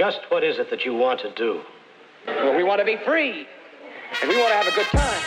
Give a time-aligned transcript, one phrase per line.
[0.00, 1.60] Just what is it that you want to do?
[2.26, 3.46] Well, we want to be free.
[4.22, 5.22] And we want to have a good time.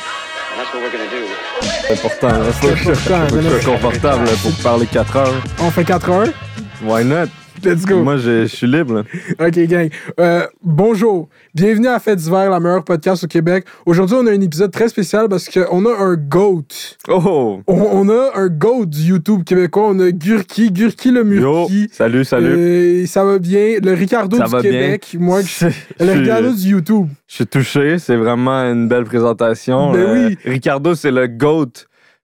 [0.49, 1.27] And that's what we're going to do.
[1.61, 2.39] C'est important.
[2.39, 2.51] là.
[2.53, 5.43] Faut que je important, faut que je mais sois confortable là, pour parler 4 heures.
[5.61, 6.33] On fait 4 heures.
[6.81, 7.29] Why not?
[7.61, 8.03] Let's go.
[8.03, 9.03] Moi, je je suis libre.
[9.39, 9.47] là.
[9.47, 9.89] OK, gang.
[10.19, 11.29] Euh, bonjour.
[11.53, 13.65] Bienvenue à Fête d'hiver, la meilleure podcast au Québec.
[13.85, 16.65] Aujourd'hui, on a un épisode très spécial parce qu'on a un GOAT.
[17.07, 17.61] Oh!
[17.67, 19.87] On, on a un GOAT du YouTube québécois.
[19.89, 21.23] On a Gurki, Gurki le Yo!
[21.67, 21.89] Murki.
[21.91, 22.47] Salut, salut.
[22.57, 23.77] Euh, ça va bien?
[23.81, 25.15] Le Ricardo Ça du va Québec.
[25.19, 25.67] Moi, je-
[26.03, 27.07] le Ricardo du YouTube.
[27.27, 29.91] Je suis touché, c'est vraiment une belle présentation.
[29.93, 30.37] Ben Euh, oui.
[30.43, 31.71] Ricardo, c'est le GOAT.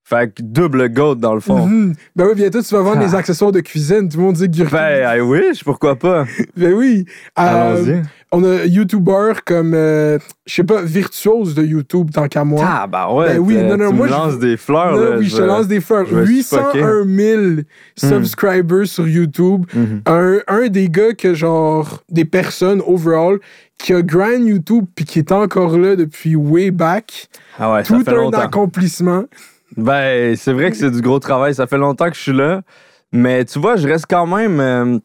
[0.09, 1.67] Fait que double GOAT dans le fond.
[1.67, 1.93] Mhm.
[2.15, 4.09] Ben oui, bientôt, tu vas vendre les accessoires de cuisine.
[4.09, 4.73] Tout le monde dit Gurki.
[4.73, 6.25] Ben, I wish, pourquoi pas?
[6.57, 7.05] Ben oui.
[7.37, 7.41] Euh,
[7.75, 8.01] Allons-y.
[8.31, 12.65] on a YouTuber comme, euh, je sais pas, virtuose de YouTube tant qu'à moi.
[12.67, 13.35] Ah, bah ouais.
[13.35, 14.95] Ben oui, non, non, tu moi, me je- lances des fleurs.
[14.95, 16.05] Là, là, oui, je te lance des fleurs.
[16.07, 17.41] je vais 801 000
[17.95, 19.65] subscribers sur YouTube.
[19.75, 20.01] Mhm.
[20.07, 23.37] Un, un des gars que, genre, des personnes overall,
[23.77, 27.27] qui a grind YouTube puis qui est encore là depuis way back.
[27.59, 28.39] Ah ouais, ça Tout fait un longtemps.
[28.39, 29.25] accomplissement.
[29.83, 31.55] Ben, c'est vrai que c'est du gros travail.
[31.55, 32.61] Ça fait longtemps que je suis là.
[33.11, 34.99] Mais tu vois, je reste quand même euh,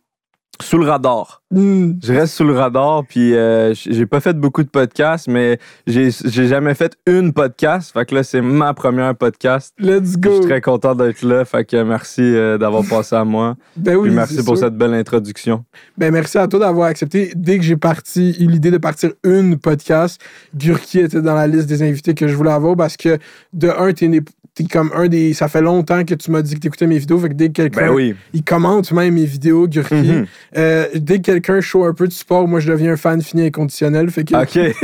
[0.60, 1.42] sous le radar.
[1.50, 1.92] Hmm.
[2.02, 6.10] Je reste sous le radar, puis euh, j'ai pas fait beaucoup de podcasts, mais j'ai
[6.10, 7.92] jamais fait une podcast.
[7.94, 9.72] Fait que là, c'est ma première podcast.
[9.78, 10.32] Let's Je go.
[10.36, 11.44] suis très content d'être là.
[11.46, 13.56] Fait que merci euh, d'avoir passé à moi.
[13.76, 14.66] Ben oui, Puis merci pour sûr.
[14.66, 15.64] cette belle introduction.
[15.96, 17.32] Ben merci à toi d'avoir accepté.
[17.34, 20.20] Dès que j'ai parti, eu l'idée de partir une podcast,
[20.54, 23.16] Gurki était dans la liste des invités que je voulais avoir parce que
[23.54, 24.20] de un, t'es né-
[24.54, 25.32] t'es comme un des.
[25.34, 27.18] Ça fait longtemps que tu m'as dit que t'écoutais mes vidéos.
[27.18, 27.88] Fait que dès que quelqu'un.
[27.88, 28.14] Ben oui.
[28.32, 29.94] Il commente même mes vidéos, Gurki.
[29.94, 30.26] Mhm.
[30.56, 33.46] Euh, dès que quelqu'un show un peu de support, moi je deviens un fan fini
[33.46, 34.10] et conditionnel.
[34.10, 34.34] Fait que.
[34.34, 34.74] OK.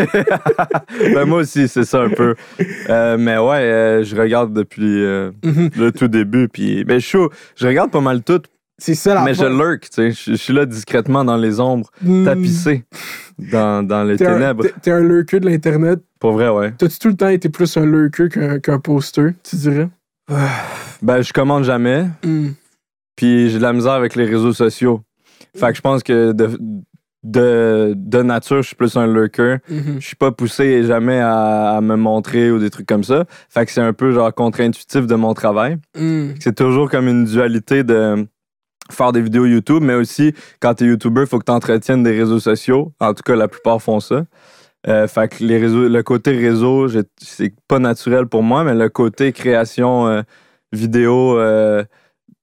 [1.15, 2.35] ben moi aussi, c'est ça un peu.
[2.89, 4.81] Euh, mais ouais, euh, je regarde depuis
[5.45, 5.71] Mhm.
[5.77, 6.49] le tout début.
[6.49, 7.19] Puis, ben, je,
[7.57, 8.43] je regarde pas mal tout,
[8.81, 10.11] C'est ça la mais je lurk, tu sais.
[10.11, 12.25] Je je suis là discrètement dans les ombres, Hmm.
[12.25, 12.85] tapissé
[13.53, 14.63] dans, dans les T'es ténèbres.
[14.65, 16.01] t'es- t'es un lurker de l'Internet.
[16.19, 16.73] Pour vrai, ouais.
[16.77, 19.89] T'as-tu tout le temps été plus un lurker qu'un qu'un poster, tu dirais?
[21.03, 22.07] Ben, je commande jamais.
[22.25, 22.49] Hmm.
[23.17, 25.03] Puis j'ai de la misère avec les réseaux sociaux.
[25.57, 26.59] Fait que je pense que de,
[27.25, 29.57] de, de nature, je suis plus un lurker.
[29.69, 29.97] Mhm.
[29.99, 33.25] Je suis pas poussé jamais à, à me montrer ou des trucs comme ça.
[33.49, 35.79] Fait que c'est un peu genre contre-intuitif de mon travail.
[35.99, 36.29] Hmm.
[36.39, 38.27] C'est toujours comme une dualité de
[38.93, 42.93] faire des vidéos YouTube, mais aussi quand t'es YouTuber, faut que t'entretiennes des réseaux sociaux.
[43.01, 44.25] En tout cas, la plupart font ça.
[44.89, 48.89] Euh, fait que les réseaux, le côté réseau, c'est pas naturel pour moi, mais le
[48.89, 50.23] côté création euh,
[50.73, 51.85] vidéo euh,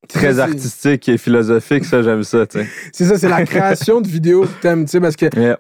[0.08, 2.46] très artistique et philosophique, ça, j'aime ça.
[2.92, 5.58] C'est ça, c'est la création de vidéos que t'aimes, tu sais, parce que Yeah.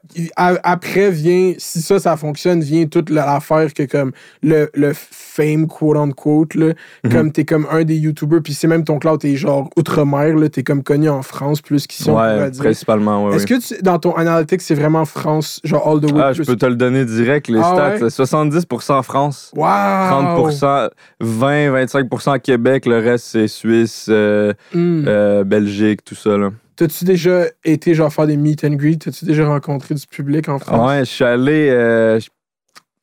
[0.63, 5.68] après vient, si ça, ça fonctionne, vient toute la- l'affaire que comme le, le fame,
[5.68, 7.12] quote unquote, là, Mhm.
[7.12, 10.64] comme t'es comme un des YouTubers, puis c'est même ton cloud, t'es genre outre-mer, t'es
[10.64, 12.64] comme connu en France plus qu'ici, Ouais, dire.
[12.64, 13.35] principalement, ouais.
[13.35, 16.22] Est-ce que tu- dans ton analytics, c'est vraiment France, genre all the way?
[16.24, 18.06] Ah, je peux te le donner direct, les Ah stats.
[18.06, 18.09] ouais?
[18.09, 19.66] 70% France, Wow!
[19.66, 20.90] 30%,
[21.22, 24.36] 20-25% Québec, le reste c'est Suisse, euh,
[24.73, 25.03] Hmm.
[25.07, 26.37] euh, Belgique, tout ça.
[26.37, 26.51] Là.
[26.75, 28.99] T'as-tu déjà été genre faire des meet and greet?
[28.99, 30.87] T'as-tu déjà rencontré du public en France?
[30.89, 32.19] Ouais, je suis allé euh,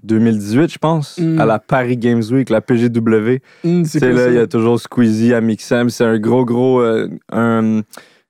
[0.03, 1.41] 2018, je pense, Mm.
[1.41, 3.39] à la Paris Games Week, la PGW.
[3.63, 5.89] Tu c'est là, il y a toujours Squeezie à Mixem.
[5.91, 6.81] C'est un gros, gros.
[6.81, 7.81] euh, un,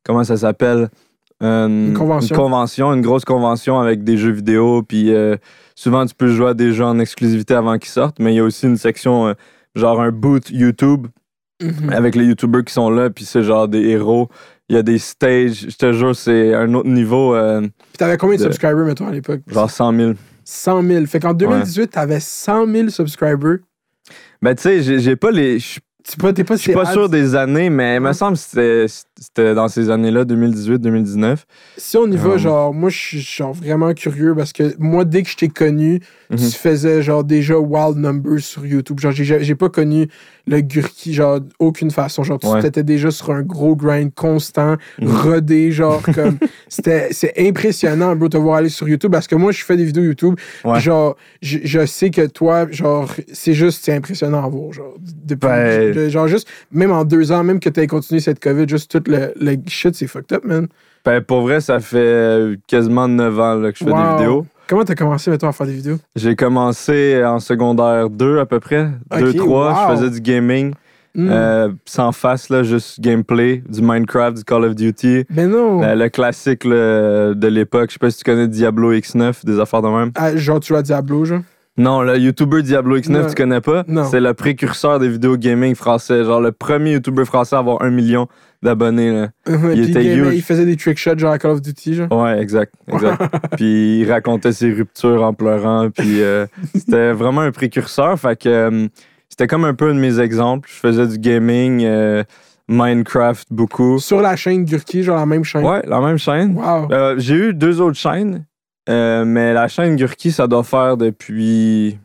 [0.04, 0.88] comment ça s'appelle?
[1.41, 2.34] Une convention.
[2.36, 4.82] Une convention, une grosse convention avec des jeux vidéo.
[4.82, 5.36] Puis euh,
[5.75, 8.41] souvent, tu peux jouer à des jeux en exclusivité avant qu'ils sortent, mais il y
[8.41, 9.32] a aussi une section, euh,
[9.75, 11.09] genre un boot YouTube
[11.65, 11.91] Mhm.
[11.93, 14.29] avec les YouTubers qui sont là, puis c'est genre des héros.
[14.69, 18.17] Il y a des stages, je te jure, c'est un autre niveau, euh, Puis t'avais
[18.17, 19.41] combien de de- subscribers, mettons, à l'époque?
[19.47, 20.13] genre 100 000.
[20.45, 21.07] 100 000.
[21.07, 23.59] Fait qu'en 2018, t'avais 100 000 subscribers.
[24.43, 25.59] Ben, tu sais, j'ai pas les.
[25.59, 28.37] Je Tu pas, t'es pas je suis pas sûr des années, mais il me semble
[28.37, 28.87] que c'était-
[29.19, 31.47] c'était dans ces années-là, 2018-2019.
[31.78, 32.38] Si on y va, Um.
[32.38, 36.00] genre, moi, je suis genre vraiment curieux parce que moi, dès que je t'ai connu,
[36.28, 36.37] Mhm.
[36.37, 39.00] tu faisais genre déjà wild numbers sur YouTube.
[39.00, 40.09] Genre, j'ai- j'ai pas connu
[40.47, 42.22] le Gurki, genre, aucune façon.
[42.22, 42.66] Genre, tu Ouais.
[42.66, 45.09] étais déjà sur un gros grind constant, Mhm.
[45.09, 46.36] rodé, genre, comme.
[46.75, 49.84] C'était c'est impressionnant, bro, te voir aller sur YouTube parce que moi, je fais des
[49.84, 50.34] vidéos YouTube.
[50.65, 50.81] Ouais.
[50.81, 54.95] Genre, je, je sais que toi, genre, c'est juste, c'est impressionnant à voir, genre.
[55.01, 58.69] Depuis, Ben- de- genre, juste, même en deux ans, même que tu continué cette COVID,
[58.69, 60.66] juste tout le, le shit, c'est fucked up, man.
[61.04, 63.98] Ben, pour vrai, ça fait quasiment 9 ans là, que je fais Wow.
[64.03, 64.47] des vidéos.
[64.66, 65.98] Comment t'as commencé, mettons, à faire des vidéos?
[66.16, 68.89] J'ai commencé en secondaire 2 à peu près.
[69.13, 69.45] Ok, 2-3.
[69.47, 69.75] wow.
[69.93, 70.72] Je faisais du gaming.
[71.16, 71.28] Hmm.
[71.31, 75.25] euh, sans face, là, juste gameplay, du Minecraft, du Call of Duty.
[75.31, 75.83] ben non.
[75.83, 77.91] Euh, le classique là, de l'époque.
[77.91, 80.11] Je sais pas si tu connais Diablo X9, des affaires de même.
[80.16, 81.41] Ah, genre, tu à Diablo, genre?
[81.77, 83.27] Non, le YouTuber Diablo X9, Non.
[83.28, 83.84] tu connais pas?
[83.89, 84.05] Non.
[84.05, 86.25] C'est le précurseur des vidéos gaming français.
[86.25, 88.28] Genre le premier YouTuber français à avoir un million
[88.63, 89.27] d'abonnés.
[89.49, 90.34] Il était huge.
[90.34, 91.95] il faisait des trick shots genre à Call of Duty.
[91.95, 92.13] Genre.
[92.13, 93.22] Ouais, exact, exact.
[93.57, 98.17] puis il racontait ses ruptures en pleurant, puis euh, c'était vraiment un précurseur.
[98.21, 98.89] Fait que
[99.36, 100.69] c'était comme un peu un de mes exemples.
[100.72, 102.22] Je faisais du gaming, euh,
[102.69, 103.98] Minecraft beaucoup.
[103.98, 105.65] Sur la chaîne Gurki, genre la même chaîne.
[105.65, 106.54] Ouais, la même chaîne.
[106.57, 106.92] Wow.
[106.92, 108.45] Euh, J'ai eu deux autres chaînes,
[108.89, 111.98] euh, mais la chaîne Gurki, ça doit faire depuis.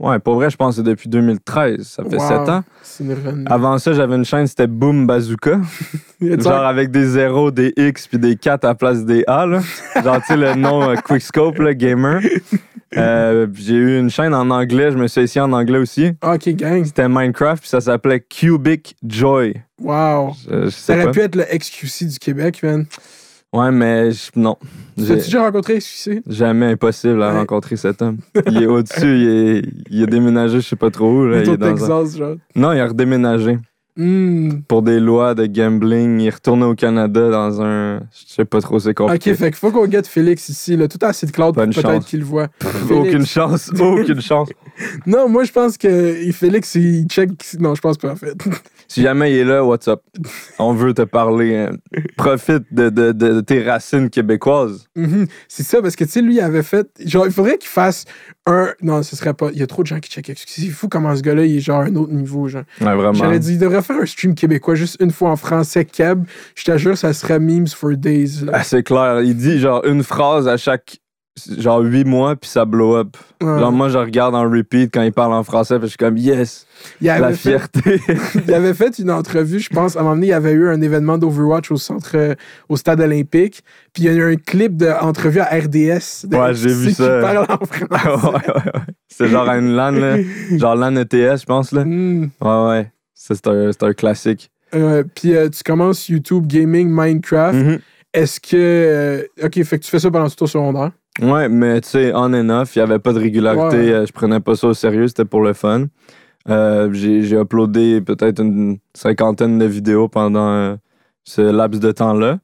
[0.00, 1.82] Ouais, pour vrai, je pense que c'est depuis 2013.
[1.82, 2.28] Ça fait Wow.
[2.28, 2.64] sept ans.
[3.00, 3.44] Une.
[3.48, 5.60] Avant ça, j'avais une chaîne, c'était Boom Bazooka.
[6.20, 9.46] Genre avec des 0, des X puis des 4 à la place des A.
[9.46, 9.60] Là.
[10.02, 12.20] Genre, tu sais, le nom euh, Quickscope, là, gamer.
[12.96, 16.12] Euh, j'ai eu une chaîne en anglais, je me suis essayé en anglais aussi.
[16.22, 16.84] Ah, Ok, gang.
[16.84, 19.54] C'était Minecraft, puis ça s'appelait Cubic Joy.
[19.80, 20.32] Wow.
[20.48, 21.10] Je, je Ça aurait pas.
[21.10, 22.86] pu être le XQC du Québec, man.
[23.54, 24.56] Ouais, mais je- non.
[24.96, 26.22] T'as-tu J'ai déjà rencontré XQC?
[26.28, 27.38] jamais impossible à Ouais.
[27.38, 28.18] rencontrer cet homme.
[28.48, 31.26] Il est au-dessus, il, est- il a déménagé, je sais pas trop où.
[31.26, 32.36] Là, Il est dans un- Texas, genre.
[32.56, 33.58] Non, il a redéménagé.
[33.96, 34.62] Hmm.
[34.66, 37.98] Pour des lois de gambling, il est retourné au Canada dans un.
[38.12, 39.06] Je sais pas trop c'est quoi.
[39.14, 40.76] Ok, fait qu'il faut qu'on get Félix ici.
[40.76, 40.88] Là.
[40.88, 42.48] Tout assez de cloud pour Bonne peut-être qu'il le voit.
[42.90, 44.48] Aucune chance, aucune chance.
[45.06, 47.30] Non, moi, je pense que Félix, il check.
[47.60, 48.34] Non, je pense pas, en fait.
[48.88, 50.00] Si jamais il est là, what's up?
[50.58, 51.56] On veut te parler.
[51.56, 51.70] hein.
[52.16, 54.86] Profite de, de- de tes racines québécoises.
[54.96, 55.26] Mhm.
[55.48, 56.86] C'est ça, parce que, tu sais, lui, il avait fait.
[57.04, 58.04] Genre, il faudrait qu'il fasse
[58.46, 58.68] un.
[58.82, 59.50] Non, ce serait pas.
[59.52, 60.30] Il y a trop de gens qui checkent.
[60.30, 62.64] Excusez, c'est fou comment ce gars-là, il est genre à un autre niveau, genre.
[62.80, 63.14] Ouais, vraiment.
[63.14, 66.24] J'aurais dit, il devrait faire un stream québécois juste une fois en français, Keb.
[66.54, 68.44] Je te jure, ça serait memes for days.
[68.44, 68.52] là.
[68.54, 69.20] Ah, c'est clair.
[69.22, 70.98] Il dit genre une phrase à chaque
[71.58, 73.16] genre huit mois, puis ça blow up.
[73.42, 73.58] Ouais.
[73.58, 76.16] Genre, moi, je regarde en repeat quand il parle en français, puis je suis comme
[76.16, 76.66] yes,
[77.00, 78.00] il, avait la fait, fierté.
[78.46, 79.96] il avait fait une entrevue, je pense.
[79.96, 82.36] À un moment donné, il y avait eu un événement d'Overwatch au centre,
[82.68, 83.62] au stade olympique.
[83.92, 86.26] Puis il y a eu un clip d'entrevue à RDS.
[86.26, 87.20] de Ouais, j'ai vu ça.
[87.20, 87.84] parle en français.
[87.90, 88.80] ouais, ouais.
[89.08, 90.16] C'est genre une LAN, là.
[90.58, 91.84] Genre LAN ETS, je pense, là.
[91.84, 92.30] Hmm.
[92.40, 92.92] Ouais, ouais.
[93.14, 94.50] C'est un, un classique.
[94.74, 97.54] Euh, puis euh, tu commences YouTube, gaming, Minecraft.
[97.54, 97.78] Mhm.
[98.12, 98.56] Est-ce que.
[98.56, 100.92] euh, ok, fait que tu fais ça pendant tout ton secondaire?
[101.22, 103.76] Ouais, mais tu sais, on and off, il n'y avait pas de régularité.
[103.76, 103.92] Ouais.
[103.92, 105.86] euh, Je prenais pas ça au sérieux, c'était pour le fun.
[106.48, 110.76] Euh, j'ai uploadé peut-être une cinquantaine de vidéos pendant euh,
[111.24, 112.38] ce laps de temps-là.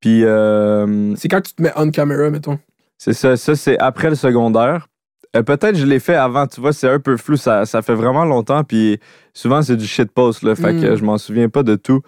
[0.00, 2.58] Puis euh, C'est quand tu te mets on camera, mettons.
[2.98, 4.88] c'est ça, ça c'est après le secondaire.
[5.32, 8.24] Peut-être je l'ai fait avant, tu vois, c'est un peu flou, ça, ça fait vraiment
[8.24, 8.64] longtemps.
[8.64, 8.98] Puis
[9.32, 10.80] souvent c'est du shitpost, là, fait Mm.
[10.82, 12.00] que je m'en souviens pas de tout.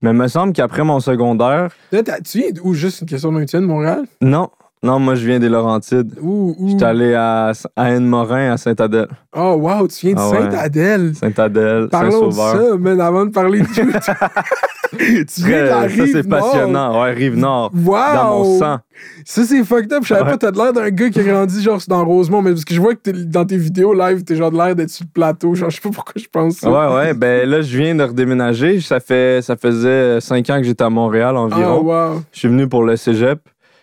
[0.00, 2.74] Mais il me semble qu'après mon secondaire, Là, tu viens d'où?
[2.74, 4.04] Juste une question de maintien de Montréal?
[4.20, 4.50] non,
[4.82, 6.14] non, moi je viens des Laurentides.
[6.20, 6.54] Où?
[6.58, 6.68] où?
[6.70, 9.08] J'étais allé à, à Anne-Morin, à Saint-Adèle.
[9.36, 10.38] Oh, wow, tu viens de Ah ouais.
[10.40, 11.12] Sainte-Adèle.
[11.14, 12.70] Saint-Adèle, Parlons de Saint-Sauveur.
[12.72, 13.90] ça, man, avant de parler de YouTube.
[14.98, 16.40] tu viens de la Très- ça, c'est rive nord.
[16.40, 17.02] passionnant.
[17.02, 17.70] Ouais, Rive-Nord.
[17.74, 17.94] Wow!
[18.14, 18.78] Dans mon sang.
[19.24, 20.00] Ça, c'est fucked up.
[20.02, 20.30] Je savais Ouais.
[20.32, 22.74] pas, t'as de l'air d'un gars qui est grandi genre dans Rosemont, mais parce que
[22.74, 25.10] je vois que t'es- dans tes vidéos live, t'es genre de l'air d'être sur le
[25.12, 25.54] plateau.
[25.54, 26.70] Genre, je sais pas pourquoi je pense ça.
[26.70, 27.14] Ouais, ouais.
[27.14, 28.80] Ben là, je viens de redéménager.
[28.80, 31.80] Ça, fait, ça faisait cinq ans que j'étais à Montréal Oh, environ.
[31.82, 32.22] wow.
[32.32, 33.38] Je suis venu pour le cégep.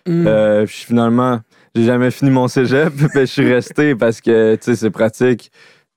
[0.10, 0.26] Mm.
[0.28, 1.40] Euh, puis finalement,
[1.76, 2.94] j'ai jamais fini mon cégep.
[2.94, 5.52] puis je suis resté parce que, tu sais, c'est pratique.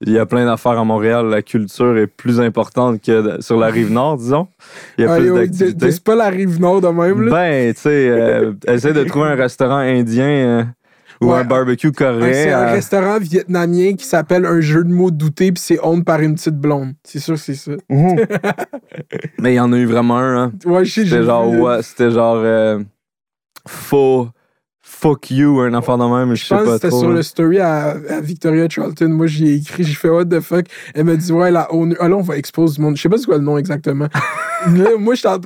[0.05, 1.27] Il y a plein d'affaires à Montréal.
[1.29, 4.49] La culture est plus importante que sur la rive nord, disons.
[4.99, 5.93] Il y a Ah, plus d'activités.
[5.93, 7.31] C'est pas la rive nord de même, là.
[7.31, 10.65] Ben, tu sais, euh, essaie de trouver un restaurant indien euh,
[11.21, 11.39] ou Ouais.
[11.39, 12.33] un barbecue coréen.
[12.33, 16.19] c'est un restaurant vietnamien qui s'appelle Un jeu de mots douté, puis c'est owned par
[16.21, 16.95] une petite blonde.
[17.05, 17.71] C'est sûr, c'est ça.
[19.39, 20.53] Mais il y en a eu vraiment un, hein.
[20.65, 22.81] Ouais, je sais, C'était genre, ouais, c'était genre euh,
[23.67, 24.29] faux,
[24.81, 27.59] fuck you, un enfant de même, je Je sais pense pas c'était sur le story
[27.59, 29.09] à, à Victoria Charlton.
[29.09, 30.67] Moi, j'y ai écrit, j'ai fait what the fuck?
[30.95, 31.69] Elle m'a dit, ouais, la.
[32.01, 32.97] Ah là, on va exposer du monde.
[32.97, 34.09] Je sais pas c'est quoi le nom exactement.
[34.75, 35.41] là, moi, je suis en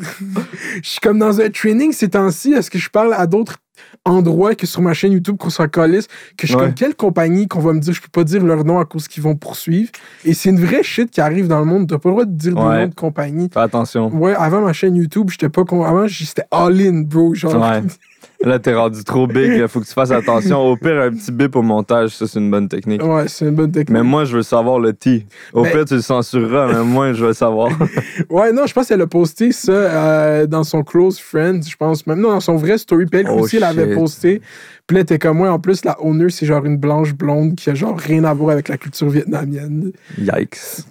[0.82, 2.52] je suis comme dans un training ces temps-ci.
[2.52, 3.56] Est-ce que je parle à d'autres
[4.04, 6.06] endroits que sur ma chaîne YouTube qu'on s'en calisse?
[6.36, 6.62] Que je suis Ouais.
[6.64, 9.08] comme quelle compagnie qu'on va me dire, je peux pas dire leur nom à cause
[9.08, 9.90] qu'ils vont poursuivre.
[10.24, 11.88] Et c'est une vraie shit qui arrive dans le monde.
[11.88, 12.80] T'as pas le droit de dire des Ouais.
[12.82, 13.48] noms de compagnie.
[13.52, 14.08] Fais attention.
[14.14, 15.84] Ouais, avant ma chaîne YouTube, j'étais pas con.
[15.84, 17.34] Avant, j'étais all-in, bro.
[17.34, 17.54] Genre.
[17.60, 17.82] Ouais.
[18.42, 20.58] Là, t'es rendu trop big, là, faut que tu fasses attention.
[20.60, 23.02] Au pire, un petit bip au montage, ça, c'est une bonne technique.
[23.02, 23.90] Ouais, c'est une bonne technique.
[23.90, 25.26] Mais moi, je veux savoir le T.
[25.52, 27.70] Au Ben- pire, tu le censureras, mais moi, je veux savoir.
[28.30, 32.06] Ouais, non, je pense qu'elle a posté ça euh, dans son close friends, je pense.
[32.06, 33.06] Même non, dans son vrai story.
[33.28, 34.40] Oh, aussi, elle avait posté.
[34.86, 35.50] Puis là, t'es comme moi.
[35.50, 38.50] En plus, la owner, c'est genre une blanche blonde qui a genre rien à voir
[38.50, 39.92] avec la culture vietnamienne.
[40.18, 40.84] Yikes.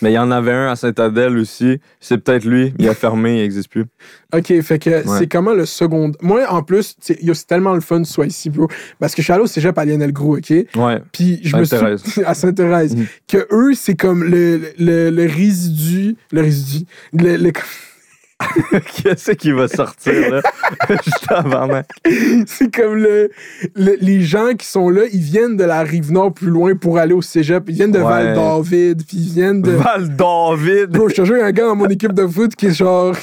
[0.00, 1.80] Mais il y en avait un à Saint-Adèle aussi.
[2.00, 2.72] C'est peut-être lui.
[2.78, 3.84] Il a fermé, il n'existe plus.
[4.34, 6.10] Ok, fait que c'est comment le second?
[6.22, 8.68] Moi, en plus, c'est yo, c'est tellement le fun tu sois ici, bro.
[9.00, 10.50] Parce que je suis allé au cégep à Lionel Gros, ok?
[10.50, 11.02] Ouais.
[11.12, 12.22] Puis je me suis.
[12.26, 12.94] À Sainte-Thérèse.
[12.96, 13.06] Mhm.
[13.28, 16.16] Que eux, c'est comme le, le, le résidu.
[16.32, 16.84] Le résidu.
[17.12, 17.52] Le, le-
[19.02, 20.40] Qu'est-ce qui va sortir, là?
[21.04, 21.86] Juste avant, mec.
[22.46, 23.30] c'est comme le,
[23.76, 26.98] le- les gens qui sont là, ils viennent de la rive nord plus loin pour
[26.98, 27.62] aller au cégep.
[27.68, 28.04] Ils viennent de Ouais.
[28.34, 29.70] Val-David, puis ils viennent de.
[29.70, 30.86] Val-David!
[30.90, 32.66] Bro, je te jure, il y a un gars dans mon équipe de foot qui
[32.66, 33.14] est genre.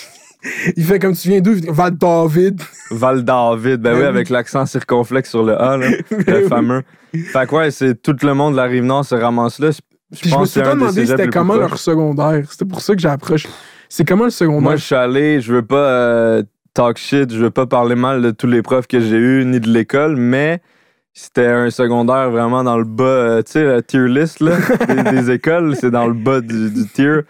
[0.78, 1.56] Il fait comme tu viens d'où?
[1.68, 2.62] Val David.
[2.92, 6.84] Val David, ben Ben oui, avec l'accent circonflexe sur le A, là, Ben le fameux.
[7.14, 9.72] Fait que ouais, c'est tout le monde de la rive nord se ramasse là.
[9.72, 12.46] Je Puis je me pense suis tout demandé c'était comment leur secondaire.
[12.50, 13.48] C'était pour ça que j'approche.
[13.90, 14.62] C'est comment le secondaire?
[14.62, 16.44] Moi, je suis allé, je veux pas euh,
[16.74, 19.60] talk shit, je veux pas parler mal de tous les profs que j'ai eus ni
[19.60, 20.62] de l'école, mais
[21.14, 24.56] c'était un secondaire vraiment dans le bas, euh, tu sais, la tier list là,
[24.88, 27.22] des, des écoles, c'est dans le bas du, du tier.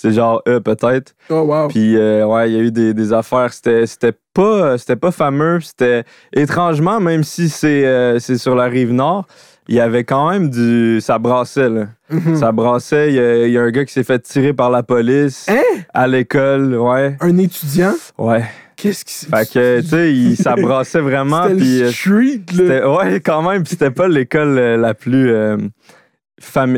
[0.00, 1.14] C'est genre E peut-être.
[1.28, 1.66] Oh, wow.
[1.66, 3.52] Puis euh, ouais, il y a eu des, des affaires.
[3.52, 5.58] C'était, c'était pas, euh, c'était pas fameux.
[5.60, 9.26] C'était étrangement, même si c'est, euh, c'est sur la rive nord,
[9.66, 11.86] il y avait quand même du, ça brassait là.
[12.10, 12.36] Mhm.
[12.36, 13.08] Ça brassait.
[13.08, 15.46] Il y, a, il y a un gars qui s'est fait tirer par la police
[15.50, 15.62] Hein?
[15.92, 16.76] à l'école.
[16.76, 17.94] Ouais, Un étudiant?
[18.18, 18.44] ouais.
[18.76, 21.42] Qu'est-ce qui s'est Fait que tu sais, il- ça brassait vraiment.
[21.48, 22.88] C'était Puis le street, là.
[22.96, 23.64] ouais, quand même.
[23.64, 25.56] Puis c'était pas l'école la plus, euh,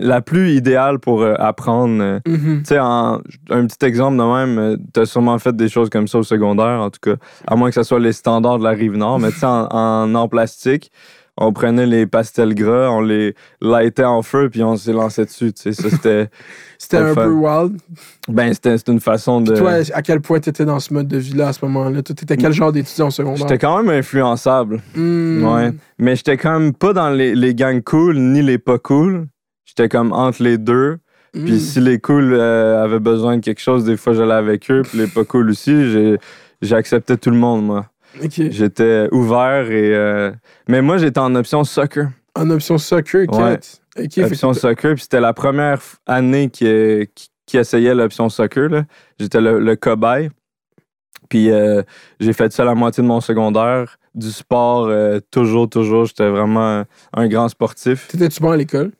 [0.00, 2.02] la plus idéale pour euh, apprendre.
[2.02, 5.90] euh, tu sais, en- un petit exemple de même, euh, t'as sûrement fait des choses
[5.90, 8.64] comme ça au secondaire, en tout cas, à moins que ce soit les standards de
[8.64, 10.90] la rive nord, mais tu sais, en, en, en plastique,
[11.42, 15.52] on prenait les pastels gras, on les lightait en feu, puis on s'est lancé dessus,
[15.54, 16.28] tu sais, ça c'était,
[16.78, 17.24] C'était un fun.
[17.26, 17.78] peu wild.
[18.28, 19.54] ben c'était une façon de...
[19.54, 22.02] Toi, à quel point t'étais dans ce mode de vie-là à ce moment-là?
[22.02, 23.38] Toi, t'étais quel genre d'étudiant au secondaire?
[23.48, 25.44] J'étais quand même influençable, Hmm.
[25.44, 29.26] ouais, mais j'étais quand même pas dans les, les gangs cool, ni les pas cool,
[29.64, 30.98] j'étais comme entre les deux.
[31.32, 34.82] Puis si les cool euh, avaient besoin de quelque chose, des fois j'allais avec eux.
[34.82, 36.18] Puis les pas cool aussi, j'ai
[36.60, 37.86] j'acceptais tout le monde, moi.
[38.50, 39.94] J'étais ouvert et.
[39.94, 40.32] euh,
[40.68, 42.08] Mais moi, j'étais en option soccer.
[42.34, 43.58] En option soccer, Ouais.
[43.58, 44.02] Kat.
[44.02, 44.12] OK.
[44.12, 44.94] fait Option soccer.
[44.94, 46.64] Puis c'était la première année qui,
[47.14, 48.68] qui, qui essayait l'option soccer.
[49.20, 50.30] J'étais le, le cobaye.
[51.28, 51.82] Puis euh,
[52.18, 53.96] j'ai fait ça la moitié de mon secondaire.
[54.16, 54.90] Du sport,
[55.30, 56.06] toujours, toujours.
[56.06, 58.08] J'étais vraiment un grand sportif.
[58.08, 58.90] T'étais-tu bon à l'école?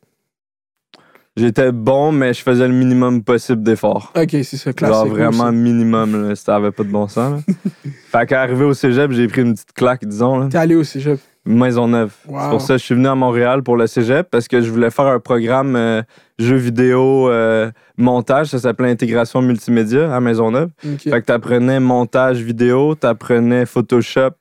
[1.37, 4.13] J'étais bon, mais je faisais le minimum possible d'efforts.
[4.17, 4.97] OK, c'est ça, classique.
[4.97, 5.57] Genre vraiment aussi.
[5.57, 7.43] minimum, là, ça avait pas de bon sens.
[7.47, 7.55] Là.
[8.11, 10.49] fait qu'arrivé au cégep, j'ai pris une petite claque, disons.
[10.49, 11.21] T'es allé au cégep?
[11.47, 12.13] Maisonneuve.
[12.29, 12.39] Wow.
[12.41, 14.71] C'est pour ça que je suis venu à Montréal pour le cégep parce que je
[14.71, 16.03] voulais faire un programme euh,
[16.39, 18.49] jeux vidéo euh, montage.
[18.49, 20.71] Ça s'appelait intégration multimédia à Maisonneuve.
[20.99, 24.33] Fait que t'apprenais montage vidéo, t'apprenais Photoshop,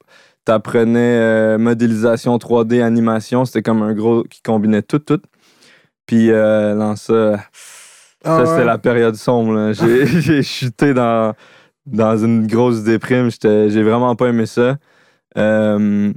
[0.44, 3.46] t'apprenais euh, modélisation 3D, animation.
[3.46, 5.22] C'était comme un gros qui combinait tout, tout.
[6.10, 8.46] Puis euh, ça, Ah ça, ouais.
[8.48, 9.74] c'était la période sombre.
[9.74, 11.36] J'ai chuté dans,
[11.86, 13.30] dans une grosse déprime.
[13.44, 14.78] J'ai vraiment pas aimé ça.
[15.38, 16.12] Euh,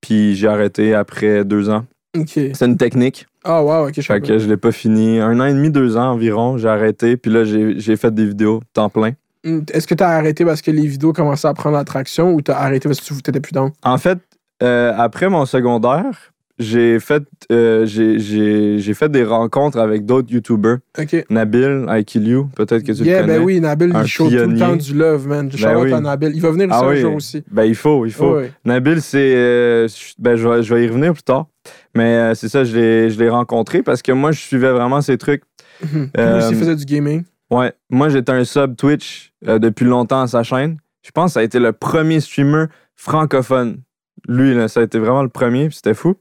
[0.00, 1.84] puis j'ai arrêté après deux ans.
[2.26, 3.26] C'est une technique.
[3.44, 5.20] Ah, wow, OK, je Fait que je l'ai pas fini.
[5.20, 7.18] Un an et demi, deux ans environ, j'ai arrêté.
[7.18, 9.12] Puis là, j'ai fait des vidéos temps plein.
[9.44, 12.56] Hmm, Est-ce que t'as arrêté parce que les vidéos commençaient à prendre l'attraction ou t'as
[12.56, 13.70] arrêté parce que tu t'étais plus dans?
[13.82, 14.18] En fait,
[14.62, 20.78] euh, après mon secondaire, j'ai fait, euh, j'ai- fait des rencontres avec d'autres YouTubers.
[20.98, 21.24] OK.
[21.30, 23.38] Nabil, I Kill You, peut-être que tu Yeah, le connais.
[23.38, 24.58] ben oui, Nabil, Un il show tout le pionnier.
[24.60, 25.50] temps du love, man.
[25.52, 25.92] Je Ben oui.
[25.92, 26.30] à Nabil.
[26.34, 27.00] Il va venir Ah un oui.
[27.00, 27.42] jour aussi.
[27.50, 28.38] Ben il faut, il faut.
[28.64, 29.34] Nabil, c'est.
[29.34, 31.46] euh, je- ben, je, vais, je vais y revenir plus tard.
[31.94, 35.42] Mais euh, c'est ça, je l'ai rencontré parce que moi, je suivais vraiment ces trucs.
[35.82, 36.02] Mhm.
[36.02, 37.24] Lui Euh, aussi faisait du gaming.
[37.50, 40.78] Ouais, moi, j'étais un sub Twitch euh, depuis longtemps à sa chaîne.
[41.02, 43.78] Je pense que ça a été le premier streamer francophone.
[44.28, 46.14] Lui, là, ça a été vraiment le premier, puis c'était fou.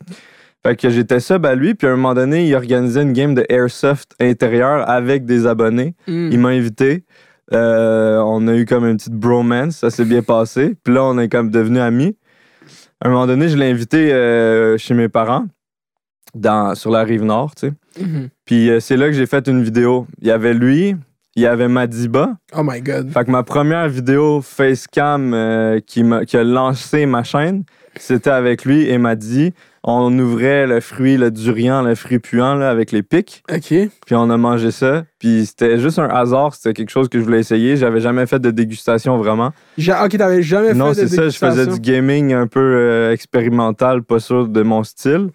[0.66, 3.36] Fait que j'étais sub à lui, puis à un moment donné, il organisait une game
[3.36, 5.94] de Airsoft intérieur avec des abonnés.
[6.08, 6.30] Hmm.
[6.32, 7.04] Il m'a invité.
[7.52, 10.76] Euh, on a eu comme une petite bromance, ça s'est bien passé.
[10.84, 12.16] Puis là, on est comme devenus amis.
[13.02, 15.46] À un moment donné, je l'ai invité euh, chez mes parents,
[16.34, 17.74] dans, sur la rive nord, tu sais.
[18.02, 18.30] Mhm.
[18.46, 20.08] Puis euh, c'est là que j'ai fait une vidéo.
[20.22, 20.96] Il y avait lui,
[21.36, 22.36] il y avait Madiba.
[22.56, 23.10] Oh my God.
[23.12, 27.64] Fait que ma première vidéo facecam euh, qui, m'a- qui a lancé ma chaîne,
[27.98, 29.54] c'était avec lui et Madi.
[29.86, 33.44] On ouvrait le fruit, le durian, le fruit puant là, avec les pics.
[33.54, 33.68] OK.
[33.68, 35.04] Puis on a mangé ça.
[35.20, 36.56] Puis c'était juste un hasard.
[36.56, 37.76] C'était quelque chose que je voulais essayer.
[37.76, 39.52] J'avais jamais fait de dégustation vraiment.
[39.78, 41.24] J'ai- OK, t'avais jamais non, fait de c'est ça.
[41.30, 41.74] Je faisais dégustation.
[41.74, 45.32] du gaming un peu euh, expérimental, pas sûr de mon style.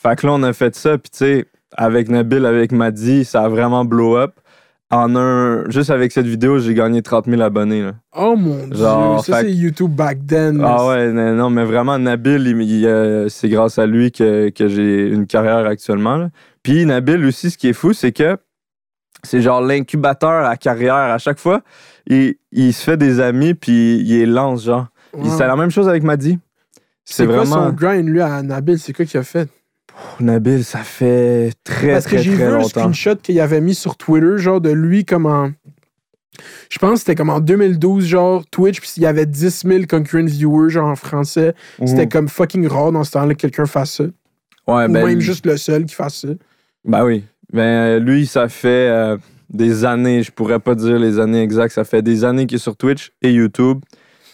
[0.00, 0.96] Fait que là, on a fait ça.
[0.96, 4.32] Puis tu sais, avec Nabil, avec Madi, ça a vraiment blow up.
[4.90, 7.82] En un, juste avec cette vidéo, j'ai gagné 30 000 abonnés.
[7.82, 7.94] Là.
[8.16, 9.32] Oh mon Genre, Dieu.
[9.32, 10.60] Ça, fait c'est YouTube back then.
[10.64, 14.68] Ah ouais, non, mais vraiment, Nabil, il- il, euh, c'est grâce à lui que, que
[14.68, 16.16] j'ai une carrière actuellement.
[16.16, 16.30] là.
[16.62, 18.36] Puis Nabil aussi, ce qui est fou, c'est que
[19.24, 20.94] c'est genre l'incubateur à carrière.
[20.94, 21.62] À chaque fois,
[22.06, 24.86] il, il se fait des amis, puis il les lance, genre.
[25.12, 25.24] Wow.
[25.36, 26.38] C'est la même chose avec Madi.
[27.04, 27.68] C'est C'est quoi vraiment.
[27.68, 28.78] son grind, lui, à Nabil?
[28.78, 29.48] C'est quoi qu'il a fait?
[30.20, 33.96] Nabil, ça fait très, Parce que très, j'ai vu un screenshot qu'il avait mis sur
[33.96, 35.50] Twitter, genre de lui comme en.
[36.68, 39.84] Je pense que c'était comme en 2012, genre Twitch, puis il y avait 10 000
[39.88, 41.54] concurrent viewers, genre en français.
[41.84, 44.04] C'était comme fucking rare dans ce temps-là que quelqu'un fasse ça.
[44.04, 46.28] Ouais, Ou ben, même juste le seul qui fasse ça.
[46.84, 47.24] Ben oui.
[47.52, 48.88] Ben, lui, ça fait.
[48.90, 49.16] euh,
[49.48, 52.60] des années, je pourrais pas dire les années exactes, ça fait des années qu'il est
[52.60, 53.78] sur Twitch et YouTube.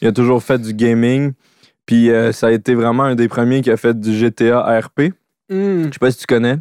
[0.00, 1.32] Il a toujours fait du gaming.
[1.86, 5.12] Puis euh, ça a été vraiment un des premiers qui a fait du GTA ARP.
[5.50, 5.84] Hmm.
[5.86, 6.56] Je sais pas si tu connais.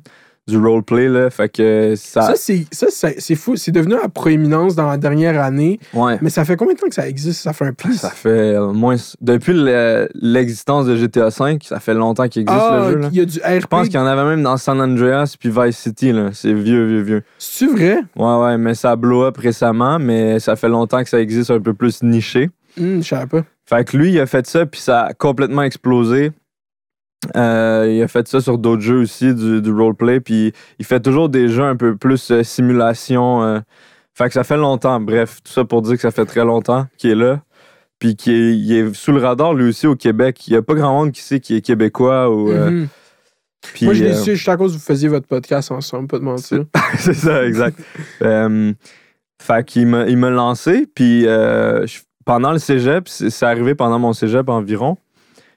[0.48, 1.30] Du roleplay, là.
[1.30, 2.34] Fait que ça.
[2.34, 3.56] Ça, c'est, fou.
[3.56, 5.80] C'est devenu à proéminence dans la dernière année.
[5.94, 6.18] ouais.
[6.22, 7.42] Mais ça fait combien de temps que ça existe?
[7.42, 7.94] Ça fait un plus?
[7.94, 8.96] Ça fait au moins.
[9.22, 12.98] Depuis le- l'existence de GTA V, ça fait longtemps qu'il existe ah, le jeu.
[12.98, 13.10] là.
[13.12, 13.62] il y a du RP.
[13.62, 16.12] Je pense qu'il y en avait même dans San Andreas puis Vice City.
[16.12, 16.32] là.
[16.34, 17.24] C'est vieux, vieux, vieux.
[17.38, 18.00] C'est vrai?
[18.16, 21.62] Ouais, ouais, mais ça blow up récemment, mais ça fait longtemps que ça existe un
[21.62, 22.50] peu plus niché.
[22.78, 23.44] Hmm, je savais pas.
[23.66, 26.32] Fait que lui, il a fait ça, puis ça a complètement explosé.
[27.36, 31.00] Euh, il a fait ça sur d'autres jeux aussi, du, du roleplay, puis il fait
[31.00, 33.44] toujours des jeux un peu plus euh, simulation.
[33.44, 33.60] euh.
[34.14, 35.00] Fait que ça fait longtemps.
[35.00, 37.42] Bref, tout ça pour dire que ça fait très longtemps qu'il est là.
[38.00, 40.48] Puis qu'il est, il est sous le radar, lui aussi, au Québec.
[40.48, 42.30] Il n'y a pas grand monde qui sait qu'il est québécois.
[42.32, 42.88] Ou, euh, Mhm.
[43.62, 46.18] puis, Moi, je l'ai su juste à cause que vous faisiez votre podcast ensemble, pas
[46.18, 46.66] de mentir.
[46.98, 47.80] c'est ça, exact.
[49.42, 51.26] Fait qu'il m'a, il m'a lancé, puis
[52.26, 54.98] pendant le cégep, c'est arrivé pendant mon cégep environ.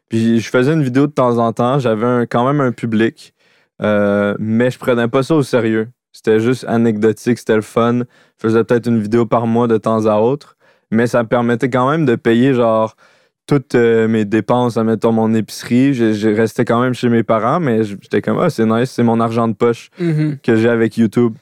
[0.08, 3.34] Puis je faisais une vidéo de temps en temps, j'avais quand même un public,
[3.82, 5.88] euh, mais je prenais pas ça au sérieux.
[6.12, 8.00] C'était juste anecdotique, c'était le fun.
[8.00, 10.56] Je faisais peut-être une vidéo par mois de temps à autre,
[10.90, 12.94] mais ça me permettait quand même de payer genre
[13.46, 15.92] toutes euh, mes dépenses, admettons mon épicerie.
[15.92, 19.20] J'ai, resté quand même chez mes parents, mais j'étais comme, ah, c'est nice, c'est mon
[19.20, 20.38] argent de poche Mhm.
[20.42, 21.34] que j'ai avec YouTube.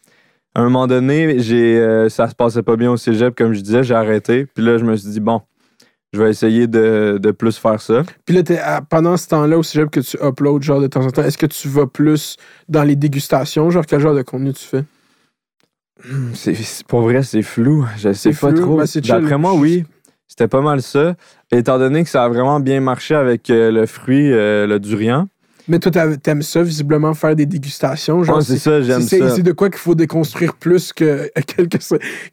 [0.54, 3.60] À un moment donné, j'ai, euh, ça se passait pas bien au cégep, comme je
[3.60, 4.46] disais, j'ai arrêté.
[4.46, 5.42] Puis là, je me suis dit, bon,
[6.12, 8.02] je vais essayer de, de plus faire ça.
[8.26, 11.10] Puis là, à- pendant ce temps-là, au cégep que tu uploads, genre de temps en
[11.10, 12.36] temps, est-ce que tu vas plus
[12.68, 13.70] dans les dégustations?
[13.70, 14.84] Genre, quel genre de contenu tu fais?
[16.34, 17.86] C'est, c'est- pour vrai, c'est flou.
[17.96, 18.76] Je sais C'est pas flou, trop.
[18.78, 18.86] ben.
[19.02, 19.84] D'après moi, oui.
[20.26, 21.14] C'était pas mal ça.
[21.50, 25.28] Étant donné que ça a vraiment bien marché avec euh, le fruit, euh, le durian.
[25.68, 28.22] Mais toi, t'aimes ça, visiblement, faire des dégustations.
[28.24, 29.30] Genre, Ouais, c'est ça, j'aime ça.
[29.30, 31.78] C'est de quoi qu'il faut déconstruire plus que quelque.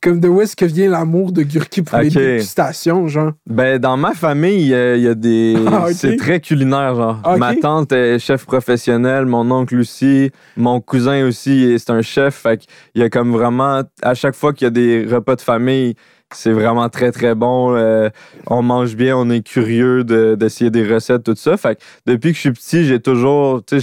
[0.02, 3.32] Comme de où est-ce que vient l'amour de Gurki pour les dégustations, genre?
[3.48, 5.56] Ben, dans ma famille, euh, il y a des.
[5.72, 5.88] Ah.
[5.94, 7.22] C'est très culinaire, genre.
[7.24, 7.38] Ah.
[7.38, 12.36] Ma tante est chef professionnel, mon oncle aussi, mon cousin aussi, c'est un chef.
[12.36, 13.84] Fait qu'il y a comme vraiment.
[14.02, 15.96] À chaque fois qu'il y a des repas de famille,
[16.34, 17.76] c'est vraiment très, très bon.
[17.76, 18.10] Euh,
[18.48, 21.58] on mange bien, on est curieux de- d'essayer des recettes, tout ça.
[21.58, 23.64] Fait que depuis que je suis petit, j'ai toujours.
[23.66, 23.80] Tu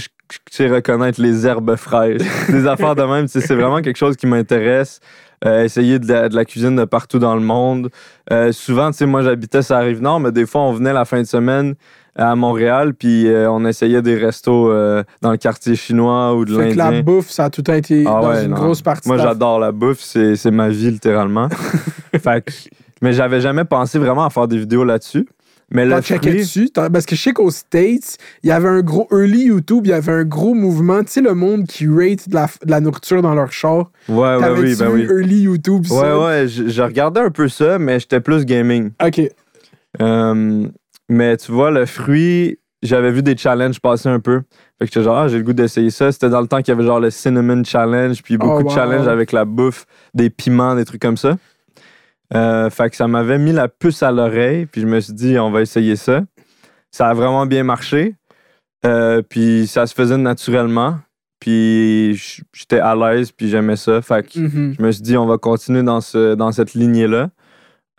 [0.49, 2.21] sais, reconnaître les herbes fraîches.
[2.49, 3.27] des affaires de même.
[3.27, 4.99] C'est vraiment quelque chose qui m'intéresse.
[5.45, 7.89] Euh, essayer de la, de la cuisine de partout dans le monde.
[8.31, 11.05] Euh, souvent, tu sais, moi, j'habitais sur la Rive-Nord, mais des fois, on venait la
[11.05, 11.75] fin de semaine
[12.17, 16.57] à Montréal, puis euh, on essayait des restos euh, dans le quartier chinois ou de
[16.57, 17.03] Fait que la l'Indien.
[17.03, 18.55] bouffe, ça a tout le temps été Ah dans ouais, une non.
[18.57, 21.47] grosse partie Moi, j'adore la bouffe, c'est ma vie, littéralement.
[22.19, 22.51] fait que-
[23.01, 25.27] mais j'avais jamais pensé vraiment à faire des vidéos là-dessus.
[25.69, 26.69] Mais checkais fruit, dessus?
[26.73, 29.93] Parce que je sais qu'aux States, il y avait un gros early YouTube, il y
[29.93, 31.03] avait un gros mouvement.
[31.03, 33.91] Tu sais, le monde qui rate de la, de la nourriture dans leur char.
[34.07, 35.01] ouais, ouais, oui, ben oui.
[35.03, 36.17] early YouTube, ça?
[36.17, 38.91] Ouais, ouais, je, je regardais un peu ça, mais j'étais plus gaming.
[39.05, 39.21] OK.
[40.01, 40.67] Euh,
[41.09, 44.41] mais tu vois, le fruit, j'avais vu des challenges passer un peu.
[44.79, 46.11] Fait que j'étais genre, ah, j'ai le goût d'essayer ça.
[46.11, 48.67] C'était dans le temps qu'il y avait genre le Cinnamon Challenge, puis beaucoup Oh, de
[48.67, 48.73] wow.
[48.75, 51.37] challenges avec la bouffe, des piments, des trucs comme ça.
[52.33, 55.39] Euh, fait que ça m'avait mis la puce à l'oreille, puis je me suis dit,
[55.39, 56.21] on va essayer ça.
[56.91, 58.15] Ça a vraiment bien marché.
[58.85, 60.97] Euh, puis ça se faisait naturellement.
[61.39, 62.19] Puis
[62.53, 64.01] j'étais à l'aise, puis j'aimais ça.
[64.01, 64.75] Fait que Mhm.
[64.77, 67.29] je me suis dit, on va continuer dans, ce, dans cette lignée-là.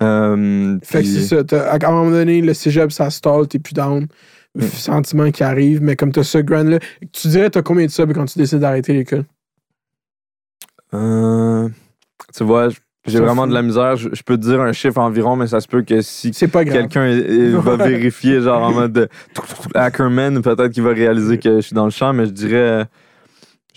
[0.02, 1.70] Euh, Fait que c'est ça.
[1.70, 4.06] À un moment donné, le cégep, ça stall, t'es plus down.
[4.54, 4.62] Mm.
[4.62, 6.78] Sentiment qui arrive, mais comme t'as ce grind-là,
[7.12, 9.24] tu dirais, t'as combien de subs quand tu décides d'arrêter l'école?
[10.94, 11.68] Euh,
[12.34, 12.68] tu vois,
[13.06, 13.96] j'ai vraiment de la misère.
[13.96, 17.60] Je, je peux te dire un chiffre environ, mais ça se peut que si quelqu'un
[17.60, 19.08] va vérifier, genre en mode de
[19.74, 22.84] Hackerman, peut-être qu'il va réaliser que je suis dans le champ, mais je dirais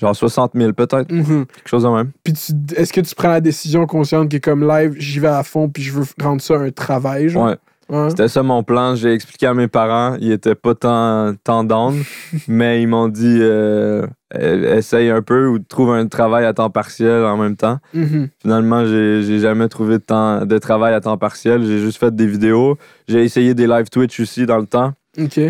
[0.02, 1.12] genre 60 000, peut-être.
[1.12, 1.46] Mhm.
[1.46, 2.12] Quelque chose de même.
[2.24, 5.28] Puis tu- est-ce que tu prends la décision consciente qui est comme live, j'y vais
[5.28, 7.46] à fond, puis je veux rendre ça un travail, genre?
[7.48, 7.56] Ouais.
[7.90, 8.10] Ouais.
[8.10, 8.96] C'était ça mon plan.
[8.96, 10.16] J'ai expliqué à mes parents.
[10.22, 11.94] Ils étaient pas tant, tant down,
[12.48, 16.70] mais ils m'ont dit euh, euh, essaye un peu ou trouve un travail à temps
[16.70, 17.80] partiel en même temps.
[17.94, 18.30] Mhm.
[18.42, 21.66] Finalement, j'ai jamais trouvé de, temps, de travail à temps partiel.
[21.66, 22.78] J'ai juste fait des vidéos.
[23.10, 24.94] J'ai essayé des live Twitch aussi dans le temps.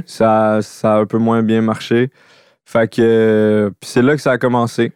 [0.08, 2.10] Ça, ça a un peu moins bien marché.
[2.72, 4.94] Fait que euh, c'est là que ça a commencé.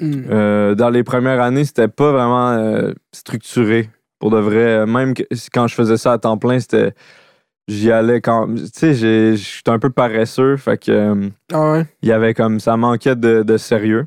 [0.00, 0.26] Mhm.
[0.30, 3.88] Euh, dans les premières années, c'était pas vraiment euh, structuré.
[4.18, 6.92] Pour de vrai, même que- quand je faisais ça à temps plein, c'était.
[7.66, 8.46] J'y allais quand.
[8.54, 10.56] Tu sais, j'étais un peu paresseux.
[10.58, 10.90] Fait que.
[10.92, 11.86] euh, Ah ouais?
[12.02, 12.60] il y avait comme.
[12.60, 14.06] Ça manquait de, de sérieux.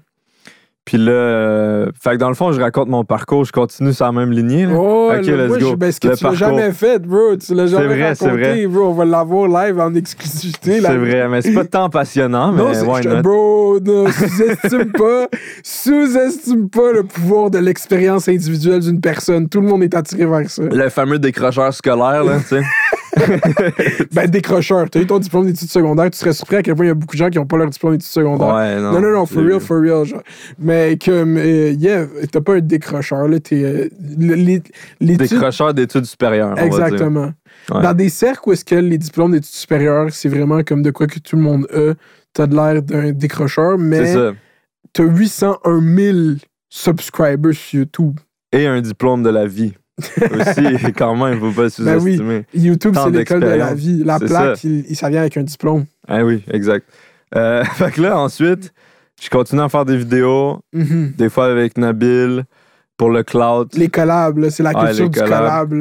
[0.87, 4.05] Puis là, euh, fait que dans le fond, je raconte mon parcours, je continue sur
[4.05, 4.65] la même lignée.
[4.65, 4.73] là.
[4.73, 5.69] Oh, Ok, let's moi, go.
[5.71, 6.47] je- ben, ce que Le tu l'as parcours.
[6.57, 7.35] jamais fait, bro.
[7.35, 8.67] Tu l'as jamais vrai, c'est raconté, vrai.
[8.67, 8.85] bro.
[8.87, 10.79] On va l'avoir live en exclusivité.
[10.79, 10.89] là.
[10.91, 13.21] C'est vrai, mais c'est pas tant passionnant, mais Non, c'est- why je- not?
[13.21, 15.27] bro, ne sous-estime pas,
[15.63, 19.49] sous-estime pas le pouvoir de l'expérience individuelle d'une personne.
[19.49, 20.63] Tout le monde est attiré vers ça.
[20.63, 22.61] Le fameux décrocheur scolaire, là, tu sais.
[24.13, 24.89] Ben, décrocheur.
[24.89, 26.95] T'as eu ton diplôme d'études secondaires, tu serais surpris à quel point il y a
[26.95, 28.53] beaucoup de gens qui n'ont pas leur diplôme d'études secondaires.
[28.55, 28.93] Ouais, non.
[28.93, 30.05] Non, non, non, for real, for real.
[30.05, 30.21] Genre.
[30.59, 33.39] Mais comme, euh, yeah, t'as pas un décrocheur, là.
[33.39, 33.63] T'es.
[33.63, 33.89] euh,
[34.99, 36.57] Décrocheur d'études supérieures.
[36.59, 37.33] Exactement.
[37.73, 37.81] Ouais.
[37.81, 41.07] Dans des cercles où est-ce que les diplômes d'études supérieures, c'est vraiment comme de quoi
[41.07, 41.93] que tout le monde a,
[42.33, 44.13] t'as de l'air d'un décrocheur, mais
[44.93, 46.17] t'as 801 000
[46.69, 48.19] subscribers sur YouTube.
[48.53, 49.73] Et un diplôme de la vie.
[49.99, 52.15] Aussi, quand même, faut pas Ben oui.
[52.17, 52.45] sous-estimer.
[52.53, 54.03] YouTube, c'est l'école de la vie.
[54.03, 54.67] La plaque, ça.
[54.67, 55.85] il, ça vient avec un diplôme.
[56.07, 56.87] Ah oui, exact.
[57.35, 58.73] Euh, fait que là, ensuite,
[59.21, 61.13] je continue à faire des vidéos, Mhm.
[61.17, 62.43] des fois avec Nabil,
[62.97, 63.69] pour le cloud.
[63.75, 65.73] Les collabs, c'est la culture du collab.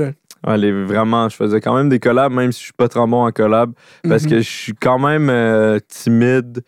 [0.46, 3.24] Ouais, vraiment, je faisais quand même des collabs, même si je suis pas trop bon
[3.26, 3.72] en collab,
[4.09, 4.31] parce Mhm.
[4.31, 6.62] que je suis quand même euh, timide,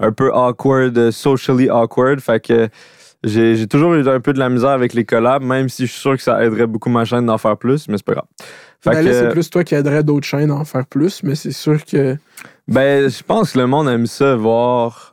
[0.00, 2.20] un peu awkward, euh, socially awkward.
[2.20, 2.68] Fait que
[3.24, 5.92] j'ai j'ai toujours eu un peu de la misère avec les collabs, même si je
[5.92, 8.26] suis sûr que ça aiderait beaucoup ma chaîne d'en faire plus, mais c'est pas grave.
[8.84, 11.52] Ben que, c'est plus toi qui aiderais d'autres chaînes à en faire plus, mais c'est
[11.52, 12.16] sûr que.
[12.66, 15.11] ben, je pense que le monde aime ça, voir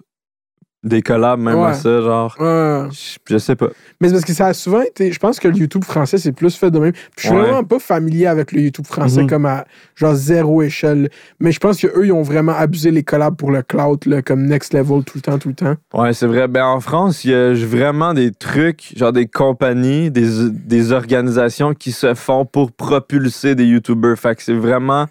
[0.84, 1.68] des collabs, même Ouais.
[1.70, 2.36] à ça, genre.
[2.40, 2.84] Ouais.
[2.92, 3.68] Je, je sais pas.
[4.00, 5.12] Mais c'est parce que ça a souvent été.
[5.12, 6.94] Je pense que le YouTube français, c'est plus fait de même.
[6.94, 7.42] Puis je suis Ouais.
[7.42, 9.30] vraiment pas familier avec le YouTube français Mhm.
[9.30, 9.66] comme à
[9.96, 11.10] genre zéro échelle.
[11.42, 14.46] Mais je pense qu'eux, ils ont vraiment abusé les collabs pour le cloud, là, comme
[14.46, 15.76] next level tout le temps, tout le temps.
[15.94, 16.48] Ouais, c'est vrai.
[16.48, 21.74] Ben, en France, il y a vraiment des trucs, genre des compagnies, des, des organisations
[21.74, 24.18] qui se font pour propulser des YouTubers.
[24.18, 25.08] Fait que c'est vraiment.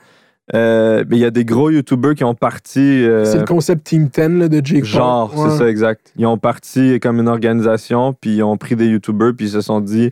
[0.54, 2.80] Euh, ben, il y a des gros YouTubers qui ont parti.
[3.04, 5.50] euh, C'est le concept Team 10 là, de Jake genre, Ouais.
[5.50, 6.12] c'est ça, exact.
[6.16, 9.60] Ils ont parti comme une organisation, puis ils ont pris des YouTubers, puis ils se
[9.60, 10.10] sont dit.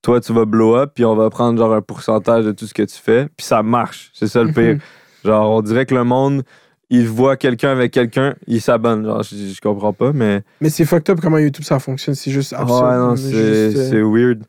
[0.00, 2.72] Toi, tu vas blow up, puis on va prendre genre un pourcentage de tout ce
[2.72, 3.26] que tu fais.
[3.36, 4.10] Puis ça marche.
[4.14, 4.74] C'est ça le pire.
[4.74, 4.80] Mhm.
[5.24, 6.44] Genre, on dirait que le monde,
[6.88, 9.04] il voit quelqu'un avec quelqu'un, il s'abonne.
[9.04, 10.42] Genre, je, je comprends pas, mais.
[10.60, 12.14] Mais c'est fucked up comment YouTube ça fonctionne.
[12.14, 12.84] C'est juste absurde.
[12.84, 14.44] Ouais, non, Mais c'est juste, euh, c'est weird.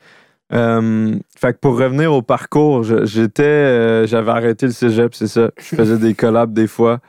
[0.53, 5.51] Euh, fait que pour revenir au parcours, j'étais, euh, j'avais arrêté le cégep, c'est ça.
[5.57, 6.99] Je faisais des collabs des fois,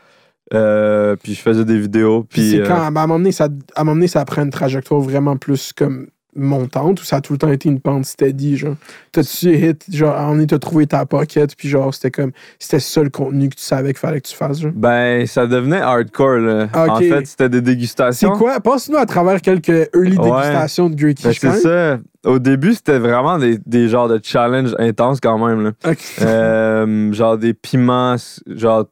[0.52, 2.24] euh, puis je faisais des vidéos.
[2.28, 4.24] Puis Puis c'est quand, ben, à un moment donné, ça, à un moment donné, ça
[4.24, 7.80] prend une trajectoire vraiment plus comme montante ou ça a tout le temps été une
[7.80, 8.76] pente steady, genre?
[9.10, 13.10] T'as-tu hit, genre, donné, t'as trouvé ta pocket, puis genre, c'était comme, c'était ça le
[13.10, 14.70] contenu que tu savais qu'il fallait que tu fasses, genre?
[14.74, 16.36] ben, ça devenait hardcore.
[16.38, 16.68] Là.
[16.74, 18.32] En fait, c'était des C'est dégustations.
[18.36, 18.60] quoi?
[18.60, 20.24] Passe-nous à travers quelques early Ouais.
[20.24, 21.98] dégustations de Great Ben, c'est ça.
[22.26, 25.64] Au début, c'était vraiment des, des genres de challenges intenses quand même.
[25.84, 25.92] Là.
[26.20, 28.84] Euh, genre des piments, genre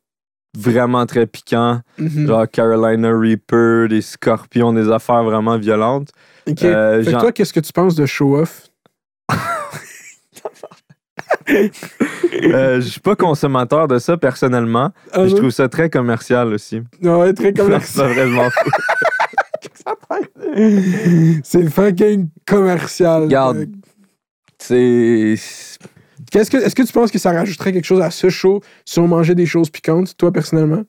[0.57, 1.81] vraiment très piquants.
[1.99, 2.27] Mhm.
[2.27, 6.09] Genre Carolina Reaper, des scorpions, des affaires vraiment violentes.
[6.49, 6.63] Ok.
[6.63, 8.69] euh, fait que genre- toi, qu'est-ce que tu penses de Show Off?
[11.51, 14.93] Euh, je suis pas consommateur de ça personnellement.
[15.13, 16.83] Ah, je trouve ça très commercial aussi.
[17.03, 17.83] Ouais, très commercial.
[17.83, 18.71] c'est pas vrai, je m'en fous.
[21.45, 23.23] c'est fucking commercial.
[23.25, 23.67] Regarde.
[24.59, 25.35] C'est.
[26.31, 28.99] Qu'est-ce que, est-ce que tu penses que ça rajouterait quelque chose à ce show si
[28.99, 30.83] on mangeait des choses piquantes, toi, personnellement?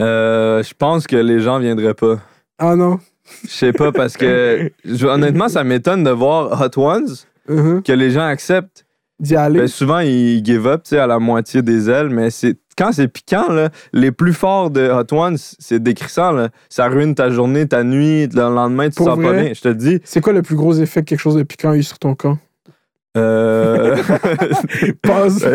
[0.00, 2.18] Euh, je pense que les gens viendraient pas.
[2.58, 2.98] Ah non.
[3.44, 7.14] Je sais pas parce que je- honnêtement, ça m'étonne de voir Hot Ones
[7.48, 7.82] Mhm.
[7.82, 8.86] que les gens acceptent.
[9.20, 9.60] D'y aller.
[9.60, 12.92] Ben, souvent, ils give up tu sais, à la moitié des ailes, mais c'est quand
[12.92, 16.32] c'est piquant, là, les plus forts de Hot Ones, c'est décrissant.
[16.32, 16.48] Là.
[16.68, 19.52] Ça ruine ta journée, ta nuit, le lendemain, tu Pour sens pas bien.
[19.54, 20.00] Je te dis.
[20.04, 22.14] C'est quoi le plus gros effet que quelque chose de piquant a eu sur ton
[22.14, 22.38] corps?
[23.16, 23.96] Euh...
[25.02, 25.46] Pause.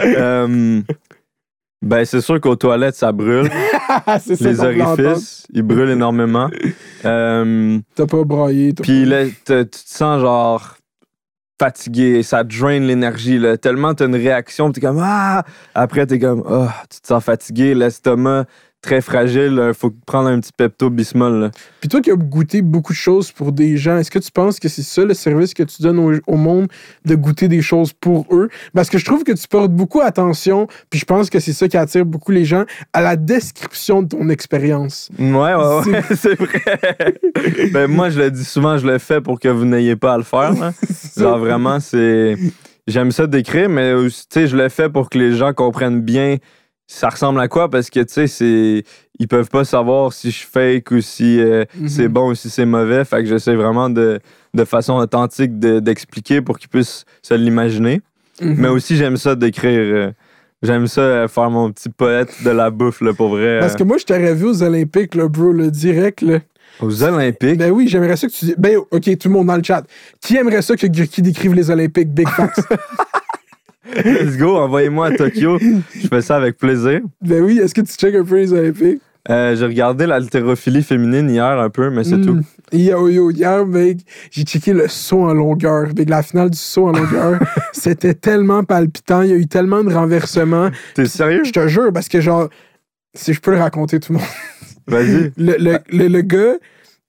[0.00, 0.82] Euh,
[1.82, 3.50] ben, c'est sûr qu'aux toilettes, ça brûle.
[4.20, 6.48] c'est Les orifices, ils brûlent énormément.
[7.04, 8.72] Euh, T'as pas braillé.
[8.72, 10.76] Puis là, tu te sens genre
[11.62, 13.38] fatigué, ça draine l'énergie.
[13.38, 13.56] là.
[13.56, 15.44] Tellement t'as une réaction, t'es comme Ah!
[15.76, 18.46] Après, t'es comme Ah, tu te sens fatigué, l'estomac
[18.82, 21.52] très fragile, là, faut prendre un petit Pepto-Bismol.
[21.80, 24.58] Puis toi qui as goûté beaucoup de choses pour des gens, est-ce que tu penses
[24.58, 26.66] que c'est ça le service que tu donnes au, au monde,
[27.04, 28.48] de goûter des choses pour eux?
[28.74, 31.68] Parce que je trouve que tu portes beaucoup attention, puis je pense que c'est ça
[31.68, 35.08] qui attire beaucoup les gens, à la description de ton expérience.
[35.18, 37.14] Ouais, ouais, ouais, c'est vrai.
[37.72, 40.18] ben, moi, je le dis souvent, je le fais pour que vous n'ayez pas à
[40.18, 40.52] le faire.
[40.52, 40.72] là.
[41.16, 42.36] Genre, vraiment, c'est.
[42.88, 46.00] J'aime ça d'écrire, mais aussi, tu sais, je le fais pour que les gens comprennent
[46.00, 46.38] bien
[46.92, 47.68] ça ressemble à quoi?
[47.70, 48.84] Parce que, tu sais, c'est.
[49.18, 51.88] Ils peuvent pas savoir si je fake ou si euh, Mhm.
[51.88, 53.04] c'est bon ou si c'est mauvais.
[53.04, 54.18] Fait que j'essaie vraiment de,
[54.54, 58.00] de façon authentique de- d'expliquer pour qu'ils puissent se l'imaginer.
[58.40, 58.54] Mhm.
[58.58, 59.78] Mais aussi, j'aime ça d'écrire.
[59.78, 60.10] euh,
[60.62, 63.60] j'aime ça euh, faire mon petit poète de la bouffe, là, pour vrai.
[63.60, 66.38] Parce que moi, je t'aurais vu aux Olympiques, là, bro, le direct, là.
[66.80, 67.58] Aux Olympiques?
[67.58, 68.54] Ben oui, j'aimerais ça que tu dis.
[68.56, 69.84] Ben, OK, tout le monde dans le chat.
[70.20, 72.08] Qui aimerait ça que Gurki décrive les Olympiques?
[72.12, 72.60] Big facts?
[74.04, 75.58] Let's go, envoyez-moi à Tokyo.
[75.58, 77.00] Je fais ça avec plaisir.
[77.20, 79.00] ben oui, est-ce que tu check un peu les Olympiques?
[79.30, 82.26] Euh, j'ai regardé l'haltérophilie féminine hier un peu, mais c'est Mm.
[82.26, 82.40] tout.
[82.72, 83.98] Yo, yo, hier, mec,
[84.32, 85.88] j'ai checké le saut en longueur.
[85.96, 87.38] Mec, la finale du saut en longueur,
[87.72, 89.22] c'était tellement palpitant.
[89.22, 90.70] Il y a eu tellement de renversements.
[90.94, 91.42] T'es sérieux?
[91.44, 92.48] Je te jure, parce que genre,
[93.14, 94.28] si je peux le raconter tout le monde.
[94.88, 95.32] Vas-y.
[95.36, 96.54] Le, le, le, le gars,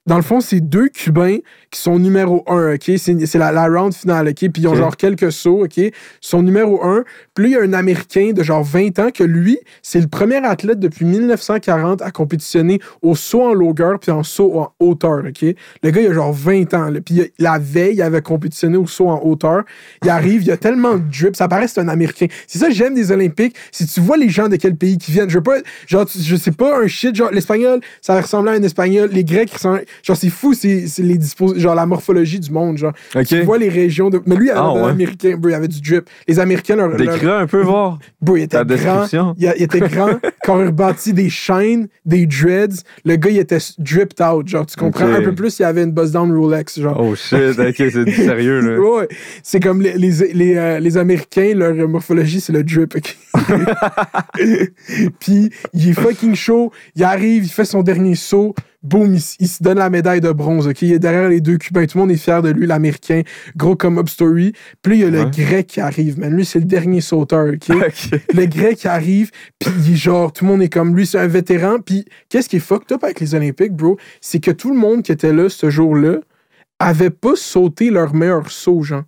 [0.05, 1.37] dans le fond, c'est deux Cubains
[1.71, 2.91] qui sont numéro un, OK?
[2.97, 4.35] C'est la, la round finale, OK?
[4.35, 5.77] Puis ils ont genre quelques sauts, OK?
[5.77, 7.05] Ils sont numéro un.
[7.33, 10.07] Puis là, il y a un Américain de genre 20 ans que lui, c'est le
[10.07, 15.23] premier athlète depuis 1940 à compétitionner au saut en longueur puis en saut en hauteur,
[15.25, 15.55] OK?
[15.83, 16.89] Le gars, il a genre 20 ans.
[16.89, 16.99] là.
[16.99, 19.63] Puis la veille, il avait compétitionné au saut en hauteur.
[20.03, 21.37] Il arrive, il y a tellement de drip.
[21.37, 22.27] Ça paraît que c'est un Américain.
[22.45, 23.55] C'est ça que j'aime des Olympiques.
[23.71, 26.35] Si tu vois les gens de quel pays qui viennent, je veux pas, genre, je
[26.35, 29.09] sais pas, un shit, genre, l'espagnol, ça ressemble à un espagnol.
[29.13, 32.51] Les Grecs, ils sont, genre, c'est fou, c'est c'est les dispos, genre, la morphologie du
[32.51, 32.93] monde, genre.
[33.15, 33.25] Ok.
[33.25, 34.21] Tu vois les régions de.
[34.25, 34.89] Mais lui, il avait Ah, ouais.
[34.89, 36.09] américain, bro, il avait du drip.
[36.27, 36.87] Les Américains, leur.
[36.89, 37.99] leur- Décris un peu, voir.
[38.21, 38.75] bro, il était Ta grand.
[38.75, 39.35] description.
[39.37, 42.83] Il, il était grand, corps rebâti, des chaînes, des dreads.
[43.05, 45.05] Le gars, il était dripped out, genre, tu comprends?
[45.05, 46.97] Un peu plus, il avait une buzz down Rolex, genre.
[46.99, 48.79] Oh shit, ok, c'est du sérieux, là.
[48.79, 49.07] Ouais,
[49.43, 52.93] c'est comme les, les, les, euh, les Américains, leur morphologie, c'est le drip.
[55.19, 56.71] Puis, il est fucking chaud.
[56.95, 58.53] Il arrive, il fait son dernier saut.
[58.83, 60.67] Boum, il, se donne la médaille de bronze.
[60.67, 60.81] ok?
[60.81, 61.85] Il est derrière les deux Cubains.
[61.85, 63.21] Tout le monde est fier de lui, l'Américain.
[63.55, 64.53] Gros comme up story.
[64.81, 65.29] Puis là, il y a le.
[65.29, 66.33] Grec qui arrive, man.
[66.33, 67.53] Lui, c'est le dernier sauteur.
[67.53, 67.75] ok?
[67.83, 68.19] Ok.
[68.33, 71.19] le grec qui arrive, puis il est genre, tout le monde est comme lui, c'est
[71.19, 71.79] un vétéran.
[71.79, 73.97] Puis qu'est-ce qui est fucked up avec les Olympiques, bro?
[74.21, 76.17] C'est que tout le monde qui était là ce jour-là
[76.79, 79.03] avait pas sauté leur meilleur saut, genre,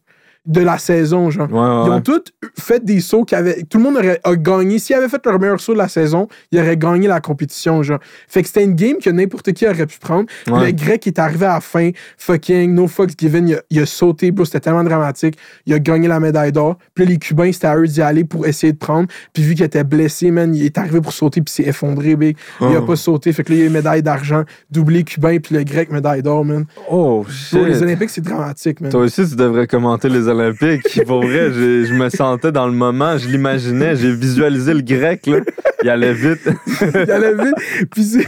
[0.46, 1.52] de la saison, genre.
[1.52, 2.02] Ouais, ouais, Ils ont ouais.
[2.02, 2.22] tous
[2.60, 3.64] fait des sauts qui avaient.
[3.64, 4.80] Tout le monde aurait a gagné.
[4.80, 8.00] S'ils avaient fait leur meilleur saut de la saison, ils auraient gagné la compétition, genre.
[8.28, 10.26] Fait que c'était une game que n'importe qui aurait pu prendre.
[10.48, 13.48] Le grec est arrivé à la fin, fucking, no fucks given.
[13.48, 14.46] Il a, il a sauté, bro.
[14.46, 15.38] C'était tellement dramatique.
[15.66, 16.78] Il a gagné la médaille d'or.
[16.94, 19.08] Puis là, les Cubains, c'était à eux d'y aller pour essayer de prendre.
[19.34, 22.38] Puis vu qu'il était blessé, man, il est arrivé pour sauter, puis s'est effondré, big.
[22.62, 22.86] Il a Oh.
[22.86, 23.34] pas sauté.
[23.34, 26.46] Fait que là, il a une médaille d'argent, doublé Cubain, puis le grec, médaille d'or,
[26.46, 26.66] man.
[26.90, 27.82] Oh Pour les shit.
[27.82, 28.92] Olympiques, c'est dramatique, man.
[28.92, 31.04] Toi aussi, tu devrais commenter les Olympiques.
[31.06, 35.40] Pour vrai, je me sentais dans le moment, je l'imaginais, j'ai visualisé le grec, là.
[35.84, 36.50] Il allait vite.
[36.82, 37.90] Il allait vite.
[37.92, 38.28] Puis c'est.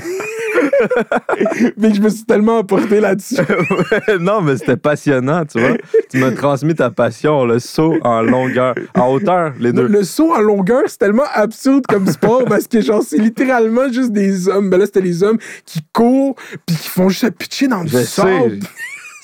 [1.77, 3.35] mais je me suis tellement emporté là-dessus.
[4.19, 5.77] Non, mais c'était passionnant, tu vois.
[6.09, 9.87] Tu m'as transmis ta passion, le saut en longueur, en hauteur, les Le, deux.
[9.87, 14.11] le saut en longueur, c'est tellement absurde comme sport parce que, genre, c'est littéralement juste
[14.11, 14.69] des hommes.
[14.69, 18.03] Ben là, c'était les hommes qui courent puis qui font juste pitcher dans sais.
[18.03, 18.59] sable.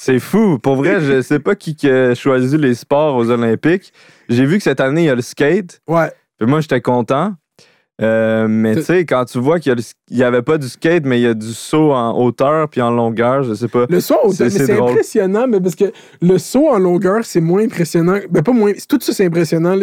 [0.06, 0.60] C'est fou.
[0.60, 3.94] Pour vrai, je sais pas qui qui a choisi les sports aux Olympiques.
[4.28, 5.82] J'ai vu que cette année, il y a le skate.
[5.88, 6.12] Ouais.
[6.38, 7.36] Puis moi, j'étais content.
[8.02, 10.58] Euh, mais tu sais, quand tu vois qu'il y, a le- il y avait pas
[10.58, 13.68] du skate, mais il y a du saut en hauteur puis en longueur, je sais
[13.68, 13.86] pas.
[13.88, 15.86] Le saut en hauteur, C'est- impressionnant, mais parce que
[16.20, 18.18] le saut en longueur, c'est moins impressionnant.
[18.32, 18.72] Ben, pas moins.
[18.90, 19.76] Tout ça, c'est impressionnant.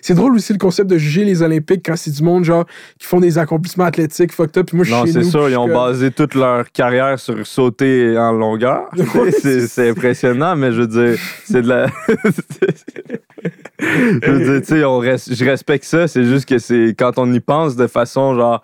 [0.00, 2.64] C'est drôle aussi le concept de juger les Olympiques quand c'est du monde, genre,
[2.98, 4.66] qui font des accomplissements athlétiques fucked up.
[4.68, 7.46] Puis moi, je suis Non, c'est sûr, ils ont comme- basé toute leur carrière sur
[7.46, 8.88] sauter en longueur.
[9.14, 11.86] Ouais, c'est impressionnant, mais je veux dire, c'est de la.
[13.80, 17.40] je veux dire, on res- je respecte ça, c'est juste que c'est quand on y
[17.40, 18.62] pense de façon genre,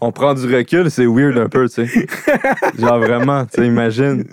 [0.00, 2.06] on prend du recul, c'est weird un peu, tu sais.
[2.78, 4.24] genre vraiment, tu sais, imagine.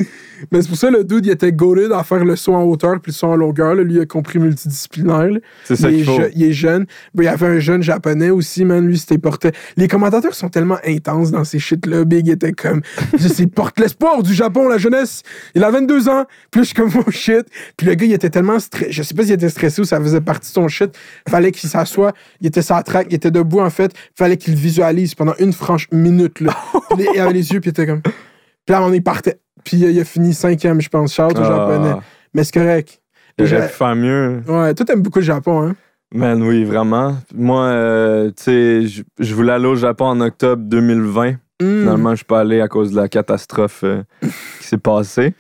[0.52, 3.00] Mais c'est pour ça le dude, il était goaded à faire le saut en hauteur
[3.02, 3.76] puis le saut en longueur.
[3.76, 3.84] là.
[3.84, 5.30] Lui, il a compris multidisciplinaire.
[5.66, 6.22] C'est ça il, qu'il est faut.
[6.22, 6.86] je- il est jeune.
[7.14, 8.86] Ben, il y avait un jeune japonais aussi, man.
[8.86, 9.52] Lui, c'était porté.
[9.78, 12.06] Les commentateurs sont tellement intenses dans ces shit-là.
[12.06, 12.82] Big était comme.
[13.18, 15.24] C'est porte l'espoir du Japon, la jeunesse.
[15.56, 16.26] Il a 22 ans.
[16.52, 17.46] Puis je suis comme, oh shit.
[17.78, 18.92] Puis le gars, il était tellement stressé.
[18.92, 20.92] Je sais pas s'il était stressé ou ça faisait partie de son shit.
[21.30, 22.14] Fallait qu'il s'assoie.
[22.40, 23.08] Il était la traque.
[23.10, 23.92] Il était debout, en fait.
[24.18, 26.56] Fallait qu'il visualise pendant une franche minute, là.
[26.98, 28.02] Il avait les yeux, puis il était comme.
[28.02, 28.14] Puis
[28.70, 29.40] là, donné, il partait.
[29.64, 31.14] Puis il a fini cinquième, je pense.
[31.14, 31.96] Charles, au Ah, japonais.
[32.34, 33.02] Mais c'est correct.
[33.40, 34.42] J'aurais J'ai- pu faire mieux.
[34.48, 35.76] Ouais, toi, t'aimes beaucoup le Japon, hein?
[36.14, 37.16] Man, oui, vraiment.
[37.34, 38.88] Moi, euh, tu sais,
[39.20, 41.36] je- voulais aller au Japon en octobre 2020.
[41.62, 41.80] Hmm.
[41.82, 44.04] Finalement, je suis pas allé à cause de la catastrophe euh,
[44.60, 45.34] qui s'est passée.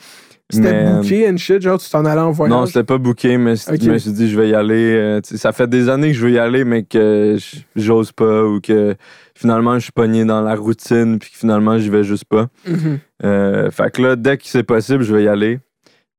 [0.51, 2.55] C'était Mais, euh, booké and shit, genre tu t'en allais en voyage?
[2.55, 4.93] Non, c'était pas booké, mais je me suis dit, je vais y aller.
[4.95, 7.37] euh, ça fait des années que je veux y aller, mais que
[7.75, 8.95] j'ose pas ou que
[9.35, 12.47] finalement, je suis pogné dans la routine puis que finalement, j'y vais juste pas.
[12.67, 12.99] Mhm.
[13.23, 15.59] Euh, fait que là, dès que c'est possible, je vais y aller.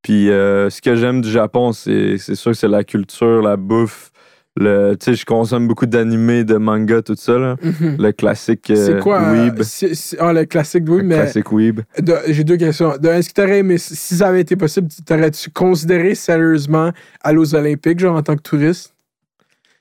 [0.02, 4.11] Puis euh, ce que j'aime du Japon, c'est sûr que c'est la culture, la bouffe.
[4.56, 7.38] Le, tu sais, je consomme beaucoup d'animés, de mangas, tout ça.
[7.38, 7.56] là.
[7.62, 7.96] Mhm.
[7.98, 11.80] Le classique euh, C'est quoi ah, le classique, oui, Le mais classique weeb.
[11.98, 12.92] de- j'ai deux questions.
[12.98, 16.90] De, Est-ce que t'aurais aimé, si ça avait été possible, t'aurais-tu considéré sérieusement
[17.22, 18.94] aller aux Olympiques, genre en tant que touriste?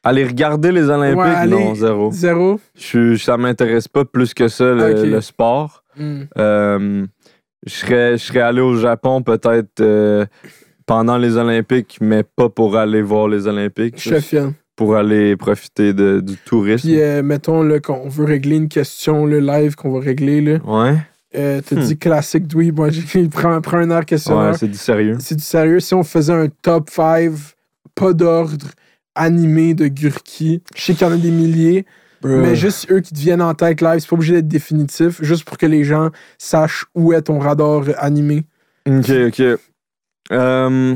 [0.04, 2.10] Aller regarder les Olympiques, Ouais, non, zéro.
[2.12, 2.60] Zéro?
[2.76, 5.84] Je, ça m'intéresse pas plus que ça, le, sport.
[5.98, 6.22] Mm.
[6.38, 7.06] Euh,
[7.66, 10.26] Je serais, je serais allé au Japon peut-être euh,
[10.88, 13.96] pendant les Olympiques, mais pas pour aller voir les Olympiques.
[14.02, 14.52] Je suis fier.
[14.76, 16.88] Pour aller profiter de- du tourisme.
[16.88, 20.58] Puis, euh, mettons, là, qu'on veut régler une question, le live qu'on va régler, là.
[20.66, 20.98] Ouais,
[21.34, 21.80] Euh, T'as Hmm.
[21.80, 22.76] dit classique Dweeb.
[22.78, 24.52] Moi, j'ai prend, prend un air questionnaire.
[24.52, 25.16] ouais, c'est du sérieux.
[25.20, 25.80] c'est du sérieux.
[25.80, 27.32] Si on faisait un top 5,
[27.96, 28.68] pas d'ordre,
[29.16, 31.86] animé de Gurki, je sais qu'il y en a des milliers,
[32.24, 35.46] mais juste eux qui te viennent en tête live, c'est pas obligé d'être définitif, juste
[35.46, 38.44] pour que les gens sachent où est ton radar animé.
[38.88, 39.42] Ok, ok.
[40.34, 40.96] Euh,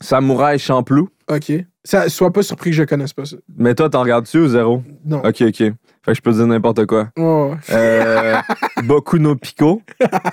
[0.00, 1.08] Samouraï Champloo.
[1.30, 1.52] Ok.
[1.84, 3.36] Ça, sois pas surpris que je connaisse pas ça.
[3.56, 4.82] Mais toi, t'en regardes-tu ou zéro?
[5.04, 5.18] Non.
[5.18, 5.56] Ok, ok.
[5.56, 5.72] Fait
[6.12, 7.08] que je peux dire n'importe quoi.
[7.16, 7.52] Ouais.
[7.70, 8.36] Euh,
[8.84, 9.82] Boku no Pico.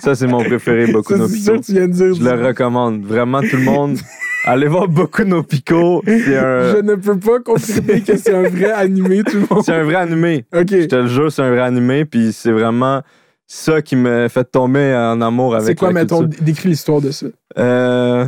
[0.01, 1.59] Ça, c'est mon préféré, Boku Ça, no sûr Pico.
[1.59, 2.15] que tu viens de dire.
[2.15, 3.03] Je le recommande.
[3.05, 3.97] Vraiment, tout le monde.
[4.45, 6.01] Allez voir Boku no Pico.
[6.05, 9.63] C'est un, Je ne peux pas confirmer que c'est un vrai animé, tout le monde.
[9.65, 10.45] c'est un vrai animé.
[10.55, 10.69] Ok.
[10.69, 12.05] Je te le jure, c'est un vrai animé.
[12.05, 13.01] Puis c'est vraiment
[13.47, 17.27] ça qui me fait tomber en amour avec C'est quoi, mettons, décris l'histoire de ça.
[17.57, 18.25] Euh,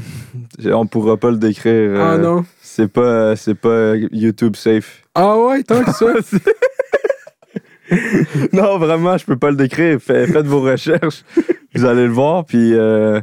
[0.66, 1.92] on pourra pas le décrire.
[2.00, 2.46] ah euh, non.
[2.78, 5.02] C'est pas, c'est pas YouTube safe.
[5.16, 6.06] Ah ouais, tant que ça.
[8.54, 10.00] non, vraiment, je peux pas le décrire.
[10.00, 11.24] Fait- faites vos recherches.
[11.74, 12.46] Vous allez le voir.
[12.46, 13.20] Puis euh,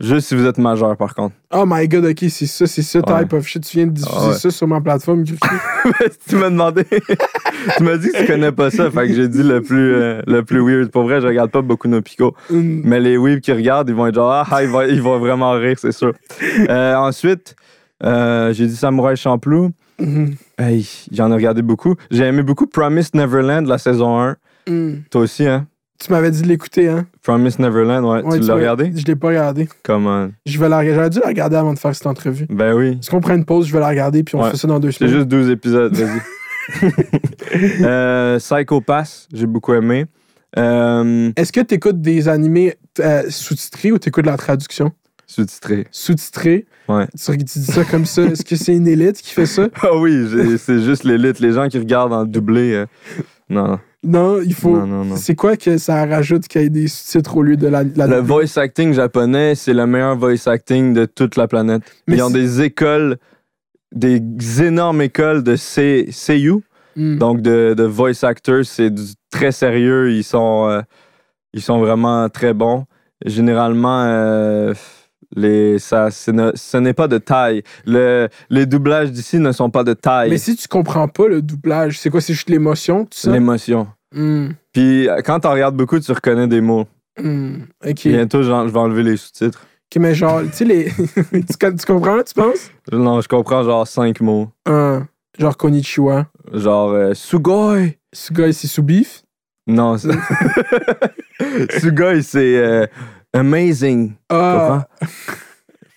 [0.00, 1.36] juste si vous êtes majeur, par contre.
[1.52, 3.20] Oh my god, ok, c'est ça, c'est ça, Ouais.
[3.22, 3.62] type of shit.
[3.64, 4.34] Tu viens de diffuser Ah ouais.
[4.34, 5.48] ça sur ma plateforme, Gurki.
[6.28, 6.84] tu m'as demandé.
[7.76, 8.90] tu m'as dit que tu connais pas ça.
[8.90, 10.90] Fait que j'ai dit le plus, euh, le plus weird.
[10.90, 12.34] Pour vrai, je regarde pas beaucoup nos picots.
[12.50, 15.00] Hum, Mais les weebs qui regardent, ils vont être genre, ah, ah, ils vont, ils
[15.02, 16.14] vont vraiment rire, c'est sûr.
[16.68, 17.54] Euh, ensuite,
[18.04, 19.70] euh, j'ai dit Samouraï Champloo.
[20.00, 21.94] hum, Hey, j'en ai regardé beaucoup.
[22.10, 24.36] J'ai aimé beaucoup Promise Neverland, la saison 1.
[24.68, 25.02] hum.
[25.10, 25.66] Toi aussi, hein?
[26.00, 27.06] Tu m'avais dit de l'écouter, hein?
[27.24, 28.22] Promise Neverland, ouais.
[28.22, 28.92] Ouais, tu l'as regardé?
[28.94, 29.68] Je l'ai pas regardé.
[29.82, 30.28] Comment?
[30.46, 30.94] Je vais la regarder.
[30.96, 32.46] J'aurais dû la regarder avant de faire cette entrevue.
[32.48, 32.98] Ben oui.
[33.00, 33.66] Est-ce qu'on prend une pause?
[33.66, 34.50] Je vais la regarder, puis on Ouais.
[34.52, 35.14] fait ça dans deux C'est semaines.
[35.14, 36.20] juste 12 épisodes, vas-y.
[37.82, 40.06] euh, Psycho Pass, j'ai beaucoup aimé.
[40.56, 44.92] Euh, Est-ce que tu écoutes des animés euh, sous-titrés ou tu écoutes la traduction?
[45.30, 45.86] Sous-titré.
[45.92, 46.66] Sous-titrés?
[46.88, 47.06] Ouais.
[47.16, 48.22] Tu, tu dis ça comme ça.
[48.22, 49.68] Est-ce que c'est une élite qui fait ça?
[49.82, 50.26] Ah oui,
[50.58, 51.38] c'est juste l'élite.
[51.38, 52.72] Les gens qui regardent en doublé.
[52.72, 52.86] euh,
[53.50, 54.76] non, Non, il faut.
[54.76, 55.16] non, non, non.
[55.16, 57.84] C'est quoi que ça rajoute qu'il y ait des sous-titres au lieu de la.
[57.84, 61.82] la Le voice acting japonais, c'est le meilleur voice acting de toute la planète.
[62.06, 63.18] Mais Ils ont des écoles,
[63.94, 64.20] des
[64.62, 66.62] énormes écoles de Seiyu,
[66.96, 67.16] Hmm.
[67.18, 68.64] donc de, de voice actors.
[68.64, 68.92] C'est
[69.30, 70.10] très sérieux.
[70.10, 70.80] Ils sont, euh,
[71.52, 72.86] ils sont vraiment très bons.
[73.24, 74.72] Généralement, euh,
[75.36, 77.62] les, ça, ne- ce n'est pas de taille.
[77.86, 80.30] Le- les doublages d'ici ne sont pas de taille.
[80.30, 82.20] Mais si tu comprends pas le doublage, c'est quoi?
[82.20, 83.30] C'est juste l'émotion, tout ça?
[83.32, 83.88] L'émotion.
[84.14, 84.48] Hmm.
[84.72, 86.86] Puis quand tu regardes beaucoup, tu reconnais des mots.
[87.18, 88.06] Ok.
[88.06, 89.60] Bientôt, je vais enlever les sous-titres.
[89.90, 90.84] Ok, mais genre, tu sais, les.
[91.32, 92.70] tu, comprends, tu penses?
[92.92, 94.48] Non, je comprends genre cinq mots.
[94.66, 95.00] Ah,
[95.38, 96.26] genre Konnichiwa.
[96.52, 97.78] Genre euh, Sugoi.
[98.12, 99.22] Sugoi, c'est sous beef.
[99.66, 99.96] Non,
[101.80, 102.86] Sugoi, c'est euh,
[103.32, 104.12] amazing.
[104.28, 104.86] Ah,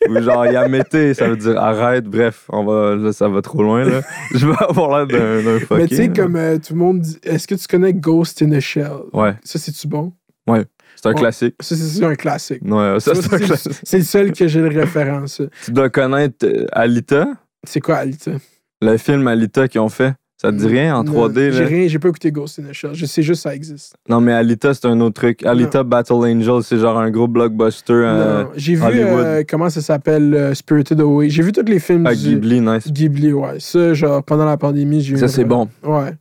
[0.09, 2.05] Ou genre Yamete, ça veut dire arrête.
[2.05, 3.83] Bref, on va, là, ça va trop loin.
[3.83, 4.01] Là.
[4.33, 5.07] Je vais avoir l'air
[5.43, 5.75] d'un fucké.
[5.75, 8.51] mais tu sais, comme euh, tout le monde dit, est-ce que tu connais Ghost in
[8.53, 8.91] a Shell?
[9.13, 10.11] Ouais, Ça, c'est-tu bon?
[10.47, 11.15] c'est un Ouais.
[11.19, 11.55] classique.
[11.61, 12.61] Ça, c'est un classique.
[12.63, 13.73] Ouais, ça, c'est un classique.
[13.83, 15.41] C'est le seul que j'ai le référence.
[15.65, 17.27] Tu dois connaître euh, Alita,
[17.63, 18.31] C'est quoi, Alita?
[18.81, 20.13] le film Alita qu'ils ont fait.
[20.41, 21.51] Ça te dit rien en Non, 3D?
[21.51, 22.91] J'ai rien, j'ai pas écouté Ghost in a Shell.
[22.95, 23.93] Je sais juste que ça existe.
[24.10, 25.45] Non, mais Alita, c'est un autre truc.
[25.45, 29.82] Alita Battle Angel, c'est genre un gros blockbuster euh, non, j'ai vu euh, comment ça
[29.82, 31.30] s'appelle euh, Spirited Away.
[31.30, 32.91] J'ai vu tous les films du Ghibli, nice.
[32.91, 33.60] Ghibli, ouais.
[33.60, 35.69] Ça, genre, pendant la pandémie, j'ai eu Ça, c'est bon.
[35.84, 36.15] Ouais.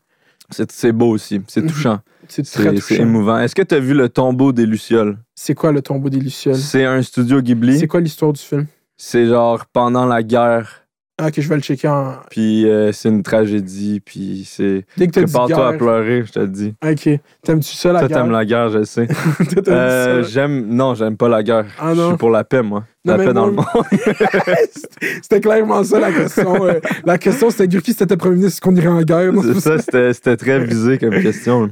[0.51, 1.41] C'est beau aussi.
[1.47, 1.69] C'est Mhm.
[1.71, 1.99] touchant.
[2.29, 3.03] C'est très C'est c'est touchant.
[3.03, 3.39] émouvant.
[3.39, 5.17] Est-ce que tu as vu Le tombeau des Lucioles?
[5.35, 6.57] C'est quoi le tombeau des Lucioles?
[6.57, 7.79] C'est un studio Ghibli.
[7.79, 8.67] C'est quoi l'histoire du film?
[8.99, 10.80] C'est genre pendant la guerre.
[11.23, 12.15] Ah, ok, je vais le checker en.
[12.31, 14.01] Puis euh, c'est une tragédie.
[14.03, 14.87] Puis c'est.
[14.97, 16.75] Dès que t'as dit Prépare-toi à pleurer, je te le dis.
[16.83, 17.21] Ok.
[17.43, 18.19] T'aimes-tu ça, la Toi, guerre?
[18.23, 19.07] t'aimes la guerre, je sais.
[19.37, 20.29] Toi, t'aimes Euh, ça?
[20.31, 20.67] j'aime.
[20.69, 21.67] Non, j'aime pas la guerre.
[21.79, 22.85] Ah je suis pour la paix, moi.
[23.05, 23.65] Non, la paix dans le monde.
[25.23, 26.65] C'était clairement ça, la question.
[26.67, 29.33] euh, la question, c'était Gurki, c'était premier ministre, qu'on irait en guerre?
[29.33, 31.69] Non, ça, c'était très visé comme question.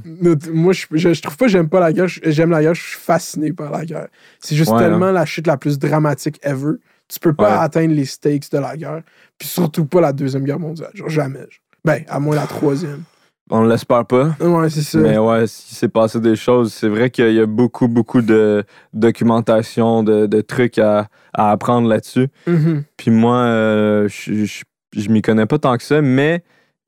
[0.52, 2.06] Moi, je, je, je trouve pas que j'aime pas la guerre.
[2.24, 4.08] J'aime la guerre, je suis fasciné par la guerre.
[4.40, 6.74] C'est juste Ouais, tellement la chute la plus dramatique ever.
[7.08, 7.64] Tu peux pas Ouais.
[7.64, 9.02] atteindre les stakes de la guerre.
[9.38, 10.90] Puis surtout pas la Deuxième Guerre mondiale.
[10.94, 11.38] Genre jamais.
[11.40, 11.48] genre.
[11.84, 13.02] Ben, à moins la Troisième.
[13.50, 14.36] On l'espère pas.
[14.40, 14.98] Ouais, c'est ça.
[14.98, 18.62] Mais ouais, s'il s'est passé des choses, c'est vrai qu'il y a beaucoup, beaucoup de
[18.92, 22.28] documentation, de, de trucs à, à apprendre là-dessus.
[22.46, 22.84] Mhm.
[22.98, 24.62] Puis moi, euh, je, je,
[24.94, 26.42] je m'y connais pas tant que ça, mais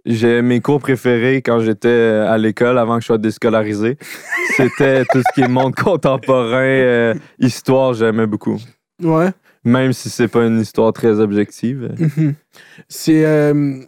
[0.04, 1.88] j'ai mes cours préférés quand j'étais
[2.28, 3.96] à l'école avant que je sois déscolarisé.
[4.56, 8.58] C'était tout ce qui est monde contemporain, euh, histoire, j'aimais beaucoup.
[9.02, 9.30] Ouais.
[9.64, 11.92] Même si c'est pas une histoire très objective.
[11.98, 12.34] Mhm.
[12.88, 13.24] C'est.
[13.26, 13.80] euh,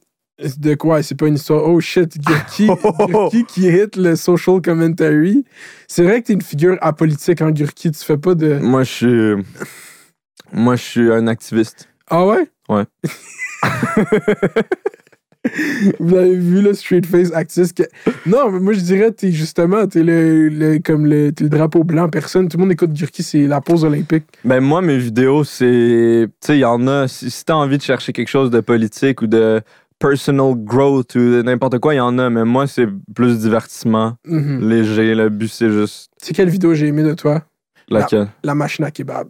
[0.59, 1.03] De quoi?
[1.03, 1.65] C'est pas une histoire.
[1.65, 2.67] Oh shit, Gurki,
[3.09, 5.45] Gurki qui hit le social commentary?
[5.89, 7.91] C'est vrai que t'es une figure apolitique en Gurki.
[7.91, 8.59] Tu fais pas de.
[8.59, 9.45] Moi, je suis.
[10.53, 11.89] Moi, je suis un activiste.
[12.09, 12.47] Ah ouais?
[12.69, 12.85] Ouais.
[15.99, 17.77] Vous avez vu le straight face activiste?
[17.77, 21.51] que- Non, mais moi je dirais, t'es justement, t'es le, le- comme le, t'es le
[21.51, 22.49] drapeau blanc, personne.
[22.49, 24.25] Tout le monde écoute Gurki, c'est la pause olympique.
[24.45, 26.27] Ben, moi, mes vidéos, c'est.
[26.41, 27.09] Tu sais, il y en a.
[27.09, 29.61] Si, si t'as envie de chercher quelque chose de politique ou de
[29.99, 32.31] personal growth ou de n'importe quoi, il y en a.
[32.31, 34.69] Mais moi, c'est plus divertissement, Mhm.
[34.69, 35.15] léger.
[35.15, 37.43] Le but, c'est juste C'est quelle vidéo j'ai aimé de toi?
[37.89, 38.29] laquelle?
[38.45, 39.29] La machine à kebab.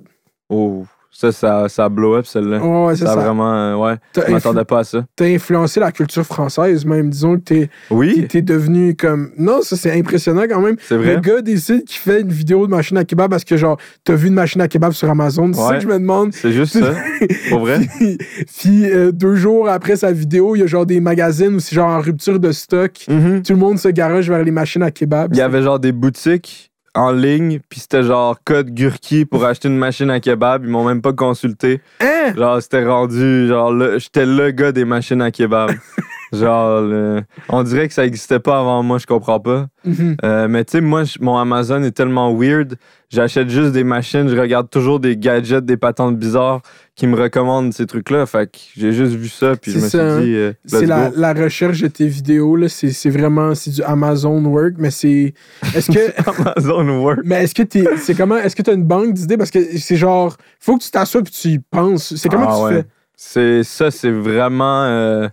[0.51, 0.85] Oh,
[1.15, 2.59] ça, ça, ça a blow up, celle-là.
[2.65, 3.21] Oh, ouais, c'est ça ça.
[3.21, 3.53] a vraiment.
[3.55, 3.95] euh, ouais,
[4.27, 5.05] je m'attendais pas à ça.
[5.15, 7.11] t'as influencé la culture française, même.
[7.11, 9.31] Disons que t'es, Oui, t'es devenu comme.
[9.39, 10.77] Non, ça c'est impressionnant quand même.
[10.81, 11.15] c'est vrai.
[11.17, 14.15] Le gars décide qu'il fait une vidéo de machine à kebab parce que, genre, t'as
[14.15, 15.53] vu une machine à kebab sur Amazon.
[15.53, 15.77] C'est ça Ouais.
[15.77, 16.33] que je me demande.
[16.33, 16.93] C'est juste ça.
[17.51, 17.81] Pour vrai.
[17.99, 18.19] Puis,
[18.59, 21.77] puis, euh, deux jours après sa vidéo, il y a genre des magazines où c'est
[21.77, 22.93] genre en rupture de stock.
[23.09, 23.43] Mhm.
[23.43, 25.33] Tout le monde se garage vers les machines à kebab.
[25.35, 29.69] Il y avait genre des boutiques en ligne, puis c'était genre code Gurki pour acheter
[29.69, 30.65] une machine à kebab.
[30.65, 31.81] Ils m'ont même pas consulté.
[32.01, 32.35] Hein?
[32.37, 33.49] Genre, c'était rendu.
[33.49, 35.71] Genre, j'étais le gars des machines à kebab.
[36.33, 39.67] genre, le- on dirait que ça existait pas avant moi, je comprends pas.
[39.85, 40.17] Mhm.
[40.25, 42.77] Euh, mais tu sais, moi, mon Amazon est tellement weird.
[43.11, 46.63] J'achète juste des machines, je regarde toujours des gadgets, des patentes bizarres
[46.97, 48.25] qui me recommandent ces trucs-là.
[48.25, 51.33] Fait que j'ai juste vu ça, puis je me ça, suis dit, euh, C'est la,
[51.35, 52.69] recherche de tes vidéos, là.
[52.71, 55.35] C'est, c'est vraiment c'est du Amazon work, mais c'est.
[55.75, 56.13] Est-ce que.
[56.57, 57.21] Amazon Work.
[57.25, 57.85] Mais est-ce que t'es.
[57.99, 58.37] C'est comment.
[58.39, 59.37] Est-ce que t'as une banque d'idées?
[59.37, 60.37] Parce que c'est genre.
[60.59, 62.15] Faut que tu t'assoies puis tu y penses.
[62.17, 62.81] C'est comment Ah tu ouais.
[62.83, 62.87] fais?
[63.15, 64.85] C'est ça, c'est vraiment.
[64.85, 65.29] euh,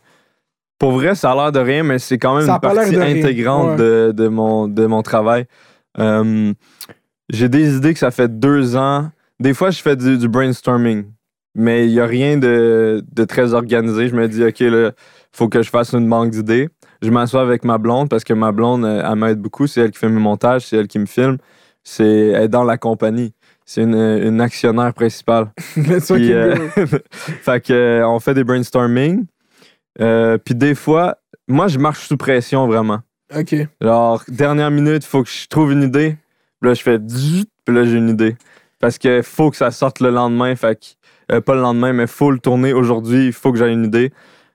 [0.80, 3.02] pour vrai, ça a l'air de rien, mais c'est quand même Ça une partie de
[3.02, 3.76] intégrante ouais.
[3.78, 5.46] de, de mon, de mon travail.
[6.00, 6.54] Euh,
[7.30, 9.10] J'ai des idées que ça fait deux ans.
[9.40, 11.06] Des fois, je fais du, du brainstorming,
[11.54, 14.08] mais il n'y a rien de, de très organisé.
[14.08, 14.92] Je me dis, OK, là,
[15.32, 16.70] faut que je fasse une banque d'idées.
[17.02, 19.68] Je m'assois avec ma blonde parce que ma blonde, euh, elle m'aide beaucoup.
[19.68, 21.38] C'est elle qui fait mes montages, c'est elle qui me filme.
[21.84, 23.34] C'est elle est dans la compagnie.
[23.66, 25.52] C'est une, une actionnaire principale.
[25.76, 26.56] Puis, euh,
[27.16, 29.26] fait que, euh, on fait des brainstorming.
[30.02, 33.00] Euh, puis des fois, moi, je marche sous pression vraiment.
[33.36, 33.56] Ok.
[33.82, 36.18] Genre, dernière minute, il faut que je trouve une idée.
[36.62, 38.36] Puis là, je fais dzz, puis là, j'ai une idée.
[38.80, 40.56] Parce que faut que ça sorte le lendemain.
[40.56, 43.28] Fait que, euh, pas le lendemain, mais faut le tourner aujourd'hui.
[43.28, 44.12] Il faut que j'ai une idée.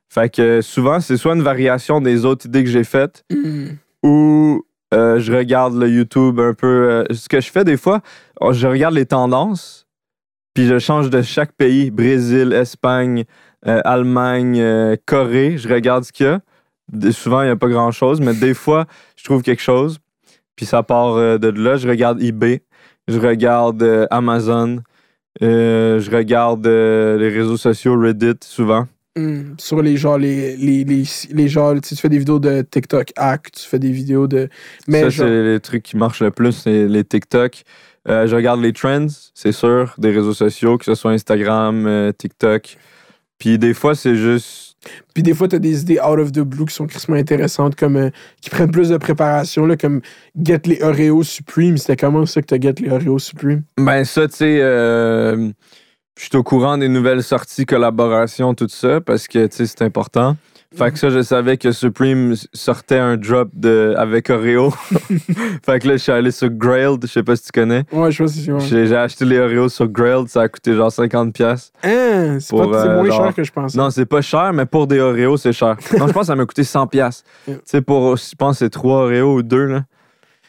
[0.09, 3.77] Fait que euh, souvent, c'est soit une variation des autres idées que j'ai faites Mhm.
[4.03, 7.05] ou euh, je regarde le YouTube un peu.
[7.11, 8.01] ce que je fais des fois,
[8.41, 9.87] oh, je regarde les tendances,
[10.55, 13.25] puis je change de chaque pays Brésil, Espagne,
[13.67, 15.57] euh, Allemagne, euh, Corée.
[15.59, 16.41] Je regarde ce qu'il y a.
[17.13, 18.87] Souvent, il n'y a pas grand chose, mais des fois,
[19.17, 19.99] je trouve quelque chose,
[20.55, 21.77] puis ça part euh, de là.
[21.77, 22.63] Je regarde eBay,
[23.09, 24.81] je regarde Amazon,
[25.41, 28.87] je regarde les réseaux sociaux, Reddit, souvent.
[29.17, 29.55] Mhm.
[29.59, 33.53] Sur les genres, les, les, les, les genres, tu fais des vidéos de TikTok hack,
[33.53, 34.49] tu fais des vidéos de.
[34.89, 37.63] Mais ça, genre- c'est les trucs qui marchent le plus, c'est les TikTok.
[38.07, 42.77] Je regarde les trends, c'est sûr, des réseaux sociaux, que ce soit Instagram, TikTok.
[43.39, 44.77] Puis des fois, c'est juste.
[45.15, 47.75] Puis des fois, tu as des idées out of the blue qui sont crissement intéressantes,
[47.75, 48.11] comme euh,
[48.43, 50.03] qui prennent plus de préparation, là, comme
[50.41, 51.79] Get les Oreos Supreme.
[51.79, 53.63] C'était comment ça que tu Get les Oreos Supreme?
[53.79, 55.51] Ben, ça, tu sais, euh,
[56.19, 59.83] je suis au courant des nouvelles sorties, collaborations, tout ça, parce que, tu sais, c'est
[59.83, 60.37] important.
[60.77, 64.71] Fait que ça, je savais que Supreme sortait un drop de, avec Oreo.
[65.65, 67.85] fait que là, je suis allé sur Grailed, je sais pas si tu connais.
[67.93, 68.61] Ouais, je pense que c'est ouais.
[68.61, 71.33] J'ai j'ai acheté les Oreos sur Grailed, ça a coûté genre 50$.
[71.33, 71.73] pièces.
[71.85, 73.79] Hein, c'est Pour, pas- c'est euh, moins genre- cher que je pensais.
[73.79, 75.77] Non, c'est pas cher, mais pour des Oreos, c'est cher.
[75.99, 76.89] Non, je pense que ça m'a coûté 100$.
[76.89, 77.25] piastres.
[77.47, 77.57] Yeah.
[77.59, 79.85] Tu sais, pour, je pense que c'est 3 Oreos ou 2, là.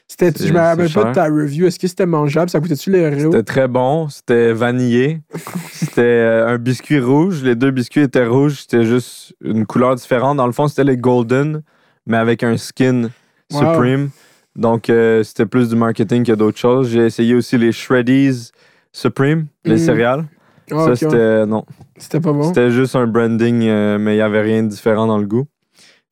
[0.08, 1.66] C'était, je me rappelle pas de ta review.
[1.66, 2.50] Est-ce que c'était mangeable?
[2.50, 3.32] Ça coûtait-tu les Oreos?
[3.32, 5.22] C'était très bon, c'était vanillé.
[5.72, 7.42] c'était euh, un biscuit rouge.
[7.44, 10.38] Les deux biscuits étaient rouges, c'était juste une couleur différente.
[10.38, 11.62] Dans le fond, c'était les golden,
[12.06, 13.10] mais avec un skin
[13.52, 13.60] Wow.
[13.60, 14.10] supreme.
[14.56, 16.90] Donc, euh, c'était plus du marketing que d'autres choses.
[16.90, 18.52] J'ai essayé aussi les Shreddies
[18.92, 19.78] Supreme, les Mhm.
[19.78, 20.26] céréales.
[20.72, 21.46] Ah, ça, c'était.
[21.46, 21.64] Non.
[21.98, 22.42] C'était pas bon.
[22.44, 25.46] C'était juste un branding, euh, mais il n'y avait rien de différent dans le goût.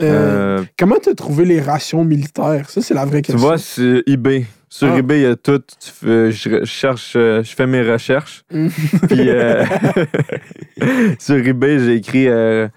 [0.01, 2.69] Euh, Euh, Comment t'as trouvé les rations militaires?
[2.69, 3.37] Ça, c'est la vraie Tu question.
[3.47, 4.45] vois, c'est eBay.
[4.69, 4.97] Sur Ah.
[4.97, 5.59] eBay, il y a tout.
[5.59, 8.43] Tu fais- je cherche, euh, je fais mes recherches.
[8.51, 8.67] Mm.
[9.07, 9.63] Puis euh,
[11.19, 12.67] sur eBay, j'ai écrit euh,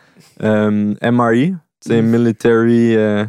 [0.42, 2.06] euh, MRE, c'est Mm.
[2.06, 3.24] Military euh,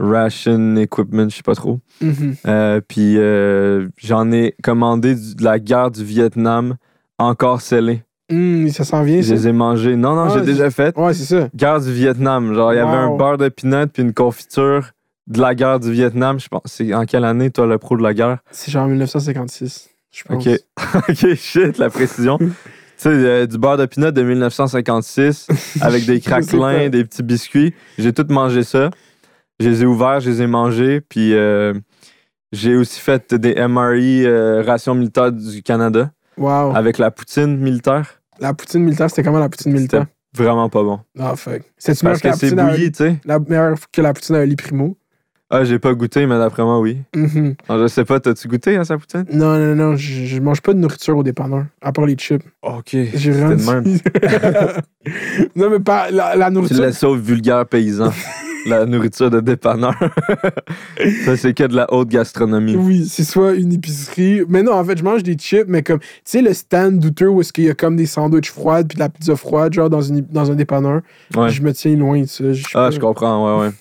[0.00, 1.78] Ration Equipment, je sais pas trop.
[2.00, 2.34] Mhm.
[2.46, 6.76] Euh, puis euh, j'en ai commandé de la guerre du Vietnam
[7.18, 8.02] encore scellée.
[8.30, 9.34] Hum, ça s'en vient, Je ça?
[9.34, 9.96] les ai mangés.
[9.96, 10.96] Non, non, Ah, j'ai c'est- déjà fait.
[10.98, 11.48] Ouais, c'est ça.
[11.54, 12.54] Guerre du Vietnam.
[12.54, 14.90] Genre, il y avait un beurre de peanut puis une confiture
[15.26, 16.40] de la guerre du Vietnam.
[16.40, 16.62] Je pense.
[16.66, 18.38] C'est en quelle année, toi, le pro de la guerre?
[18.50, 20.46] C'est genre 1956, je pense.
[20.46, 20.58] Ok.
[21.08, 22.38] ok, shit, la précision.
[22.38, 22.46] tu
[22.96, 25.48] sais, euh, du beurre de pinot de 1956
[25.82, 27.74] avec des craquelins, des petits biscuits.
[27.98, 28.90] J'ai tout mangé ça.
[29.60, 31.00] Je les ai ouverts, je les ai mangés.
[31.02, 31.74] Puis euh,
[32.52, 33.92] j'ai aussi fait des MRE
[34.26, 36.74] euh, rations militaires du Canada Wow.
[36.74, 38.20] avec la poutine militaire?
[38.40, 40.06] La poutine militaire, c'était comment la poutine militaire?
[40.36, 40.98] Vraiment pas bon.
[41.18, 41.62] Ah, fuck.
[41.78, 43.16] C'est-tu meilleur que la que c'est bouilli, tu sais.
[43.24, 44.96] la meilleure que la poutine à Oli Primo?
[45.50, 46.98] Ah, j'ai pas goûté, mais d'après moi, oui.
[47.14, 47.54] Mhm.
[47.68, 49.24] Alors, je sais pas, t'as-tu goûté à sa poutine?
[49.30, 52.42] Non, non, non, je, je mange pas de nourriture au dépanneur, à part les chips.
[52.62, 52.88] Ok.
[52.92, 54.02] J'ai dit-
[55.54, 56.80] non, mais pas la, la Tu nourriture.
[56.80, 58.10] laisses ça au vulgaire paysan.
[58.66, 59.94] la nourriture de dépanneur.
[61.24, 62.76] ça, c'est que de la haute gastronomie.
[62.76, 64.42] Oui, c'est soit une épicerie.
[64.48, 67.28] Mais non, en fait, je mange des chips, mais comme, tu sais, le stand douteux
[67.28, 69.90] où est-ce qu'il y a comme des sandwichs froides puis de la pizza froide, genre
[69.90, 71.00] dans, une, dans un dépanneur.
[71.36, 71.50] Ouais.
[71.50, 72.52] Je me tiens loin de ça.
[72.52, 73.72] Je Ah, pas- je comprends, ouais, ouais.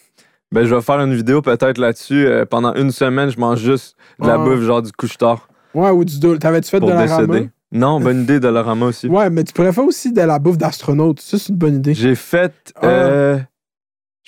[0.51, 2.27] Ben, je vais faire une vidéo peut-être là-dessus.
[2.27, 4.37] Euh, pendant une semaine, je mange juste de la Ah.
[4.37, 7.49] bouffe, genre du couche-tard, Ouais, ou du T'avais-tu fait pour de la ramen?
[7.71, 9.07] Non, bonne idée de l'orama aussi.
[9.07, 11.19] Ouais, mais tu pourrais faire aussi de la bouffe d'astronaute.
[11.19, 11.95] Ça, c'est une bonne idée.
[11.95, 12.53] J'ai fait.
[12.75, 12.85] Ah.
[12.85, 13.39] euh,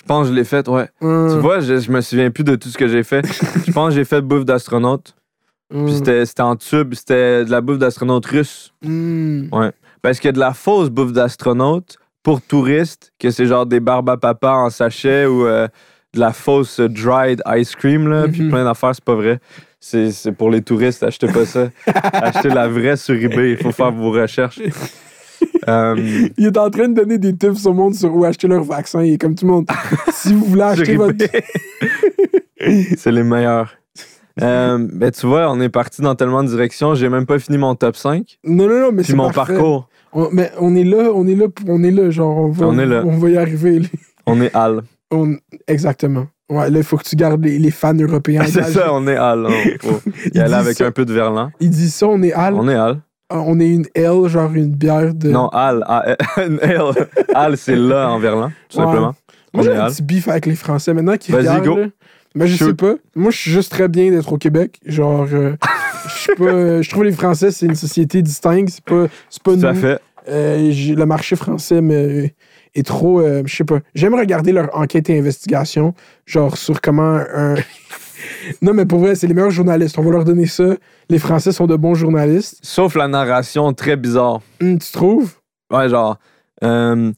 [0.08, 0.88] pense que je l'ai fait, ouais.
[1.02, 3.26] Hum, Tu vois, je, je me souviens plus de tout ce que j'ai fait.
[3.66, 5.16] je pense que j'ai fait bouffe d'astronaute.
[5.74, 8.74] hum, Puis c'était en tube, c'était de la bouffe d'astronaute russe.
[8.86, 9.50] hum.
[10.02, 13.80] Parce qu'il y a de la fausse bouffe d'astronaute pour touristes, que c'est genre des
[13.80, 15.68] barbes à papa en sachet ou euh,
[16.14, 18.50] de la fausse dried ice cream, là, puis Mhm.
[18.50, 19.40] plein d'affaires, c'est pas vrai.
[19.80, 21.70] C'est c'est pour les touristes, achetez pas ça.
[22.14, 24.60] achetez la vraie sur eBay, il faut faire vos recherches.
[25.68, 25.96] Euh,
[26.38, 29.04] Il est en train de donner des tips au monde sur où acheter leur vaccin.
[29.04, 29.68] Il est comme tout le monde.
[30.12, 31.26] si vous voulez acheter votre.
[32.98, 33.74] c'est les meilleurs.
[34.42, 37.58] Euh, ben, tu vois, on est parti dans tellement de directions, j'ai même pas fini
[37.58, 38.38] mon top 5.
[38.44, 39.54] Non, non, non, mais c'est mon parfait.
[39.54, 42.68] parcours, On- mais on est là, on est là, on est là, genre, on va,
[42.68, 43.04] On est là.
[43.06, 43.80] on va y arriver.
[43.80, 43.88] là.
[44.26, 44.82] on est Al.
[45.12, 45.36] On-
[45.68, 46.28] exactement.
[46.50, 48.44] Ouais, là, il faut que tu gardes les, les fans européens.
[48.48, 49.48] c'est ça, on est Al.
[49.50, 50.86] Il faut y Il aller dit avec ça.
[50.88, 51.52] un peu de verlan.
[51.62, 52.56] Il dit ça, on est Al.
[52.56, 52.98] On est Al.
[53.30, 55.30] Ah, On est une L, genre une bière de.
[55.32, 55.84] Non, Al.
[55.88, 56.60] A- L.
[57.34, 58.86] Al, c'est là en verlan, tout Ouais.
[58.86, 59.16] simplement.
[59.54, 60.94] Moi, j'ai un petit bif avec les Français.
[60.94, 61.78] Maintenant qu'ils Vas-y, go.
[61.78, 61.86] là,
[62.36, 62.68] ben, je Shoot.
[62.68, 62.94] sais pas.
[63.16, 64.80] Moi, je suis juste très bien d'être au Québec.
[64.86, 65.56] Genre, euh,
[66.08, 66.44] je suis pas.
[66.46, 68.70] euh, Je trouve les Français, c'est une société distincte.
[68.70, 69.80] C'est pas, c'est pas à nous.
[69.80, 70.00] fait.
[70.28, 72.28] Euh, le marché français me,
[72.76, 73.22] est trop.
[73.22, 73.80] euh, je sais pas.
[73.96, 75.94] J'aime regarder leur enquête et investigation,
[76.26, 77.56] genre sur comment un.
[78.62, 79.98] non, mais pour vrai, c'est les meilleurs journalistes.
[79.98, 80.76] On va leur donner ça.
[81.10, 82.60] Les Français sont de bons journalistes.
[82.62, 84.42] Sauf la narration très bizarre.
[84.62, 85.34] Hum, tu trouves?
[85.72, 86.18] Ouais, genre.
[86.64, 87.12] euh,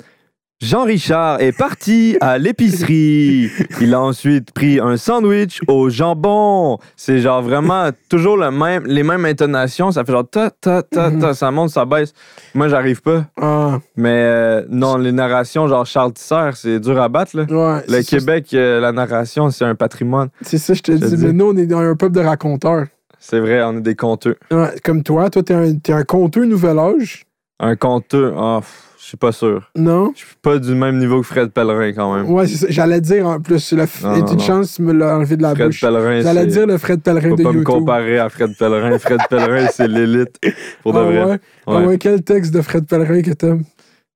[0.60, 3.52] Jean-Richard est parti à l'épicerie.
[3.80, 6.80] Il a ensuite pris un sandwich au jambon.
[6.96, 9.92] C'est genre vraiment toujours le même, les mêmes intonations.
[9.92, 12.12] Ça fait genre ta ta ta ta, ça monte, ça baisse.
[12.56, 13.26] Moi, j'arrive pas.
[13.40, 17.38] Ah, Mais euh, non, les narrations, genre Charles Tisser, c'est dur à battre.
[17.38, 17.44] Là.
[17.44, 17.84] ouais.
[17.88, 20.30] Le Québec, euh, la narration, c'est un patrimoine.
[20.42, 21.18] C'est ça, je te dis.
[21.24, 22.86] Mais nous, on est dans un peuple de raconteurs.
[23.20, 24.38] C'est vrai, on est des conteux.
[24.50, 27.26] Ouais, comme toi, toi, t'es un, t'es un conteur nouvel âge.
[27.60, 29.72] Un conteux, pff, je suis pas sûr.
[29.74, 30.12] Non?
[30.16, 32.30] Je suis pas du même niveau que Fred Pellerin quand même.
[32.30, 32.66] Ouais, c'est ça.
[32.70, 33.72] J'allais dire en plus.
[33.72, 35.80] La f- Non, une non, chance, tu me l'as enlevé de la Fred bouche.
[35.80, 37.64] Pellerin, J'allais c'est- dire le Fred Pellerin de pas me YouTube.
[37.64, 39.00] comparer à Fred Pellerin.
[39.00, 40.38] Fred Pellerin, c'est l'élite.
[40.84, 41.24] Pour de ah vrai.
[41.24, 41.40] ouais?
[41.68, 41.98] Ah Ouais.
[41.98, 43.64] quel texte de Fred Pellerin que t'aimes?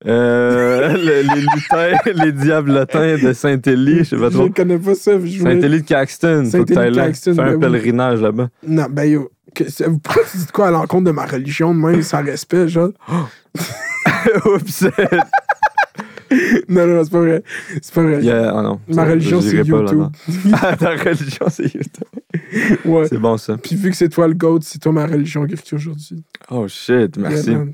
[0.05, 4.49] Euh, le- les lutins, les diablotins de Saint-Élie, je sais pas Je trop.
[4.49, 5.11] connais pas ça.
[5.23, 7.05] Je Saint-Élie de Caxton, faut que Saint-Élie t'ailles de là.
[7.05, 7.59] Caxton, Fais un ben oui.
[7.79, 8.49] pèlerinage là-bas.
[8.67, 9.29] Non, ben yo.
[9.55, 12.23] que- c'est- Pourquoi tu dis de quoi à l'encontre de ma religion de même, sans
[12.23, 12.89] respect, genre?
[14.45, 14.85] Oups!
[16.69, 17.43] Non, non, non, c'est pas vrai.
[17.81, 18.29] C'est pas vrai.
[18.31, 18.79] Ah non.
[18.87, 20.03] Ma Ça, religion, je c'est dirais pas YouTube.
[20.53, 22.79] Ah, ta religion, c'est YouTube.
[22.85, 23.07] ouais.
[23.09, 23.57] C'est bon ça.
[23.57, 26.23] Puis vu que c'est toi le GOAT, c'est toi ma religion Gurki aujourd'hui.
[26.49, 27.49] Oh shit, merci.
[27.49, 27.73] Yeah, man.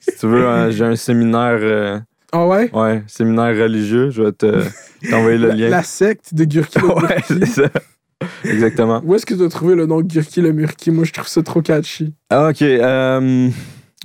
[0.00, 1.98] Si tu veux, euh, j'ai un séminaire, euh,
[2.32, 2.70] Ah ouais?
[2.74, 4.10] ouais, séminaire religieux.
[4.10, 4.62] Je vais te
[5.10, 5.68] t'envoyer le La, lien.
[5.70, 7.24] la secte de Gurki le ouais, Murki.
[7.28, 7.70] c'est ça.
[8.44, 9.00] Exactement.
[9.06, 10.90] Où est-ce que tu as trouvé le nom Gurki le Murki?
[10.90, 12.12] Moi, je trouve ça trop catchy.
[12.28, 12.60] Ah, ok.
[12.60, 13.48] Euh,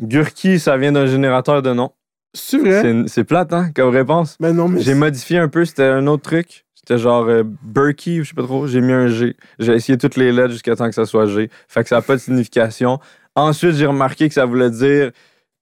[0.02, 1.92] Gurki, ça vient d'un générateur de noms.
[2.34, 3.06] C'est vrai?
[3.08, 4.38] C'est- plate, hein, comme réponse.
[4.40, 4.82] Ben non, mais.
[4.82, 6.66] J'ai modifié un peu, c'était un autre truc.
[6.76, 8.68] C'était genre euh, Berkey, je sais pas trop.
[8.68, 9.38] J'ai mis un G.
[9.60, 11.50] J'ai essayé toutes les lettres jusqu'à temps que ça soit G.
[11.68, 13.00] Fait que ça n'a pas de signification.
[13.36, 15.12] Ensuite, j'ai remarqué que ça voulait dire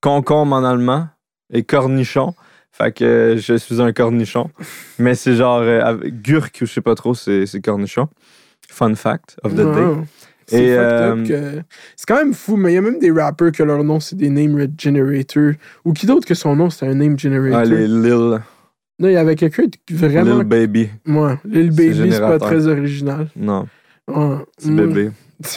[0.01, 1.07] concombre en allemand
[1.53, 2.33] et cornichon.
[2.71, 4.49] Fait que euh, je suis un cornichon.
[4.97, 8.07] Mais c'est genre euh, Gurk, ou je sais pas trop, c'est cornichon.
[8.69, 10.05] Fun fact of the day.
[10.51, 11.61] C'est euh,
[11.95, 14.15] C'est quand même fou, mais il y a même des rappers que leur nom c'est
[14.15, 15.53] des name generators.
[15.85, 17.59] Ou qui d'autre que son nom c'est un name generator?
[17.59, 18.39] Ah, les Lil,
[18.99, 20.37] Non, il y avait quelqu'un qui vraiment.
[20.37, 20.89] Lil Baby.
[21.07, 23.27] Ouais, Lil C'est Baby, c'est pas très original.
[23.35, 23.67] Non,
[24.07, 24.37] Ouais.
[24.57, 24.75] petit Mm.
[24.75, 25.11] bébé.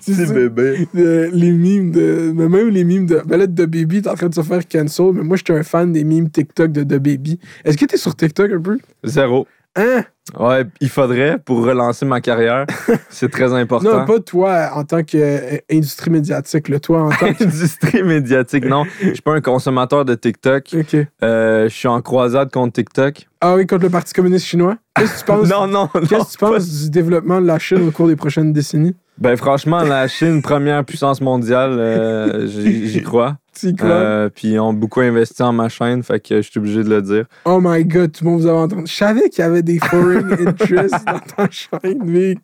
[0.00, 0.86] C'est bébé.
[0.96, 2.32] Euh, les mimes de.
[2.34, 3.20] mais Même les mimes de.
[3.26, 5.62] Ben là, The Baby est en train de se faire cancel, mais moi, j'étais un
[5.64, 7.40] fan des mimes TikTok de The Baby.
[7.64, 8.78] Est-ce que t'es sur TikTok un peu?
[9.02, 9.46] Zéro.
[9.74, 10.04] Hein?
[10.38, 12.66] Ouais, il faudrait pour relancer ma carrière.
[13.08, 14.00] C'est très important.
[14.00, 16.78] Non, pas toi en tant qu'industrie médiatique, là.
[16.78, 17.42] Toi en tant que.
[17.44, 18.84] Industrie médiatique, non.
[19.00, 20.68] Je suis pas un consommateur de TikTok.
[20.74, 20.96] OK.
[21.22, 23.26] Euh, je suis en croisade contre TikTok.
[23.40, 24.76] Ah oui, contre le Parti communiste chinois?
[24.94, 25.48] Qu'est-ce que tu penses?
[25.48, 26.00] Non, non, non.
[26.02, 28.94] Qu'est-ce que tu pas- penses du développement de la Chine au cours des prochaines décennies?
[29.18, 33.36] Ben franchement, la Chine, première puissance mondiale, euh, j'y crois.
[33.82, 36.88] Euh, puis ils ont beaucoup investi en ma chaîne, fait que je suis obligé de
[36.90, 37.24] le dire.
[37.44, 38.84] Oh my god, tout le monde vous avez entendu.
[38.86, 42.34] Je savais qu'il y avait des foreign interests dans ta chaîne, mais.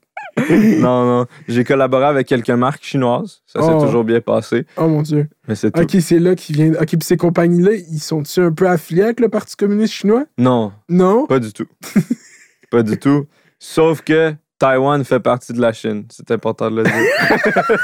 [0.78, 1.26] Non, non.
[1.48, 3.40] J'ai collaboré avec quelques marques chinoises.
[3.46, 3.84] Ça s'est Oh.
[3.84, 4.66] toujours bien passé.
[4.76, 5.28] Oh mon dieu.
[5.48, 5.76] Mais c'est.
[5.78, 6.72] Ok, c'est là qui vient.
[6.74, 10.24] Ok, puis ces compagnies-là, ils sont-ils un peu affiliés avec le Parti communiste chinois?
[10.36, 11.26] Non, Non?
[11.26, 11.66] pas du tout.
[12.70, 13.26] pas du tout.
[13.58, 16.04] Sauf que Taïwan fait partie de la Chine.
[16.10, 16.92] C'est important de le dire.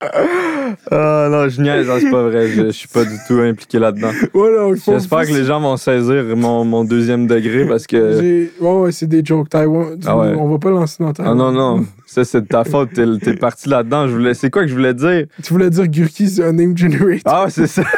[0.00, 2.48] Ah non, je niaise, hein, c'est pas vrai.
[2.48, 4.10] Je, je suis pas du tout impliqué là-dedans.
[4.34, 8.48] Voilà, J'espère que les gens vont saisir mon, mon deuxième degré parce que.
[8.60, 9.48] Ouais, ouais, c'est des jokes.
[9.48, 9.98] Taïwan.
[10.04, 10.34] Ah ouais.
[10.36, 11.38] On va pas lancer dans Ah Taïwan.
[11.38, 12.90] non, non, ça c'est de ta faute.
[12.92, 14.06] T'es, parti là-dedans.
[14.06, 14.34] Je voulais...
[14.34, 15.26] C'est quoi que je voulais dire?
[15.42, 17.22] Tu voulais dire Gurki, c'est un name generator.
[17.24, 17.82] Ah, c'est ça.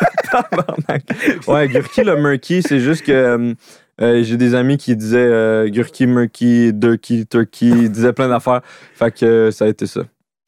[1.49, 3.55] Ouais, Gurki le Murky, c'est juste que euh,
[4.01, 8.61] euh, j'ai des amis qui disaient euh, Gurki, Murky, Durky, Turkey, ils disaient plein d'affaires.
[8.95, 10.03] Fait que euh, ça a été ça.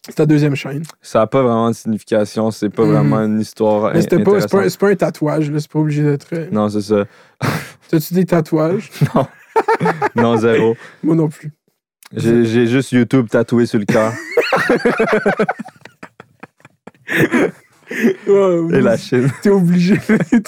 [0.06, 0.82] C'est ta deuxième chaîne.
[1.02, 2.90] Ça n'a pas vraiment de signification, c'est pas Mhm.
[2.92, 3.92] vraiment une histoire.
[3.94, 5.52] Mais c'était pas, c'est pas, c'est pas un tatouage.
[5.58, 6.28] C'est pas obligé d'être.
[6.32, 7.04] euh, Non, c'est ça.
[7.90, 8.90] T'as-tu des tatouages?
[10.16, 10.76] Non, zéro.
[11.02, 11.52] Moi non plus.
[12.16, 14.12] J'ai, j'ai juste YouTube tatoué sur le cœur.
[18.28, 19.28] Ouais, Et la Chine.
[19.42, 19.96] T'es obligé.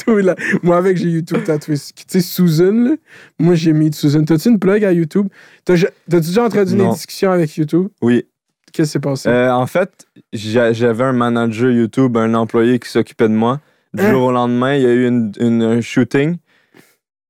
[0.07, 0.37] Là.
[0.63, 1.75] Moi, avec, j'ai YouTube tatoué.
[1.77, 2.91] Tu sais, Susan, là.
[3.39, 4.25] Moi, j'ai mis Susan.
[4.25, 5.27] T'as-tu une plug à YouTube?
[5.65, 6.87] T'as-tu déjà entendu Non.
[6.89, 7.89] une discussion avec YouTube?
[8.01, 8.25] Oui.
[8.73, 9.29] Qu'est-ce qui s'est passé?
[9.29, 13.61] Euh, en fait, j'a- j'avais un manager YouTube, un employé qui s'occupait de moi.
[13.95, 14.11] Du Hein?
[14.11, 16.37] jour au lendemain, il y a eu une, une- un shooting.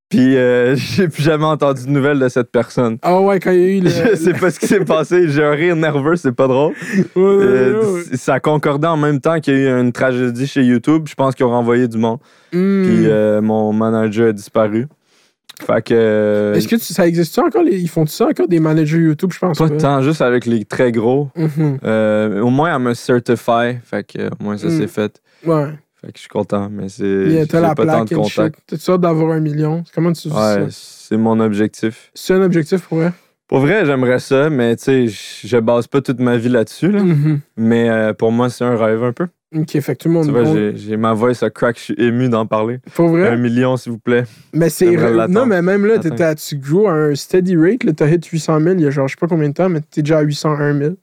[0.09, 2.97] Puis euh, j'ai plus jamais entendu de nouvelles de cette personne.
[3.01, 3.89] Ah ouais, quand il y a eu le.
[4.11, 5.27] Je sais pas ce qui s'est passé.
[5.27, 6.73] J'ai un rire nerveux, c'est pas drôle.
[7.15, 8.01] Ouais, ouais, Euh, ouais, ouais.
[8.03, 11.05] c- Ça concordait en même temps qu'il y a eu une tragédie chez YouTube.
[11.09, 12.19] Je pense qu'ils ont renvoyé du monde.
[12.53, 12.83] Hmm.
[12.85, 14.85] Puis euh, mon manager a disparu.
[15.61, 15.93] Fait que.
[15.93, 17.63] euh, Est-ce que tu- ça existe encore?
[17.63, 17.77] Les...
[17.79, 19.31] Ils font ça encore des managers YouTube?
[19.33, 19.77] Je pense pas pas.
[19.77, 21.29] tant, juste avec les très gros.
[21.35, 21.77] Mhm.
[21.83, 23.75] Euh, au moins, elle me certify.
[23.83, 24.77] Fait que, au moins, ça Mm.
[24.79, 25.21] s'est fait.
[25.45, 25.67] Ouais.
[26.01, 27.45] Fait que je suis content, mais c'est.
[27.47, 28.35] T'as la pas tant plaque de and shit.
[28.35, 28.59] contacts.
[28.67, 29.83] T'as-tu hâte d'avoir un million?
[29.95, 30.55] Comment tu ça?
[30.57, 32.11] Ouais, c'est mon objectif.
[32.13, 33.11] C'est un objectif pour vrai?
[33.47, 35.07] Pour vrai, j'aimerais ça, mais tu sais,
[35.47, 36.91] je- base pas toute ma vie là-dessus.
[36.91, 37.03] Là.
[37.03, 37.39] Mhm.
[37.57, 39.27] Mais euh, pour moi, c'est un rêve un peu.
[39.55, 40.25] Ok, fait que tout le monde.
[40.25, 42.79] Tu vois, bon, j'ai- ma voix, ça craque, je suis ému d'en parler.
[42.95, 43.27] Pour vrai?
[43.29, 44.23] Un million, s'il vous plaît.
[44.53, 44.95] Mais c'est.
[45.27, 47.83] Non, mais même là, t'étais à- tu joues à un steady rate.
[47.83, 49.69] Là, t'as hit 800 000 il y a genre, je sais pas combien de temps,
[49.69, 50.95] mais t'es déjà à 801 000.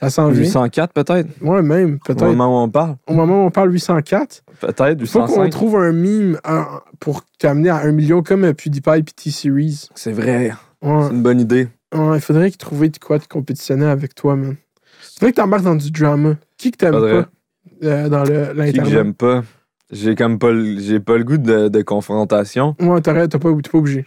[0.00, 0.42] Ça s'en vient.
[0.42, 2.24] 804 peut-être, Ouais, même, au peut-être.
[2.26, 2.96] moment où on parle.
[3.06, 5.50] Au moment où on parle 804, Peut-être, il faut qu'on 805.
[5.50, 6.62] trouve un meme euh,
[6.98, 9.88] pour t'amener à un million comme euh, PewDiePie et T-Series.
[9.94, 10.52] C'est vrai,
[10.82, 11.02] Ouais.
[11.08, 11.68] c'est une bonne idée.
[11.94, 14.56] Ouais, il faudrait qu'ils trouvent de quoi de compétitionner avec toi, man.
[14.56, 16.34] Il faudrait que t'embarques dans du drama.
[16.58, 17.28] Qui que t'aimes pas?
[17.82, 18.86] Euh, dans l'internet?
[18.90, 19.42] j'aime pas.
[19.90, 22.74] J'ai comme pas j'ai pas le goût de, de confrontation.
[22.80, 24.06] Ouais, t'arrêtes, t'as pas, t'es pas obligé.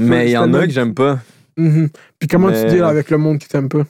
[0.00, 1.18] Mais il y en a que j'aime pas.
[1.56, 1.88] Mhm.
[2.18, 3.84] Puis comment Mais- tu deals avec le monde qui t'aime pas?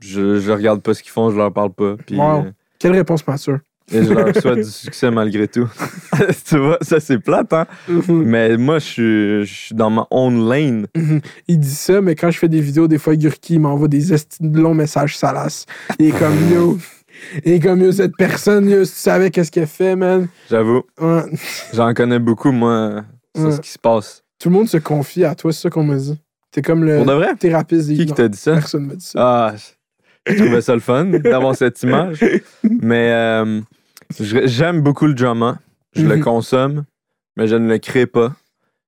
[0.00, 1.96] Je, je regarde pas ce qu'ils font, je leur parle pas.
[2.06, 2.44] Puis, Wow.
[2.46, 3.58] euh, Quelle réponse mature?
[3.92, 5.68] et je leur souhaite du succès malgré tout.
[6.46, 7.66] tu vois, ça c'est plate, hein?
[7.88, 8.22] Mhm.
[8.24, 10.86] Mais moi, je suis, je suis dans ma own lane.
[10.94, 11.20] Mhm.
[11.48, 14.02] Il dit ça, mais quand je fais des vidéos, des fois, Gurki il m'envoie des
[14.40, 15.64] longs messages salaces.
[15.98, 16.78] Il est comme yo.
[17.44, 20.28] Est comme yo, cette personne, yo, si tu savais qu'est-ce qu'elle fait, man.
[20.48, 21.24] J'avoue, Ouais.
[21.72, 23.04] j'en connais beaucoup, moi,
[23.36, 23.52] sur Ouais.
[23.52, 24.22] ce qui se passe.
[24.38, 26.18] Tout le monde se confie à toi, c'est ça qu'on m'a dit.
[26.50, 27.36] T'es comme le Pour de vrai?
[27.36, 28.52] thérapeute des Qui qui t'a dit ça?
[28.54, 29.18] Personne m'a dit ça.
[29.50, 29.54] Ah,
[30.26, 32.24] je trouvais ça le fun d'avoir cette image.
[32.64, 33.60] Mais euh,
[34.18, 35.58] j'aime beaucoup le drama.
[35.94, 36.22] Je le Mhm.
[36.22, 36.84] consomme,
[37.36, 38.32] mais je ne le crée pas.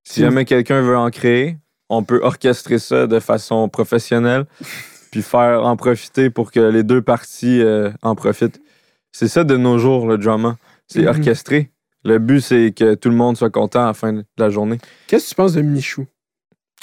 [0.05, 0.27] Si Mhm.
[0.27, 1.59] jamais quelqu'un veut en créer,
[1.89, 4.47] on peut orchestrer ça de façon professionnelle,
[5.13, 8.61] puis faire en profiter pour que les deux parties euh, en profitent.
[9.13, 10.57] C'est ça de nos jours, le drama.
[10.89, 11.09] C'est Mhm.
[11.09, 11.71] orchestré.
[12.05, 14.79] Le but, c'est que tout le monde soit content à la fin de la journée.
[15.07, 16.07] Qu'est-ce que tu penses de Michou?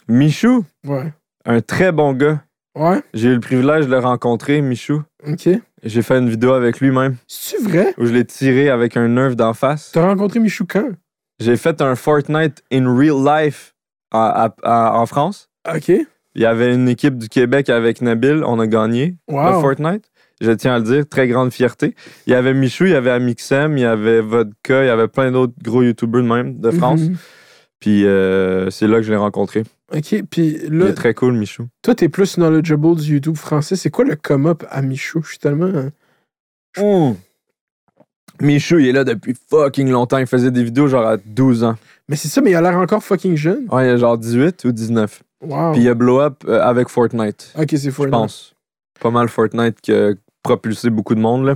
[0.07, 1.11] Michou, Ouais.
[1.45, 2.41] un très bon gars.
[2.75, 3.01] Ouais?
[3.13, 5.01] J'ai eu le privilège de le rencontrer, Michou.
[5.27, 5.49] OK.
[5.84, 7.93] J'ai fait une vidéo avec lui-même C'est-tu vrai?
[7.97, 9.91] où je l'ai tiré avec un nerf d'en face.
[9.93, 10.89] T'as rencontré Michou quand?
[11.39, 13.73] J'ai fait un Fortnite in real life
[14.11, 15.49] à- à- à- en France.
[15.73, 15.91] OK.
[16.40, 18.44] Il y avait une équipe du Québec avec Nabil.
[18.46, 19.60] On a gagné le Wow.
[19.60, 20.06] Fortnite.
[20.40, 21.96] Je tiens à le dire, très grande fierté.
[22.28, 25.10] Il y avait Michou, il y avait Amixem, il y avait Vodka, il y avait
[25.10, 27.02] plein d'autres gros YouTubers de même de France.
[27.02, 27.18] Mhm.
[27.82, 29.64] Puis euh, c'est là que je l'ai rencontré.
[29.94, 30.24] OK.
[30.32, 31.68] Puis Il là, est très cool, Michou.
[31.82, 33.76] toi, t'es plus knowledgeable du YouTube français.
[33.76, 35.22] C'est quoi le come-up à Michou?
[35.24, 35.66] Je suis tellement.
[36.78, 37.12] euh,
[38.42, 40.18] Michou, il est là depuis fucking longtemps.
[40.20, 41.76] Il faisait des vidéos genre à 12 ans.
[42.08, 43.66] Mais c'est ça, mais il a l'air encore fucking jeune.
[43.72, 45.22] Ouais, il a genre 18 ou 19.
[45.42, 45.72] Wow.
[45.74, 47.54] Puis il a blow up euh, avec Fortnite.
[47.58, 48.12] ok, c'est Je Fortnite.
[48.14, 48.56] pense.
[49.00, 50.12] Pas mal Fortnite qui a
[50.44, 51.56] propulsé beaucoup de monde, là.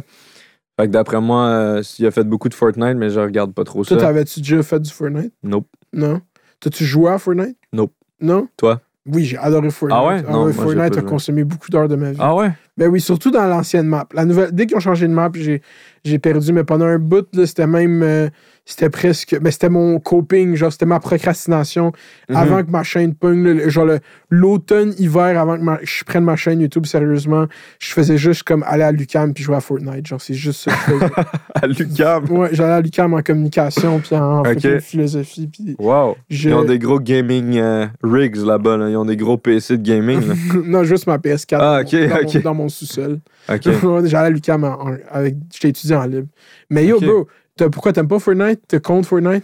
[0.79, 3.63] Fait que d'après moi, euh, il a fait beaucoup de Fortnite, mais je regarde pas
[3.63, 4.05] trop Toi, ça.
[4.05, 5.33] t'avais-tu déjà fait du Fortnite?
[5.43, 5.67] Nope.
[5.91, 6.21] Non?
[6.59, 7.57] T'as-tu joué à Fortnite?
[7.73, 7.93] Nope.
[8.21, 8.47] Non?
[8.57, 8.81] Toi?
[9.05, 9.99] Oui, j'ai adoré Fortnite.
[10.01, 10.21] Ah ouais?
[10.23, 11.09] Non, moi, j'ai Fortnite a joué.
[11.09, 12.17] consommé beaucoup d'heures de ma vie.
[12.21, 12.51] Ah ouais?
[12.77, 14.07] Ben oui, surtout dans l'ancienne map.
[14.13, 16.53] La nouvelle, dès qu'ils ont changé de map, j'ai, perdu.
[16.53, 18.01] Mais pendant un bout, c'était même.
[18.01, 18.29] euh,
[18.65, 19.37] c'était presque.
[19.41, 21.91] Mais c'était mon coping, genre, c'était ma procrastination.
[22.29, 22.35] Mhm.
[22.35, 23.87] Avant que ma chaîne pogne, le- genre,
[24.29, 27.47] l'automne-hiver, avant que ma- je prenne ma chaîne YouTube sérieusement,
[27.79, 30.05] je faisais juste comme aller à Lucam puis jouer à Fortnite.
[30.07, 31.11] Genre, c'est juste ça que je faisais.
[31.61, 32.29] À l'UQAM?
[32.31, 34.43] ouais, j'allais à Lucam en communication puis en
[34.81, 35.47] philosophie.
[35.47, 36.17] Puis Wow.
[36.29, 38.77] Ils ont des gros gaming euh, rigs là-bas.
[38.77, 38.89] Là.
[38.89, 40.27] Ils ont des gros PC de gaming.
[40.27, 40.33] là.
[40.65, 43.19] non, juste ma PS4 Ah, dans, ok, mon- dans mon, dans mon sous-sol.
[43.49, 43.61] OK.
[44.05, 45.35] J'allais à en- avec.
[45.53, 46.27] J'étais étudiant en libre.
[46.69, 47.27] Mais yo, bro,
[47.57, 48.61] t'as- pourquoi t'aimes pas Fortnite?
[48.67, 49.43] T'es contre Fortnite?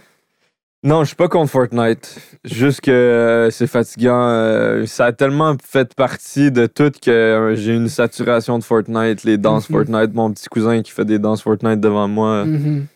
[0.82, 2.18] Non, je suis pas contre Fortnite.
[2.44, 4.28] Juste que euh, c'est fatigant.
[4.28, 9.24] euh, ça a tellement fait partie de tout que euh, j'ai une saturation de Fortnite,
[9.24, 9.76] les danses Mhm.
[9.76, 10.14] Fortnite.
[10.14, 12.86] Mon petit cousin qui fait des danses Fortnite devant moi, Mhm.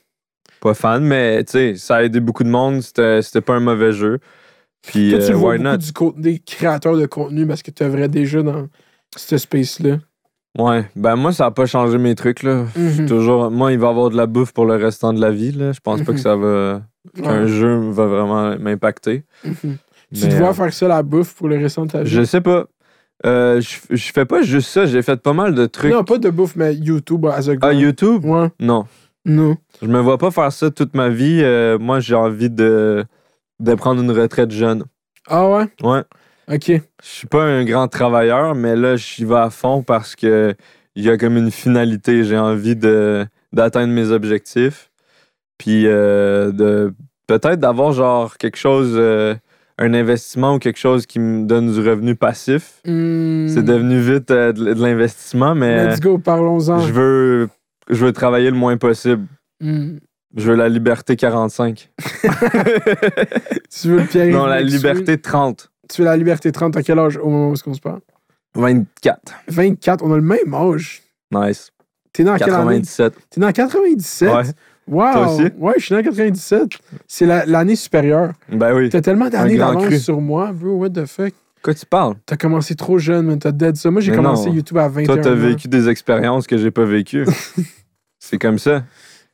[0.60, 2.80] pas fan, mais tu sais, ça a aidé beaucoup de monde.
[2.80, 4.18] C'était c'était pas un mauvais jeu.
[4.80, 6.12] Puis, Toi, tu vois beaucoup not?
[6.14, 8.68] du des créateurs de contenu parce que tu œuvrais déjà dans
[9.16, 9.98] ce space-là.
[10.58, 12.64] Ouais, ben moi, ça a pas changé mes trucs, là.
[12.76, 13.06] Mhm.
[13.06, 15.50] Toujours, moi, il va y avoir de la bouffe pour le restant de la vie,
[15.52, 15.72] là.
[15.72, 16.16] Je pense pas Mhm.
[16.16, 16.82] que ça va.
[17.22, 17.48] qu'un Ouais.
[17.48, 19.24] jeu va vraiment m'impacter.
[19.44, 19.76] Mhm.
[20.14, 22.08] Tu vois euh, faire ça la bouffe pour le restant de ta vie?
[22.10, 22.64] Je sais pas.
[23.26, 25.92] Euh, je je fais pas juste ça, j'ai fait pas mal de trucs.
[25.92, 27.72] Non, pas de bouffe, mais YouTube as a Ah.
[27.72, 28.24] YouTube?
[28.24, 28.48] Ouais.
[28.60, 28.86] Non.
[29.26, 29.56] Non.
[29.82, 31.40] Je me vois pas faire ça toute ma vie.
[31.42, 33.04] Euh, moi, j'ai envie de,
[33.60, 34.84] de prendre une retraite jeune.
[35.28, 35.66] Ah ouais?
[35.82, 36.02] Ouais.
[36.50, 36.66] Ok.
[36.68, 40.54] Je suis pas un grand travailleur, mais là, j'y vais à fond parce que
[40.94, 42.24] il y a comme une finalité.
[42.24, 44.90] J'ai envie de d'atteindre mes objectifs.
[45.58, 46.92] Puis euh, de
[47.26, 49.34] peut-être d'avoir genre quelque chose, euh,
[49.78, 52.80] un investissement ou quelque chose qui me donne du revenu passif.
[52.84, 53.48] Hmm.
[53.48, 56.80] C'est devenu vite euh, de, de l'investissement, mais Let's go, parlons-en.
[56.80, 57.48] je veux
[57.88, 59.26] je veux travailler le moins possible.
[59.60, 59.98] Hmm.
[60.36, 61.90] Je veux la liberté 45.
[63.70, 65.70] Tu veux le Pierre non, la liberté 30.
[65.88, 68.00] Tu veux la liberté 30 à quel âge au moment où on se parle?
[68.54, 69.18] 24.
[69.48, 71.02] 24, on a le même âge.
[71.32, 71.70] Nice.
[72.12, 72.80] T'es né en quelle année?
[72.82, 73.14] 97.
[73.30, 74.32] T'es né en 97?
[74.32, 74.42] Ouais.
[74.86, 75.12] Wow!
[75.12, 75.42] Toi aussi?
[75.58, 76.68] Ouais, je suis né en 97.
[77.08, 78.32] C'est la- l'année supérieure.
[78.50, 78.90] Ben oui.
[78.90, 80.76] T'as tellement d'années d'avance sur moi, bro.
[80.76, 81.32] What the fuck?
[81.62, 82.14] Quoi tu parles?
[82.26, 83.38] T'as commencé trop jeune, man.
[83.38, 83.90] T'as dead ça.
[83.90, 84.54] Moi, j'ai commencé non.
[84.56, 87.24] YouTube à 21 Toi, t'as vécu des expériences que j'ai pas vécues.
[88.20, 88.84] C'est comme ça.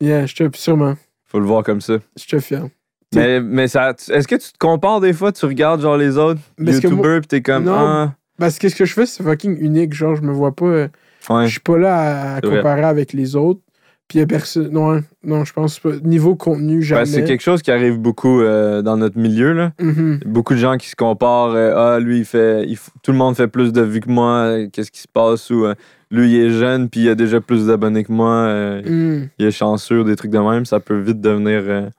[0.00, 0.56] Yeah, je te...
[0.56, 0.94] Sûrement.
[1.26, 1.94] Faut le voir comme ça.
[2.16, 2.68] Je te fier.
[3.14, 5.32] Mais, mais ça, est-ce que tu te compares des fois?
[5.32, 7.64] Tu regardes genre les autres moi- YouTubers pis t'es comme.
[7.64, 7.74] Non.
[7.76, 9.92] Ah, Parce que ce que je fais, c'est fucking unique.
[9.94, 10.64] Genre, je me vois pas...
[10.66, 10.88] euh,
[11.28, 11.46] ouais.
[11.46, 12.56] Je suis pas là à vrai.
[12.58, 13.60] comparer avec les autres.
[14.06, 14.70] Puis y a personne...
[14.72, 15.90] Non, non, je pense pas.
[16.02, 17.02] Niveau contenu, jamais.
[17.02, 19.52] Ben, c'est quelque chose qui arrive beaucoup euh, dans notre milieu.
[19.52, 19.72] Là.
[19.80, 20.20] Mhm.
[20.26, 21.54] Beaucoup de gens qui se comparent.
[21.54, 22.64] euh, ah, lui, il fait.
[22.66, 24.66] il tout le monde fait plus de vues que moi.
[24.72, 25.50] Qu'est-ce qui se passe?
[25.50, 25.66] Ou
[26.12, 28.46] lui, il est jeune puis il a déjà plus d'abonnés que moi.
[28.84, 29.28] Mhm.
[29.38, 30.64] il est chanceux, des trucs de même.
[30.64, 31.90] Ça peut vite devenir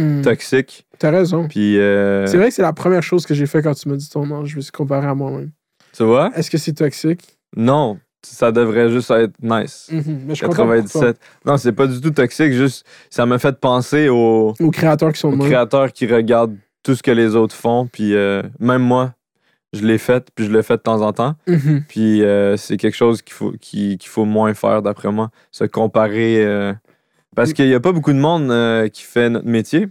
[0.00, 0.22] Mhm.
[0.22, 0.86] toxique.
[0.98, 1.48] T'as raison.
[1.48, 1.78] Puis.
[1.78, 4.08] euh, C'est vrai que c'est la première chose que j'ai fait quand tu m'as dit
[4.08, 4.48] ton âge.
[4.48, 5.50] Je me suis comparé à moi-même.
[5.96, 6.30] tu vois?
[6.36, 7.38] Est-ce que c'est toxique?
[7.56, 7.98] Non.
[8.22, 9.88] Ça devrait juste être nice.
[9.90, 10.02] Mhm.
[10.26, 10.82] Mais je suis content pour toi.
[10.82, 11.16] 97.
[11.46, 15.20] Non, c'est pas du tout toxique, juste ça m'a fait penser aux, Aux créateurs qui
[15.20, 19.14] sont aux créateurs qui regardent tout ce que les autres font, puis euh, même moi,
[19.72, 21.84] je l'ai fait, puis je le fais de temps en temps, Mhm.
[21.88, 25.64] puis euh, c'est quelque chose qu'il faut, qui- qu'il faut moins faire, d'après moi, se
[25.64, 26.74] comparer, euh,
[27.34, 29.88] parce qu'il y a pas beaucoup de monde euh, qui fait notre métier,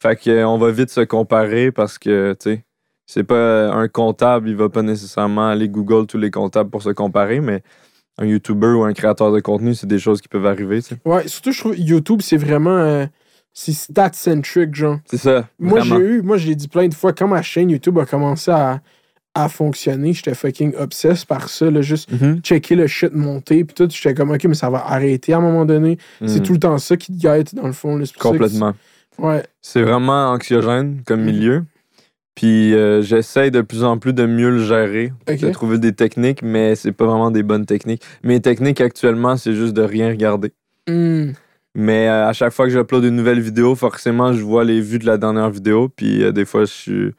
[0.00, 2.64] fait qu'on va vite se comparer parce que, tu sais,
[3.06, 6.90] c'est pas un comptable, il va pas nécessairement aller Google tous les comptables pour se
[6.90, 7.62] comparer, mais
[8.18, 11.00] un YouTuber ou un créateur de contenu, c'est des choses qui peuvent arriver, tu sais.
[11.04, 12.76] Ouais, surtout, je trouve YouTube, c'est vraiment.
[12.76, 13.06] euh,
[13.54, 14.98] c'est stat-centric, genre.
[15.06, 15.48] C'est ça.
[15.58, 18.06] Moi, j'ai eu, moi, je l'ai dit plein de fois, quand ma chaîne YouTube a
[18.06, 18.80] commencé à,
[19.34, 22.40] à fonctionner, j'étais fucking obsessed par ça, là, juste Mhm.
[22.42, 25.40] checker le shit monter, puis tout, j'étais comme, ok, mais ça va arrêter à un
[25.40, 25.96] moment donné.
[26.26, 26.42] C'est Mhm.
[26.42, 27.96] tout le temps ça qui te guide, dans le fond.
[27.96, 28.04] là.
[28.18, 28.72] Complètement.
[29.16, 29.42] c'est- Ouais.
[29.60, 31.26] C'est vraiment anxiogène comme Mhm.
[31.26, 31.64] milieu.
[32.34, 35.38] Puis euh, j'essaye de plus en plus de mieux le gérer, Ok.
[35.40, 38.02] de trouver des techniques, mais c'est pas vraiment des bonnes techniques.
[38.24, 40.52] Mes techniques actuellement, c'est juste de rien regarder.
[40.88, 41.32] Hmm.
[41.74, 44.98] Mais euh, à chaque fois que j'upload une nouvelle vidéo, forcément, je vois les vues
[44.98, 47.10] de la dernière vidéo, puis euh, des fois, je suis,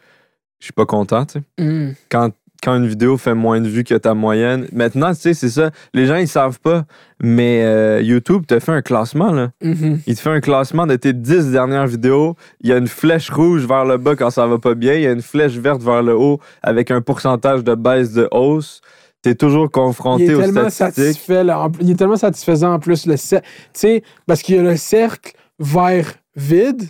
[0.63, 1.25] je suis pas content.
[1.25, 1.61] tu sais.
[1.61, 1.91] Hmm.
[2.09, 2.29] Quand,
[2.63, 5.71] quand une vidéo fait moins de vues que ta moyenne, maintenant, tu sais, c'est ça.
[5.93, 6.85] Les gens, ils savent pas,
[7.21, 9.51] mais euh, YouTube te fait un classement, là.
[9.61, 9.99] Mhm.
[10.07, 12.37] Il te fait un classement de tes 10 dernières vidéos.
[12.61, 14.93] Il y a une flèche rouge vers le bas quand ça va pas bien.
[14.93, 18.29] Il y a une flèche verte vers le haut avec un pourcentage de baisse de
[18.31, 18.79] hausse.
[19.21, 21.05] Tu es toujours Il confronté est aux tellement statistiques.
[21.15, 23.45] satisfait, là, il est tellement satisfaisant en plus le cercle.
[23.73, 26.83] Tu sais, parce qu'il y a le cercle vert vide,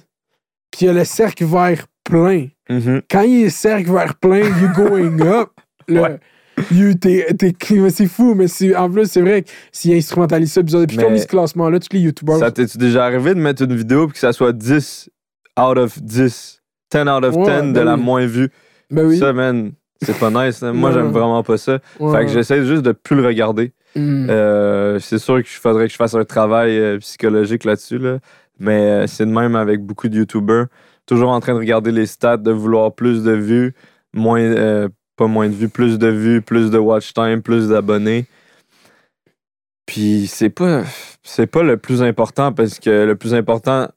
[0.69, 2.49] puis il y a le cercle vert plein.
[2.69, 3.01] Mhm.
[3.09, 5.49] Quand il est cercle vert plein, you going up.
[5.87, 6.95] Là, Ouais.
[6.95, 8.45] t'es, t'es- c'est fou, mais
[8.75, 11.89] en plus, c'est vrai que s'il instrumentalise ça, puis depuis qu'on mis ce classement-là, tous
[11.93, 12.37] les YouTubers.
[12.37, 15.09] Ça t'es-tu déjà arrivé de mettre une vidéo puis que ça soit 10
[15.59, 16.61] out of 10,
[16.91, 18.49] 10 out of 10 Ouais, de ben la moins vue?
[18.89, 19.17] ben oui.
[19.17, 20.63] Ça, man, c'est pas nice.
[20.63, 20.73] hein.
[20.73, 21.79] Moi, j'aime vraiment pas ça.
[21.99, 23.73] Ouais, Fait que j'essaie juste de plus le regarder.
[23.95, 24.27] Mm.
[24.29, 28.19] Euh, c'est sûr qu'il faudrait que je fasse un travail euh, psychologique là-dessus, là.
[28.59, 30.65] mais euh, c'est de même avec beaucoup de YouTubers.
[31.05, 33.73] Toujours en train de regarder les stats, de vouloir plus de vues,
[34.13, 34.87] moins, euh,
[35.17, 38.25] pas moins de vues, plus de vues, plus de watch time, plus d'abonnés.
[39.85, 40.83] Puis c'est pas,
[41.23, 43.89] c'est pas le plus important parce que le plus important,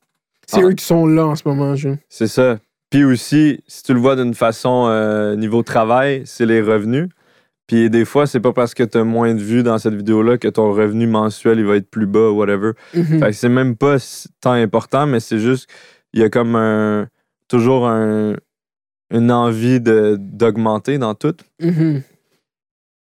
[0.46, 0.66] c'est ah.
[0.66, 1.90] eux qui sont là en ce moment, je.
[2.08, 2.58] c'est ça.
[2.90, 7.08] Puis aussi, si tu le vois d'une façon euh, niveau travail, c'est les revenus.
[7.66, 10.38] Puis des fois, c'est pas parce que tu as moins de vues dans cette vidéo-là
[10.38, 12.72] que ton revenu mensuel il va être plus bas ou whatever.
[12.94, 13.18] Mhm.
[13.18, 13.96] Fait que c'est même pas
[14.40, 15.68] tant important, mais c'est juste,
[16.16, 17.08] il y a comme un,
[17.48, 18.34] toujours un,
[19.10, 21.36] une envie d'augmenter dans tout.
[21.60, 22.02] Mhm.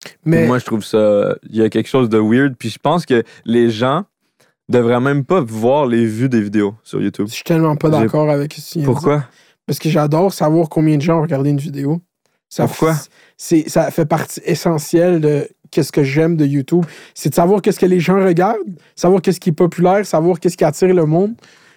[0.03, 2.55] Puis Mais Moi, je trouve ça, il y a quelque chose de weird.
[2.57, 4.05] Puis je pense que les gens
[4.69, 7.27] devraient même pas voir les vues des vidéos sur YouTube.
[7.27, 8.79] je suis tellement pas d'accord avec ce.
[8.79, 9.25] Pourquoi?
[9.65, 11.99] Parce que j'adore savoir combien de gens ont regardé une vidéo.
[12.47, 12.93] Ça Pourquoi?
[12.93, 13.07] f-
[13.37, 16.85] C'est, ça fait partie essentielle de qu'est-ce que j'aime de YouTube.
[17.13, 20.57] C'est de savoir qu'est-ce que les gens regardent, savoir qu'est-ce qui est populaire, savoir qu'est-ce
[20.57, 21.35] qui attire le monde.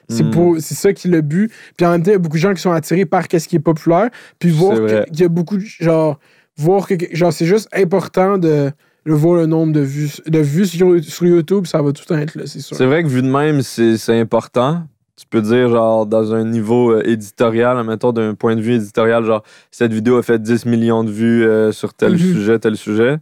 [0.09, 0.59] C'est, Hmm.
[0.61, 1.51] c'est ça qui est le but.
[1.77, 3.49] Puis en même temps, il y a beaucoup de gens qui sont attirés par qu'est-ce
[3.49, 4.11] qui est populaire.
[4.39, 4.77] Puis voir
[5.07, 5.65] qu'il y a beaucoup de.
[5.65, 6.19] Genre,
[6.57, 6.95] voir que.
[7.13, 8.71] Genre, c'est juste important de,
[9.07, 10.11] de voir le nombre de vues.
[10.27, 12.77] De vues sur, sur YouTube, ça va tout le temps être là, c'est sûr.
[12.77, 14.83] C'est vrai que vu de même, c'est important.
[15.15, 19.25] Tu peux dire, genre, dans un niveau euh, éditorial, mettons, d'un point de vue éditorial,
[19.25, 22.19] genre, cette vidéo a fait 10 millions de vues euh, sur tel Mhm.
[22.19, 23.19] sujet, tel sujet.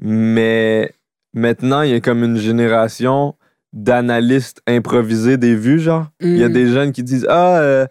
[0.00, 0.92] Mais
[1.32, 3.34] maintenant, il y a comme une génération
[3.74, 6.06] d'analystes improvisés des vues, genre.
[6.20, 6.52] Il y a Mm.
[6.52, 7.86] des jeunes qui disent Ah, euh,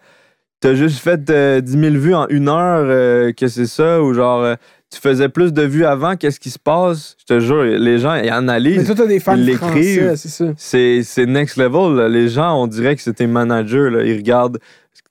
[0.60, 4.14] t'as juste fait euh, 10 000 vues en une heure, euh, que c'est ça, ou
[4.14, 4.54] genre, euh,
[4.90, 7.16] tu faisais plus de vues avant, qu'est-ce qui se passe?
[7.20, 8.86] Je te jure, les gens, ils Mais analysent.
[8.86, 10.44] toi, t'as des fans ils français, c'est ça.
[10.56, 11.96] C'est c'est next level.
[11.96, 12.08] là.
[12.08, 13.90] Les gens, on dirait que c'est tes managers.
[13.90, 14.04] Là.
[14.04, 14.58] Ils regardent.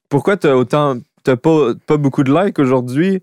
[0.10, 0.98] Pourquoi t'as autant.
[1.24, 3.22] T'as pas, pas beaucoup de likes aujourd'hui?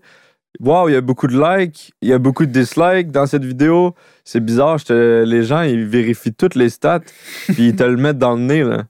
[0.59, 3.45] Wow, il y a beaucoup de likes, il y a beaucoup de dislikes dans cette
[3.45, 3.95] vidéo.
[4.31, 4.77] C'est bizarre.
[4.77, 7.01] je te- les gens, ils vérifient toutes les stats,
[7.49, 8.63] puis ils te le mettent dans le nez.
[8.63, 8.85] là.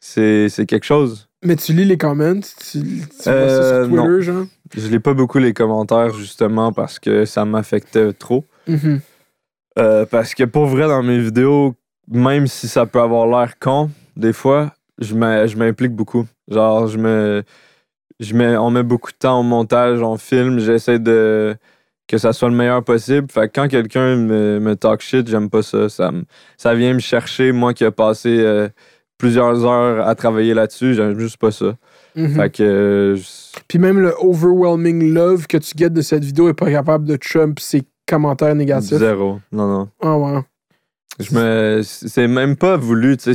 [0.00, 1.28] C'est c'est quelque chose.
[1.44, 4.20] Mais tu lis les comments, tu, tu vois ça Euh, sur Twitter, non.
[4.20, 4.46] genre?
[4.76, 8.44] Je lis pas beaucoup les commentaires, justement, parce que ça m'affectait trop.
[8.66, 9.00] Mhm.
[9.78, 11.74] Euh, parce que pour vrai, dans mes vidéos,
[12.08, 16.26] même si ça peut avoir l'air con, des fois, je m'a- je m'implique beaucoup.
[16.48, 17.42] Genre, je me,
[18.20, 21.56] je mets, on met beaucoup de temps au montage, on filme, j'essaie de
[22.08, 23.26] que ça soit le meilleur possible.
[23.30, 25.88] Fait que quand quelqu'un me, me talk shit, j'aime pas ça.
[25.88, 26.24] Ça, me-
[26.56, 28.68] ça vient me chercher, moi qui ai passé euh,
[29.18, 31.76] plusieurs heures à travailler là-dessus, j'aime juste pas ça.
[32.16, 32.34] Mhm.
[32.34, 33.16] Fait que euh,
[33.68, 37.16] Puis même le overwhelming love que tu guettes de cette vidéo est pas capable de
[37.16, 38.98] trump ses commentaires négatifs.
[38.98, 39.40] zéro.
[39.50, 39.88] Non, non.
[40.02, 40.40] Ah ouais.
[41.20, 43.34] Je me, c'est même pas voulu, tu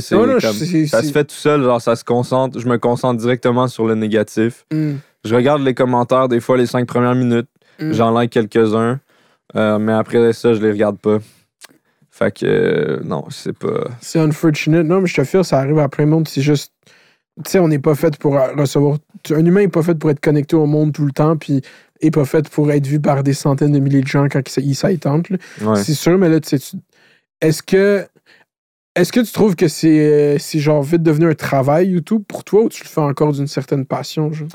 [0.86, 2.58] Ça se fait tout seul, genre ça se concentre.
[2.58, 4.66] Je me concentre directement sur le négatif.
[4.72, 4.94] Mm.
[5.24, 7.48] Je regarde les commentaires, des fois les cinq premières minutes.
[7.80, 7.92] Mm.
[7.92, 9.00] J'en like quelques-uns.
[9.56, 11.18] euh, mais après ça, je les regarde pas.
[12.10, 13.88] Fait que euh, non, c'est pas.
[14.00, 14.84] C'est unfortunate.
[14.84, 16.26] Non, mais je te file, ça arrive à plein de monde.
[16.28, 16.72] C'est juste.
[17.44, 18.98] Tu sais, on n'est pas fait pour recevoir.
[19.30, 21.62] Un humain n'est pas fait pour être connecté au monde tout le temps, puis
[22.02, 24.74] n'est pas fait pour être vu par des centaines de milliers de gens quand il
[24.74, 25.30] s'y tente.
[25.30, 25.36] là.
[25.62, 25.82] Ouais.
[25.84, 26.76] C'est sûr, mais là, tu sais, tu-
[27.40, 28.04] est-ce que.
[28.96, 30.00] Est-ce que tu trouves que c'est
[30.34, 33.30] euh, c'est genre vite devenu un travail YouTube pour toi ou tu le fais encore
[33.30, 34.32] d'une certaine passion?
[34.32, 34.48] Genre?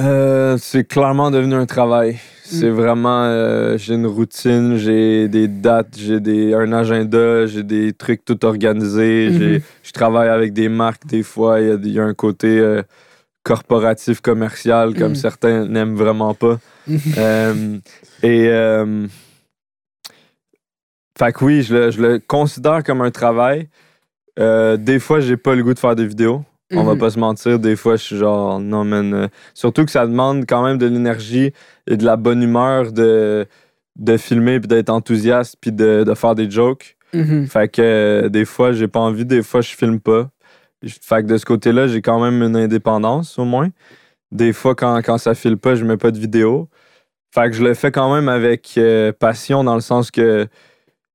[0.00, 2.12] Euh, c'est clairement devenu un travail.
[2.12, 2.18] Mm.
[2.42, 3.24] C'est vraiment.
[3.24, 8.44] euh, j'ai une routine, j'ai des dates, j'ai des, un agenda, j'ai des trucs tout
[8.44, 9.28] organisés.
[9.30, 9.38] Mhm.
[9.38, 11.60] j'ai- Je travaille avec des marques des fois.
[11.60, 12.82] Il y a, il y a un côté euh,
[13.42, 15.14] corporatif, commercial, comme Mhm.
[15.16, 16.58] certains n'aiment vraiment pas.
[18.22, 18.48] Et.
[21.18, 23.68] fait que oui, je le, je le considère comme un travail.
[24.38, 26.44] Des fois, j'ai pas le goût de faire des vidéos.
[26.72, 26.98] On va Mhm.
[26.98, 29.14] pas se mentir, des fois, je suis genre, non, man.
[29.14, 31.52] euh, surtout que ça demande quand même de l'énergie
[31.86, 33.46] et de la bonne humeur de,
[33.96, 36.96] de filmer, puis d'être enthousiaste, puis de, de faire des jokes.
[37.14, 37.46] Mhm.
[37.46, 40.28] Fait que euh, des fois, j'ai pas envie, des fois, je filme pas.
[40.86, 43.70] Fait que de ce côté-là, j'ai quand même une indépendance, au moins.
[44.30, 46.68] Des fois, quand, quand ça file pas, je mets pas de vidéo.
[47.34, 50.46] Fait que je le fais quand même avec euh, passion, dans le sens que,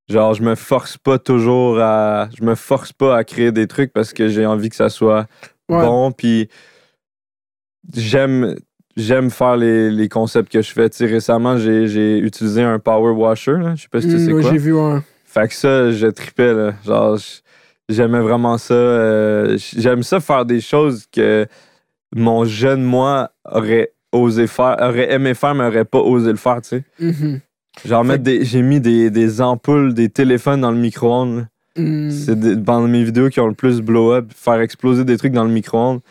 [0.10, 2.30] genre, je me force pas toujours à.
[2.38, 5.28] Je me force pas à créer des trucs parce que j'ai envie que ça soit
[5.70, 5.80] Ouais.
[5.82, 6.50] bon, puis
[7.94, 8.56] j'aime
[8.96, 10.90] j'aime faire les, les concepts que je fais.
[10.90, 13.76] Tu sais, récemment, j'ai utilisé un power washer, là.
[13.76, 14.52] je sais pas si tu Mm, sais quoi.
[14.52, 15.04] J'ai vu un.
[15.26, 16.74] Fait que ça, je tripais, là.
[16.86, 17.18] Genre,
[17.90, 18.74] j'aimais vraiment ça.
[18.76, 21.48] euh, j'aime ça faire des choses que
[22.16, 26.62] mon jeune moi aurait osé faire, aurait aimé faire, mais aurait pas osé le faire,
[26.62, 26.84] tu sais.
[27.00, 27.40] Mhm.
[27.86, 31.38] Genre, mettre des, j'ai mis des, des ampoules, des téléphones dans le micro-ondes.
[31.76, 31.84] là.
[31.84, 32.12] Mm.
[32.12, 35.34] C'est des- dans mes vidéos qui ont le plus blow up, faire exploser des trucs
[35.34, 36.02] dans le micro-ondes.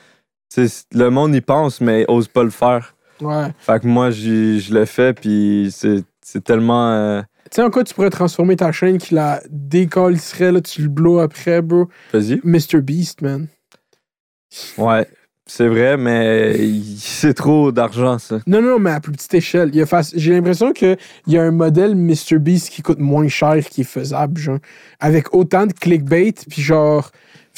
[0.93, 2.95] Le monde y pense, mais ose pas le faire.
[3.21, 3.47] Ouais.
[3.59, 6.91] Fait que moi, je le fais, puis c'est c'est tellement.
[6.93, 10.83] euh, Tu sais en quoi tu pourrais transformer ta chaîne qui la décalisserait, là, tu
[10.83, 11.89] le blow après, bro?
[12.13, 12.41] Vas-y.
[12.45, 12.81] Mr.
[12.83, 13.47] Beast, man.
[14.77, 15.07] Ouais,
[15.47, 18.39] c'est vrai, mais il- c'est trop d'argent, ça.
[18.47, 19.71] Non, non, mais à plus petite échelle.
[19.75, 19.85] Il
[20.15, 22.39] J'ai l'impression qu'il y a un modèle Mr.
[22.39, 24.59] Beast qui coûte moins cher qui est faisable, genre.
[25.01, 27.11] Avec autant de clickbait, puis genre,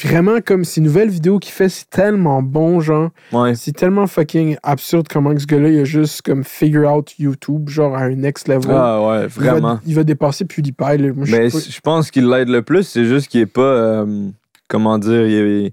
[0.03, 3.11] vraiment, comme ces nouvelles vidéos qu'il fait, c'est tellement bon, genre.
[3.33, 3.55] Ouais.
[3.55, 7.69] C'est tellement fucking absurde comment que ce gars-là, il a juste comme figure out YouTube,
[7.69, 8.71] genre, à un next level.
[8.75, 9.79] Ah ouais, Il va- vraiment.
[9.87, 11.13] Il va, dépasser PewDiePie, là.
[11.15, 13.61] Moi, Mais pas- je pense qu'il l'aide le plus, c'est juste qu'il est pas.
[13.63, 14.29] euh,
[14.69, 15.73] comment dire, il est,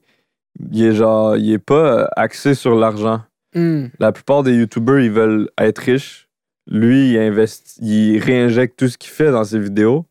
[0.72, 1.38] il est genre.
[1.38, 3.22] Il est pas euh, axé sur l'argent.
[3.56, 3.86] Hmm.
[4.00, 6.28] La plupart des YouTubers, ils veulent être riches.
[6.70, 10.06] Lui, il, investi, il réinjecte tout ce qu'il fait dans ses vidéos.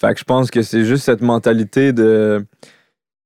[0.00, 2.44] Fait que je pense que c'est juste cette mentalité de.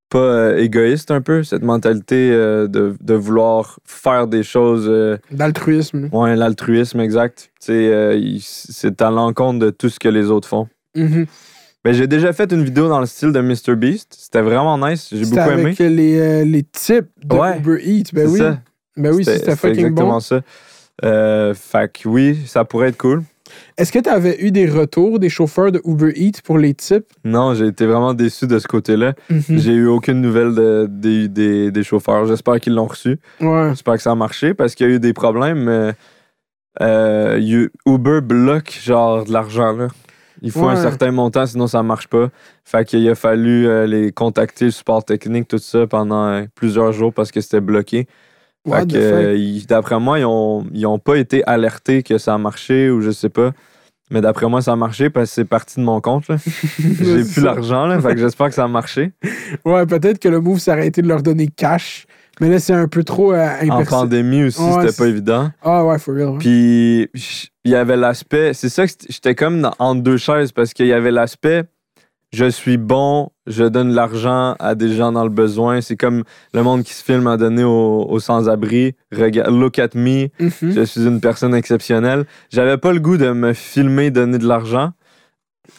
[0.09, 4.85] Pas euh, égoïste un peu, cette mentalité euh, de, de vouloir faire des choses.
[4.87, 6.03] euh, D'altruisme.
[6.03, 6.09] là.
[6.19, 7.51] ouais, l'altruisme exact.
[7.59, 10.67] Tu sais, c'est à l'encontre de tout ce que les autres font.
[10.95, 11.25] Mhm.
[11.83, 14.15] Ben, j'ai déjà fait une vidéo dans le style de MrBeast.
[14.17, 15.09] C'était vraiment nice.
[15.11, 15.61] J'ai beaucoup aimé.
[15.63, 17.57] avec les, euh, les tips de Ouais.
[17.57, 18.03] Uber Eats.
[18.13, 18.37] Ben C'est oui.
[18.39, 18.59] ça.
[18.95, 20.19] Ben oui, c'était fucking exactement bon.
[20.21, 20.41] ça.
[21.03, 23.23] Euh, fait que oui, ça pourrait être cool.
[23.77, 27.05] Est-ce que tu avais eu des retours des chauffeurs de Uber Eats pour les tips?
[27.25, 29.13] Non, j'ai été vraiment déçu de ce côté-là.
[29.29, 29.43] Mhm.
[29.49, 30.87] J'ai eu aucune nouvelle de-
[31.69, 32.25] des, chauffeurs.
[32.27, 33.19] J'espère qu'ils l'ont reçu.
[33.41, 33.69] Ouais.
[33.69, 35.93] J'espère que ça a marché parce qu'il y a eu des problèmes.
[36.81, 39.73] euh, Uber bloque genre de l'argent.
[39.73, 39.87] là.
[40.43, 42.29] Il faut un certain montant, sinon ça marche pas.
[42.65, 46.91] Fait qu'il a fallu euh, les contacter, le support technique, tout ça, pendant euh, plusieurs
[46.91, 48.07] jours parce que c'était bloqué.
[48.69, 52.37] Fait que, euh, d'après moi, ils ont, ils ont pas été alertés que ça a
[52.37, 53.51] marché ou je sais pas.
[54.11, 56.25] Mais d'après moi, ça a marché parce que c'est parti de mon compte.
[56.77, 57.99] J'ai plus l'argent.
[58.01, 59.13] Fait que j'espère que ça a marché.
[59.65, 62.05] Ouais, peut-être que le move, ça aurait été de leur donner cash.
[62.41, 65.51] Mais là, c'est un peu trop euh, En pandémie aussi, Ouais, c'était pas évident.
[65.61, 66.29] Ah ouais, for real.
[66.29, 66.37] ouais.
[66.39, 67.09] Puis
[67.63, 70.87] il y avait l'aspect, c'est ça que j'étais comme dans- entre deux chaises parce qu'il
[70.87, 71.63] y avait l'aspect
[72.35, 75.81] je suis bon, je donne de l'argent à des gens dans le besoin.
[75.81, 76.23] C'est comme
[76.55, 78.95] le monde qui se filme à donner aux, aux sans-abri.
[79.11, 80.49] Look at me, Mhm.
[80.73, 82.25] je suis une personne exceptionnelle.
[82.49, 84.93] J'avais pas le goût de me filmer, donner de l'argent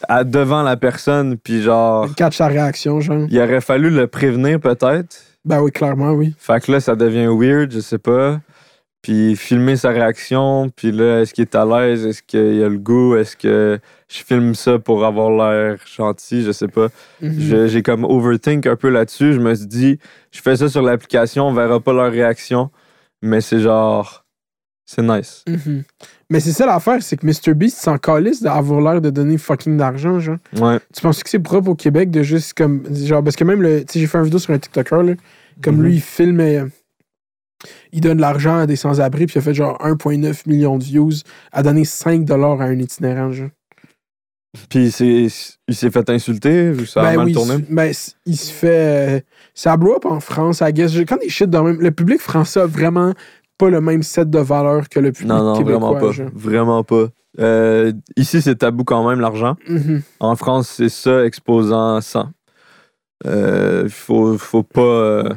[0.07, 3.27] à- devant la personne, puis genre, Catch sa réaction, genre.
[3.29, 5.17] il aurait fallu le prévenir peut-être.
[5.45, 6.33] Ben oui, clairement, oui.
[6.37, 8.41] Fait que là, ça devient weird, je sais pas.
[9.03, 12.79] Puis filmer sa réaction, puis là, est-ce qu'il est à l'aise, est-ce qu'il a le
[12.79, 16.87] goût, est-ce que je filme ça pour avoir l'air gentil, je sais pas.
[17.21, 17.67] Mhm.
[17.67, 19.33] J'ai comme overthink un peu là-dessus.
[19.33, 19.99] Je me suis dit,
[20.31, 22.71] je fais ça sur l'application, on verra pas leur réaction,
[23.21, 24.25] mais c'est genre,
[24.87, 25.43] c'est nice.
[25.47, 25.83] Mhm.
[26.31, 30.19] Mais c'est ça l'affaire, c'est que MrBeast s'en calisse d'avoir l'air de donner fucking d'argent,
[30.19, 30.37] genre.
[30.59, 30.79] Ouais.
[30.93, 32.83] Tu penses que c'est propre au Québec de juste comme.
[32.95, 35.13] Genre, parce que même, le, tu sais, j'ai fait une vidéo sur un TikToker, là,
[35.63, 35.83] comme Mhm.
[35.83, 36.57] lui, il filme et.
[36.59, 36.65] euh,
[37.91, 40.83] il donne de l'argent à des sans-abri, puis il a fait genre 1,9 million de
[40.83, 41.11] views,
[41.51, 43.49] à donner 5 à un itinérant, genre.
[44.69, 45.29] Puis il
[45.75, 47.57] s'est fait insulter, ou ça a ben mal oui, tourné?
[47.69, 47.91] ben,
[48.25, 49.17] il se fait.
[49.17, 49.19] euh,
[49.53, 50.93] ça blow up en France, I guess.
[51.07, 51.79] Quand des shit dans même.
[51.81, 53.13] Le public français a vraiment
[53.57, 55.79] pas le même set de valeurs que le public Non, non, québécois.
[55.79, 56.11] vraiment pas.
[56.11, 56.29] genre.
[56.33, 57.05] Vraiment pas.
[57.39, 59.55] Euh, ici, c'est tabou quand même, l'argent.
[59.67, 60.01] Mhm.
[60.19, 62.29] En France, c'est ça, exposant 100.
[63.25, 64.81] Euh, faut, faut pas.
[64.81, 65.29] euh,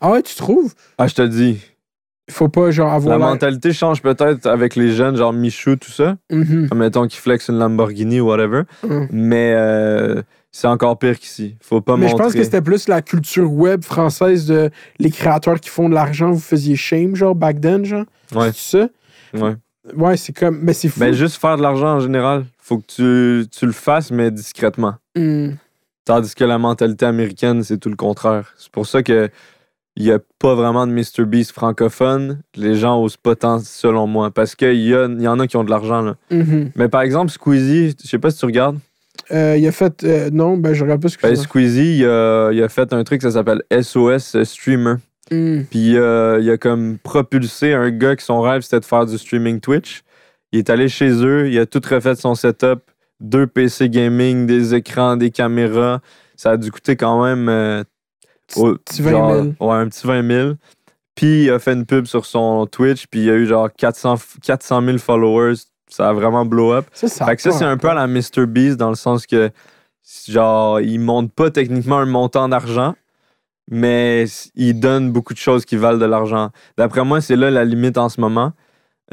[0.00, 0.74] Ah ouais, tu trouves?
[0.98, 1.60] Ah, je te dis.
[2.30, 3.18] Faut pas, genre, avoir.
[3.18, 6.16] La mentalité change peut-être avec les jeunes, genre Michou, tout ça.
[6.32, 6.68] Mhm.
[6.74, 8.62] Mettons qu'ils flex une Lamborghini ou whatever.
[9.10, 10.22] Mais euh,
[10.56, 11.56] c'est encore pire qu'ici.
[11.60, 15.60] Faut pas Mais je pense que c'était plus la culture web française de les créateurs
[15.60, 18.04] qui font de l'argent, vous faisiez shame, genre, back then, genre.
[18.34, 18.50] Ouais.
[18.54, 18.88] C'est ça?
[19.34, 19.54] Ouais.
[19.94, 20.58] Ouais, c'est comme.
[20.62, 20.98] Mais c'est fou.
[21.00, 22.44] Ben, juste faire de l'argent en général.
[22.58, 24.94] Faut que tu, tu le fasses, mais discrètement.
[25.16, 25.50] Hmm.
[26.04, 28.52] Tandis que la mentalité américaine, c'est tout le contraire.
[28.56, 29.28] C'est pour ça que
[29.98, 31.24] il n'y a pas vraiment de Mr.
[31.26, 32.40] Beast francophone.
[32.54, 34.30] Les gens osent pas tant, selon moi.
[34.30, 36.02] Parce qu'il y, a- y en a qui ont de l'argent.
[36.02, 36.16] là.
[36.30, 36.70] Mhm.
[36.76, 38.78] Mais par exemple, Squeezie, je sais pas si tu regardes.
[39.32, 40.04] Euh, il a fait.
[40.04, 41.34] euh, non, ben, je regarde pas ce que Ben.
[41.36, 44.94] Squeezie, il a, il a fait un truc, ça s'appelle SOS Streamer.
[45.30, 45.62] Hmm.
[45.70, 49.18] Puis euh, il a comme propulsé un gars qui son rêve, c'était de faire du
[49.18, 50.02] streaming Twitch.
[50.52, 52.80] Il est allé chez eux, il a tout refait son setup.
[53.18, 56.00] Deux PC gaming, des écrans, des caméras.
[56.36, 57.82] Ça a dû coûter quand même euh,
[58.56, 59.46] au- Petit 20 genre, 000.
[59.58, 60.50] Ouais, un petit 20 000.
[61.16, 64.16] Puis il a fait une pub sur son Twitch, puis il a eu genre 400,
[64.42, 65.54] 400 000 followers.
[65.88, 66.86] Ça a vraiment blow up.
[66.92, 68.46] Ça, Fait que ça, c'est un peu à la Mr.
[68.46, 69.50] Beast dans le sens que,
[70.28, 72.94] genre, il monte pas techniquement un montant d'argent,
[73.70, 74.24] mais
[74.54, 76.50] il donne beaucoup de choses qui valent de l'argent.
[76.76, 78.52] D'après moi, c'est là la limite en ce moment.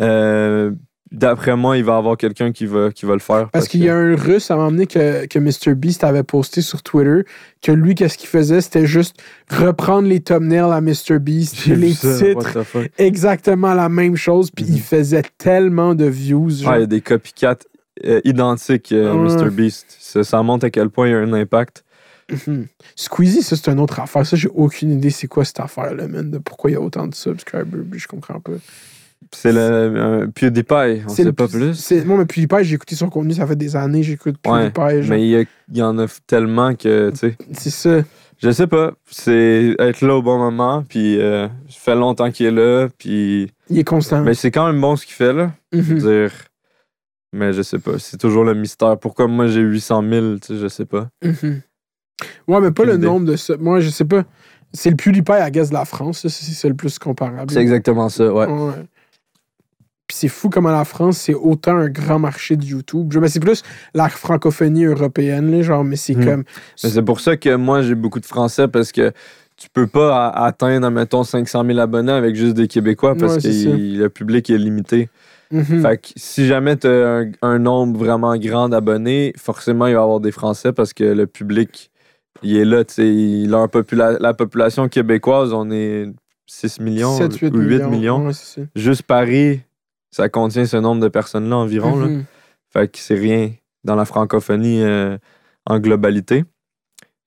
[0.01, 0.71] Euh,
[1.13, 3.49] D'après moi, il va y avoir quelqu'un qui va, qui va le faire.
[3.51, 7.21] Parce qu'il y a un russe à m'emmener que, que MrBeast avait posté sur Twitter
[7.61, 9.15] que lui, qu'est-ce qu'il faisait, c'était juste
[9.49, 12.57] reprendre les thumbnails à MrBeast, J'ai les ça, titres,
[12.97, 14.79] exactement la même chose, puis il Mhm.
[14.79, 16.49] faisait tellement de views.
[16.49, 16.71] genre.
[16.71, 17.59] Ouais, il y a des copycats
[18.05, 19.35] euh, identiques à Ouais.
[19.35, 19.51] Mr.
[19.51, 19.85] Beast.
[19.99, 21.83] Ça, ça montre à quel point il y a un impact.
[22.47, 22.65] Mhm.
[22.95, 24.25] Squeezie, ça, c'est une autre affaire.
[24.25, 27.05] Ça, j'ai aucune idée c'est quoi cette affaire-là, man, de pourquoi il y a autant
[27.05, 28.53] de subscribers, je comprends pas.
[29.33, 33.33] C'est le PewDiePie, on sait le pas plus- Moi, mais PewDiePie, j'ai écouté son contenu,
[33.33, 35.01] ça fait des années, j'écoute Ouais, PewDiePie.
[35.03, 35.09] genre.
[35.09, 38.01] Mais il y, en a tellement que, tu sais, C'est ça.
[38.37, 38.93] je sais pas.
[39.09, 43.51] C'est être là au bon moment, puis euh, ça fait longtemps qu'il est là, puis.
[43.69, 44.21] Il est constant.
[44.21, 45.51] Mais c'est quand même bon ce qu'il fait, là.
[45.71, 45.83] Je Mhm.
[45.83, 46.31] veux dire.
[47.35, 47.97] Mais je sais pas.
[47.97, 48.97] C'est toujours le mystère.
[48.99, 51.07] Pourquoi moi j'ai 800 000, tu sais, je sais pas.
[51.23, 51.61] Mhm.
[52.47, 53.07] Ouais, mais pas le idée.
[53.07, 53.55] nombre de ça.
[53.57, 54.23] Moi, je sais pas.
[54.71, 57.51] C'est le PewDiePie à guess de la France, ça, c'est c'est le plus comparable.
[57.51, 58.45] C'est exactement ça, ouais.
[58.47, 58.71] Ouais.
[60.07, 63.11] Puis c'est fou comment la France, c'est autant un grand marché de YouTube.
[63.13, 66.25] Je- mais c'est plus la francophonie européenne, là, genre, mais c'est Mhm.
[66.25, 66.43] comme.
[66.83, 69.11] Mais c'est pour ça que moi, j'ai beaucoup de Français parce que
[69.55, 73.47] tu peux pas atteindre, mettons, 500 000 abonnés avec juste des Québécois parce Ouais, que
[73.47, 75.09] il- le public est limité.
[75.51, 75.81] Mhm.
[75.83, 79.99] Fait que si jamais tu as un, un nombre vraiment grand d'abonnés, forcément, il va
[79.99, 81.91] y avoir des Français parce que le public,
[82.41, 82.83] il est là.
[83.47, 86.07] leur popula- la population québécoise, on est
[86.47, 88.25] 6 millions 7, 8 ou 8 millions.
[88.27, 88.33] Ouais.
[88.75, 89.61] Juste Paris,
[90.13, 91.95] ça contient ce nombre de personnes-là environ.
[91.99, 92.07] là.
[92.07, 92.25] Mhm.
[92.71, 93.51] Fait que c'est rien
[93.83, 95.17] dans la francophonie euh,
[95.65, 96.45] en globalité.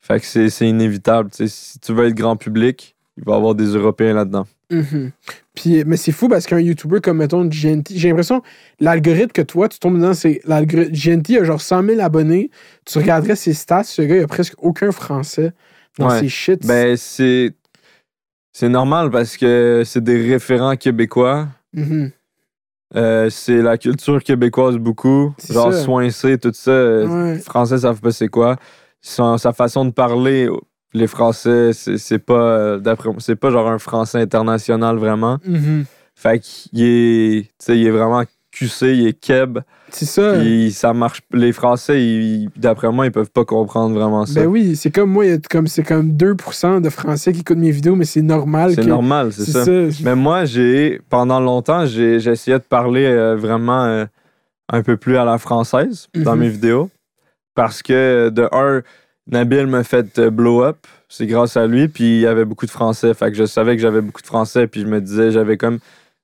[0.00, 1.30] Fait que c'est c'est inévitable.
[1.32, 4.46] Si tu veux être grand public, il va y avoir des Européens là-dedans.
[4.70, 5.10] Mhm.
[5.54, 8.42] Puis, mais c'est fou parce qu'un YouTuber comme, mettons, GNT, j'ai l'impression,
[8.78, 10.92] l'algorithme que toi, tu tombes dedans, c'est l'algorithme.
[10.92, 12.50] GNT a genre 100 000 abonnés.
[12.84, 15.52] Tu regarderais ses stats, ce gars, il a presque aucun français
[15.98, 16.20] dans Ouais.
[16.20, 16.56] ses shits.
[16.64, 17.52] Ben, c'est.
[18.52, 21.48] C'est normal parce que c'est des référents québécois.
[21.74, 22.10] Mhm.
[22.94, 25.34] Euh, c'est la culture québécoise beaucoup.
[25.50, 25.82] Genre ça.
[25.82, 26.70] soincé, tout ça.
[27.04, 27.34] Ouais.
[27.34, 28.56] Les Français savent pas c'est quoi.
[29.00, 30.48] Son- sa façon de parler,
[30.94, 32.78] les Français, c'est pas.
[32.78, 35.38] D'après moi, c'est pas genre un français international vraiment.
[35.44, 35.84] Mhm.
[36.14, 38.22] Fait qu'il est, il est vraiment
[38.58, 39.58] QC, il est keb.
[39.90, 40.34] C'est ça.
[40.38, 41.20] Puis ça marche.
[41.32, 44.40] Les Français, d'après moi, ils peuvent pas comprendre vraiment ça.
[44.40, 47.94] Ben oui, c'est comme moi, comme, c'est comme 2% de Français qui écoutent mes vidéos,
[47.96, 48.72] mais c'est normal.
[48.74, 49.64] c'est que- normal, c'est ça.
[49.64, 49.70] ça.
[50.04, 54.04] Mais moi, j'ai pendant longtemps, j'ai j'ai essayé de parler euh, vraiment euh,
[54.70, 56.40] un peu plus à la française dans Mhm.
[56.40, 56.90] mes vidéos.
[57.54, 58.82] Parce que, de un,
[59.28, 60.78] Nabil m'a fait euh, blow up.
[61.08, 61.88] C'est grâce à lui.
[61.88, 63.12] Puis il y avait beaucoup de Français.
[63.14, 64.66] Fait que je savais que j'avais beaucoup de Français.
[64.66, 65.78] Puis je me disais, j'avais comme.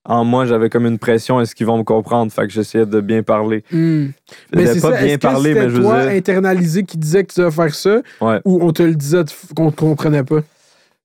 [0.05, 1.41] En moi, j'avais comme une pression.
[1.41, 2.33] Est-ce qu'ils vont me comprendre?
[2.33, 3.65] Fait que j'essayais de bien parler.
[3.71, 4.09] Je
[4.55, 5.03] Mais c'est pas ça.
[5.05, 8.41] bien parler, mais je veux toi internalisé qui disait que tu devais faire ça Ouais.
[8.45, 9.23] ou on te le disait
[9.55, 10.41] qu'on ne comprenait pas?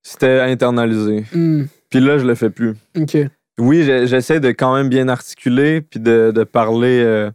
[0.01, 1.25] C'était internalisé.
[1.33, 1.65] Hmm.
[1.89, 2.73] Puis là, je le fais plus.
[2.99, 3.17] OK.
[3.59, 7.29] Oui, j'essaie de quand même bien articuler puis de, de parler euh,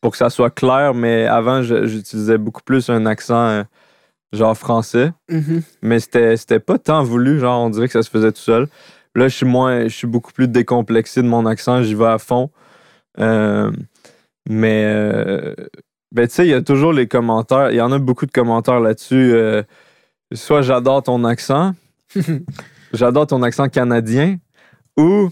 [0.00, 3.62] pour que ça soit clair, mais avant, j'utilisais beaucoup plus un accent euh,
[4.32, 5.62] genre français, Mhm.
[5.82, 8.68] mais c'était pas tant voulu, genre on dirait que ça se faisait tout seul.
[9.18, 12.18] Là, je suis moins, je suis beaucoup plus décomplexé de mon accent, j'y vais à
[12.18, 12.50] fond.
[13.18, 13.70] Euh,
[14.48, 15.54] mais, euh,
[16.12, 18.30] ben tu sais, il y a toujours les commentaires, il y en a beaucoup de
[18.32, 19.32] commentaires là-dessus.
[19.34, 19.62] euh,
[20.32, 21.72] soit j'adore ton accent,
[22.92, 24.36] j'adore ton accent canadien,
[24.96, 25.30] ou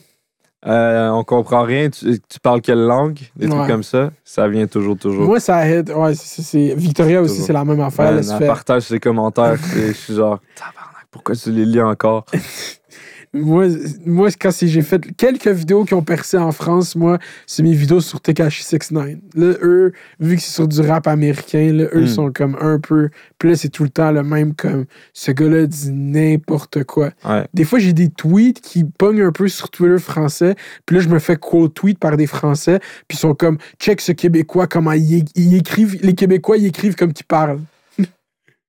[0.66, 3.54] euh, on comprend rien, tu, tu parles quelle langue, des Ouais.
[3.56, 5.26] trucs comme ça, ça vient toujours, toujours.
[5.26, 5.90] Moi, ça aide.
[5.90, 8.10] Ouais, c'est, Victoria aussi, c'est la même affaire.
[8.10, 11.80] Ben, elle elle fait- partage ses commentaires, je suis genre, tabarnak, pourquoi tu les lis
[11.80, 12.24] encore?
[13.36, 13.66] Moi,
[14.04, 18.00] moi, quand j'ai fait quelques vidéos qui ont percé en France, moi, c'est mes vidéos
[18.00, 19.14] sur Tekashi 69.
[19.34, 22.06] Là, eux, vu que c'est sur du rap américain, là, eux Mm.
[22.06, 23.10] sont comme un peu.
[23.38, 27.10] Puis là, c'est tout le temps le même, comme ce gars-là dit n'importe quoi.
[27.24, 27.46] Ouais.
[27.54, 30.54] Des fois, j'ai des tweets qui pognent un peu sur Twitter français.
[30.86, 32.78] Puis là, je me fais quote-tweet par des Français.
[33.08, 35.98] Puis ils sont comme, check ce Québécois, comment ils, ils écrivent.
[36.02, 37.60] Les Québécois, ils écrivent comme qu'ils parlent.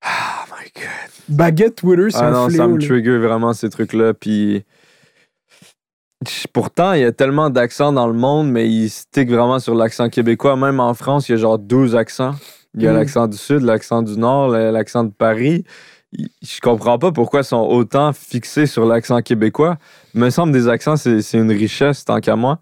[0.06, 1.12] Oh my god.
[1.30, 2.86] Baguette Twitter, c'est Ah un non, ça me là.
[2.88, 4.14] trigger vraiment ces trucs-là.
[4.14, 4.64] Puis
[6.54, 10.10] pourtant, il y a tellement d'accents dans le monde, mais ils stick vraiment sur l'accent
[10.10, 10.56] québécois.
[10.56, 12.34] Même en France, il y a genre 12 accents.
[12.76, 12.96] Il y a Mm.
[12.96, 15.64] l'accent du Sud, l'accent du Nord, l'accent de Paris.
[16.14, 19.78] Je comprends pas pourquoi ils sont autant fixés sur l'accent québécois.
[20.14, 22.60] Il me semble des accents, c'est c'est une richesse tant qu'à moi.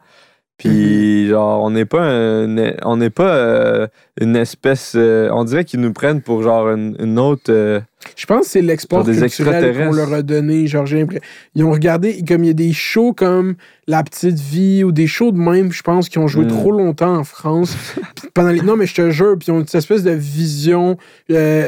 [0.57, 3.87] Puis, genre, on n'est pas, un- on n'est pas euh,
[4.21, 4.93] une espèce.
[4.95, 7.49] euh, on dirait qu'ils nous prennent pour, genre, une, une autre.
[7.51, 7.81] euh,
[8.15, 10.65] Je pense que c'est l'export culturel qu'on leur a donné.
[10.67, 11.23] Genre, j'ai l'impression-
[11.55, 13.55] Ils ont regardé, comme il y a des shows comme
[13.87, 16.49] La Petite Vie ou des shows de même, je pense, qui ont joué Mm.
[16.49, 17.75] trop longtemps en France.
[18.33, 18.61] Pendant les...
[18.61, 20.97] Non, mais je te jure, puis ils ont une espèce de vision,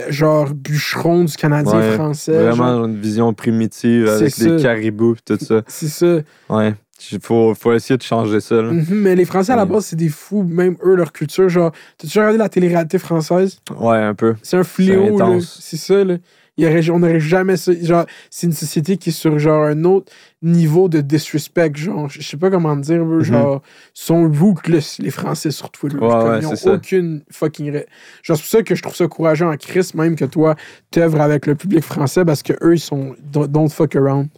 [0.09, 2.31] genre, bûcheron du Canadien Ouais, français.
[2.31, 2.85] vraiment genre.
[2.85, 5.61] une vision primitive avec des caribous et tout ça.
[5.67, 6.19] C'est ça.
[6.49, 6.73] Ouais.
[7.11, 8.55] Il faut, faut essayer de changer ça.
[8.55, 8.71] là.
[8.71, 11.47] Mhm, Mais les Français, à la base, c'est des fous, même eux, leur culture.
[11.49, 13.59] Genre, t'as déjà regardé la télé-réalité française?
[13.79, 14.35] Ouais, un peu.
[14.41, 15.39] C'est un fléau.
[15.41, 16.15] C'est ça, là.
[16.59, 17.71] Il y aurait- on n'aurait jamais ça.
[17.79, 20.11] Genre, c'est une société qui est sur, genre, un autre
[20.41, 21.73] niveau de disrespect.
[21.75, 23.61] Genre, je sais pas comment dire, eux, genre,
[23.93, 25.97] sont rootless, les Français, sur Twitter.
[25.97, 26.71] Ouais, Comme, ouais, ils ont c'est ça.
[26.73, 27.73] aucune fucking.
[27.73, 27.83] Genre,
[28.23, 30.55] c'est pour ça que je trouve ça courageux en Christ, même que toi,
[30.89, 33.15] t'œuvres avec le public français, parce que eux, ils sont.
[33.31, 34.29] Don't fuck around.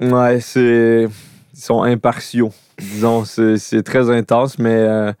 [0.00, 1.06] Ouais, c'est.
[1.54, 2.50] Sont impartiaux.
[2.78, 5.12] Disons, c'est c'est très intense, mais.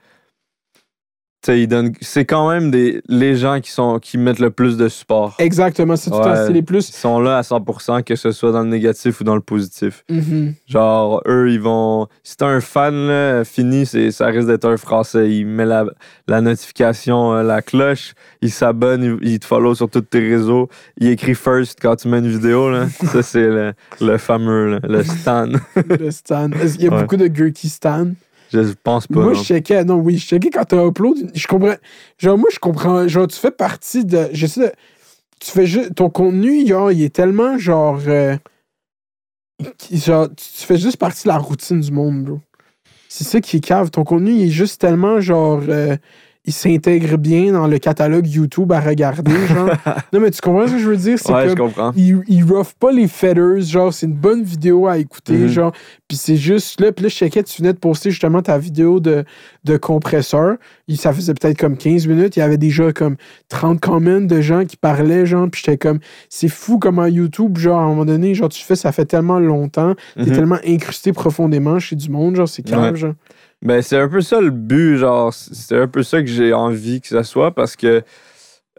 [1.48, 1.92] Ils donnent.
[2.00, 5.34] C'est quand même des, les gens qui, sont, qui mettent le plus de support.
[5.38, 6.36] Exactement, c'est tout Ouais.
[6.46, 6.86] c'est les Ils plus.
[6.92, 10.04] sont là à 100%, que ce soit dans le négatif ou dans le positif.
[10.08, 10.54] Mhm.
[10.68, 12.06] Genre, eux, ils vont.
[12.22, 15.30] Si t'es un fan, là, fini, c'est- ça risque d'être un Français.
[15.30, 15.84] Il met la,
[16.28, 20.68] la notification, euh, la cloche, il s'abonne, il, il te follow sur tous tes réseaux.
[20.98, 22.70] Il écrit first quand tu mets une vidéo.
[22.70, 22.86] Là.
[23.12, 25.46] ça, c'est le, le fameux, là, le stan.
[25.88, 26.50] Le Stan.
[26.52, 27.00] Est-ce qu'il y a Ouais.
[27.02, 28.08] beaucoup de Gurky Stan?
[28.52, 29.14] Je pense pas.
[29.20, 29.34] Moi, non.
[29.34, 29.84] je checkais.
[29.84, 31.30] Non, oui, je checkais quand t'as upload.
[31.34, 31.74] Je comprends.
[32.18, 33.08] Genre, moi, je comprends.
[33.08, 34.28] Genre, tu fais partie de.
[34.32, 34.72] J'essaie de.
[35.40, 35.94] Tu fais juste.
[35.94, 37.98] Ton contenu, genre, il est tellement, genre.
[38.06, 38.36] euh,
[39.92, 42.40] genre, tu tu fais juste partie de la routine du monde, bro.
[43.08, 43.90] C'est ça qui est cave.
[43.90, 45.60] Ton contenu, il est juste tellement, genre.
[45.68, 45.96] euh,
[46.44, 49.70] il s'intègre bien dans le catalogue YouTube à regarder, genre.
[50.12, 51.16] non, mais tu comprends ce que je veux dire?
[51.18, 51.92] C'est Ouais, je comprends.
[51.96, 55.46] il, il rough pas les feathers, genre c'est une bonne vidéo à écouter, Mhm.
[55.48, 55.72] genre.
[56.08, 58.98] Puis c'est juste là, puis là je checkais, tu venais de poster justement ta vidéo
[58.98, 59.24] de,
[59.64, 60.56] de compresseur.
[60.88, 63.16] Il, ça faisait peut-être comme 15 minutes, il y avait déjà comme
[63.48, 67.78] 30 comments de gens qui parlaient, genre, puis j'étais comme, c'est fou comment YouTube, genre
[67.80, 70.32] à un moment donné, genre tu fais, ça fait tellement longtemps, t'es Mhm.
[70.32, 72.96] tellement incrusté profondément chez du monde, genre c'est calme, Ouais.
[72.96, 73.14] genre.
[73.62, 77.00] Ben, c'est un peu ça le but, genre, c'est un peu ça que j'ai envie
[77.00, 78.02] que ça soit parce que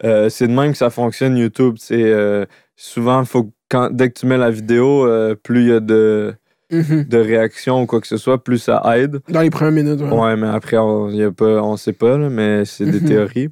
[0.04, 1.76] euh, c'est de même que ça fonctionne YouTube.
[1.80, 2.46] C'est euh,
[2.76, 6.34] souvent, faut quand, dès que tu mets la vidéo, euh, plus il y a de,
[6.72, 7.06] Mhm.
[7.08, 9.20] de réactions ou quoi que ce soit, plus ça aide.
[9.30, 10.10] Dans les premières minutes, ouais.
[10.12, 13.08] Ouais, mais après, on on sait pas, là, mais c'est des Mhm.
[13.08, 13.50] théories.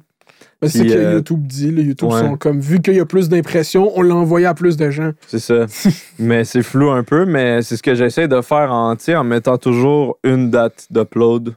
[0.62, 2.20] Ben, c'est ce que euh, YouTube dit, là, YouTube ouais.
[2.20, 5.10] sont comme, vu qu'il y a plus d'impressions, on l'a envoyé à plus de gens.
[5.26, 5.66] C'est ça.
[6.20, 9.58] mais c'est flou un peu, mais c'est ce que j'essaie de faire en, en mettant
[9.58, 11.54] toujours une date d'upload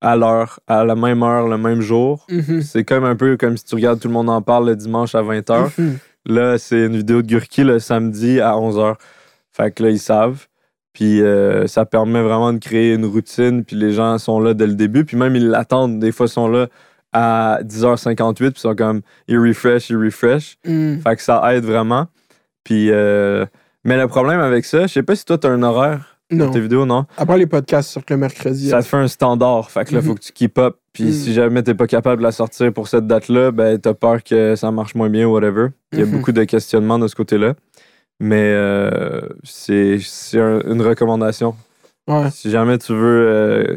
[0.00, 2.26] à l'heure, à la même heure, le même jour.
[2.28, 2.62] Mhm.
[2.62, 5.14] C'est comme un peu comme si tu regardes Tout le monde en parle le dimanche
[5.14, 5.70] à 20h.
[5.78, 5.98] Mhm.
[6.26, 8.96] Là, c'est une vidéo de Gurki le samedi à 11h.
[9.52, 10.46] Fait que là, ils savent.
[10.92, 13.64] Puis euh, ça permet vraiment de créer une routine.
[13.64, 15.04] Puis les gens sont là dès le début.
[15.04, 15.98] Puis même, ils l'attendent.
[15.98, 16.66] Des fois, ils sont là
[17.12, 18.34] à 10h58.
[18.34, 20.56] Puis ils sont comme, ils refresh, ils refresh.
[20.66, 21.00] Mhm.
[21.02, 22.06] Fait que ça aide vraiment.
[22.64, 23.46] Puis, euh,
[23.84, 26.44] mais le problème avec ça, je sais pas si toi, t'as un horaire Non.
[26.46, 27.06] pour tes vidéos, non?
[27.16, 28.68] Après les podcasts sur le mercredi.
[28.68, 29.70] Ça te fait un standard.
[29.70, 30.06] Fait que là, Mhm.
[30.06, 30.76] faut que tu keep up.
[30.92, 31.12] Puis Mhm.
[31.12, 34.54] si jamais t'es pas capable de la sortir pour cette date-là, ben t'as peur que
[34.56, 35.68] ça marche moins bien ou whatever.
[35.92, 36.12] Il y a Mhm.
[36.12, 37.54] beaucoup de questionnements de ce côté-là.
[38.20, 41.54] Mais euh, c'est c'est un- une recommandation.
[42.06, 42.30] Ouais.
[42.30, 43.76] Si jamais tu veux euh,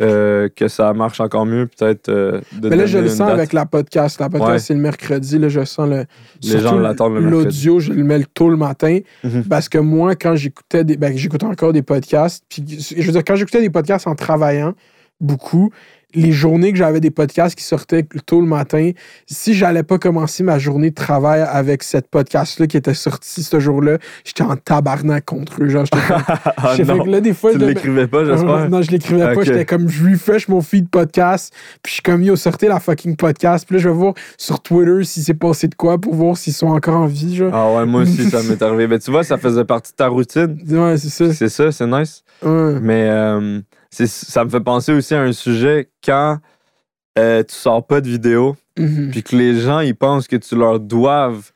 [0.00, 3.30] euh, que ça marche encore mieux, peut-être euh, de Mais là, je le sens date.
[3.30, 4.20] avec la podcast.
[4.20, 4.58] La podcast, Ouais.
[4.58, 5.38] c'est le mercredi.
[5.38, 6.04] Là, je sens le.
[6.42, 7.28] Les gens l'attendent le.
[7.28, 8.98] L'audio, je le mets tôt le matin.
[9.24, 9.44] Mhm.
[9.44, 10.96] Parce que moi, quand j'écoutais des.
[10.96, 12.44] Ben, j'écoutais encore des podcasts.
[12.48, 12.64] Puis,
[12.96, 14.74] je veux dire, quand j'écoutais des podcasts en travaillant
[15.20, 15.70] beaucoup,
[16.14, 18.92] les journées que j'avais des podcasts qui sortaient tôt le matin,
[19.26, 23.60] si j'allais pas commencer ma journée de travail avec cette podcast-là qui était sortie ce
[23.60, 25.68] jour-là, j'étais en tabarnak contre eux.
[25.68, 26.22] Genre, j'étais comme-
[26.56, 28.70] Ah fait non, que là, des fois, tu l'écrivais pas, j'espère.
[28.70, 29.42] non, je l'écrivais pas.
[29.42, 31.52] J'étais comme, je refresh mon feed podcast.
[31.82, 33.66] Puis je suis comme, yo, sortez la fucking podcast.
[33.66, 36.54] Puis là, je vais voir sur Twitter s'il s'est passé de quoi pour voir s'ils
[36.54, 37.36] sont encore en vie.
[37.36, 37.50] Genre.
[37.54, 38.86] Ah ouais, moi aussi, ça m'est arrivé.
[38.88, 40.56] Mais tu vois, ça faisait partie de ta routine.
[40.70, 41.32] Ouais, c'est ça.
[41.34, 42.22] C'est ça, c'est nice.
[42.42, 42.74] Ouais.
[42.80, 46.38] Mais euh, c'est- ça me fait penser aussi à un sujet quand
[47.18, 49.10] euh, tu sors pas de vidéo, Mhm.
[49.10, 51.50] puis que les gens, ils pensent que tu leur doives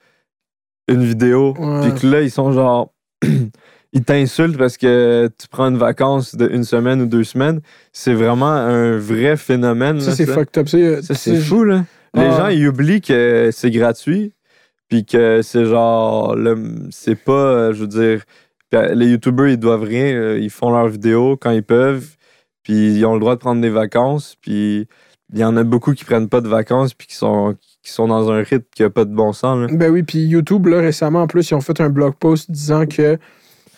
[0.89, 2.93] une vidéo, puis que là, ils sont genre.
[3.93, 7.61] ils t'insultent parce que tu prends une vacance de une semaine ou deux semaines.
[7.93, 10.01] C'est vraiment un vrai phénomène.
[10.01, 10.69] Ça, c'est fucked up.
[11.03, 11.85] Ça, c'est fou, là.
[12.15, 12.37] Les Ah.
[12.37, 14.33] gens, ils oublient que c'est gratuit,
[14.89, 18.25] puis que c'est genre, le- c'est pas, euh, je veux dire,
[18.95, 22.17] les YouTubers, ils doivent rien, euh, ils font leurs vidéos quand ils peuvent,
[22.63, 24.87] puis ils ont le droit de prendre des vacances, puis
[25.33, 28.09] il y en a beaucoup qui prennent pas de vacances, puis qui sont, qui sont
[28.09, 29.67] dans un rythme qui a pas de bon sens, là.
[29.77, 32.87] Ben oui, puis YouTube, là, récemment, en plus, ils ont fait un blog post disant
[32.87, 33.19] que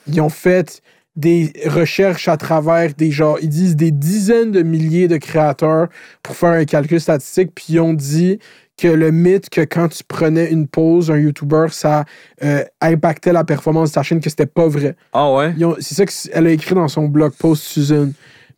[0.07, 0.83] ils ont fait
[1.17, 5.89] des recherches à travers des genre, ils disent des dizaines de milliers de créateurs
[6.23, 8.41] pour faire un calcul statistique, puis ils ont dit
[8.77, 12.05] que le mythe que quand tu prenais une pause, un YouTuber, ça
[12.43, 14.97] euh, impactait la performance de ta chaîne, que c'était pas vrai.
[15.13, 15.55] Ah ouais?
[15.79, 18.11] C'est ça qu'elle a écrit dans son blog post, Susan.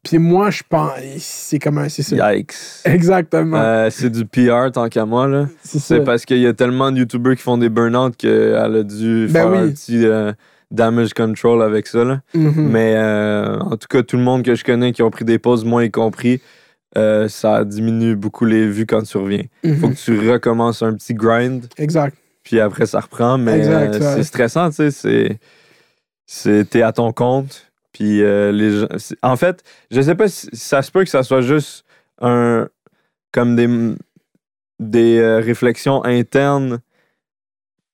[0.09, 2.33] Puis moi, je pense, c'est comment, c'est ça.
[2.35, 2.55] Yikes.
[2.85, 3.59] Exactement.
[3.59, 5.47] Euh, c'est du PR tant qu'à moi, là.
[5.65, 9.27] c'est parce qu'il y a tellement de YouTubers qui font des burn-out qu'elle a dû
[9.27, 9.59] Ben faire oui.
[9.59, 10.33] un petit euh,
[10.71, 12.21] damage control avec ça, là.
[12.35, 12.69] Mhm.
[12.71, 15.39] Mais euh, en tout cas, tout le monde que je connais qui ont pris des
[15.39, 16.41] pauses, moi y compris,
[17.29, 19.43] ça diminue beaucoup les vues quand tu reviens.
[19.65, 19.77] Mhm.
[19.77, 22.17] Faut que tu recommences un petit grind, Exact.
[22.45, 23.39] puis après ça reprend.
[23.39, 23.91] Mais ouais.
[24.01, 24.91] c'est stressant, tu sais.
[24.93, 25.39] C'est,
[26.27, 27.66] c'est, t'es à ton compte,
[27.97, 28.87] puis euh, les gens.
[28.99, 31.85] c'est- En fait, je sais pas si ça se peut que ça soit juste
[32.21, 32.69] un.
[33.33, 33.69] comme des,
[34.81, 36.81] des euh, réflexions internes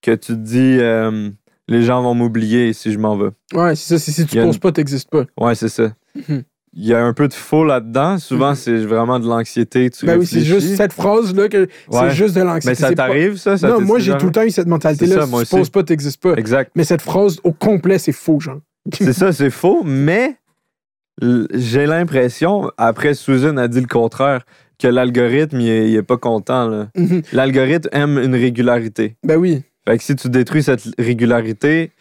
[0.02, 0.78] que tu te dis.
[0.80, 1.30] euh,
[1.68, 3.30] les gens vont m'oublier si je m'en vais.
[3.54, 4.12] Ouais, c'est ça.
[4.12, 5.24] Si tu poses une- pas, t'existes pas.
[5.40, 5.92] Ouais, c'est ça.
[6.28, 6.42] Mhm.
[6.74, 8.18] Il y a un peu de faux là-dedans.
[8.18, 8.54] Souvent, Mhm.
[8.56, 9.90] c'est vraiment de l'anxiété.
[10.02, 12.68] Ben oui, c'est juste cette phrase-là que c'est juste de l'anxiété.
[12.70, 13.56] Mais ça pas- t'arrive, ça?
[13.58, 15.26] ça Non, moi, j'ai tout le temps eu cette mentalité-là.
[15.26, 16.34] Si tu poses pas, t'existes pas.
[16.34, 16.72] Exact.
[16.74, 18.60] Mais cette phrase au complet, c'est faux, genre.
[18.92, 20.36] C'est ça, c'est faux, mais
[21.52, 24.44] j'ai l'impression, après Susan a dit le contraire,
[24.78, 26.88] que l'algorithme, il est, il est pas content.
[26.96, 27.22] Mhm.
[27.32, 29.16] L'algorithme aime une régularité.
[29.22, 29.62] Ben oui.
[29.86, 31.92] Fait que si tu détruis cette régularité,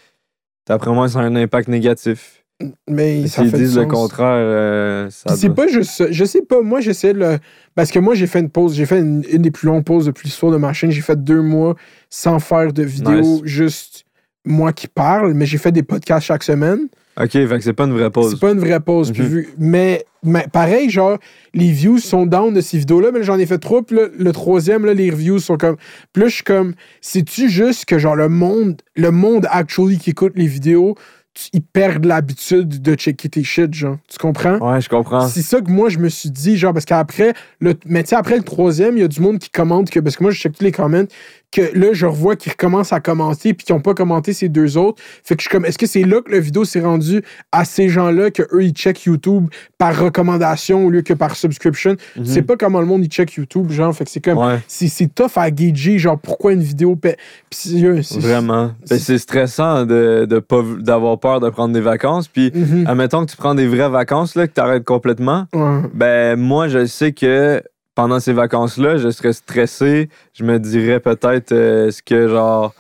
[0.68, 2.44] d'après moi, ça a un impact négatif.
[2.88, 6.12] Mais S'ils du disent le contraire, euh, ça c'est pas juste ça.
[6.12, 7.40] Je sais pas, moi j'essaie de le.
[7.74, 10.06] Parce que moi j'ai fait une pause, j'ai fait une, une des plus longues pauses
[10.06, 10.92] depuis l'histoire de ma chaîne.
[10.92, 11.76] J'ai fait deux mois
[12.12, 13.42] sans faire de vidéo, Nice.
[13.46, 14.06] juste
[14.46, 16.88] moi qui parle, mais j'ai fait des podcasts chaque semaine.
[17.20, 18.32] OK, fait que c'est pas une vraie pause.
[18.32, 19.10] C'est pas une vraie pause.
[19.12, 19.26] Mhm.
[19.26, 21.18] vu- mais, mais pareil, genre,
[21.54, 24.32] les views sont down de ces vidéos-là, mais j'en ai fait trois, puis là, le
[24.32, 25.76] troisième, là, les reviews sont comme.
[26.14, 30.12] Puis là, je suis comme, c'est-tu juste que, genre, le monde, le monde actually qui
[30.12, 30.96] écoute les vidéos,
[31.34, 33.98] tu- ils perdent l'habitude de checker tes shit, genre.
[34.10, 34.58] Tu comprends?
[34.60, 35.28] Ouais, je comprends.
[35.28, 38.16] C'est ça que moi, je me suis dit, genre, parce qu'après, le, mais tu sais,
[38.16, 40.40] après le troisième, il y a du monde qui commente que, parce que moi, je
[40.40, 41.06] check tous les comments,
[41.52, 44.78] que là, je revois qu'ils recommencent à commenter, puis qu'ils n'ont pas commenté ces deux
[44.78, 45.02] autres.
[45.24, 47.22] Fait que je suis comme, est-ce que c'est là que la vidéo s'est rendue
[47.52, 49.48] à ces gens-là, que eux ils checkent YouTube
[49.78, 51.96] par recommandation au lieu que par subscription?
[52.16, 52.26] Mhm.
[52.26, 53.94] C'est pas comment le monde, il check YouTube, genre.
[53.94, 56.96] Fait que c'est comme, Ouais, c'est, tough à gager, genre, pourquoi une vidéo.
[56.96, 57.18] paie-
[57.52, 58.68] c'est- c'est- vraiment.
[58.68, 60.42] Ben, c'est- c'est stressant de, de
[60.82, 62.28] d'avoir peur de prendre des vacances.
[62.28, 62.86] Puis, Mhm.
[62.88, 65.48] admettons que tu prends des vraies vacances, là, que tu arrêtes complètement.
[65.54, 65.82] Ouais.
[65.94, 67.62] Ben, moi, je sais que
[67.96, 70.10] pendant ces vacances-là, je serais stressé.
[70.34, 72.74] Je me dirais peut-être, euh, est-ce que, genre,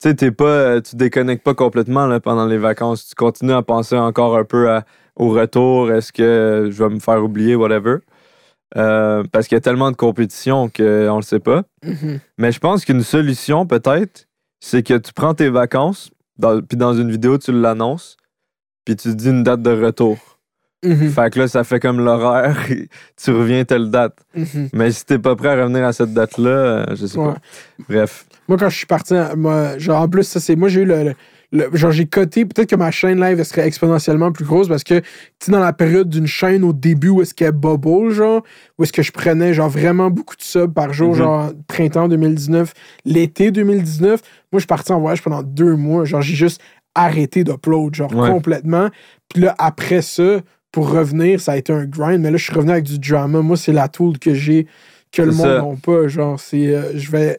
[0.00, 3.06] tu sais, t'es pas, euh, tu déconnectes pas complètement là, pendant les vacances.
[3.08, 4.84] Tu continues à penser encore un peu à-
[5.16, 5.90] au retour.
[5.90, 7.96] Est-ce que je vais me faire oublier, whatever.
[8.76, 11.62] Euh, parce qu'il y a tellement de compétition qu'on le sait pas.
[11.82, 12.20] Mhm.
[12.36, 14.26] Mais je pense qu'une solution, peut-être,
[14.60, 16.10] c'est que tu prends tes vacances,
[16.68, 18.16] puis dans une vidéo, tu l'annonces,
[18.84, 20.37] puis tu dis une date de retour.
[20.84, 21.10] Mhm.
[21.10, 22.56] Fait que là, ça fait comme l'horaire,
[23.16, 24.16] tu reviens telle date.
[24.36, 24.68] Mhm.
[24.72, 27.26] Mais si t'es pas prêt à revenir à cette date-là, euh, je sais Ouais.
[27.34, 27.36] pas.
[27.88, 28.26] Bref.
[28.48, 30.54] Moi, quand je suis parti, moi, genre, en plus, ça, c'est.
[30.56, 31.04] Moi, j'ai eu le.
[31.04, 31.14] le-
[31.50, 32.44] le- genre, j'ai coté.
[32.44, 35.06] Peut-être que ma chaîne live elle serait exponentiellement plus grosse parce que, tu
[35.40, 38.42] sais, dans la période d'une chaîne au début où est-ce qu'elle bubble, genre,
[38.78, 41.14] où est-ce que je prenais, genre, vraiment beaucoup de subs par jour, Mhm.
[41.16, 42.74] genre, printemps 2019,
[43.06, 44.20] l'été 2019,
[44.52, 46.04] moi, je suis parti en voyage pendant deux mois.
[46.04, 46.60] Genre, j'ai juste
[46.94, 48.28] arrêté d'upload, genre, Ouais.
[48.28, 48.90] complètement.
[49.32, 50.40] Puis là, après ça,
[50.72, 52.20] pour revenir, ça a été un grind.
[52.20, 53.40] Mais là, je suis revenu avec du drama.
[53.40, 54.66] Moi, c'est la tool que j'ai
[55.10, 56.06] que le monde n'a pas.
[56.08, 56.66] Genre, c'est.
[56.74, 57.38] euh, je vais.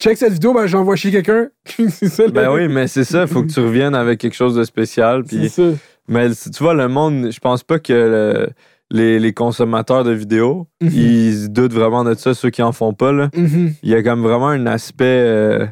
[0.00, 1.48] Check cette vidéo, ben j'envoie chez quelqu'un.
[1.66, 2.28] c'est ça.
[2.28, 5.24] Ben oui, mais c'est ça, faut que tu reviennes avec quelque chose de spécial.
[5.26, 5.62] C'est Puis, ça.
[6.06, 8.48] mais tu vois, le monde, je pense pas que le-
[8.90, 10.90] les, les consommateurs de vidéos, Mhm.
[10.94, 13.12] ils doutent vraiment de ça, ceux qui en font pas.
[13.12, 13.28] Là.
[13.36, 13.74] Mhm.
[13.82, 15.66] Il y a comme vraiment un aspect euh,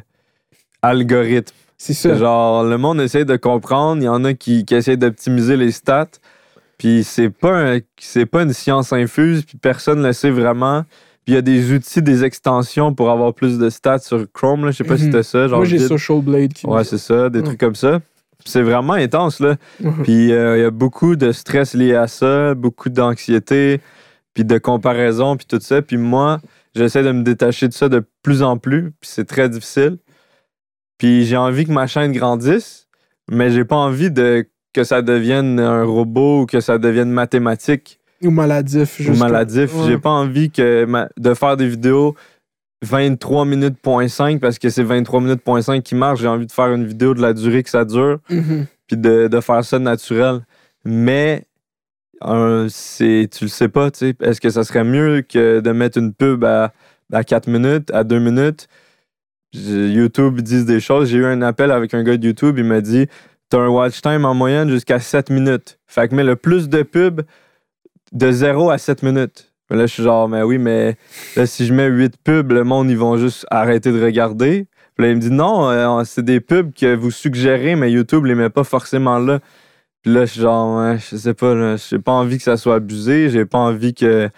[0.81, 1.53] algorithme.
[1.77, 2.15] C'est ça.
[2.15, 4.01] Genre, le monde essaie de comprendre.
[4.01, 6.07] Il y en a qui, qui essaient d'optimiser les stats.
[6.77, 7.79] Puis c'est pas, un-
[8.31, 9.43] pas une science infuse.
[9.43, 10.83] Puis personne ne le sait vraiment.
[11.25, 14.65] Puis il y a des outils, des extensions pour avoir plus de stats sur Chrome.
[14.65, 14.71] Là.
[14.71, 15.11] Je sais pas si Mhm.
[15.11, 15.47] c'était ça.
[15.47, 15.79] Genre, Moi, j'ai.
[15.79, 16.65] Social Blade qui.
[16.67, 17.29] Ouais, c'est ça.
[17.29, 17.99] Des trucs comme ça.
[18.45, 19.55] C'est vraiment intense, là.
[19.81, 20.03] Mhm.
[20.03, 23.81] Puis euh, il y a beaucoup de stress lié à ça, beaucoup d'anxiété,
[24.33, 25.81] puis de comparaison, puis tout ça.
[25.81, 26.39] Puis moi,
[26.75, 29.97] j'essaie de me détacher de ça de plus en plus, puis c'est très difficile.
[30.97, 32.87] Puis j'ai envie que ma chaîne grandisse,
[33.29, 34.47] mais j'ai pas envie de
[34.77, 38.99] que ça devienne un robot ou que ça devienne mathématique Ou maladif.
[39.09, 39.73] ou maladif.
[39.75, 39.87] ouais.
[39.87, 42.15] J'ai pas envie que ma- de faire des vidéos
[42.83, 46.19] 23 minutes point 5 parce que c'est 23 minutes point 5 qui marche.
[46.21, 48.65] J'ai envie de faire une vidéo de la durée que ça dure Mhm.
[48.87, 50.41] puis de, de faire ça naturel.
[50.85, 51.43] Mais
[52.21, 54.15] un, c'est, tu le sais pas, tu sais.
[54.21, 56.71] Est-ce que ça serait mieux que de mettre une pub à,
[57.11, 58.67] à 4 minutes, à 2 minutes?
[59.53, 61.09] YouTube disent des choses.
[61.09, 63.07] J'ai eu un appel avec un gars de YouTube, il m'a dit
[63.49, 65.79] t'as un watch time en moyenne jusqu'à 7 minutes.
[65.87, 67.21] Fait que mets le plus de pubs
[68.11, 69.53] de 0 à 7 minutes.
[69.69, 70.95] Là, je suis genre, mais oui, mais
[71.35, 74.67] là, si je mets 8 pubs, le monde, ils vont juste arrêter de regarder.
[74.95, 78.25] Puis là, il me dit, non, euh, c'est des pubs que vous suggérez, mais YouTube
[78.25, 79.39] les met pas forcément là.
[80.01, 82.75] Puis là, je suis genre, ouais, je sais pas, j'ai pas envie que ça soit
[82.75, 84.29] abusé, j'ai pas envie que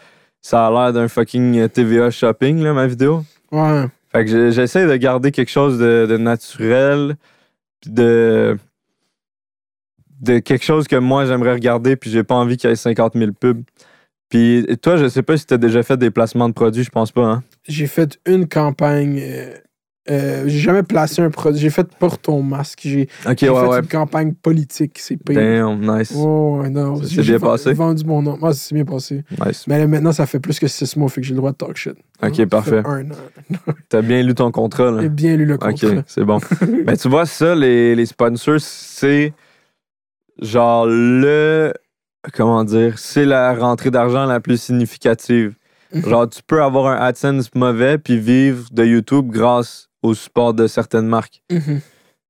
[0.42, 3.24] ça a l'air d'un fucking TVA shopping, là, ma vidéo.
[3.52, 3.86] Ouais.
[4.12, 7.16] Fait que j'essaie de garder quelque chose de, de naturel,
[7.82, 8.58] puis de,
[10.22, 13.14] de quelque chose que moi j'aimerais regarder, puis j'ai pas envie qu'il y ait 50
[13.16, 13.62] 000 pubs.
[14.30, 17.12] Puis toi, je sais pas si t'as déjà fait des placements de produits, je pense
[17.12, 17.44] pas, hein?
[17.68, 19.20] J'ai fait une campagne.
[19.22, 19.54] euh,
[20.10, 21.60] euh, j'ai jamais placé un produit.
[21.60, 22.80] J'ai fait pour ton masque.
[22.84, 23.80] J'ai j'ai ouais, fait ouais.
[23.80, 24.98] une campagne politique.
[25.00, 25.40] C'est payé.
[25.40, 26.14] Damn, nice.
[26.16, 26.96] Oh, non.
[27.04, 27.74] J'ai- j'ai bien passé?
[27.74, 28.38] vendu mon nom.
[28.40, 29.24] Moi, s'est bien passé.
[29.46, 29.66] nice.
[29.68, 31.58] Mais là, maintenant, ça fait plus que six mois, fait que j'ai le droit de
[31.58, 31.94] talk shit.
[32.24, 32.82] Ok, fait parfait.
[33.90, 35.02] T'as bien lu ton contrat, là.
[35.02, 35.88] J'ai bien lu le contrat.
[35.88, 36.40] Ok, c'est bon.
[36.86, 39.34] Mais tu vois, ça, les, les sponsors, c'est
[40.42, 41.74] genre le.
[42.34, 43.00] Comment dire?
[43.00, 45.56] C'est la rentrée d'argent la plus significative.
[45.94, 46.08] Mhm.
[46.08, 50.68] Genre, tu peux avoir un AdSense mauvais puis vivre de YouTube grâce au support de
[50.68, 51.42] certaines marques.
[51.52, 51.80] Mhm.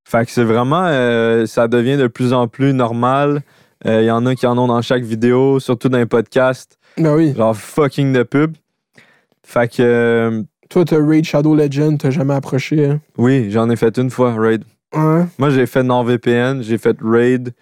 [0.04, 0.84] Fait que c'est vraiment.
[0.86, 3.42] euh, ça devient de plus en plus normal.
[3.84, 6.78] Il y en a qui en ont dans chaque vidéo, surtout dans les podcasts.
[6.98, 7.34] Ben oui.
[7.34, 8.54] Genre fucking de pub.
[9.44, 9.82] Fait que.
[9.82, 12.84] euh, Toi, t'as Raid Shadow Legend, t'as jamais approché.
[12.86, 13.00] Hein?
[13.16, 14.64] oui, j'en ai fait une fois, Raid.
[14.94, 15.24] Ouais.
[15.38, 17.52] Moi, j'ai fait NordVPN, j'ai fait Raid.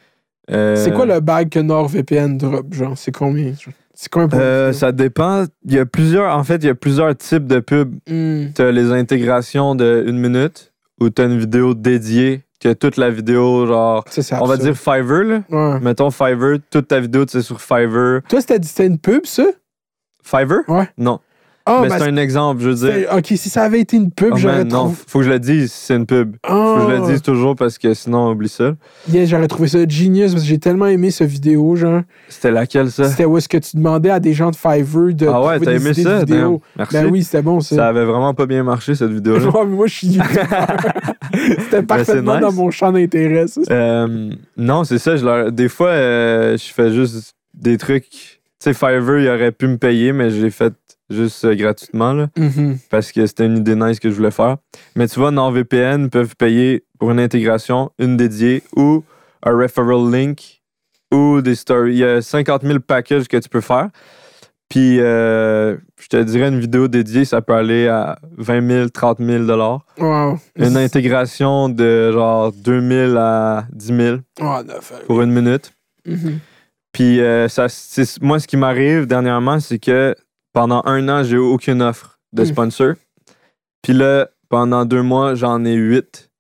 [0.51, 2.97] Euh, C'est quoi le bag que NordVPN drop, genre?
[2.97, 3.53] C'est combien?
[3.95, 5.45] C'est combien pour euh, ça dépend.
[5.65, 6.35] Il y a plusieurs.
[6.37, 7.95] En fait, il y a plusieurs types de pubs.
[8.07, 8.47] vidéo?
[8.47, 8.53] Hmm.
[8.55, 13.66] T'as les intégrations de une minute où t'as une vidéo dédiée, que toute la vidéo,
[13.66, 14.05] genre.
[14.09, 15.43] Ça, On va dire Fiverr, là.
[15.51, 15.81] Ouais.
[15.81, 18.23] Mettons Fiverr, toute ta vidéo, c'est sur Fiverr.
[18.29, 19.45] Toi, c'était une pub, ça?
[20.23, 20.61] Fiverr?
[20.69, 20.89] Ouais.
[20.99, 21.20] Non.
[21.70, 23.09] Ah, Mais ben, c'est un exemple, je veux dire.
[23.16, 24.97] Ok, si ça avait été une pub, Oh, j'aurais man, non, trouvé.
[25.07, 26.32] faut que je le dise, c'est une pub.
[26.47, 28.73] Faut Ah, que je le dise toujours parce que sinon, on oublie ça.
[29.12, 32.03] yeah, j'aurais trouvé ça genius parce que j'ai tellement aimé ce vidéo, genre.
[32.28, 33.09] C'était laquelle, ça?
[33.09, 35.73] C'était où est-ce que tu demandais à des gens de Fiverr de Ah ouais, t'as
[35.74, 36.24] aimé ça?
[36.24, 36.59] Damn.
[36.77, 36.95] Merci.
[36.95, 37.77] Ben oui, c'était bon, ça.
[37.77, 39.51] Ça avait vraiment pas bien marché, cette vidéo-là.
[39.65, 40.19] Mais moi, je suis.
[41.61, 42.40] C'était parfaitement nice.
[42.43, 43.61] dans mon champ d'intérêt, ça.
[43.70, 45.16] Euh, non, c'est ça.
[45.16, 45.53] Je leur...
[45.53, 48.09] Des fois, euh, je fais juste des trucs.
[48.11, 50.73] Tu sais, Fiverr, il aurait pu me payer, mais je l'ai fait
[51.10, 52.78] juste euh, gratuitement, là, Mhm.
[52.90, 54.56] parce que c'était une idée nice que je voulais faire.
[54.97, 59.05] Mais tu vois, NordVPN peuvent payer pour une intégration, une dédiée ou
[59.43, 60.60] un referral link
[61.12, 61.93] ou des stories.
[61.93, 63.89] Il y a 50 000 packages que tu peux faire.
[64.68, 69.18] Puis, euh, je te dirais, une vidéo dédiée, ça peut aller à 20 000, 30
[69.18, 69.86] 000 dollars.
[69.98, 70.39] Wow.
[70.56, 75.72] Une intégration de genre 2 000 à 10 000 Ah, non, fait- pour une minute.
[76.05, 76.40] Mhm.
[76.93, 77.66] Puis euh, ça,
[78.20, 80.14] moi, ce qui m'arrive dernièrement, c'est que
[80.59, 82.47] pendant un an, j'ai eu aucune offre de Mm.
[82.47, 82.94] sponsor.
[83.80, 86.30] Puis là, pendant deux mois, j'en ai huit.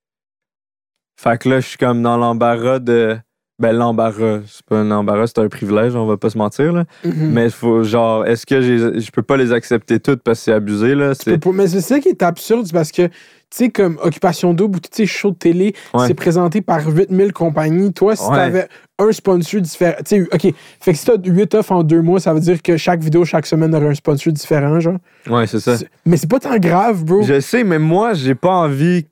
[1.20, 3.16] Fait que là, je suis comme dans l'embarras de.
[3.60, 6.84] Ben, l'embarras, c'est pas un embarras, c'est un privilège, on va pas se mentir, là.
[7.04, 7.30] Mhm.
[7.32, 10.52] Mais faut, genre, est-ce que j'ai- je peux pas les accepter toutes parce que c'est
[10.52, 11.14] abusé, là?
[11.14, 13.08] C'est, Mais c'est ça qui est absurde, parce que,
[13.56, 16.06] sais, comme Occupation Double ou, tu sais, show de télé, Ouais.
[16.06, 17.92] c'est présenté par 8000 compagnies.
[17.92, 18.36] Toi, si Ouais.
[18.36, 18.68] t'avais
[18.98, 22.20] un sponsor différent, tu sais, OK, fait que si t'as 8 offres en deux mois,
[22.20, 24.98] ça veut dire que chaque vidéo, chaque semaine, aurait un sponsor différent, genre.
[25.30, 25.76] ouais, c'est ça.
[26.04, 27.22] Mais c'est pas tant grave, bro.
[27.22, 29.06] Je sais, mais moi, j'ai pas envie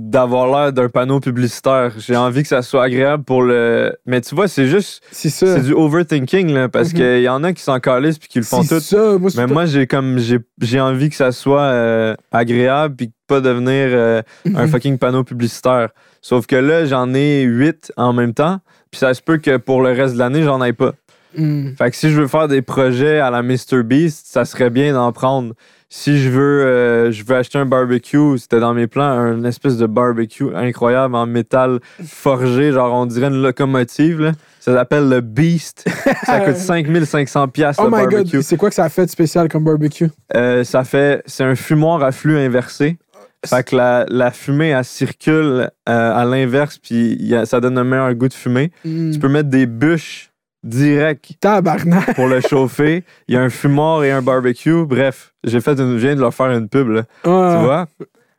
[0.00, 1.92] d'avoir l'air d'un panneau publicitaire.
[1.98, 3.96] J'ai envie que ça soit agréable pour le.
[4.06, 5.02] Mais tu vois, c'est juste.
[5.10, 5.56] C'est ça.
[5.56, 6.94] C'est du overthinking, là, parce Mhm.
[6.94, 8.80] qu'il y en a qui s'en calissent puis qui le font C'est tout.
[8.80, 9.18] ça.
[9.18, 10.18] Moi, Mais pas- moi, j'ai comme
[10.60, 14.22] j'ai envie que ça soit euh, agréable puis pas devenir euh,
[14.54, 14.68] un Mhm.
[14.68, 15.88] fucking panneau publicitaire.
[16.22, 18.60] Sauf que là, j'en ai huit en même temps,
[18.90, 20.92] puis ça se peut que pour le reste de l'année, j'en ai pas.
[21.36, 21.74] Mhm.
[21.76, 24.94] Fait que si je veux faire des projets à la Mr Beast, ça serait bien
[24.94, 25.54] d'en prendre.
[25.90, 29.78] Si je veux, euh, je veux acheter un barbecue, c'était dans mes plans, un espèce
[29.78, 34.20] de barbecue incroyable en métal forgé, genre on dirait une locomotive.
[34.20, 34.32] Là.
[34.60, 35.88] Ça s'appelle le Beast.
[36.24, 38.36] Ça coûte 5500 pièces Oh le my barbecue.
[38.36, 40.10] god, c'est quoi que ça fait de spécial comme barbecue?
[40.36, 42.98] Euh, ça fait, c'est un fumoir à flux inversé.
[43.46, 48.12] Fait que la, la fumée, elle circule euh, à l'inverse, puis ça donne un meilleur
[48.14, 48.72] goût de fumée.
[48.84, 49.12] Hmm.
[49.12, 50.27] Tu peux mettre des bûches
[50.68, 52.14] direct Tabarnak.
[52.14, 53.04] pour le chauffer.
[53.26, 54.84] Il y a un fumoir et un barbecue.
[54.86, 57.02] Bref, j'ai fait une, je viens de leur faire une pub, là.
[57.24, 57.86] Ah, Tu vois?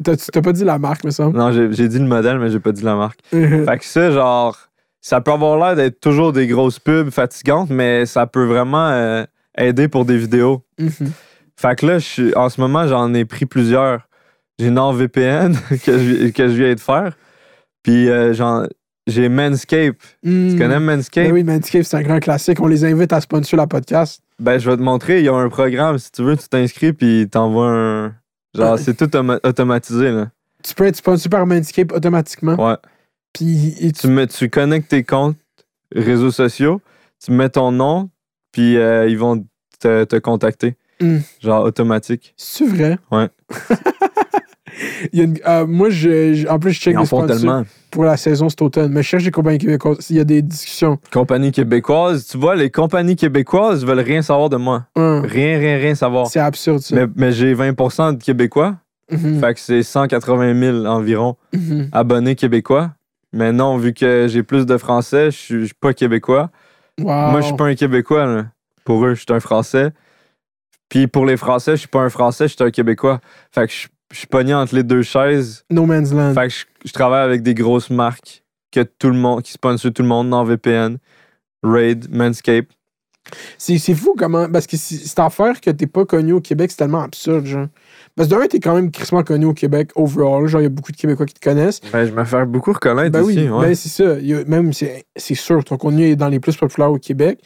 [0.03, 1.37] T'as pas dit la marque, me semble.
[1.37, 3.19] Non, j'ai dit le modèle, mais j'ai pas dit la marque.
[3.33, 3.65] Mhm.
[3.65, 4.57] Fait que ça, genre,
[5.01, 9.25] ça peut avoir l'air d'être toujours des grosses pubs fatigantes, mais ça peut vraiment euh,
[9.57, 10.63] aider pour des vidéos.
[10.79, 11.11] Mhm.
[11.57, 14.07] Fait que là, je en ce moment, j'en ai pris plusieurs.
[14.57, 15.53] J'ai NordVPN
[15.85, 17.11] que je, que je viens de faire.
[17.83, 18.65] Puis euh, j'en-
[19.09, 19.95] j'ai Manscape.
[20.23, 20.51] Hmm.
[20.51, 21.25] Tu connais Manscape?
[21.25, 22.59] Ben oui, Manscaped, c'est un grand classique.
[22.61, 24.21] On les invite à sponsor la podcast.
[24.39, 25.19] Ben, je vais te montrer.
[25.19, 25.97] Il y a un programme.
[25.97, 28.15] Si tu veux, tu t'inscris puis t'envoies un.
[28.55, 30.31] Genre, c'est tout automa- automatisé, là.
[30.63, 32.55] Tu peux être sponsor par Manscaped automatiquement.
[32.55, 32.75] Ouais.
[33.33, 35.37] Puis tu- Tu, mets, tu connectes tes comptes
[35.95, 36.81] réseaux sociaux,
[37.23, 38.09] tu mets ton nom,
[38.51, 39.45] puis euh, ils vont
[39.79, 40.75] te, te contacter.
[41.01, 41.17] Mm.
[41.41, 42.33] Genre automatique.
[42.35, 42.97] c'est vrai?
[43.11, 43.29] Ouais.
[45.13, 48.17] Il y a une- euh, moi, je, en plus, je check les sponsors pour la
[48.17, 48.91] saison cet automne.
[48.91, 50.09] Mais je cherche des compagnies québécoises.
[50.09, 50.97] Il y a des discussions.
[51.11, 54.85] Compagnie québécoise, tu vois, les compagnies québécoises veulent rien savoir de moi.
[54.95, 56.27] Hum, Rien, rien, rien savoir.
[56.27, 56.95] c'est absurde, ça.
[56.95, 58.75] Mais, mais j'ai 20% de Québécois,
[59.11, 61.89] Mhm, fait que c'est 180 000 environ mhm.
[61.91, 62.91] abonnés québécois.
[63.33, 66.51] Mais non, vu que j'ai plus de Français, je suis suis pas Québécois.
[66.99, 67.05] Wow.
[67.31, 68.25] Moi, je suis pas un Québécois.
[68.27, 68.45] là.
[68.85, 69.89] Pour eux, je suis un Français.
[70.89, 73.19] Puis pour les Français, je suis pas un Français, je suis un Québécois.
[73.51, 75.63] Fait que je je suis pogné entre les deux chaises.
[75.69, 76.33] No Man's Land.
[76.33, 79.91] Fait que je, je travaille avec des grosses marques que tout le monde, qui sponsorent
[79.93, 80.97] tout le monde dans VPN,
[81.63, 82.67] Raid, Manscape.
[83.59, 84.49] C'est c'est fou comment.
[84.49, 87.67] Parce que cette affaire que t'es pas connu au Québec, c'est tellement absurde, genre.
[88.15, 90.47] Parce que d'un, t'es quand même crissement connu au Québec overall.
[90.47, 91.79] Genre, il y a beaucoup de Québécois qui te connaissent.
[91.93, 93.49] Ben, je me fais beaucoup reconnaître Ben oui, ici.
[93.49, 93.67] ouais.
[93.67, 94.17] ben c'est ça.
[94.19, 96.97] Il y a- même, c'est c'est sûr, ton contenu est dans les plus populaires au
[96.97, 97.39] Québec.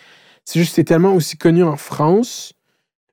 [0.46, 2.54] C'est juste que c'est tellement aussi connu en France.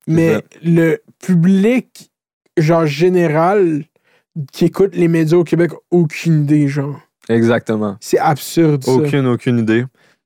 [0.07, 2.10] Mais le public,
[2.57, 3.85] genre, général,
[4.53, 7.01] qui écoute les médias au Québec, aucune idée, genre.
[7.29, 7.97] Exactement.
[8.01, 8.93] C'est absurde, ça.
[8.93, 9.59] Aucune, aucune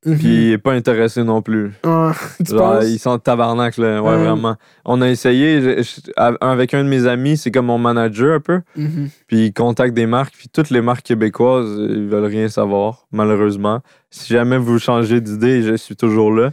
[0.06, 0.18] Mhm.
[0.18, 1.72] Puis il est pas intéressé non plus.
[1.82, 2.12] Ah,
[2.44, 4.02] tu Genre, ils sont tabarnak, là.
[4.02, 4.56] Ouais, vraiment.
[4.84, 8.40] On a essayé, je- je- avec un de mes amis, c'est comme mon manager un
[8.40, 8.60] peu.
[8.76, 9.08] Mhm.
[9.26, 13.06] Puis il contacte des marques, puis toutes les marques québécoises, euh, ils veulent rien savoir,
[13.12, 13.80] malheureusement.
[14.10, 16.50] Si jamais vous changez d'idée, je suis toujours là.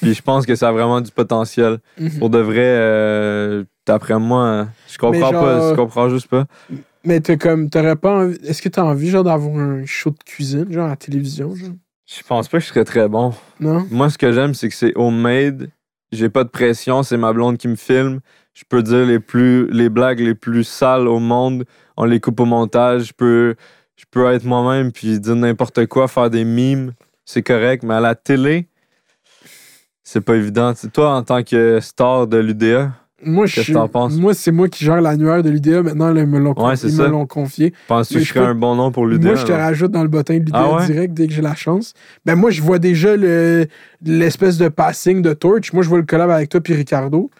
[0.00, 1.78] Puis je pense que ça a vraiment du potentiel.
[1.98, 2.18] Mhm.
[2.18, 6.46] Pour de vrai, euh, d'après moi, je comprends pas, je comprends juste pas.
[7.04, 8.38] Mais t'as comme, t'aurais pas envie.
[8.46, 11.70] Est-ce que t'as envie, genre, d'avoir un show de cuisine, genre, à la télévision, genre?
[12.14, 13.32] Je pense pas que je serais très bon.
[13.58, 13.86] Non?
[13.90, 15.70] Moi, ce que j'aime, c'est que c'est homemade.
[16.10, 18.20] J'ai pas de pression, c'est ma blonde qui me filme.
[18.52, 21.64] Je peux dire les plus les blagues les plus sales au monde.
[21.96, 23.04] On les coupe au montage.
[23.04, 23.54] Je peux,
[23.96, 26.92] je peux être moi-même puis dire n'importe quoi, faire des mimes.
[27.24, 27.82] C'est correct.
[27.82, 28.68] Mais à la télé,
[30.02, 30.74] c'est pas évident.
[30.92, 32.92] Toi, en tant que star de l'UDA,
[33.24, 34.14] Moi, je Qu'est-ce suis- que t'en penses?
[34.16, 35.82] Moi, c'est moi qui gère l'annuaire de l'UDA.
[35.82, 37.04] Maintenant, là, ils me l'ont Ouais, c'est ils ça.
[37.04, 37.72] me l'ont confié.
[37.88, 39.26] penses-tu Mais que je je serais peux- un bon nom pour l'UDA?
[39.28, 40.86] Moi, je te rajoute dans le bottin de l'UDA Ah ouais?
[40.86, 41.94] direct dès que j'ai la chance.
[42.24, 43.66] Ben, moi, je vois déjà le-
[44.04, 45.72] l'espèce de passing de Torch.
[45.72, 47.30] Moi, je vois le collab avec toi puis Ricardo.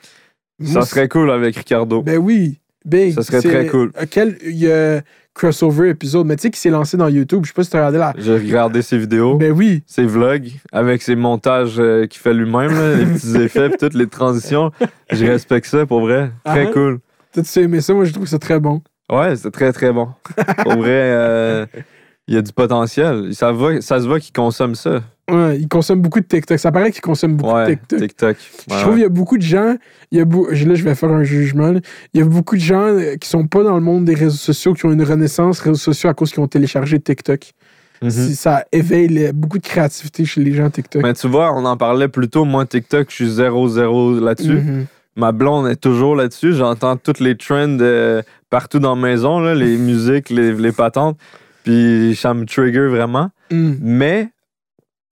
[0.63, 2.03] Ça serait cool avec Ricardo.
[2.03, 2.61] Ben oui.
[2.85, 3.15] Big.
[3.15, 3.93] Ça serait très cool.
[4.01, 4.37] euh, Quel
[4.71, 5.01] a
[5.35, 7.41] crossover épisode, mais tu sais qui s'est lancé dans YouTube.
[7.45, 8.13] Je sais pas si tu as regardé la.
[8.19, 9.37] J'ai regardé ses vidéos.
[9.37, 9.83] Ben oui.
[9.87, 13.95] ses vlogs avec ses montages euh, qu'il fait lui-même, là, les petits effets, puis toutes
[13.95, 14.71] les transitions.
[15.11, 16.31] Je respecte ça pour vrai.
[16.45, 16.71] Très Ah.
[16.73, 16.99] cool.
[17.33, 17.95] Toi, tu aimé ça?
[17.95, 18.83] Moi, je trouve ça très bon.
[19.11, 20.09] Ouais, c'est très très bon.
[20.63, 21.67] Pour vrai, euh,
[22.29, 23.35] il y a du potentiel.
[23.35, 25.03] Ça, va, ça se voit qu'il consomme ça.
[25.31, 26.59] Ouais, il consomme beaucoup de TikTok.
[26.59, 27.99] Ça paraît qu'il consomme beaucoup de TikTok.
[28.01, 28.37] TikTok.
[28.71, 29.77] Je trouve qu'il y a beaucoup de gens,
[30.11, 31.81] il y a beau- là je vais faire un jugement, là.
[32.13, 34.37] il y a beaucoup de gens euh, qui sont pas dans le monde des réseaux
[34.37, 37.53] sociaux, qui ont une renaissance réseaux sociaux à cause qu'ils ont téléchargé TikTok.
[38.03, 38.11] Mhm.
[38.11, 41.03] Ça éveille le- beaucoup de créativité chez les gens TikTok.
[41.03, 42.45] Mais tu vois, on en parlait plus tôt.
[42.45, 44.55] Moi, TikTok, je suis 0-0 là-dessus.
[44.55, 44.87] Mhm.
[45.15, 46.53] Ma blonde est toujours là-dessus.
[46.55, 51.17] J'entends toutes les trends euh, partout dans la maison, là, les musiques, les, les patentes.
[51.63, 53.31] Puis ça me trigger vraiment.
[53.53, 53.79] Mhm.
[53.81, 54.31] Mais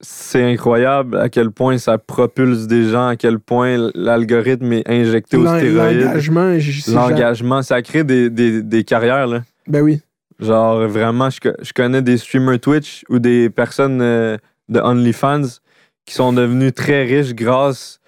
[0.00, 5.36] c'est incroyable à quel point ça propulse des gens, à quel point l'algorithme est injecté
[5.36, 6.00] aux L'en- stéroïdes.
[6.00, 6.56] L'engagement,
[6.88, 9.26] L'engagement, ça crée des, des- des carrières.
[9.26, 9.42] Là.
[9.66, 10.00] Ben oui.
[10.38, 14.38] Genre, vraiment, je, co- je connais des streamers Twitch ou des personnes euh,
[14.70, 15.42] de OnlyFans
[16.06, 18.00] qui sont devenus très riches grâce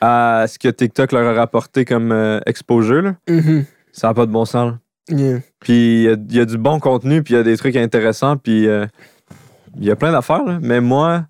[0.00, 3.02] à ce que TikTok leur a rapporté comme euh, exposure.
[3.02, 3.16] là.
[3.28, 3.66] Mhm.
[3.92, 4.74] Ça n'a pas de bon sens.
[5.10, 5.40] Yeah.
[5.60, 7.56] Puis il y a- il y, a du bon contenu, puis il y a des
[7.58, 8.86] trucs intéressants, puis euh,
[9.78, 10.44] il y a plein d'affaires.
[10.44, 10.58] là.
[10.62, 11.26] Mais moi,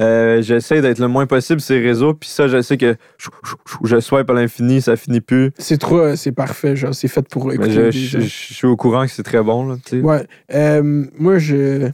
[0.00, 3.30] euh, j'essaie d'être le moins possible sur ces réseaux, puis ça, je sais que chou,
[3.44, 5.52] chou, chou, je swipe à l'infini, ça finit plus.
[5.58, 8.54] C'est trop, euh, c'est parfait, genre, c'est fait pour Mais écouter je, des je- je
[8.54, 9.66] suis au courant que c'est très bon.
[9.68, 10.02] Là, tu sais.
[10.04, 10.26] Ouais.
[10.52, 11.90] Euh, moi, je.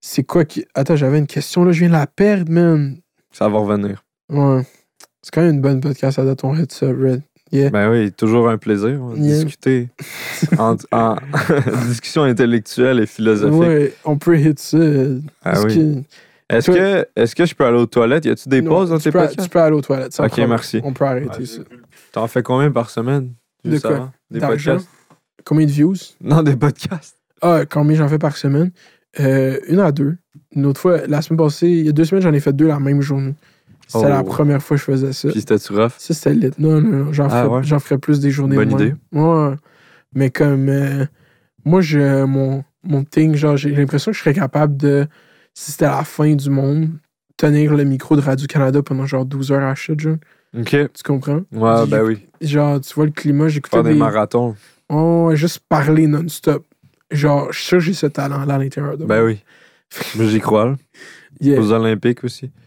[0.00, 0.64] C'est quoi qui.
[0.74, 2.96] Attends, j'avais une question là, je viens de la perdre, man.
[3.32, 4.04] Ça va revenir.
[4.28, 4.62] Ouais.
[5.22, 7.22] C'est quand même une bonne podcast à date, on hit ça, Red.
[7.52, 7.70] Yeah.
[7.70, 8.98] Ben oui, toujours un plaisir.
[9.04, 9.44] va Yeah.
[9.44, 9.88] Discuter
[10.58, 11.16] en, en
[11.86, 13.58] discussion intellectuelle et philosophique.
[13.60, 14.78] Ouais, on peut hit ça.
[15.44, 15.74] Ah oui.
[16.48, 18.24] que- Est-ce que, est que je peux aller aux toilettes?
[18.24, 19.42] Y a-tu des Non, pauses dans tes peux, podcasts?
[19.42, 20.12] tu peux aller aux toilettes.
[20.12, 20.50] sans Ok, problème.
[20.50, 20.80] merci.
[20.84, 21.62] On peut arrêter ça.
[22.12, 23.32] T'en fais combien par semaine?
[23.64, 24.12] De quoi?
[24.30, 24.88] Des podcasts?
[25.44, 25.94] Combien de views?
[26.20, 27.16] Non, des podcasts.
[27.42, 28.72] Ah, combien j'en fais par semaine?
[29.20, 30.16] Euh, une à deux.
[30.54, 32.66] Une autre fois, la semaine passée, il y a deux semaines, j'en ai fait deux
[32.66, 33.34] la même journée.
[33.86, 34.08] C'était Oh.
[34.08, 35.28] la première fois que je faisais ça.
[35.30, 35.92] Puis c'était-tu rough?
[35.98, 36.50] Ça, c'était lit.
[36.58, 37.12] Non, non, non.
[37.12, 37.62] J'en Ah, ferais, ouais?
[37.62, 38.94] j'en ferais plus des journées Bonne de idée.
[39.12, 39.54] Ouais.
[40.14, 40.68] Mais comme.
[40.68, 41.06] euh,
[41.64, 41.80] moi,
[42.26, 45.06] mon, mon thing, genre, j'ai l'impression que je serais capable de.
[45.54, 46.90] Si c'était la fin du monde,
[47.36, 50.16] tenir le micro de Radio-Canada pendant genre 12 heures à shot, genre.
[50.58, 50.68] Ok.
[50.70, 51.40] Tu comprends?
[51.52, 52.26] Ouais, J'ai- ben oui.
[52.40, 53.98] Genre, tu vois le climat, j'écoutais Faire des des.
[53.98, 54.54] marathons.
[54.88, 56.64] Oh, juste parler non-stop.
[57.10, 59.16] Genre, je suis sûr que j'ai ce talent-là à l'intérieur de moi.
[59.16, 59.38] Ben oui.
[60.16, 60.76] Moi, j'y crois.
[61.40, 61.60] Yeah.
[61.60, 62.50] Aux Olympiques aussi.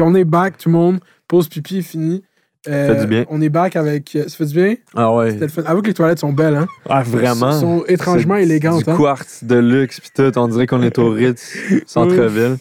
[0.00, 2.22] On est back, tout le monde, pause pipi, fini.
[2.68, 3.24] Euh, Ça fait du bien.
[3.30, 4.10] On est back avec.
[4.26, 4.74] Ça fait du bien?
[4.94, 5.48] Ah ouais.
[5.48, 5.62] Fun.
[5.64, 6.66] Avoue que les toilettes sont belles, hein?
[6.88, 7.52] Ah, vraiment.
[7.52, 8.96] Elles sont étrangement élégantes, Du hein?
[8.98, 10.30] quartz de luxe, pis tout.
[10.38, 11.56] On dirait qu'on est au Ritz,
[11.86, 12.56] centre-ville.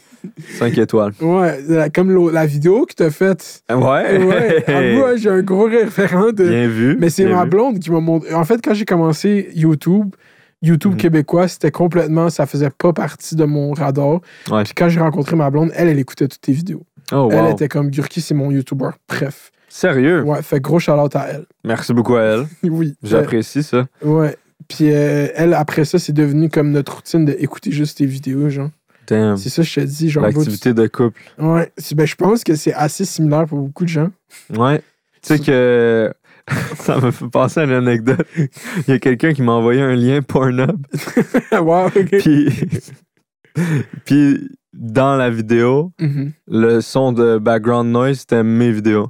[0.57, 1.14] 5 étoiles.
[1.22, 1.64] Ouais,
[1.95, 3.64] comme la vidéo que t'as faite.
[3.70, 3.78] Ouais?
[3.78, 6.48] Ouais, avoue, hein, j'ai un gros référent de.
[6.48, 6.98] Bien vu.
[6.99, 7.49] Mais c'est ma vu.
[7.49, 8.34] blonde qui m'a montré.
[8.34, 10.14] En fait, quand j'ai commencé YouTube,
[10.61, 10.98] YouTube Mhm.
[10.98, 12.30] québécois, c'était complètement.
[12.30, 14.19] Ça faisait pas partie de mon radar.
[14.52, 14.64] Ouais.
[14.64, 16.86] Puis quand j'ai rencontré ma blonde, elle, elle écoutait toutes tes vidéos.
[17.11, 17.52] Oh, Elle wow.
[17.52, 18.90] était comme Gurki, c'est mon YouTuber.
[19.07, 19.52] Bref.
[19.68, 20.23] Sérieux?
[20.23, 21.45] Ouais, fait gros shout-out à elle.
[21.64, 22.45] Merci beaucoup à elle.
[22.69, 22.95] Oui.
[23.03, 23.88] J'apprécie ça.
[24.03, 24.36] Ouais.
[24.68, 28.69] Puis euh, elle, après ça, c'est devenu comme notre routine d'écouter juste tes vidéos, genre.
[29.07, 29.38] Damn.
[29.38, 30.10] C'est ça, je te dis.
[30.10, 31.19] Genre, L'activité de couple.
[31.40, 31.72] Ouais.
[31.95, 34.10] Ben, je pense que c'est assez similaire pour beaucoup de gens.
[34.56, 34.80] Ouais.
[35.23, 36.14] Tu sais que.
[36.80, 38.26] ça me fait penser à une anecdote.
[38.38, 38.47] Il
[38.88, 40.85] y a quelqu'un qui m'a envoyé un lien Pornhub.
[41.51, 42.09] wow, ok.
[42.19, 42.49] Puis.
[44.05, 46.31] Puis, dans la vidéo, Mhm.
[46.47, 49.07] le son de background noise, c'était mes vidéos.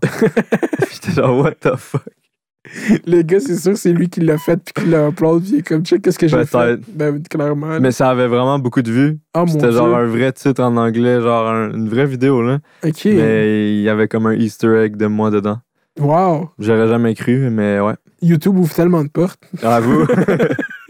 [0.92, 2.02] J'étais genre, what the fuck?
[3.08, 5.42] Le gars, c'est sûr, c'est lui qui l'a fait puis qui l'a upload.
[5.44, 6.80] Puis il est comme, check, qu'est-ce que j'ai fait?
[6.94, 7.80] Ben, clairement.
[7.80, 9.20] Mais ça avait vraiment beaucoup de vues.
[9.36, 9.72] oh C'était dieu.
[9.78, 12.60] genre un vrai titre en anglais, genre un- une vraie vidéo, là.
[12.86, 13.06] Ok.
[13.06, 15.60] Mais il y avait comme un Easter egg de moi dedans.
[16.00, 16.50] Wow.
[16.60, 17.94] J'aurais jamais cru, mais ouais.
[18.22, 19.42] YouTube ouvre tellement de portes.
[19.62, 20.06] Bravo.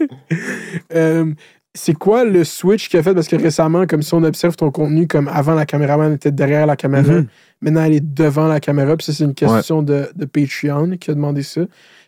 [0.94, 1.32] Euh,
[1.74, 3.14] c'est quoi le switch qu'il a fait?
[3.14, 6.66] Parce que récemment, comme si on observe ton contenu, comme avant la caméraman était derrière
[6.66, 7.26] la caméra, Mhm.
[7.60, 8.96] maintenant elle est devant la caméra.
[8.96, 11.60] Puis ça, c'est une question de, de Patreon qui a demandé ça.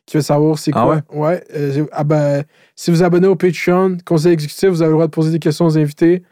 [0.06, 1.28] Qui veut savoir c'est Ah quoi?
[1.28, 1.44] Ouais?
[1.54, 2.42] euh, ah ben,
[2.74, 5.66] si vous abonnez au Patreon, conseil exécutif, vous avez le droit de poser des questions
[5.66, 6.22] aux invités.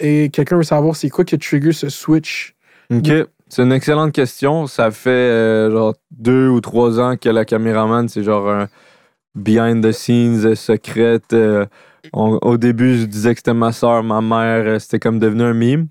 [0.00, 2.54] Et quelqu'un veut savoir c'est quoi qui a trigger ce switch?
[2.92, 3.08] OK.
[3.48, 4.66] C'est une excellente question.
[4.66, 8.68] Ça fait euh, genre deux ou trois ans que la caméraman, c'est genre un
[9.34, 11.32] behind the scenes euh, secrète.
[11.32, 11.66] euh,
[12.12, 14.80] au début, je disais que c'était ma soeur, ma mère.
[14.80, 15.88] C'était comme devenu un meme.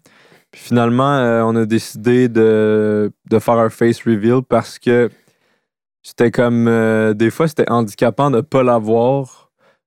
[0.52, 1.18] Puis finalement,
[1.48, 5.10] on a décidé de, de faire un face reveal parce que
[6.04, 6.66] c'était comme.
[7.16, 9.43] des fois, c'était handicapant de pas la voir.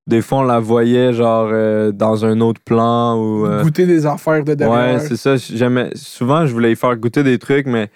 [0.07, 3.45] Des fois, on la voyait genre euh, dans un autre plan ou.
[3.47, 4.95] euh, Goûter des affaires de derrière.
[4.95, 5.37] Ouais, c'est ça.
[5.37, 7.91] J'aimais, souvent, je voulais y faire goûter des trucs, mais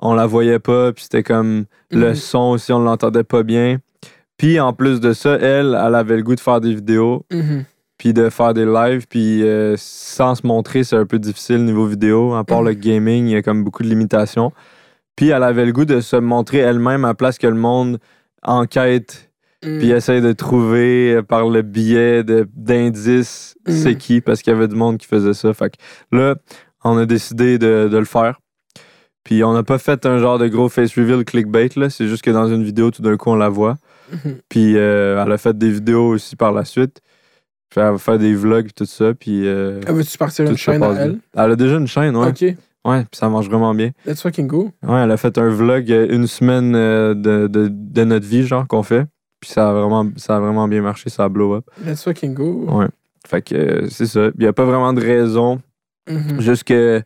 [0.00, 0.92] on la voyait pas.
[0.92, 2.14] Puis c'était comme le Mhm.
[2.16, 3.78] son aussi, on l'entendait pas bien.
[4.36, 7.64] Puis en plus de ça, elle, elle avait le goût de faire des vidéos, Mhm.
[7.96, 9.06] puis de faire des lives.
[9.08, 12.34] Puis euh, sans se montrer, c'est un peu difficile niveau vidéo.
[12.34, 12.68] À part Mhm.
[12.68, 14.50] le gaming, il y a comme beaucoup de limitations.
[15.14, 17.98] Puis elle avait le goût de se montrer elle-même à place que le monde
[18.42, 19.30] enquête
[19.64, 19.78] Mhm.
[19.78, 22.24] puis essaye de trouver euh, par le biais
[22.54, 23.74] d'indices Mhm.
[23.74, 25.52] c'est qui, parce qu'il y avait du monde qui faisait ça.
[25.54, 25.76] Fait que
[26.16, 26.34] là,
[26.84, 28.40] on a décidé de, de le faire.
[29.24, 31.90] Puis on n'a pas fait un genre de gros face reveal clickbait, là.
[31.90, 33.76] C'est juste que dans une vidéo, tout d'un coup, on la voit.
[34.12, 34.34] Mhm.
[34.48, 37.00] Puis euh, elle a fait des vidéos aussi par la suite.
[37.70, 39.14] Puis elle va faire des vlogs, tout ça.
[39.14, 41.10] Puis euh, Ah, Veux-tu partir une chaîne à elle?
[41.12, 41.20] bien.
[41.44, 41.50] Elle?
[41.52, 42.28] A déjà une chaîne, ouais.
[42.28, 42.42] Ok.
[42.84, 43.92] Ouais, puis ça marche vraiment bien.
[44.04, 44.72] Let's fucking go.
[44.82, 48.82] Ouais, elle a fait un vlog une semaine de, de, de notre vie, genre, qu'on
[48.82, 49.04] fait.
[49.42, 51.64] Puis ça a vraiment, ça a vraiment bien marché, ça a blow up.
[51.84, 52.64] Let's fucking go.
[52.70, 52.86] Ouais.
[53.26, 54.26] Fait que euh, c'est ça.
[54.36, 55.60] Il n'y a pas vraiment de raison.
[56.08, 56.40] Mhm.
[56.40, 57.02] Juste que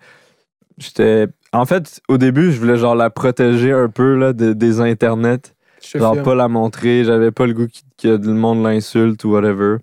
[0.79, 1.27] j'étais.
[1.53, 5.55] En fait, au début, je voulais genre la protéger un peu là, de- des internets.
[5.83, 7.05] Je Genre pas la montrer.
[7.05, 9.77] J'avais pas le goût qu'il- que le monde l'insulte ou whatever.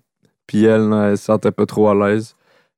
[0.46, 2.36] Puis elle, là, elle se sentait pas trop à l'aise.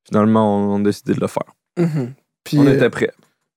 [0.08, 1.52] Finalement, on, on a décidé de le faire.
[1.78, 2.12] Mhm.
[2.44, 3.10] Puis, on euh, était prêts.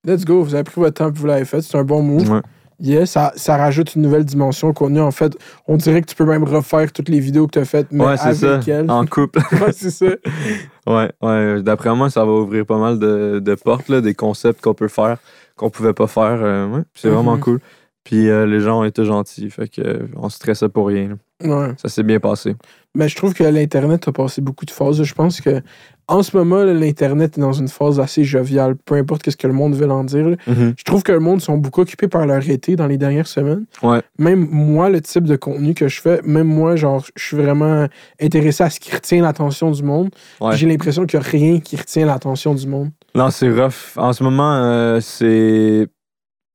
[0.06, 0.44] let's go.
[0.44, 1.62] Vous avez pris votre temps et vous l'avez fait.
[1.62, 2.30] C'est un bon move.
[2.30, 2.42] Ouais.
[2.82, 5.02] Yeah, ça, ça rajoute une nouvelle dimension au contenu.
[5.02, 5.38] En fait,
[5.68, 8.06] on dirait que tu peux même refaire toutes les vidéos que tu as faites, mais
[8.06, 8.54] Ouais, c'est ça.
[8.56, 8.90] avec elle.
[8.90, 9.40] En couple.
[9.62, 10.06] ouais, c'est ça.
[10.88, 11.62] Ouais, ouais.
[11.62, 14.88] D'après moi, ça va ouvrir pas mal de, de portes, là, des concepts qu'on peut
[14.88, 15.18] faire,
[15.56, 16.40] qu'on pouvait pas faire.
[16.42, 17.42] euh, ouais, c'est vraiment Mhm.
[17.42, 17.60] cool.
[18.10, 21.20] Puis euh, les gens ont été gentils, fait que euh, on stressait pour rien.
[21.44, 21.68] Ouais.
[21.78, 22.56] Ça s'est bien passé.
[22.96, 25.04] Mais je trouve que l'Internet a passé beaucoup de phases.
[25.04, 25.62] Je pense que
[26.08, 29.54] en ce moment, l'Internet est dans une phase assez joviale, peu importe ce que le
[29.54, 30.28] monde veut en dire.
[30.30, 30.38] là.
[30.48, 33.66] Je trouve que le monde sont beaucoup occupés par leur été dans les dernières semaines.
[33.84, 34.02] Ouais.
[34.18, 37.86] Même moi, le type de contenu que je fais, même moi, genre, je suis vraiment
[38.20, 40.10] intéressé à ce qui retient l'attention du monde.
[40.42, 40.58] Ouais.
[40.58, 42.90] J'ai l'impression qu'il n'y a rien qui retient l'attention du monde.
[43.14, 43.96] Non, c'est rough.
[43.96, 45.88] En ce moment, euh, c'est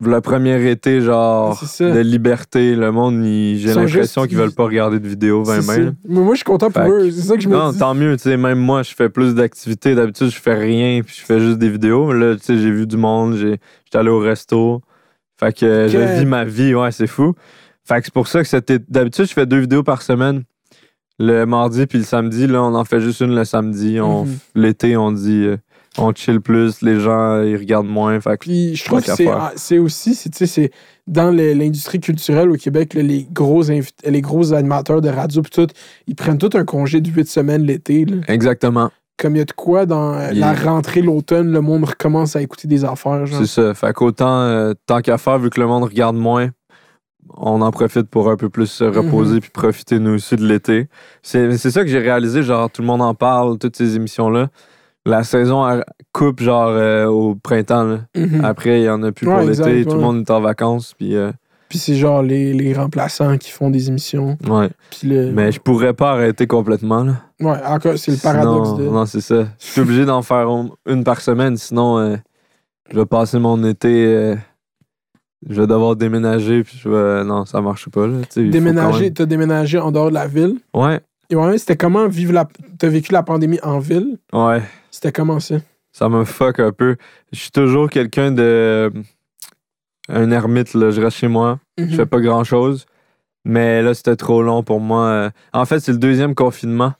[0.01, 2.75] le premier été, genre, de liberté.
[2.75, 5.79] Le monde, j'ai l'impression qu'ils veulent pas regarder de vidéos, ben C'est ça.
[5.79, 5.95] même.
[6.09, 7.11] Mais moi, je suis content pour Fait eux.
[7.11, 7.79] C'est ça que je me Non, dis.
[7.79, 9.95] tant mieux, tu sais, même moi, je fais plus d'activités.
[9.95, 12.12] D'habitude, je fais rien, puis je fais juste des vidéos.
[12.12, 14.83] Là, tu sais, j'ai vu du monde, j'ai- j'étais allé au resto.
[15.39, 17.35] Fait que je vis ma vie, ouais, c'est fou.
[17.87, 18.79] Fait que c'est pour ça que c'était.
[18.89, 20.43] D'habitude, je fais deux vidéos par semaine.
[21.21, 24.01] Le mardi puis le samedi, là, on en fait juste une le samedi.
[24.01, 24.27] Mhm.
[24.57, 25.57] L'été, on dit euh,
[25.99, 28.21] on chill plus, les gens, ils regardent moins.
[28.21, 29.12] Fait Puis je trouve que
[29.57, 30.71] c'est, aussi, c'est, tu sais, c'est
[31.07, 35.66] dans l'industrie culturelle au Québec, là, les, gros les gros animateurs de radio, puis tout,
[36.07, 38.07] ils prennent tout un congé de huit semaines l'été.
[38.29, 38.91] Exactement.
[39.16, 42.35] comme il y a de quoi dans euh, Il- la rentrée, l'automne, le monde recommence
[42.35, 43.25] à écouter des affaires.
[43.31, 43.73] C'est ça.
[43.75, 46.51] Fait qu'autant, euh, tant qu'à faire, vu que le monde regarde moins,
[47.37, 50.89] on en profite pour un peu plus se reposer puis profiter nous aussi de l'été.
[51.23, 54.49] C'est c'est ça que j'ai réalisé, genre tout le monde en parle, toutes ces émissions-là.
[55.06, 55.82] La saison
[56.12, 57.85] coupe genre euh, au printemps.
[57.85, 57.98] là.
[58.16, 58.44] Mhm.
[58.44, 59.94] Après, il y en a plus Ouais, pour l'été, tout ouais.
[59.97, 60.94] le monde est en vacances.
[60.97, 61.31] Puis, euh,
[61.68, 64.39] Puis c'est genre les, les remplaçants qui font des émissions.
[64.48, 64.70] ouais.
[64.90, 65.31] Puis le...
[65.32, 67.05] Mais je pourrais pas arrêter complètement.
[67.05, 67.16] Là.
[67.40, 68.85] Ouais, encore, c'est le Sinon- paradoxe de.
[68.85, 69.47] Non, c'est ça.
[69.59, 70.48] Je suis obligé d'en faire
[70.86, 72.16] une par semaine, sinon euh,
[72.90, 74.06] je vais passer mon été.
[74.06, 74.36] euh,
[75.51, 77.24] je vais devoir déménager, puis je vais.
[77.24, 78.06] Non, ça marche pas.
[78.06, 80.56] Là, Déménager, t'as déménagé en dehors de la ville?
[80.74, 80.78] Et
[81.35, 82.48] ouais, c'était comment vivre la.
[82.78, 84.19] T'as vécu la pandémie en ville?
[84.32, 84.62] Ouais.
[84.90, 85.56] C'était comment ça?
[85.93, 86.97] Ça me fuck un peu.
[87.32, 88.93] Je suis toujours quelqu'un de.
[90.09, 90.90] Un ermite, là.
[90.90, 91.59] Je reste chez moi.
[91.78, 91.90] Mhm.
[91.90, 92.86] Je fais pas grand chose.
[93.44, 95.06] Mais là, c'était trop long pour moi.
[95.06, 96.94] Euh, En fait, c'est le deuxième confinement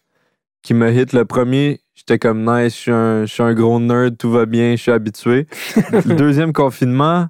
[0.63, 1.13] qui me hit.
[1.13, 4.47] Le premier, j'étais comme nice, je suis un, je suis un gros nerd, tout va
[4.47, 5.47] bien, je suis habitué.
[5.93, 7.29] le deuxième confinement,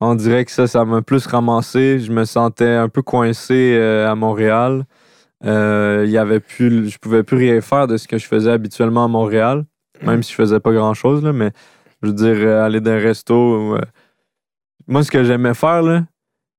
[0.00, 2.00] on dirait que ça, ça m'a plus ramassé.
[2.00, 4.84] Je me sentais un peu coincé euh, à Montréal.
[5.44, 9.04] Euh, y avait plus, je pouvais plus rien faire de ce que je faisais habituellement
[9.04, 9.64] à Montréal,
[10.02, 11.50] même si je faisais pas grand chose, là, mais
[12.02, 13.76] je veux dire, euh, aller dans un resto.
[13.76, 13.80] euh,
[14.86, 16.04] Moi, ce que j'aimais faire, là,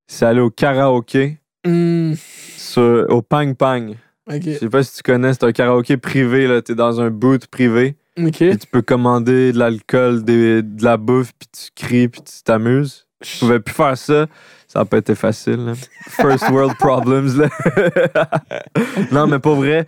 [0.08, 1.38] c'est aller au karaoké,
[1.68, 3.96] Hmm, sur- au Pang Pang.
[4.30, 6.62] Je sais pas si tu connais, c'est un karaoké privé, là.
[6.62, 8.42] T'es dans un boot privé, Ok.
[8.44, 13.08] et tu peux commander de l'alcool, de la bouffe, puis tu cries, puis tu t'amuses.
[13.22, 14.28] Je pouvais plus faire ça.
[14.72, 15.66] Ça n'a pas été facile.
[15.66, 15.74] là.
[16.10, 17.36] First world problems.
[17.40, 17.50] Là.
[19.12, 19.86] non, mais pour vrai,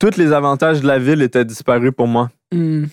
[0.00, 2.30] tous les avantages de la ville étaient disparus pour moi.
[2.52, 2.86] Hmm,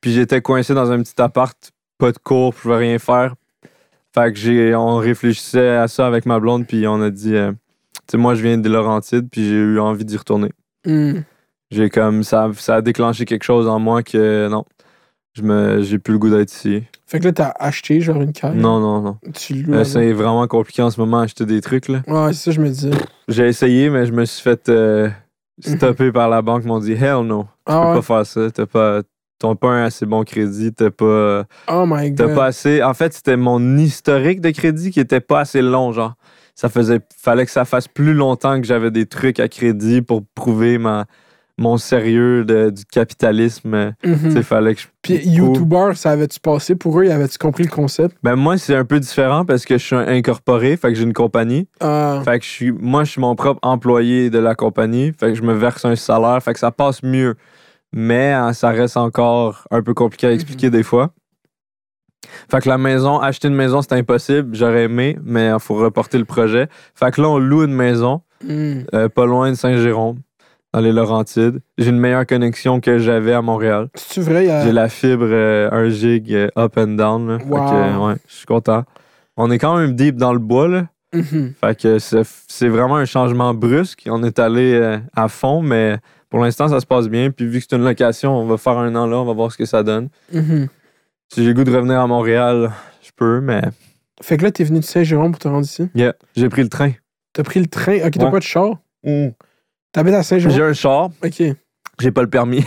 [0.00, 1.56] Puis j'étais coincé dans un petit appart,
[1.98, 3.34] pas de cours, je pouvais rien faire.
[4.14, 7.52] Fait que j'ai, on réfléchissait à ça avec ma blonde, puis on a dit, euh,
[7.52, 10.50] tu sais, moi je viens de Laurentides, puis j'ai eu envie d'y retourner.
[10.86, 11.20] hmm.
[11.70, 14.64] J'ai comme, ça, ça a déclenché quelque chose en moi que non,
[15.36, 16.84] j'ai plus le goût d'être ici.
[17.06, 18.54] Fait que là, t'as acheté genre une carte.
[18.56, 19.18] Non, non, non.
[19.34, 19.74] Tu loues.
[19.74, 19.86] Avec.
[19.86, 22.02] c'est vraiment compliqué en ce moment acheter des trucs, là.
[22.06, 22.90] Ouais, c'est ça, je me disais.
[23.28, 25.08] J'ai essayé, mais je me suis fait euh,
[25.60, 26.62] stopper par la banque.
[26.64, 27.94] Ils m'ont dit, hell no, tu Ah peux ouais?
[27.96, 28.50] pas faire ça.
[28.50, 29.02] T'as pas,
[29.38, 31.44] t'as pas un assez bon crédit, t'as pas.
[31.70, 32.34] Oh my T'as god.
[32.34, 32.82] pas assez.
[32.82, 36.14] En fait, c'était mon historique de crédit qui était pas assez long, genre.
[36.54, 37.00] Ça faisait.
[37.16, 41.04] Fallait que ça fasse plus longtemps que j'avais des trucs à crédit pour prouver ma,
[41.58, 43.94] mon sérieux de- du capitalisme.
[44.04, 44.30] Mhm.
[44.30, 44.86] Sais, fallait que je.
[45.02, 47.08] Puis YouTuber, ça avait-tu passé pour eux?
[47.10, 48.16] Avait-tu compris le concept?
[48.22, 51.12] Ben, moi, c'est un peu différent parce que je suis incorporé, fait que j'ai une
[51.12, 51.68] compagnie.
[51.80, 52.20] Ah.
[52.24, 52.72] Fait que je suis.
[52.72, 55.12] Moi, je suis mon propre employé de la compagnie.
[55.18, 56.42] Fait que je me verse un salaire.
[56.42, 57.36] Fait que ça passe mieux.
[57.94, 61.12] Mais hein, ça reste encore un peu compliqué à expliquer des fois.
[62.50, 64.54] Fait que la maison, acheter une maison, c'est impossible.
[64.56, 66.68] J'aurais aimé, mais il faut reporter le projet.
[66.94, 68.80] Fait que là, on loue une maison, Hmm.
[68.94, 70.18] euh, pas loin de Saint-Jérôme,
[70.76, 71.60] dans les Laurentides.
[71.78, 73.88] J'ai une meilleure connexion que j'avais à Montréal.
[73.94, 74.46] C'est-tu vrai?
[74.50, 77.26] a- J'ai la fibre euh, 1 gig euh, up and down.
[77.28, 77.38] là.
[77.46, 77.70] Wow.
[77.70, 78.84] que, ouais, je suis content.
[79.38, 80.86] On est quand même deep dans le bois, là.
[81.14, 81.54] Mhm.
[81.58, 84.02] Fait que c'est c'est vraiment un changement brusque.
[84.10, 85.96] On est allé euh, à fond, mais
[86.28, 87.30] pour l'instant, ça se passe bien.
[87.30, 89.50] Puis vu que c'est une location, on va faire un an là, on va voir
[89.50, 90.10] ce que ça donne.
[90.30, 90.68] Mhm.
[91.32, 92.70] Si j'ai le goût de revenir à Montréal,
[93.02, 93.62] je peux, mais
[94.20, 95.88] Fait que là, t'es venu de Saint-Jérôme pour te rendre ici?
[95.94, 96.92] yeah, j'ai pris le train.
[97.32, 97.96] T'as pris le train?
[98.04, 98.30] Ok, t'as Ouais.
[98.30, 98.76] pas de char?
[99.92, 100.60] T'habites à J'ai Saint-Jérôme.
[100.70, 101.42] un char, Ok.
[102.00, 102.64] j'ai pas le permis.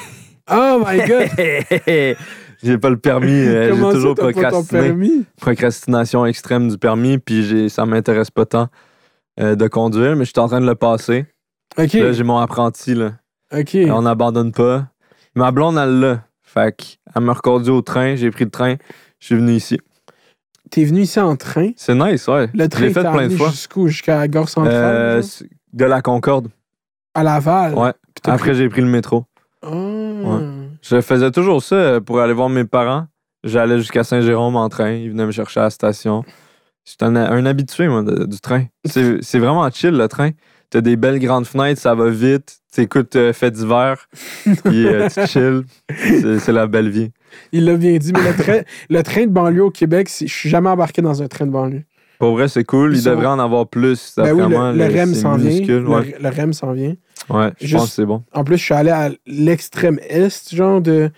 [0.52, 1.28] Oh my god!
[2.64, 4.82] j'ai pas le permis, euh, j'ai ça, toujours t'as pas ton procrastiné.
[4.82, 5.26] permis?
[5.40, 8.68] Procrastination extrême du permis, puis j'ai- ça m'intéresse pas tant
[9.40, 11.26] euh, de conduire, mais je suis en train de le passer.
[11.78, 11.94] Ok.
[11.94, 13.14] Là, j'ai mon apprenti, là.
[13.56, 13.78] Ok.
[13.90, 14.88] On n'abandonne pas.
[15.36, 16.24] Ma blonde, elle l'a.
[16.42, 18.76] Fait qu'elle m'a reconduit au train, j'ai pris le train,
[19.20, 19.78] je suis venu ici.
[20.72, 21.70] T'es venu ici en train?
[21.76, 22.48] C'est nice, ouais.
[22.56, 23.50] Le train J'ai fait plein de fois.
[23.50, 23.88] jusqu'où?
[23.88, 24.74] Jusqu'à la gare centrale?
[24.74, 25.22] Euh,
[25.74, 26.50] de la Concorde.
[27.14, 27.74] À Laval?
[27.76, 27.94] Ouais.
[28.26, 29.26] Après, j'ai pris le métro.
[29.64, 30.40] Ah.
[30.82, 33.08] Je faisais toujours ça euh, pour aller voir mes parents.
[33.44, 34.92] J'allais jusqu'à Saint-Jérôme en train.
[34.92, 36.24] Ils venaient me chercher à la station.
[36.86, 38.66] J'étais un, un habitué, moi, de- du train.
[38.86, 40.32] C'est vraiment chill, le train.
[40.70, 42.60] T'as des belles grandes fenêtres, ça va vite.
[42.72, 44.08] T'écoutes euh, Fait d'hiver,
[44.64, 45.64] puis euh, tu chill.
[46.40, 47.12] C'est la belle vie.
[47.52, 48.60] Il l'a bien dit, mais le train,
[48.90, 51.84] le train de banlieue au Québec, je suis jamais embarqué dans un train de banlieue.
[52.20, 52.92] Pour vrai, c'est cool.
[52.94, 54.14] Ils Il sont- devrait en avoir plus.
[54.18, 55.66] Ben oui, le, REM s'en vient.
[55.66, 56.96] Le, Ouais, le REM s'en vient.
[57.30, 58.22] ouais je Juste- pense que c'est bon.
[58.34, 61.10] En plus, je suis allé à l'extrême est, genre, de,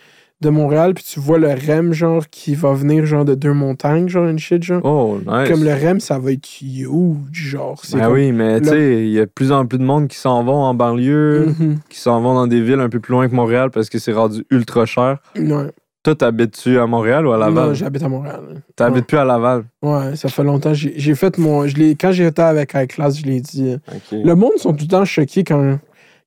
[0.41, 4.07] de Montréal, puis tu vois le REM, genre, qui va venir, genre, de deux montagnes,
[4.09, 4.81] genre, une shit, genre.
[4.83, 5.49] Oh, nice.
[5.49, 7.79] Comme le REM, ça va être huge, genre.
[7.83, 9.83] C'est Ben comme- oui, mais tu sais, il y a de plus en plus de
[9.83, 11.79] monde qui s'en vont en banlieue, Mhm.
[11.89, 14.13] qui s'en vont dans des villes un peu plus loin que Montréal parce que c'est
[14.13, 15.17] rendu ultra cher.
[15.35, 15.71] Ouais.
[16.03, 17.67] Toi, t'habites-tu à Montréal ou à Laval?
[17.69, 18.41] Non, j'habite à Montréal.
[18.75, 19.65] T'habites plus à Laval?
[19.83, 20.73] Ouais, ça fait longtemps.
[20.73, 21.67] J'ai j'ai fait mon.
[21.67, 23.77] Je l'ai- quand j'étais avec High Class, je l'ai dit.
[24.11, 25.79] Le monde sont tout le temps choqués quand,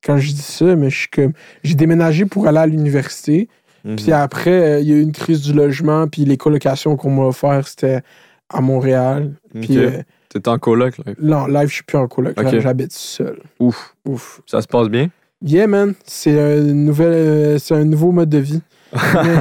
[0.05, 1.33] quand je dis ça, mais je suis comme.
[1.65, 3.49] J'ai déménagé pour aller à l'université.
[3.85, 3.97] Mhm.
[3.97, 7.11] Puis après, euh, il y a eu une crise du logement, puis les colocations qu'on
[7.11, 8.01] m'a offert, c'était
[8.49, 9.33] à Montréal.
[9.61, 9.91] Puis euh,
[10.29, 11.13] T'es en coloc, là?
[11.19, 12.35] là, en live, je suis plus en coloc.
[12.61, 13.39] J'habite seul.
[13.59, 13.95] Ouf.
[14.07, 14.41] Ouf.
[14.47, 15.09] Ça se passe bien?
[15.43, 15.95] Yeah, man.
[16.07, 18.63] C'est un, nouvel, euh, c'est un nouveau mode de vie.
[18.95, 19.41] Mais,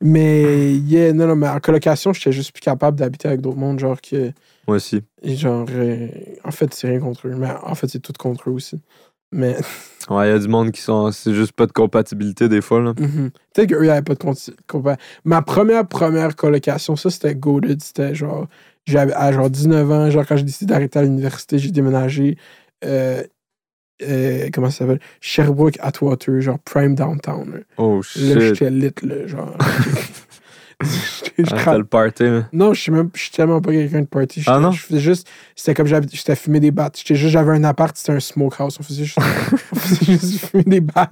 [0.00, 3.78] mais, yeah, non, non, mais en colocation, j'étais juste plus capable d'habiter avec d'autres mondes,
[3.78, 4.32] genre que.
[4.68, 5.02] Moi aussi.
[5.24, 6.08] Genre, euh,
[6.44, 7.34] en fait, c'est rien contre eux.
[7.36, 8.80] Mais en fait, c'est tout contre eux aussi.
[9.32, 9.56] Mais
[10.10, 11.10] Ouais, il y a du monde qui sont.
[11.12, 12.92] C'est juste pas de compatibilité des fois, là.
[12.98, 13.30] mhm.
[13.54, 17.82] peut-être qu'eux, ils n'avaient pas de conti- compa- Ma première, première colocation, ça, c'était goaded.
[17.82, 18.46] C'était genre,
[18.86, 22.36] j'avais à genre 19 ans, genre quand j'ai décidé d'arrêter à l'université, j'ai déménagé.
[22.84, 23.22] euh,
[24.02, 25.00] euh, comment ça s'appelle?
[25.20, 27.50] Sherbrooke Atwater, genre prime downtown.
[27.52, 27.58] là.
[27.78, 28.40] Oh Là, shit.
[28.40, 29.56] j'étais lit, là, genre.
[31.38, 32.48] Je Ah, le party, là.
[32.52, 34.42] Non, je suis même, je suis tellement pas quelqu'un de party.
[34.46, 34.72] Ah non?
[34.72, 36.98] Je faisais juste, c'était comme j'avais, j'étais fumé des battes.
[36.98, 38.76] J'étais juste, j'avais un appart, c'était un smokehouse.
[38.78, 39.18] On faisait juste,
[39.72, 41.10] on faisait juste fumer des battes.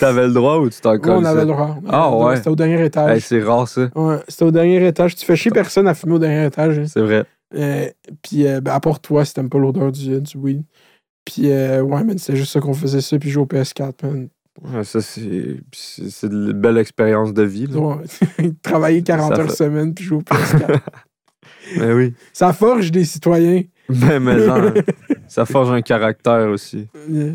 [0.00, 1.76] T'avais le droit ou tu t'en Ouais, on avait le droit.
[1.88, 2.36] Ah, ouais.
[2.36, 3.10] C'était au dernier étage.
[3.16, 3.88] Hey, c'est rare, ça.
[3.94, 5.14] Ouais, c'était au dernier étage.
[5.14, 6.78] Tu fais chier personne à fumer au dernier étage.
[6.78, 6.84] hein.
[6.88, 7.24] C'est vrai.
[7.54, 7.86] Euh,
[8.22, 10.62] puis, euh, ben, à part toi, si t'aimes pas l'odeur du, du weed.
[11.24, 13.18] Puis, euh, ouais, man, c'était juste ça qu'on faisait ça.
[13.18, 14.28] Puis, jouer au PS4, man.
[14.62, 15.56] Ouais, ça, c'est.
[15.72, 17.78] C'est c'est une belle expérience de vie, là.
[17.80, 18.52] Ouais.
[18.62, 20.80] Travailler 40 Ça heures fait- semaine, puis jouer au PS4.
[21.78, 22.14] Mais oui.
[22.32, 23.62] ça forge des citoyens.
[23.88, 24.72] Mais, mais genre,
[25.28, 26.86] ça forge un caractère aussi.
[27.10, 27.32] Euh,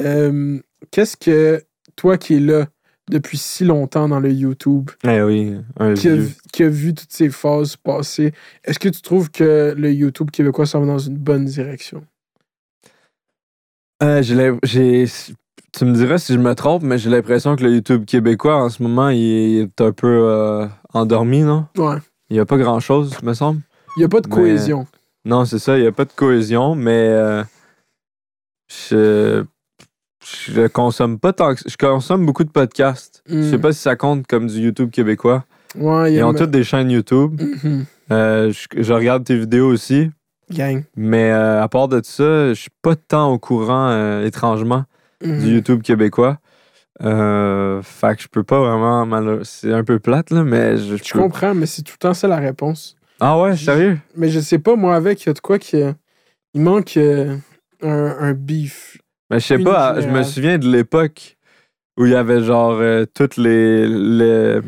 [0.00, 0.58] euh,
[0.90, 1.62] Qu'est-ce que
[1.96, 2.66] toi qui es là
[3.10, 6.16] depuis si longtemps dans le YouTube, Eh oui, un qui a,
[6.52, 8.32] qui a vu toutes ces phases passer,
[8.64, 12.04] est-ce que tu trouves que le YouTube québécois s'en va dans une bonne direction?
[14.02, 15.06] Euh, j'ai
[15.76, 18.68] tu me diras si je me trompe, mais j'ai l'impression que le YouTube québécois, en
[18.68, 21.66] ce moment, il est un peu euh, endormi, non?
[21.76, 21.96] Ouais.
[22.30, 23.60] Il n'y a pas grand-chose, me semble.
[23.96, 24.86] Il n'y a pas de Mais- cohésion.
[25.24, 27.44] Non, c'est ça, il n'y a pas de cohésion, mais euh,
[28.68, 29.44] je,
[30.24, 33.22] je consomme pas tant que Je consomme beaucoup de podcasts.
[33.28, 33.60] Je sais Mm.
[33.60, 35.44] pas si ça compte comme du YouTube québécois.
[35.76, 37.40] Ouais, il y Ils ont toutes des chaînes YouTube.
[37.62, 37.84] Mhm.
[38.10, 40.10] Euh, je, je regarde tes vidéos aussi.
[40.50, 40.84] Gang.
[40.96, 44.84] Mais euh, à part de ça, je suis pas tant au courant, euh, étrangement,
[45.24, 45.38] Mhm.
[45.40, 46.38] du YouTube québécois.
[47.02, 49.40] Euh, fait que je peux pas vraiment.
[49.44, 52.14] C'est un peu plate, là, mais je, je peux- comprends, mais c'est tout le temps
[52.14, 52.96] ça la réponse.
[53.20, 53.98] Ah ouais, sérieux?
[54.16, 55.80] Mais je sais pas, moi, avec, il y a de quoi qui.
[56.54, 57.36] Il manque euh,
[57.82, 58.98] un, un beef.
[59.30, 61.36] Mais je sais pas, je me souviens de l'époque
[61.98, 64.60] où il y avait genre euh, toutes les, les.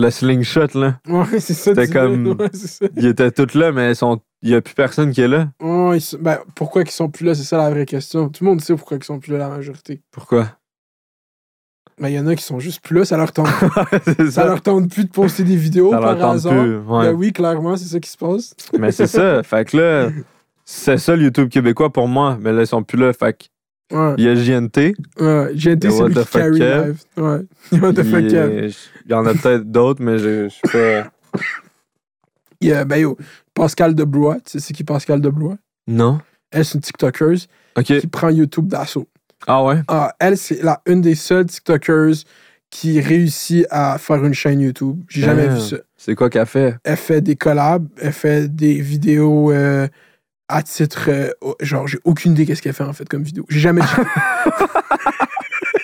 [0.00, 1.00] Le slingshot, là.
[1.08, 1.74] Ouais, c'est ça.
[1.74, 2.86] C'était comme- Ouais, ça.
[2.96, 4.20] Ils étaient tous là, mais ils sont...
[4.42, 5.48] il y a plus personne qui est là?
[5.60, 8.28] Ouais, ils sont- ben, pourquoi ils sont plus là, c'est ça la vraie question.
[8.28, 10.00] Tout le monde sait pourquoi ils sont plus là, la majorité.
[10.10, 10.56] Pourquoi?
[12.00, 13.48] Ben, il y en a qui sont juste plus là, ça leur tente,
[14.04, 14.44] c'est ça ça.
[14.46, 16.52] leur tente plus de poster des vidéos Ça par hasard.
[16.62, 16.76] plus.
[16.78, 17.06] ouais.
[17.06, 18.54] Ben oui, clairement, c'est ça qui se passe.
[18.78, 19.42] Mais c'est ça.
[19.42, 20.10] Fait que là,
[20.64, 22.38] c'est ça le YouTube québécois pour moi.
[22.40, 23.12] Mais là, ils sont plus là.
[23.12, 23.44] Fait que
[23.90, 24.76] Ouais, il y a JNT.
[25.18, 25.54] ouais.
[25.54, 27.02] Et celui what qui carry live.
[27.16, 27.40] Ouais.
[27.80, 28.70] What the fuck, euh,
[29.06, 31.10] Il y en a peut-être d'autres, mais je je suis pas.
[32.60, 33.16] Il y a, ben yo,
[33.58, 35.56] Pascal Deblois, tu sais c'est qui Pascal Deblois?
[35.86, 36.20] Non?
[36.50, 37.84] Elle, c'est une TikTokeuse Ok.
[38.00, 39.08] qui prend YouTube d'assaut.
[39.46, 39.82] Ah ouais?
[39.88, 42.14] Ah, elle, c'est la, une des seules TikTokers
[42.70, 45.02] qui réussit à faire une chaîne YouTube.
[45.08, 45.54] J'ai jamais Ah.
[45.54, 45.76] vu ça.
[45.96, 46.76] C'est quoi qu'elle fait?
[46.84, 49.86] Elle fait des collabs, elle fait des vidéos euh,
[50.48, 51.08] à titre.
[51.08, 51.30] euh,
[51.60, 53.44] genre, j'ai aucune idée qu'est-ce qu'elle fait en fait comme vidéo.
[53.48, 53.82] J'ai jamais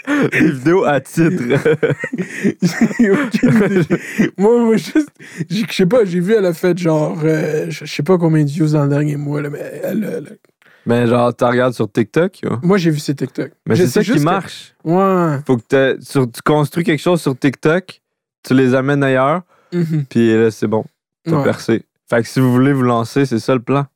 [0.33, 1.43] Des vidéos à titre.
[2.99, 3.99] J'ai aucune idée.
[4.37, 5.09] Moi, moi, juste.
[5.51, 7.19] Je sais pas, j'ai vu, elle a fait genre.
[7.25, 10.05] euh, je je sais pas combien de views dans le dernier mois, là, mais elle.
[10.05, 10.39] elle-
[10.87, 12.43] mais genre, tu regardes sur TikTok?
[12.43, 12.51] yo?
[12.63, 13.53] moi, j'ai vu ses TikTok.
[13.67, 14.75] Mais Je c'est sais ça qui juste que- marche.
[14.85, 15.39] Ouais.
[15.47, 18.03] Faut que t'aies- sur- tu construis quelque chose sur TikTok,
[18.43, 19.41] tu les amènes ailleurs,
[19.73, 20.05] Mhm.
[20.11, 20.85] puis là, c'est bon.
[21.25, 21.45] T'as Ouais.
[21.45, 21.85] percé.
[22.11, 23.87] Fait que si vous voulez vous lancer, c'est ça le plan.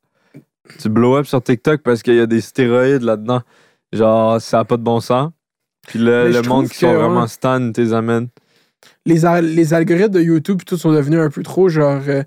[0.79, 3.41] Tu blow up sur TikTok parce qu'il y a des stéroïdes là-dedans.
[3.93, 5.29] Genre, ça n'a pas de bon sens.
[5.89, 7.27] Puis je le monde qui sont que, vraiment ouais.
[7.27, 8.27] stan, t'es amènes.
[9.05, 12.23] les, les algorithmes de YouTube puis tout sont devenus un peu trop genre euh,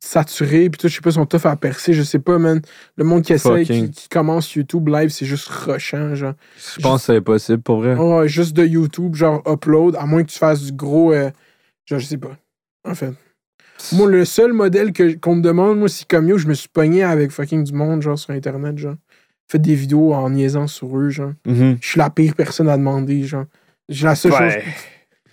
[0.00, 2.60] saturés puis tout je sais pas sont tough à percer je sais pas man
[2.96, 6.34] le monde qui essaye qui, qui commence YouTube live c'est juste rushant genre
[6.76, 7.96] Je pense que c'est impossible pour vrai.
[7.96, 11.30] Ouais, juste de YouTube genre upload à moins que tu fasses du gros euh,
[11.86, 12.36] genre je sais pas
[12.86, 13.12] en fait
[13.92, 17.02] moi le seul modèle qu'on me demande moi c'est comme yo je me suis pogné
[17.02, 18.96] avec fucking du monde genre sur internet genre
[19.50, 21.78] fait des vidéos en niaisant sur eux genre Mhm.
[21.80, 23.44] je suis la pire personne à demander genre
[23.88, 24.62] j'ai la seule Ouais.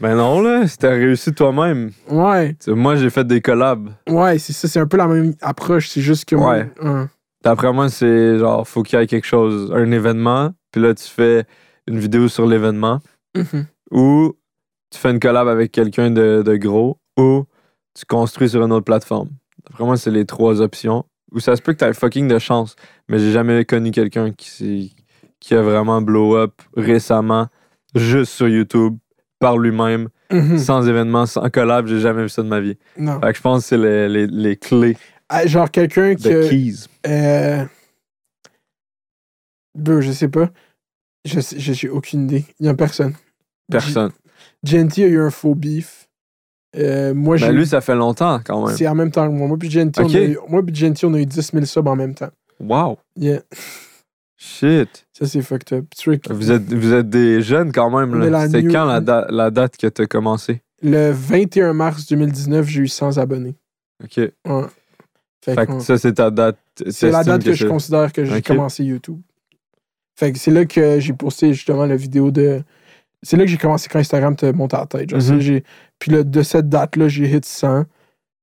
[0.02, 1.92] Ben non, là, c'était réussi toi-même.
[2.10, 3.90] chose ouais Moi, j'ai fait des collabs.
[4.10, 5.88] Ouais, c'est ça, c'est un peu la même approche.
[5.88, 6.52] C'est juste que moi.
[6.58, 6.70] Ouais.
[6.82, 7.10] hein.
[7.46, 11.06] D'après moi, c'est genre, faut qu'il y ait quelque chose, un événement, puis là, tu
[11.06, 11.46] fais
[11.88, 13.00] une vidéo sur l'événement,
[13.38, 13.68] Mhm.
[13.92, 14.34] ou
[14.92, 17.46] tu fais une collab avec quelqu'un de, de gros, ou
[17.98, 19.30] tu construis sur une autre plateforme.
[19.66, 21.06] D'après moi, c'est les trois options.
[21.32, 22.76] Ou ça se peut que tu aies fucking de chance,
[23.10, 24.96] mais j'ai jamais connu quelqu'un qui,
[25.40, 27.48] qui a vraiment blow up récemment,
[27.96, 28.98] juste sur YouTube,
[29.40, 30.58] par lui-même, Mhm.
[30.58, 31.88] sans événement, sans collab.
[31.88, 32.78] J'ai jamais vu ça de ma vie.
[32.98, 33.20] Non.
[33.22, 34.98] Fait que je pense que c'est les, les, les clés
[35.30, 36.50] Ah, Genre quelqu'un que.
[36.50, 36.86] Keys.
[37.08, 37.66] Euh...
[39.76, 40.50] Bro, je sais pas.
[41.26, 42.46] Je je- j'ai aucune idée.
[42.60, 43.14] Il y a personne.
[43.70, 44.12] Personne.
[44.64, 46.05] Genty a eu un faux beef.
[46.78, 47.38] Euh, moi.
[47.38, 48.76] Ben, lui, ça fait longtemps quand même.
[48.76, 49.48] C'est en même temps que moi.
[49.48, 50.10] Moi puis Genty, Ok.
[50.12, 52.30] on a eu, moi puis Genty, on a eu 10 000 subs en même temps.
[52.60, 52.98] Wow.
[53.18, 53.42] Yeah.
[54.38, 55.08] Shit.
[55.14, 55.86] Ça, c'est fucked up.
[55.96, 56.30] Trick.
[56.30, 58.22] Vous êtes, vous êtes des jeunes quand même.
[58.52, 60.62] C'est new- quand la, da- la date que t'as commencé?
[60.82, 63.56] Le 21 mars 2019, j'ai eu 100 abonnés.
[64.04, 64.18] OK.
[64.18, 64.32] Ouais.
[65.44, 65.80] Fait Fait que, ouais.
[65.80, 66.58] ça, c'est ta date.
[66.90, 69.22] C'est la date que, je considère que j'ai commencé YouTube.
[70.18, 72.62] Fait que c'est là que j'ai posté justement la vidéo de.
[73.26, 75.10] C'est là que j'ai commencé quand Instagram te monte à la tête.
[75.10, 75.40] Genre, Mhm.
[75.40, 75.64] j'ai-
[76.00, 77.86] Puis là, de cette date-là, j'ai hit 100.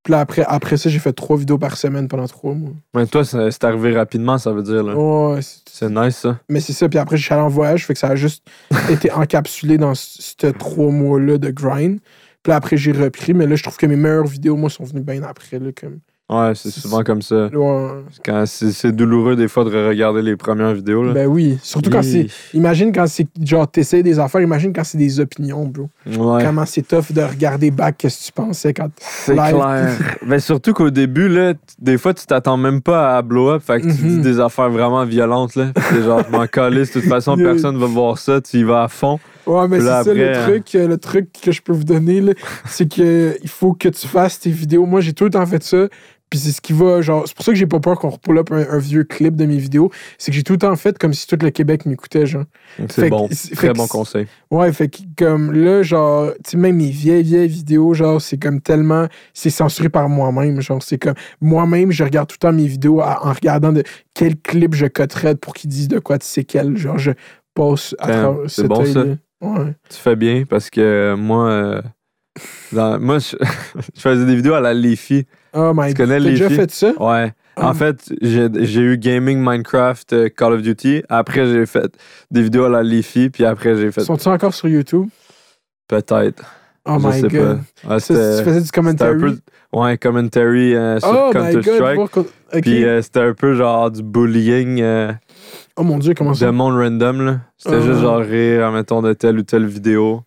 [0.02, 2.72] Puis là, après, après ça, j'ai fait trois vidéos par semaine pendant trois mois.
[2.94, 4.82] Mais toi, c'est c'est arrivé rapidement, ça veut dire.
[4.82, 4.96] Là.
[4.96, 6.40] Ouais, c'est- nice, ça.
[6.48, 6.88] mais c'est ça.
[6.88, 7.86] Puis après, je suis allé en voyage.
[7.86, 8.44] Fait que ça a juste
[8.90, 12.00] été encapsulé dans ce- ces trois mois-là de grind.
[12.42, 13.32] Puis là, après, j'ai repris.
[13.34, 15.60] Mais là, je trouve que mes meilleures vidéos, moi, sont venues bien après.
[15.60, 16.00] Là, comme...
[16.30, 17.50] Ouais, c'est souvent comme ça.
[18.24, 21.02] Quand c'est douloureux des fois de regarder les premières vidéos.
[21.02, 21.12] Là.
[21.12, 21.58] Ben oui.
[21.62, 22.26] Surtout quand c'est.
[22.54, 25.90] Imagine quand c'est genre t'essayes des affaires, imagine quand c'est des opinions, bro.
[26.06, 26.42] Ouais.
[26.42, 28.88] Comment c'est tough de regarder back qu'est-ce que tu pensais quand.
[28.98, 29.90] C'est clair.
[30.24, 33.62] Mais surtout qu'au début, là, des fois, tu t'attends même pas à blow up.
[33.62, 34.08] Fait que tu Mhm.
[34.16, 35.54] dis des affaires vraiment violentes.
[35.56, 35.72] là.
[35.90, 36.94] C'est genre, je m'en calisse.
[36.94, 38.40] De toute façon, personne va voir ça.
[38.40, 39.18] Tu y vas à fond.
[39.46, 42.22] Ouais, mais c'est ça le après, truc, euh, le truc que je peux vous donner,
[42.66, 44.86] c'est que il faut que tu fasses tes vidéos.
[44.86, 45.88] Moi, j'ai tout le temps fait ça.
[46.30, 48.38] Puis c'est ce qui va, genre, c'est pour ça que j'ai pas peur qu'on repull
[48.38, 49.90] up un, un vieux clip de mes vidéos.
[50.16, 52.44] C'est que j'ai tout le temps fait comme si tout le Québec m'écoutait, genre.
[52.88, 53.28] C'est bon.
[53.54, 54.26] Très bon conseil.
[54.50, 58.38] Ouais, fait que comme là, genre, tu sais, même mes vieilles, vieilles vidéos, genre, c'est
[58.38, 59.08] comme tellement.
[59.34, 60.62] C'est censuré par moi-même.
[60.62, 61.16] Genre, c'est comme.
[61.42, 63.82] Moi-même, je regarde tout le temps mes vidéos à- en regardant de
[64.14, 66.78] quel clip je coterais pour qu'ils disent de quoi tu sais quel.
[66.78, 67.10] Genre, je
[67.52, 69.04] passe à travers c'est bon, ça.
[69.42, 69.74] Ouais.
[69.90, 71.82] Tu fais bien parce que euh, moi, euh,
[72.72, 73.36] dans- moi je,
[73.94, 75.26] je faisais des vidéos à la Leafy.
[75.52, 76.56] Oh my Tu connais T'as déjà Leafy?
[76.56, 76.92] fait ça?
[76.98, 77.32] Ouais.
[77.56, 77.68] Ah.
[77.68, 81.02] En fait, j'ai j'ai eu gaming, Minecraft, euh, Call of Duty.
[81.10, 81.92] Après, j'ai fait
[82.30, 83.28] des vidéos à la Leafy.
[83.28, 85.08] Puis après, j'ai fait Sont-ils encore sur YouTube?
[85.88, 86.42] peut-être.
[86.84, 87.60] Oh je my sais god.
[87.84, 87.94] pas.
[87.94, 89.20] Ouais, Ça, tu faisais du c'était un commentary?
[89.20, 89.78] peu.
[89.78, 91.62] Ouais, commentary euh, sur oh my god.
[91.62, 91.94] Counter-Strike.
[91.96, 92.60] voir qu'on- ok.
[92.62, 95.12] Puis euh, c'était un peu genre du bullying euh,
[95.76, 96.52] oh mon dieu, comment de ça?
[96.52, 97.24] monde random.
[97.24, 97.40] là.
[97.58, 97.80] C'était Ah.
[97.80, 100.22] juste genre rire, mettons, de telle ou telle vidéo.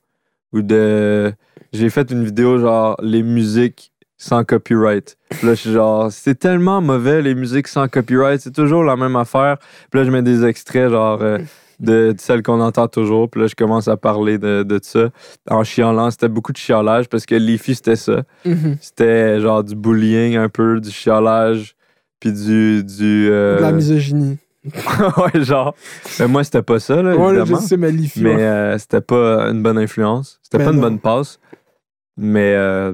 [0.54, 1.34] Ou de.
[1.74, 5.18] J'ai fait une vidéo genre les musiques sans copyright.
[5.30, 8.96] Puis là, je suis genre, c'est tellement mauvais les musiques sans copyright, c'est toujours la
[8.96, 9.58] même affaire.
[9.92, 11.38] Puis là, je mets des extraits genre euh,
[11.82, 13.30] de, de celles qu'on entend toujours.
[13.30, 15.10] Puis là, je commence à parler de, de ça
[15.50, 16.10] en chialant.
[16.12, 18.24] C'était beaucoup de chialage parce que Leafy, c'était ça.
[18.46, 18.78] Mhm.
[18.80, 21.76] C'était genre du bullying un peu, du chialage,
[22.22, 22.86] puis du.
[22.86, 24.38] du euh, De la misogynie.
[25.36, 25.76] ouais, genre.
[26.20, 27.60] Mais moi, c'était pas ça, là, Ouais, là, je évidemment.
[27.62, 28.42] sais, mais Leafy, Mais ouais.
[28.42, 30.40] euh, c'était pas une bonne influence.
[30.44, 31.40] C'était Ben pas une bonne passe.
[32.18, 32.94] Mais euh,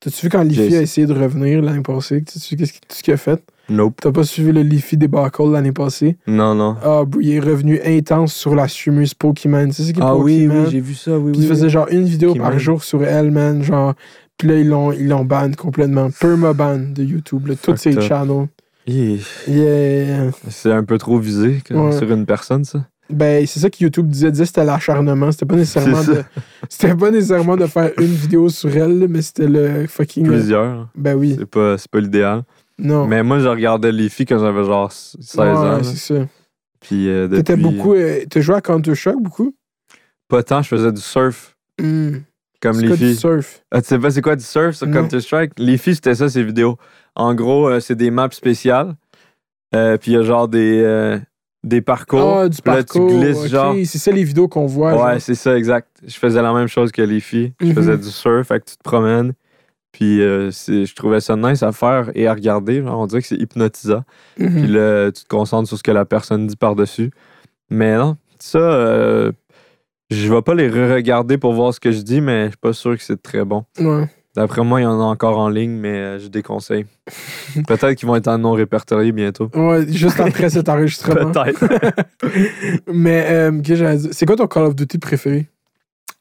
[0.00, 2.22] T'as-tu vu quand j'ai- a essayé de revenir l'année passée?
[2.24, 3.40] T'as-tu vu qu'est-ce qu'il- qu'il a fait?
[3.68, 3.94] nope.
[4.00, 6.16] T'as pas suivi le Leafy débacle l'année passée?
[6.26, 6.76] Non, non.
[6.82, 9.66] Ah, il est revenu intense sur la streameuse Pokémon.
[9.66, 10.64] Tu sais ce qui est Pokémon?
[10.64, 13.62] vu ça, oui, Puis il faisait genre une vidéo par jour sur elle, man.
[13.62, 13.94] Genre,
[14.36, 14.68] puis là, ils
[15.08, 16.08] l'ont, ban complètement.
[16.10, 18.48] Permaban de YouTube, là, tous ses channels.
[18.86, 20.30] Yeah.
[20.48, 21.92] C'est un peu trop visé que- Ouais.
[21.92, 22.84] sur une personne, ça.
[23.10, 25.30] Ben, c'est ça que YouTube disait, disait c'était l'acharnement.
[25.32, 26.22] C'était pas nécessairement de.
[26.68, 30.26] C'était pas nécessairement de faire une vidéo sur elle, mais c'était le fucking.
[30.26, 30.88] Plusieurs.
[30.94, 31.36] Ben oui.
[31.38, 32.42] C'est pas, pas l'idéal.
[32.78, 33.06] Non.
[33.06, 35.82] Mais moi, je regardais les filles quand j'avais genre 16 Ouais, ans.
[35.82, 36.26] c'est ça.
[36.80, 37.94] Puis euh, T'étais depuis, beaucoup.
[37.94, 39.54] euh, T'as joué à Counter-Strike beaucoup?
[40.28, 41.54] Pas tant, je faisais du surf.
[41.80, 42.18] Hmm.
[42.62, 43.16] Comme les quoi du filles.
[43.16, 43.62] surf?
[43.70, 44.90] Ah, tu sais pas c'est quoi du surf sur.
[44.90, 45.52] Counter-Strike?
[45.58, 46.76] Les filles, c'était ça, ces vidéos.
[47.14, 48.94] En gros, euh, c'est des maps spéciales.
[49.74, 51.18] Euh, puis il y a genre des, euh,
[51.64, 52.38] des parcours.
[52.38, 53.08] Ah, du Puis là, parcours.
[53.10, 53.74] tu glisses genre.
[53.84, 55.02] C'est ça les vidéos qu'on voit.
[55.02, 55.88] Ouais, c'est ça, exact.
[56.06, 57.52] Je faisais la même chose que les filles.
[57.60, 57.74] Je Mhm.
[57.74, 59.32] faisais du surf, fait que tu te promènes.
[59.92, 62.82] Puis euh, je trouvais ça nice à faire et à regarder.
[62.82, 64.04] genre, on dirait que c'est hypnotisant.
[64.38, 64.50] Mhm.
[64.62, 67.10] Puis là, tu te concentres sur ce que la personne dit par-dessus.
[67.70, 69.30] Mais non, ça,
[70.10, 72.72] je vais pas les re-regarder pour voir ce que je dis, mais je suis pas
[72.72, 73.64] sûr que c'est très bon.
[73.78, 74.08] Ouais.
[74.34, 76.86] D'après moi, il y en a encore en ligne, mais euh, je déconseille.
[77.66, 79.50] Peut-être qu'ils vont être en non répertorié bientôt.
[79.54, 81.32] Ouais, juste après cet enregistrement.
[81.32, 81.64] Peut-être.
[82.86, 85.48] Mais, euh, c'est quoi ton Call of Duty préféré?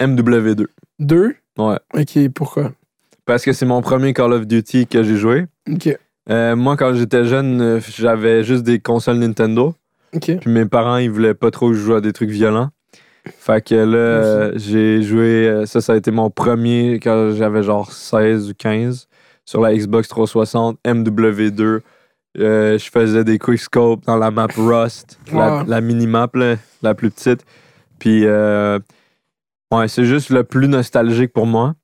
[0.02, 0.66] MW2.
[1.00, 1.36] Deux?
[1.58, 1.78] Ouais.
[1.94, 2.74] Ok, pourquoi?
[3.26, 5.46] Parce que c'est mon premier Call of Duty que j'ai joué.
[5.72, 5.98] Ok.
[6.30, 9.74] Euh, moi, quand j'étais jeune, euh, j'avais juste des consoles Nintendo.
[10.14, 10.38] Ok.
[10.42, 12.70] Puis mes parents, ils voulaient pas trop que je joue à des trucs violents.
[13.38, 15.48] Fait que là, j'ai joué.
[15.48, 19.08] euh, Ça, ça a été mon premier quand j'avais genre 16 ou 15
[19.46, 21.80] sur la Xbox 360, MW2.
[22.40, 26.30] Euh, je faisais des quickscopes dans la map Rust, la, mini-map,
[26.82, 27.42] la plus petite.
[28.00, 28.80] Puis, euh,
[29.74, 31.76] ouais, c'est juste le plus nostalgique pour moi.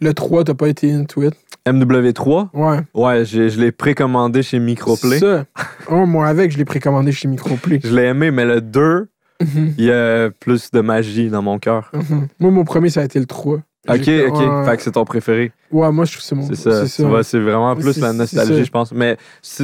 [0.00, 1.34] Le 3, t'as pas été into it?
[1.66, 2.80] MW3, Ouais.
[2.94, 5.20] ouais, je l'ai précommandé chez Microplay.
[5.20, 5.44] Ça.
[5.88, 7.78] Oh, moi, avec, je l'ai précommandé chez Microplay.
[7.84, 9.08] Je l'ai aimé, mais le 2,
[9.44, 11.90] Mhm, il y a plus de magie dans mon cœur.
[11.92, 12.28] mhm.
[12.40, 13.58] Moi, mon premier, ça a été le 3.
[13.88, 13.98] Ok,
[14.28, 14.64] ok.
[14.66, 15.50] Fait que c'est ton préféré.
[15.72, 16.46] ouais, moi, je trouve que c'est mon.
[16.46, 17.22] C'est ça.
[17.24, 18.92] C'est vraiment plus la nostalgie, je pense.
[18.92, 19.16] Mais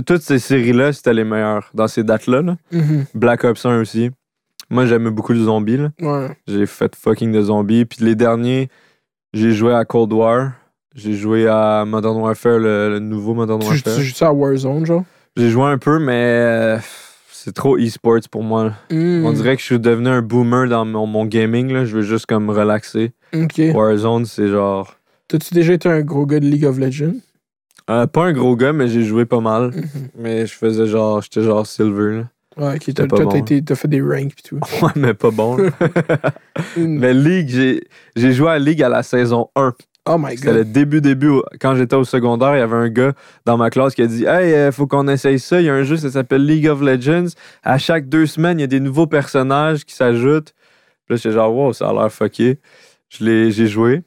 [0.06, 2.42] toutes ces séries-là, c'était les meilleures dans ces dates-là.
[2.42, 2.56] là.
[2.72, 4.10] Mhm, Black Ops 1 aussi.
[4.70, 5.78] Moi, j'aimais beaucoup le zombie.
[6.00, 6.28] Ouais.
[6.46, 7.84] J'ai fait fucking de zombies.
[7.84, 8.68] Puis les derniers,
[9.32, 10.52] j'ai joué à Cold War.
[10.94, 13.94] J'ai joué à Modern Warfare, le, le nouveau Modern Tu, Warfare.
[13.94, 15.04] tu joues ça à Warzone, genre?
[15.36, 16.78] J'ai joué un peu, mais euh,
[17.44, 18.64] c'est trop e-sports pour moi.
[18.64, 18.96] là.
[18.96, 19.24] Mm.
[19.24, 21.72] On dirait que je suis devenu un boomer dans mon, mon gaming.
[21.72, 21.84] Là.
[21.84, 23.12] Je veux juste comme relaxer.
[23.58, 24.96] Warzone, c'est genre.
[25.28, 27.14] T'as-tu déjà été un gros gars de League of Legends?
[27.90, 29.70] euh, pas un gros gars, mais j'ai joué pas mal.
[29.70, 30.08] Mhm.
[30.16, 31.22] Mais je faisais genre.
[31.22, 32.16] J'étais genre silver.
[32.16, 32.24] Là.
[32.56, 32.92] Ouais, ok.
[32.92, 33.30] T'as bon.
[33.30, 34.58] fait des ranks pis tout.
[34.82, 35.56] Ouais, mais pas bon.
[36.76, 37.84] mais League, j'ai
[38.16, 39.74] j'ai joué à League à la saison 1.
[40.08, 41.40] Oh my C'était le début, début.
[41.60, 43.12] Quand j'étais au secondaire, il y avait un gars
[43.44, 45.60] dans ma classe qui a dit Hey, euh, faut qu'on essaye ça.
[45.60, 47.26] Il y a un jeu, ça s'appelle League of Legends.
[47.62, 50.54] À chaque deux semaines, il y a des nouveaux personnages qui s'ajoutent.
[51.06, 52.58] Puis là, j'étais genre, wow, ça a l'air fucké.
[53.10, 54.02] Je l'ai- J'ai joué.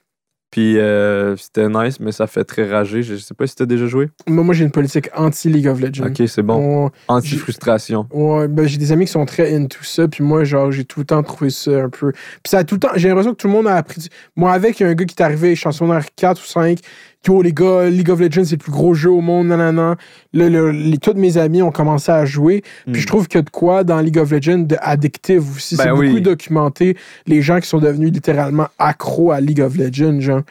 [0.52, 3.04] Puis euh, c'était nice, mais ça fait très rager.
[3.04, 4.10] Je sais pas si t'as déjà joué.
[4.28, 6.08] Moi, moi j'ai une politique anti-League of Legends.
[6.08, 6.88] Ok, c'est bon.
[6.88, 8.06] On- Anti-frustration.
[8.12, 11.00] Ouais, ben j'ai des amis qui sont très into ça, puis moi, genre, j'ai tout
[11.00, 12.12] le temps trouvé ça un peu.
[12.12, 14.02] Puis ça a tout le temps, j'ai l'impression que tout le monde a appris.
[14.02, 16.80] du- Moi, avec, il y a un gars qui est arrivé, chansonnaire 4 ou 5,
[17.28, 19.96] Yo, les gars, League of Legends, c'est le plus gros jeu au monde, nanana.
[20.34, 22.64] Là, le- les, tous mes amis ont commencé à jouer.
[22.88, 22.92] Mm.
[22.94, 25.76] Puis je trouve qu'il y a de quoi dans League of Legends de addictive aussi.
[25.76, 26.08] Ben c'est oui.
[26.10, 26.98] beaucoup documenté.
[27.28, 30.42] Les gens qui sont devenus littéralement accros à League of Legends, genre.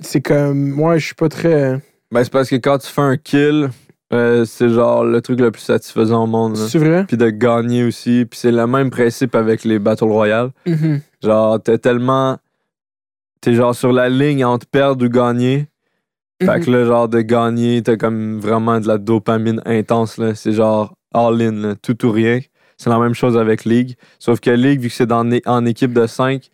[0.00, 0.68] C'est comme.
[0.70, 1.80] Moi, je suis pas très.
[2.12, 3.70] Ben, c'est parce que quand tu fais un kill,
[4.12, 6.56] euh, c'est genre le truc le plus satisfaisant au monde.
[6.56, 7.04] C'est vrai?
[7.06, 8.26] Puis de gagner aussi.
[8.28, 10.50] Puis c'est le même principe avec les Battle Royale.
[10.66, 11.00] Mhm.
[11.22, 12.36] Genre, t'es tellement.
[13.40, 15.66] T'es genre sur la ligne entre perdre ou gagner.
[16.40, 16.64] Fait Mhm.
[16.64, 20.34] que là, genre, de gagner, t'as comme vraiment de la dopamine intense, là.
[20.34, 22.40] C'est genre all-in, tout ou rien.
[22.76, 23.96] C'est la même chose avec League.
[24.20, 26.48] Sauf que League, vu que c'est en équipe de 5,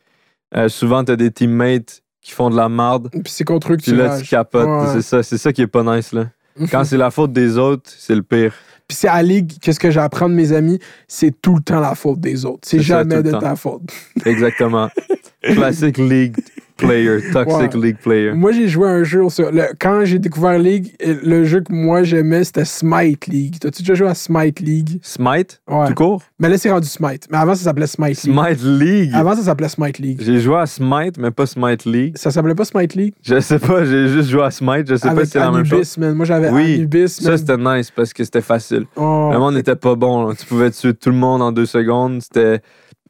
[0.68, 3.10] souvent, t'as des teammates qui font de la marde.
[3.10, 4.66] Puis c'est contre eux que tu là, tu capotes.
[4.66, 4.92] Ouais.
[4.94, 6.28] C'est ça, c'est ça qui est pas nice, là.
[6.58, 6.68] Mhm.
[6.68, 8.54] Quand c'est la faute des autres, c'est le pire.
[8.88, 10.78] Puis c'est à Ligue, qu'est-ce que j'apprends de mes amis,
[11.08, 12.60] c'est tout le temps la faute des autres.
[12.66, 13.38] C'est ça, jamais de temps.
[13.40, 13.82] ta faute.
[14.24, 14.88] Exactement.
[15.42, 16.36] Classic League
[16.76, 17.18] player.
[17.32, 17.80] Toxic Ouais.
[17.80, 18.32] League player.
[18.32, 19.50] Moi, j'ai joué à un jeu sur.
[19.52, 23.56] le- quand j'ai découvert League, le jeu que moi j'aimais, c'était Smite League.
[23.60, 24.98] T'as-tu déjà joué à Smite League?
[25.02, 25.88] Smite, Ouais.
[25.88, 26.22] tout court?
[26.38, 27.26] Mais là, c'est rendu Smite.
[27.30, 28.34] Mais avant, ça s'appelait Smite League.
[28.34, 29.10] Smite League?
[29.14, 30.20] Avant, ça s'appelait Smite League.
[30.22, 32.16] J'ai joué à Smite, mais pas Smite League.
[32.16, 33.14] Ça s'appelait pas Smite League?
[33.22, 35.64] Je sais pas, j'ai juste joué à Smite, je sais pas si c'est la même
[35.64, 35.96] chose.
[35.98, 36.14] man.
[36.14, 38.84] Moi, j'avais Oui, Anubis, Ça, c'était nice parce que c'était facile.
[38.96, 39.30] Oh.
[39.32, 40.26] Le monde n'était pas bon.
[40.28, 40.34] là.
[40.38, 42.20] Tu pouvais tuer tout le monde en deux secondes.
[42.22, 42.60] C'était.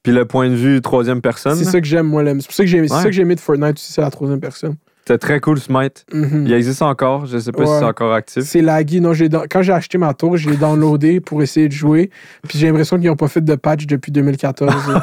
[0.05, 2.23] Puis le point de vue troisième personne, C'est ça que j'aime, moi.
[2.23, 2.33] là.
[2.39, 3.01] C'est pour ça que j'ai c'est Ouais.
[3.01, 4.77] ça que j'ai aimé de Fortnite aussi, c'est la troisième personne.
[5.01, 6.05] c'était très cool Smite.
[6.13, 6.45] Mhm.
[6.47, 8.43] Il existe encore, je sais pas si c'est encore actif.
[8.45, 9.01] C'est laggy.
[9.01, 9.13] Non,
[9.51, 12.11] quand j'ai acheté ma tour, je l'ai downloadé pour essayer de jouer.
[12.49, 14.71] Puis j'ai l'impression qu'ils n'ont pas fait de patch depuis 2014.
[14.93, 15.03] là.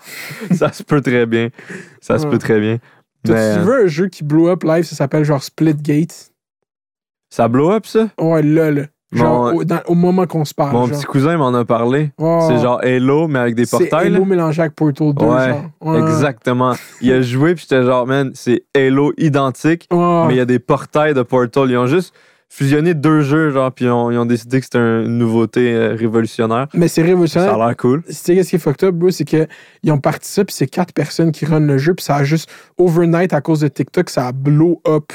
[0.54, 1.48] ça se peut très bien.
[2.00, 2.78] Ça se peut très bien.
[3.28, 6.30] Mais, tu euh, veux un jeu qui blow up live, ça s'appelle genre Splitgate.
[7.30, 8.08] ça blow up ça?
[8.20, 8.82] Ouais, là, là.
[9.12, 10.72] Genre Mon- au, dans- au moment qu'on se parle.
[10.72, 10.96] Mon genre.
[10.96, 12.10] petit cousin m'en a parlé.
[12.18, 14.08] C'est genre Halo, mais avec des portails.
[14.10, 14.16] là.
[14.16, 15.24] Halo mélangé avec Portal 2.
[15.24, 15.96] Ouais, genre.
[16.08, 16.72] Exactement.
[17.02, 19.86] Il a joué, puis j'étais genre, man, c'est Halo identique.
[19.92, 21.70] Mais il y a des portails de Portal.
[21.70, 22.14] Ils ont juste
[22.48, 25.72] fusionné deux jeux, genre, puis ils ont, ils ont décidé que c'était un- une nouveauté
[25.74, 26.66] euh, révolutionnaire.
[26.74, 27.54] Mais c'est Ça révolutionnaire.
[27.60, 28.02] a l'air cool.
[28.04, 29.10] Tu sais, qu'est-ce qui est fucked up, bro?
[29.10, 29.46] C'est qu'ils
[29.90, 32.50] ont parti ça, puis c'est quatre personnes qui run le jeu, puis ça a juste,
[32.76, 35.12] overnight, à cause de TikTok, ça a blow up.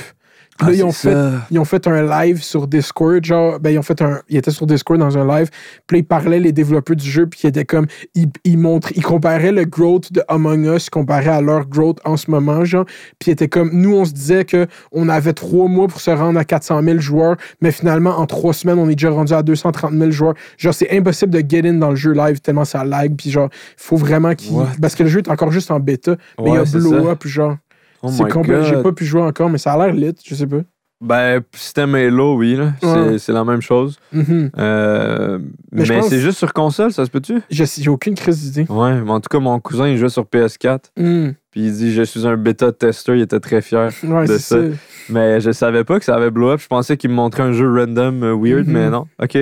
[0.59, 1.13] Là, Ah, ils, ont fait,
[1.51, 4.51] ils ont fait un live sur Discord, genre, ben, ils ont fait un, ils étaient
[4.51, 5.49] sur Discord dans un live,
[5.85, 7.85] puis ils parlaient, les développeurs du jeu, puis ils étaient comme,
[8.15, 12.17] ils, ils montraient, ils comparaient le growth de Among Us comparé à leur growth en
[12.17, 12.85] ce moment, genre,
[13.19, 16.11] puis ils étaient comme, nous, on se disait que on avait trois mois pour se
[16.11, 19.43] rendre à 400 000 joueurs, mais finalement, en trois semaines, on est déjà rendu à
[19.43, 20.33] 230 000 joueurs.
[20.57, 23.49] Genre, c'est impossible de get in dans le jeu live tellement ça lag, puis genre,
[23.51, 24.53] il faut vraiment qu'il.
[24.53, 24.69] What?
[24.81, 27.11] Parce que le jeu est encore juste en bêta, mais il y a blow ça.
[27.11, 27.57] up, genre.
[28.03, 28.63] Oh c'est complet.
[28.63, 30.61] J'ai pas pu jouer encore, mais ça a l'air lit, je sais pas.
[30.99, 32.71] Ben, système Halo, oui, là.
[32.81, 33.19] C'est- Ouais.
[33.19, 33.99] C'est la même chose.
[34.11, 34.49] Mhm.
[34.57, 35.37] Euh,
[35.71, 37.39] Mais c'est juste sur console, ça se peut-tu?
[37.51, 38.65] J'ai aucune crise d'idée.
[38.71, 40.91] Ouais, mais en tout cas, mon cousin, il jouait sur PS4.
[40.97, 41.29] Hmm.
[41.51, 43.15] Puis il dit, je suis un bêta tester.
[43.15, 43.89] Il était très fier.
[44.03, 44.59] Ouais, De ça.
[44.59, 44.67] ça.
[45.09, 46.59] Mais je savais pas que ça avait blow up.
[46.61, 48.73] Je pensais qu'il me montrait un jeu random euh, weird, Mhm.
[48.73, 49.05] mais non.
[49.21, 49.37] OK.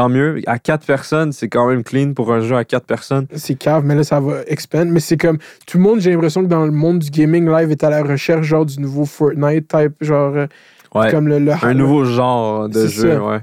[0.00, 0.40] Tant mieux.
[0.46, 3.26] À quatre personnes, c'est quand même clean pour un jeu à quatre personnes.
[3.34, 4.88] C'est cave, mais là, ça va expand.
[4.88, 5.36] Mais c'est comme,
[5.66, 8.02] tout le monde, j'ai l'impression que dans le monde du gaming live est à la
[8.02, 10.46] recherche, genre, du nouveau Fortnite type, genre, euh,
[10.94, 11.10] Ouais.
[11.10, 13.22] comme le, le Un nouveau genre de jeu, ça.
[13.22, 13.40] ouais.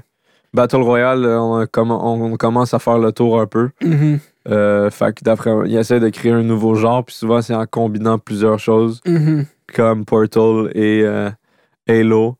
[0.52, 3.70] Battle Royale, euh, on, on commence à faire le tour un peu.
[3.84, 4.18] Mhm.
[4.48, 7.66] Euh, fait que d'après, ils essaient de créer un nouveau genre, puis souvent c'est en
[7.66, 9.44] combinant plusieurs choses, Mhm.
[9.74, 11.30] comme Portal et euh,
[11.88, 12.34] Halo.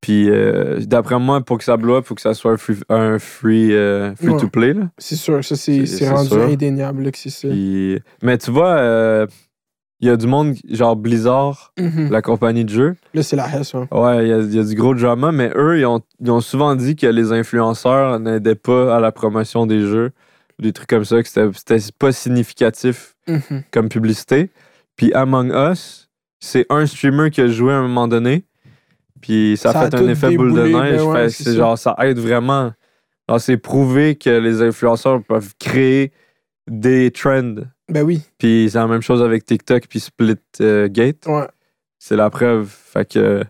[0.00, 2.56] Puis euh, d'après moi, pour que ça blow up, il faut que ça soit un
[2.56, 4.40] free, un free, euh, free Ouais.
[4.40, 4.72] to play.
[4.74, 4.88] Là.
[4.98, 6.42] C'est sûr, ça, c'est rendu sûr.
[6.42, 7.48] indéniable là, que c'est ça.
[7.48, 9.26] Puis- mais tu vois, euh,
[10.00, 12.10] il y a du monde, genre Blizzard, Mhm.
[12.10, 12.96] la compagnie de jeu.
[13.14, 13.74] Là, c'est la hesse.
[13.74, 13.88] hein.
[13.90, 16.76] Ouais, il y, y a du gros drama, mais eux, ils ont, ils ont souvent
[16.76, 20.10] dit que les influenceurs n'aidaient pas à la promotion des jeux,
[20.60, 23.62] des trucs comme ça, que c'était pas significatif Mhm.
[23.72, 24.50] comme publicité.
[24.96, 28.44] Puis Among Us, c'est un streamer qui a joué à un moment donné,
[29.26, 31.00] puis ça, Ça a fait un effet boule de neige.
[31.00, 32.72] ben ouais, c'est genre, ça aide vraiment.
[33.38, 36.12] C'est prouvé que les influenceurs peuvent créer
[36.70, 37.54] des trends.
[37.88, 38.22] Ben oui.
[38.38, 41.26] Puis c'est la même chose avec TikTok puis Splitgate.
[41.26, 41.46] Ouais.
[41.98, 42.68] C'est la preuve.
[42.68, 43.42] Fait que,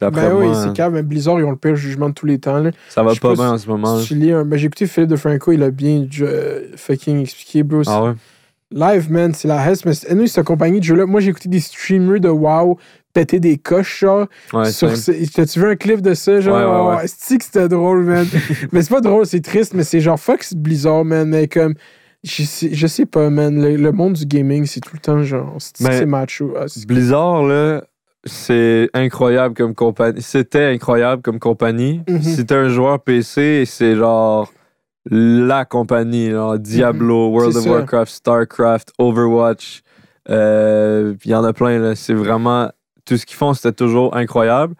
[0.00, 0.90] Ben oui, c'est.
[0.90, 2.58] Mais Blizzard, ils ont le pire jugement de tous les temps.
[2.58, 2.72] Là.
[2.90, 3.98] ça va pas bien en ce moment.
[4.00, 7.82] Si ben, j'ai écouté Philippe de Franco, il a bien euh, fucking expliqué, bro.
[7.86, 8.12] Ah ouais?
[8.72, 9.84] Live, man, c'est la hesse.
[9.84, 12.78] Mais c'est- anyway, cette compagnie de jeu-là, moi, j'ai écouté des streamers de WoW
[13.12, 14.26] péter des coches, genre.
[14.52, 14.90] Ouais, sur
[15.34, 16.56] T'as-tu vu un clip de ça, genre?
[16.56, 17.04] Ouais, ouais, ouais.
[17.04, 18.26] Oh, que c'était drôle, man?
[18.72, 21.28] mais c'est pas drôle, c'est triste, mais c'est genre Fox Blizzard, man.
[21.28, 21.74] Mais comme,
[22.22, 23.60] je sais, je sais pas, man.
[23.62, 26.54] Le, le monde du gaming, c'est tout le temps genre, c'est macho?
[26.58, 27.82] Ah, Blizzard, là,
[28.24, 30.20] c'est incroyable comme compagnie.
[30.22, 32.02] C'était incroyable comme compagnie.
[32.08, 32.22] Mhm.
[32.22, 34.52] Si t'es un joueur PC, c'est genre
[35.10, 36.30] la compagnie.
[36.30, 37.70] genre Diablo, World C'est of ça.
[37.70, 39.80] Warcraft, StarCraft, Overwatch.
[40.28, 41.94] Euh, Il y en a plein, là.
[41.94, 42.70] C'est vraiment.
[43.04, 44.74] Tout ce qu'ils font, c'était toujours incroyable.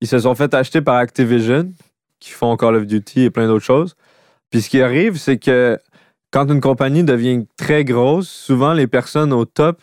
[0.00, 1.72] Ils se sont fait acheter par Activision,
[2.20, 3.94] qui font Call of Duty et plein d'autres choses.
[4.50, 5.78] Puis ce qui arrive, c'est que
[6.30, 9.80] quand une compagnie devient très grosse, souvent les personnes au top,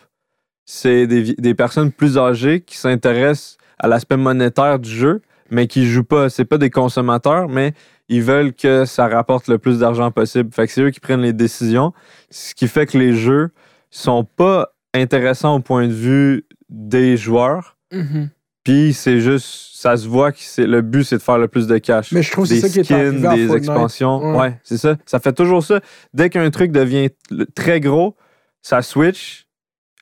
[0.66, 5.86] c'est des, des personnes plus âgées qui s'intéressent à l'aspect monétaire du jeu, mais qui
[5.86, 6.30] jouent pas.
[6.30, 7.74] C'est pas des consommateurs, mais
[8.10, 10.54] ils veulent que ça rapporte le plus d'argent possible.
[10.54, 11.94] Fait que c'est eux qui prennent les décisions,
[12.30, 13.52] ce qui fait que les jeux
[13.90, 17.78] sont pas intéressants au point de vue des joueurs.
[17.94, 18.30] Mhm.
[18.64, 21.68] Puis c'est juste, ça se voit que c'est le but, c'est de faire le plus
[21.68, 22.12] de cash.
[22.12, 23.58] Mais je trouve que des c'est ça qui est skins, arrivé à des Fortnite.
[23.70, 24.32] expansions.
[24.32, 24.38] Ouais.
[24.40, 24.98] Ouais, c'est ça.
[25.06, 25.82] Ça fait toujours ça.
[26.14, 27.10] Dès qu'un truc devient
[27.56, 28.16] très gros,
[28.62, 29.48] ça switch.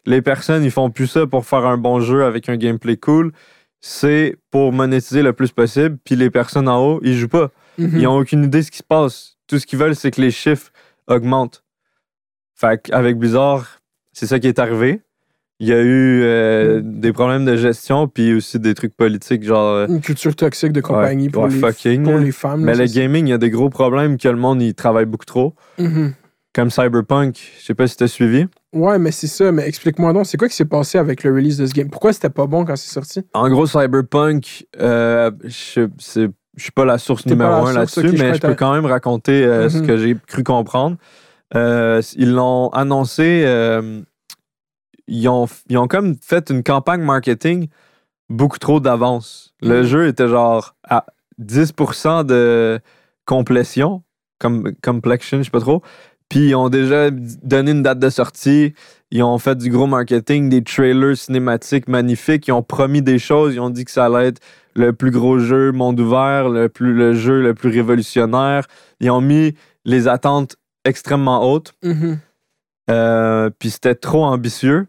[0.05, 3.31] Les personnes, ils font plus ça pour faire un bon jeu avec un gameplay cool.
[3.81, 5.97] C'est pour monétiser le plus possible.
[6.03, 7.49] Puis les personnes en haut, ils jouent pas.
[7.79, 7.99] Mhm.
[7.99, 9.37] Ils ont aucune idée de ce qui se passe.
[9.47, 10.71] Tout ce qu'ils veulent, c'est que les chiffres
[11.07, 11.63] augmentent.
[12.55, 13.79] Fait qu'avec Blizzard,
[14.13, 15.01] c'est ça qui est arrivé.
[15.63, 19.67] Il y a eu euh, des problèmes de gestion, puis aussi des trucs politiques, genre.
[19.75, 22.61] euh, Une culture toxique de compagnie pour, ouais, les, fucking, pour les femmes.
[22.61, 25.05] mais là, le gaming, il y a des gros problèmes que le monde, il travaille
[25.05, 25.53] beaucoup trop.
[25.77, 26.13] Mhm.
[26.55, 28.47] Comme Cyberpunk, je sais pas si t'as suivi.
[28.73, 29.51] Ouais, mais c'est ça.
[29.51, 31.89] Mais explique-moi donc, c'est quoi qui s'est passé avec le release de ce game?
[31.91, 33.21] Pourquoi c'était pas bon quand c'est sorti?
[33.35, 35.87] En gros, Cyberpunk, euh, je
[36.57, 39.69] suis pas la source numéro la un là-dessus, mais je peux quand même raconter euh,
[39.69, 39.87] ce Mhm.
[39.87, 40.97] que j'ai cru comprendre.
[41.53, 43.43] Ils l'ont annoncé,
[45.07, 47.67] ils, ont, ils ont comme fait une campagne marketing
[48.29, 49.53] beaucoup trop d'avance.
[49.61, 49.83] Le Mhm.
[49.83, 51.05] jeu était genre à
[51.39, 52.79] 10% de
[53.25, 54.03] complétion,
[54.39, 55.81] comme complexion, je sais pas trop.
[56.29, 58.73] Puis ils ont déjà donné une date de sortie.
[59.11, 62.47] Ils ont fait du gros marketing, des trailers cinématiques magnifiques.
[62.47, 63.53] Ils ont promis des choses.
[63.55, 64.39] Ils ont dit que ça allait être
[64.73, 68.65] le plus gros jeu monde ouvert, le, plus, le jeu le plus révolutionnaire.
[69.01, 70.55] Ils ont mis les attentes
[70.85, 71.73] extrêmement hautes.
[71.83, 72.19] Mhm.
[72.89, 74.87] Euh, puis c'était trop ambitieux.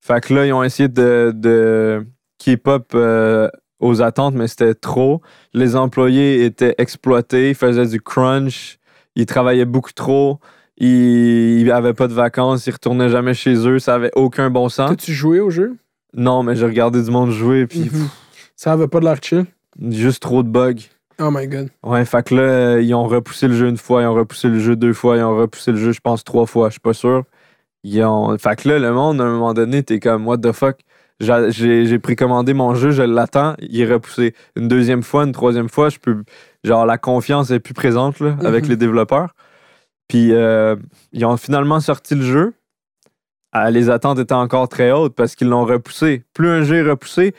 [0.00, 2.06] Fait que là, ils ont essayé de, de
[2.38, 3.48] keep up euh,
[3.80, 5.22] aux attentes, mais c'était trop.
[5.54, 8.78] Les employés étaient exploités, ils faisaient du crunch,
[9.14, 10.40] ils travaillaient beaucoup trop,
[10.76, 14.90] ils n'avaient pas de vacances, ils retournaient jamais chez eux, ça avait aucun bon sens.
[14.90, 15.76] T'as-tu joué au jeu?
[16.14, 18.08] Non, mais j'ai regardé du monde jouer, puis Mhm.
[18.56, 19.46] Ça avait pas de l'air chill.
[19.90, 20.74] juste trop de bugs.
[21.24, 21.68] Oh my god.
[21.84, 24.48] Ouais, fait que là, euh, ils ont repoussé le jeu une fois, ils ont repoussé
[24.48, 26.80] le jeu deux fois, ils ont repoussé le jeu, je pense, trois fois, je suis
[26.80, 27.24] pas sûr.
[27.84, 28.36] Ils ont...
[28.38, 30.78] Fait que là, le monde, à un moment donné, t'es comme, what the fuck?
[31.20, 34.34] J'a- J'ai précommandé mon jeu, je l'attends, il est repoussé.
[34.56, 36.24] Une deuxième fois, une troisième fois, je peux.
[36.64, 38.70] Genre, la confiance est plus présente là, avec Mhm.
[38.70, 39.34] les développeurs.
[40.08, 40.74] Puis, euh,
[41.12, 42.54] ils ont finalement sorti le jeu.
[43.52, 46.22] Ah, les attentes étaient encore très hautes parce qu'ils l'ont repoussé.
[46.34, 47.34] Plus un jeu est repoussé,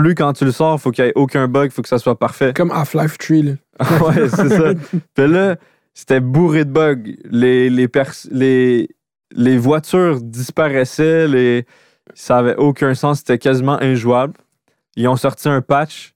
[0.00, 2.18] plus quand tu le sors, faut qu'il n'y ait aucun bug, faut que ça soit
[2.18, 2.52] parfait.
[2.54, 3.52] Comme Half-Life 3, là.
[4.06, 4.72] ouais, c'est ça.
[5.14, 5.56] Puis là,
[5.92, 7.02] c'était bourré de bugs.
[7.24, 8.88] Les, les, pers- les,
[9.32, 11.66] les voitures disparaissaient, les...
[12.14, 14.34] ça avait aucun sens, c'était quasiment injouable.
[14.94, 16.14] Ils ont sorti un patch.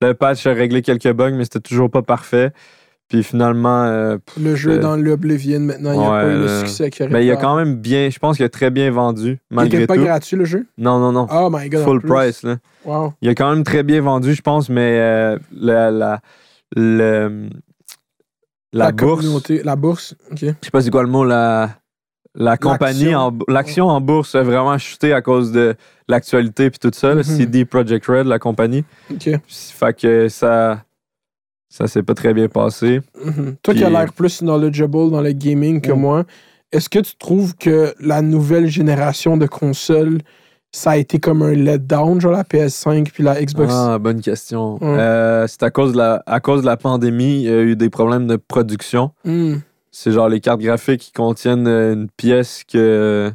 [0.00, 2.52] Le patch a réglé quelques bugs, mais c'était toujours pas parfait.
[3.08, 5.92] Puis finalement, euh, pff, Le jeu euh, dans l'Oblivion maintenant.
[5.92, 8.10] Il n'y a ouais, pas eu le succès qu'il mais il a quand même bien,
[8.10, 10.02] je pense qu'il a très bien vendu, Il malgré était pas tout.
[10.04, 10.66] gratuit, le jeu?
[10.76, 11.26] Non, non, non.
[11.32, 11.84] Oh my god.
[11.84, 12.56] Full price, là.
[12.84, 13.14] Wow.
[13.22, 16.20] Il a quand même très bien vendu, je pense, mais euh, la- la-
[16.76, 17.48] le-
[18.74, 19.24] la, bourse.
[19.64, 20.38] La bourse, OK.
[20.40, 21.70] Je sais pas c'est quoi le mot, la,
[22.34, 25.74] la compagnie, en- l'action en bourse a vraiment chuté à cause de
[26.08, 27.14] l'actualité puis tout ça.
[27.14, 27.22] Mhm.
[27.22, 28.84] CD Projekt Red, la compagnie.
[29.10, 29.30] OK.
[29.48, 30.82] Fait que ça,
[31.68, 33.00] ça s'est pas très bien passé.
[33.24, 33.56] Mhm.
[33.62, 36.00] Toi qui as l'air plus knowledgeable dans le gaming que Mm.
[36.00, 36.24] moi,
[36.72, 40.18] est-ce que tu trouves que la nouvelle génération de consoles,
[40.72, 43.72] ça a été comme un letdown, genre la PS5 puis la Xbox?
[43.74, 44.78] Ah, bonne question.
[44.82, 47.76] Euh, c'est à cause, de la, à cause de la pandémie, il y a eu
[47.76, 49.12] des problèmes de production.
[49.24, 49.56] Hmm.
[49.90, 53.32] C'est genre les cartes graphiques qui contiennent euh, une pièce que.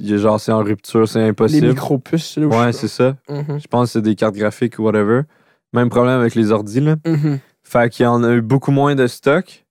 [0.00, 1.68] Genre, c'est en rupture, c'est Les impossible.
[1.68, 2.46] micro-puces, là.
[2.46, 3.16] Ouais, c'est ça.
[3.28, 3.58] Mhm.
[3.60, 5.22] Je pense que c'est des cartes graphiques ou whatever.
[5.74, 6.96] Même problème avec les ordis, là.
[7.06, 7.38] Mhm.
[7.68, 9.64] Fait qu'il y en a eu beaucoup moins de stock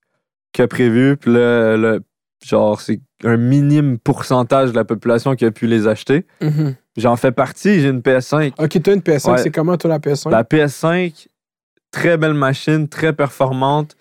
[0.54, 1.16] que prévu.
[1.18, 2.02] Puis là, le-
[2.46, 6.26] genre, c'est un minime pourcentage de la population qui a pu les acheter.
[6.42, 6.76] Mhm.
[6.98, 8.54] J'en fais partie, j'ai une PS5.
[8.60, 9.38] Ok, t'as une PS5, Ouais.
[9.40, 10.30] c'est comment toi la PS5?
[10.30, 11.28] La PS5,
[11.92, 13.96] très belle machine, très performante,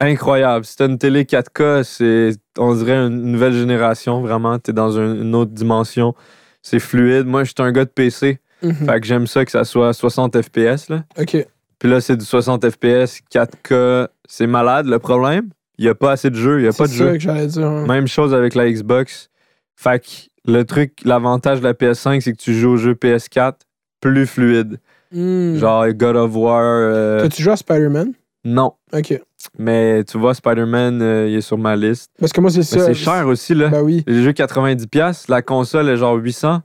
[0.00, 0.64] incroyable.
[0.64, 4.58] Si t'as une télé 4K, c'est, on dirait, une nouvelle génération, vraiment.
[4.58, 6.14] T'es dans un- une autre dimension.
[6.62, 7.26] C'est fluide.
[7.26, 8.38] Moi, je suis un gars de PC.
[8.62, 8.74] Mhm.
[8.74, 11.04] Fait que j'aime ça que ça soit 60 FPS, là.
[11.18, 11.36] Ok.
[11.78, 14.08] Puis là, c'est du 60 FPS, 4K.
[14.28, 14.86] C'est malade.
[14.86, 15.48] Le problème,
[15.78, 16.58] il n'y a pas assez de jeux.
[16.58, 17.12] Il n'y a C'est pas de jeux.
[17.12, 17.66] que j'allais dire.
[17.66, 17.86] hein.
[17.86, 19.28] Même chose avec la Xbox.
[19.76, 20.08] Fait que
[20.50, 23.54] le truc, l'avantage de la PS5, c'est que tu joues au jeu PS4
[24.00, 24.78] plus fluide.
[25.12, 25.56] Hmm.
[25.56, 26.60] Genre God of War.
[26.62, 28.12] euh, T'as-tu joué à Spider-Man?
[28.44, 28.72] non.
[28.92, 29.20] Ok.
[29.58, 32.10] Mais tu vois, Spider-Man, euh, il est sur ma liste.
[32.18, 32.86] Parce que moi, c'est Mais ça.
[32.86, 33.68] c'est cher aussi, là.
[33.68, 34.02] Ben oui.
[34.06, 36.60] Les jeux 90$, la console est genre 800$.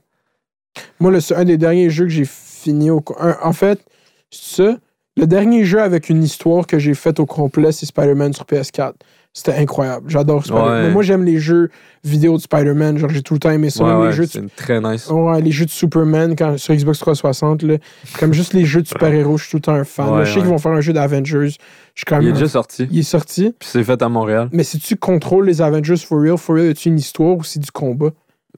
[0.98, 3.00] Moi, le, un des derniers jeux que j'ai fini au.
[3.00, 3.84] co- un- en fait,
[4.30, 4.76] ça,
[5.16, 8.92] le dernier jeu avec une histoire que j'ai fait au complet, c'est Spider-Man sur PS4.
[9.36, 10.08] C'était incroyable.
[10.08, 10.84] J'adore Spider-Man.
[10.86, 10.90] Ouais.
[10.92, 11.68] Moi, j'aime les jeux
[12.04, 12.98] vidéo de Spider-Man.
[12.98, 13.82] Genre, j'ai tout le temps aimé ça.
[13.84, 15.10] Ouais, ouais, les jeux de très nice.
[15.10, 17.78] Ouais, les jeux de Superman quand, sur Xbox 360, là,
[18.20, 20.08] comme juste les jeux de super-héros, je suis tout le temps un fan.
[20.18, 21.48] Là, je sais qu'ils vont faire un jeu d'Avengers.
[21.48, 21.56] Je
[21.96, 22.26] suis quand même.
[22.26, 22.86] Il est déjà sorti.
[22.92, 23.52] Il est sorti.
[23.58, 24.48] Puis c'est fait à Montréal.
[24.52, 27.60] Mais si tu contrôles les Avengers for real, for real, as-tu une histoire ou c'est
[27.60, 28.10] du combat?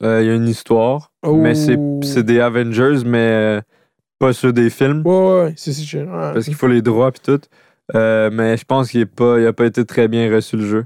[0.03, 1.11] Euh, Il y a une histoire.
[1.23, 1.35] Oh.
[1.37, 3.61] Mais c'est c'est des Avengers, mais euh,
[4.19, 5.01] pas ceux des films.
[5.05, 6.05] Ouais, ouais, c'est ouais.
[6.05, 7.39] Parce qu'il faut les droits puis tout.
[7.95, 10.65] Euh, mais je pense qu'il est pas, il a pas été très bien reçu le
[10.65, 10.85] jeu.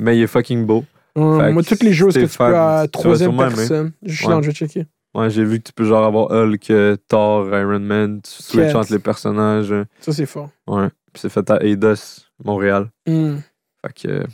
[0.00, 0.84] Mais il est fucking beau.
[1.16, 3.92] Ouais, moi, tous les jeux, est-ce que tu peux à troisième personne?
[4.02, 4.86] Je suis dans, je vais checker.
[5.14, 8.74] Ouais, j'ai vu que tu peux genre avoir Hulk, euh, Thor, Iron Man, tu switches
[8.74, 9.74] entre les personnages.
[10.00, 10.48] Ça, c'est fort.
[10.66, 10.88] Ouais.
[11.12, 12.88] Puis c'est fait à Eidos, Montréal.
[13.06, 13.36] Hmm.
[13.86, 14.08] Fait que.
[14.08, 14.24] euh,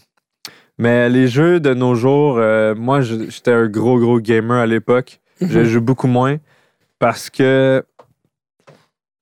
[0.78, 5.20] Mais les jeux de nos jours, euh, moi j'étais un gros gros gamer à l'époque.
[5.40, 5.64] Je Mhm.
[5.64, 6.36] joue beaucoup moins
[7.00, 7.82] parce que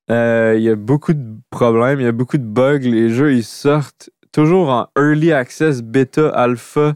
[0.09, 2.79] il y a beaucoup de problèmes, il y a beaucoup de bugs.
[2.79, 6.95] Les jeux ils sortent toujours en early access, bêta, alpha.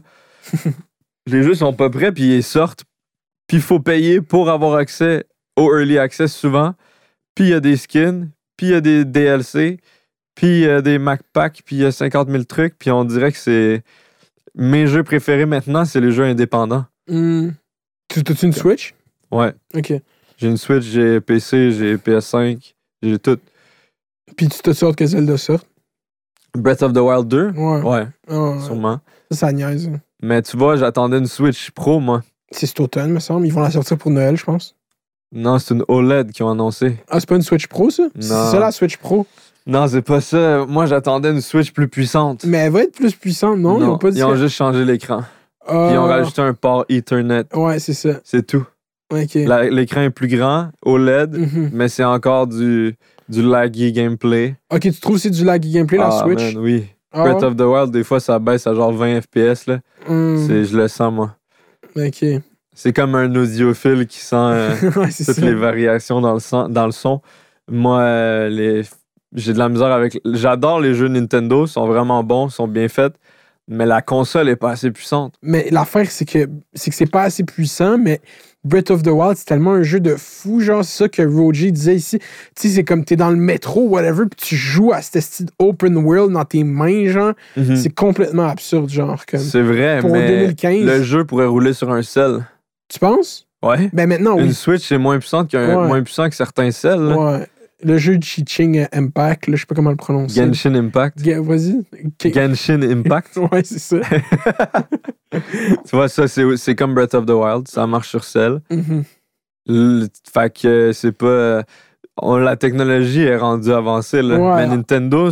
[1.26, 2.84] les jeux sont pas prêts puis ils sortent.
[3.46, 5.26] Puis il faut payer pour avoir accès
[5.56, 6.74] au early access souvent.
[7.34, 9.78] Puis il y a des skins, puis il y a des DLC,
[10.34, 12.78] puis il y a des Mac Packs, puis il y a 50 000 trucs.
[12.78, 13.82] Puis on dirait que c'est.
[14.54, 16.84] Mes jeux préférés maintenant, c'est les jeux indépendants.
[18.08, 18.94] Tu T'as-tu une Switch?
[19.30, 19.54] Ouais.
[19.74, 19.94] Ok.
[20.36, 23.38] J'ai une Switch, j'ai PC, j'ai PS5, j'ai tout.
[24.36, 25.66] Puis tu te sortes que Zelda sorte?
[26.56, 27.50] Breath of the Wild 2?
[27.56, 27.80] Ouais.
[27.82, 28.60] Ouais, Ah, ouais.
[28.60, 29.00] sûrement.
[29.30, 29.90] Ça, ça niaise.
[30.22, 32.22] Mais tu vois, j'attendais une Switch Pro, moi.
[32.50, 33.46] C'est cet automne, me semble.
[33.46, 34.76] Ils vont la sortir pour Noël, je pense.
[35.34, 36.98] Non, c'est une OLED qu'ils ont annoncé.
[37.08, 38.04] Ah, c'est pas une Switch Pro, ça?
[38.20, 39.26] C'est ça, la Switch Pro?
[39.66, 40.66] Non, c'est pas ça.
[40.66, 42.44] Moi, j'attendais une Switch plus puissante.
[42.44, 43.78] Mais elle va être plus puissante, non?
[43.78, 45.22] Ils ont pas dit ils ont juste changé l'écran.
[45.66, 45.86] Ah.
[45.86, 47.44] Puis ils ont rajouté un port Ethernet.
[47.54, 48.20] Ouais, c'est ça.
[48.24, 48.66] C'est tout.
[49.70, 51.70] L'écran est plus grand, OLED, Mhm.
[51.72, 52.94] mais c'est encore du,
[53.28, 54.56] du laggy gameplay.
[54.72, 56.54] Ok, tu trouves que c'est du lag gameplay, la Ah, Switch?
[56.54, 56.84] man, oui.
[57.12, 59.66] Ah, Breath of the Wild, des fois, ça baisse à genre 20 FPS.
[59.66, 59.80] Là.
[60.06, 61.36] C'est- Je le sens, moi.
[61.96, 62.24] Ok.
[62.74, 65.40] C'est comme un audiophile qui sent euh, ouais, toutes ça.
[65.42, 67.20] les variations dans le, son, dans le son.
[67.70, 68.82] Moi, euh, les...
[69.34, 70.18] j'ai de la misère avec.
[70.24, 73.12] J'adore les jeux Nintendo, ils sont vraiment bons, ils sont bien faits,
[73.68, 75.34] mais la console est pas assez puissante.
[75.42, 78.20] Mais l'affaire, c'est que c'est que c'est pas assez puissant, mais
[78.64, 81.72] Breath of the Wild, c'est tellement un jeu de fou, genre, c'est ça que Roji
[81.72, 82.18] disait ici.
[82.20, 85.48] Tu sais, c'est comme t'es dans le métro, whatever, puis tu joues à cette style
[85.58, 87.32] open world dans tes mains, genre.
[87.56, 89.20] C'est complètement absurde, genre.
[89.36, 90.84] C'est vrai, Pour mais 2015.
[90.84, 92.44] le jeu pourrait rouler sur un sel.
[92.88, 93.48] Tu penses?
[93.64, 93.90] Ouais.
[93.92, 94.54] Ben maintenant, Une oui.
[94.54, 95.74] Switch est moins Ouais.
[95.88, 97.00] moins puissant que certains cels.
[97.00, 97.16] là.
[97.18, 97.46] Ouais.
[97.84, 100.36] Le jeu de Chi-Ching euh, Impact, là, je sais pas comment le prononcer.
[100.44, 101.20] Genshin Impact.
[101.20, 101.82] Ga- Vas-y.
[102.32, 103.36] Genshin Impact.
[103.50, 103.96] Ouais, c'est ça.
[105.88, 107.68] tu vois, ça, c'est comme Breath of the Wild.
[107.68, 108.60] Ça marche sur cell.
[108.70, 109.04] Mhm.
[109.66, 111.62] Le- Fait que c'est pas.
[112.16, 114.22] on- la technologie est rendue avancée.
[114.22, 114.36] Là.
[114.38, 114.56] Ouais.
[114.56, 115.30] Mais Nintendo,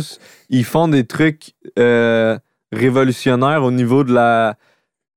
[0.49, 2.37] ils font des trucs euh,
[2.71, 4.55] révolutionnaires au niveau de la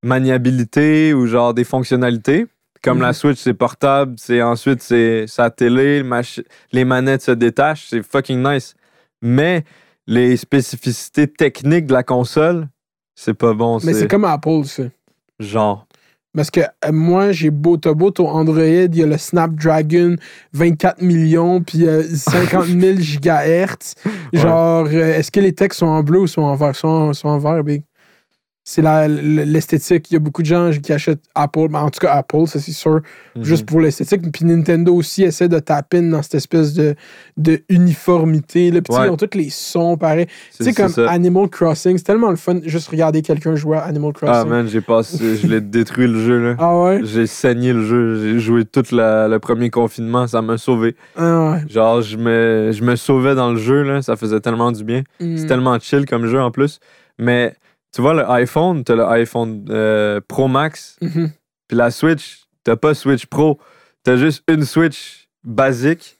[0.04, 2.46] maniabilité ou genre des fonctionnalités.
[2.82, 3.12] Comme la Mhm.
[3.14, 6.42] Switch, c'est portable, c'est ensuite c'est sa télé, le
[6.72, 8.74] les manettes se détachent, c'est fucking nice.
[9.22, 9.64] Mais
[10.06, 12.68] les spécificités techniques de la console
[13.14, 13.78] c'est pas bon.
[13.84, 14.84] Mais c'est comme Apple, ça.
[15.38, 15.86] Genre.
[16.36, 20.16] Parce que euh, moi, j'ai beau, t'as beau ton Android, il y a le Snapdragon
[20.52, 23.94] 24 millions, puis euh, 50 000 gigahertz.
[24.32, 26.74] Genre, euh, est-ce que les textes sont en bleu ou sont en vert?
[26.74, 27.84] Sont, sont en vert, big.
[28.66, 30.10] C'est l'esthétique.
[30.10, 32.58] Il y a beaucoup de gens qui achètent Apple, ben, en tout cas Apple, ça
[32.60, 33.00] c'est sûr,
[33.36, 33.44] Mhm.
[33.44, 34.22] juste pour l'esthétique.
[34.32, 36.94] Puis Nintendo aussi essaie de taper dans cette espèce de,
[37.36, 38.70] de uniformité.
[38.70, 38.80] Là.
[38.80, 39.06] Puis Ouais.
[39.06, 40.26] ils ont tous les sons pareils.
[40.26, 41.10] Tu C'est- sais, comme ça.
[41.10, 44.48] Animal Crossing, c'est tellement le fun juste regarder quelqu'un jouer à Animal Ah Crossing.
[44.48, 46.56] man, j'ai passé, je l'ai détruit le jeu là.
[46.58, 47.00] Ah ouais?
[47.04, 50.96] J'ai saigné le jeu, j'ai joué tout la- le premier confinement, ça m'a sauvé.
[51.16, 51.58] Ah ouais.
[51.68, 55.02] Genre, je me, je me sauvais dans le jeu, là, ça faisait tellement du bien.
[55.20, 55.36] Mm.
[55.36, 56.80] C'est tellement chill comme jeu en plus.
[57.18, 57.54] Mais
[57.94, 61.30] tu vois, le iPhone, t'as le iPhone euh, Pro Max, Mhm.
[61.68, 63.58] puis la Switch, t'as pas Switch Pro,
[64.02, 66.18] t'as juste une Switch basique.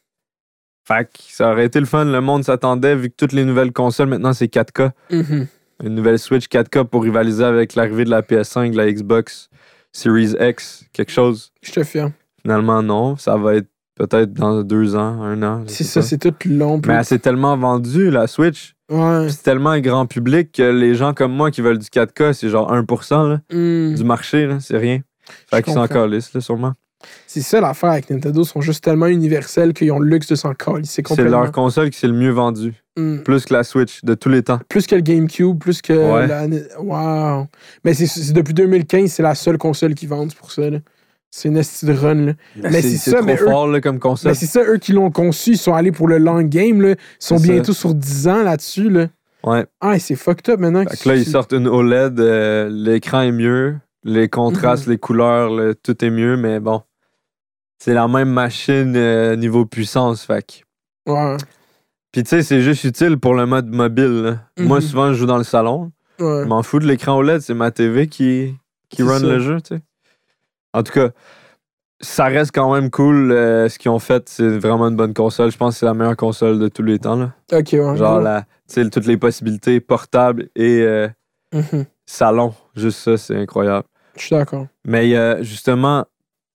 [0.86, 3.72] Fait que ça aurait été le fun, le monde s'attendait, vu que toutes les nouvelles
[3.72, 4.92] consoles, maintenant c'est 4K.
[5.10, 5.46] Mhm.
[5.82, 9.48] Une nouvelle Switch 4K pour rivaliser avec l'arrivée de la PS5, de la Xbox
[9.92, 11.52] Series X, quelque chose.
[11.62, 12.10] Je te fier.
[12.42, 13.16] Finalement, non.
[13.16, 15.64] Ça va être peut-être dans deux ans, un an.
[15.66, 16.80] C'est ça, c'est tout long.
[16.86, 18.73] Mais elle s'est tellement vendue, la Switch.
[18.90, 19.28] Ouais.
[19.31, 22.70] C'est tellement grand public que les gens comme moi qui veulent du 4K, c'est genre
[22.73, 23.94] 1% là, Mm.
[23.94, 25.01] du marché, c'est rien.
[25.51, 26.73] Fait qu'ils s'en calissent, là, sûrement.
[27.27, 30.35] C'est ça l'affaire avec Nintendo, ils sont juste tellement universels qu'ils ont le luxe de
[30.36, 30.85] s'en coller.
[30.85, 32.74] C'est leur console qui s'est le mieux vendue.
[32.97, 33.19] Mm.
[33.19, 34.61] Plus que la Switch de tous les temps.
[34.69, 36.27] Plus que le GameCube, plus que Ouais.
[36.27, 36.47] la.
[36.78, 37.47] Wow.
[37.85, 40.70] Mais c'est- depuis 2015, c'est la seule console qui vendent c'est pour ça.
[40.70, 40.78] là.
[41.36, 42.15] C'est une esti de run.
[42.27, 42.32] Là.
[42.55, 44.31] Mais c'est ça, trop mais eux- fort là, comme console.
[44.31, 46.81] Mais c'est ça, eux qui l'ont conçu, ils sont allés pour le long game.
[46.81, 46.90] Là.
[46.90, 47.43] Ils sont ça.
[47.52, 48.89] bientôt sur 10 ans là-dessus.
[48.89, 49.09] Là.
[49.43, 49.66] Ouais.
[49.81, 50.85] Ah, c'est fucked up maintenant.
[50.89, 53.74] Fait que là, ils sortent une OLED, euh, l'écran est mieux,
[54.05, 56.82] les contrastes, les couleurs, le- tout est mieux, mais bon.
[57.81, 60.62] C'est la même machine euh, niveau puissance, fait
[61.06, 61.36] Ouais.
[62.12, 64.23] Puis tu sais, c'est juste utile pour le mode mobile.
[64.23, 64.39] là.
[64.56, 64.82] Moi, Mhm.
[64.86, 65.90] souvent, je joue dans le salon.
[66.20, 66.43] ouais.
[66.44, 68.55] Je m'en fous de l'écran OLED, c'est ma TV qui,
[68.89, 69.27] qui run ça.
[69.27, 69.82] le jeu, tu sais.
[70.74, 71.10] En tout cas,
[72.01, 73.32] ça reste quand même cool.
[73.32, 75.51] euh, ce qu'ils ont fait, c'est vraiment une bonne console.
[75.51, 77.16] Je pense que c'est la meilleure console de tous les temps.
[77.16, 77.32] Là.
[77.52, 77.96] Ok, ouais.
[77.96, 81.09] Genre, la, tu sais, toutes les possibilités portables et euh,
[81.55, 81.86] Mhm.
[82.06, 82.55] salon.
[82.76, 83.86] Juste ça, c'est incroyable.
[84.16, 84.66] Je suis d'accord.
[84.84, 86.05] Mais a justement,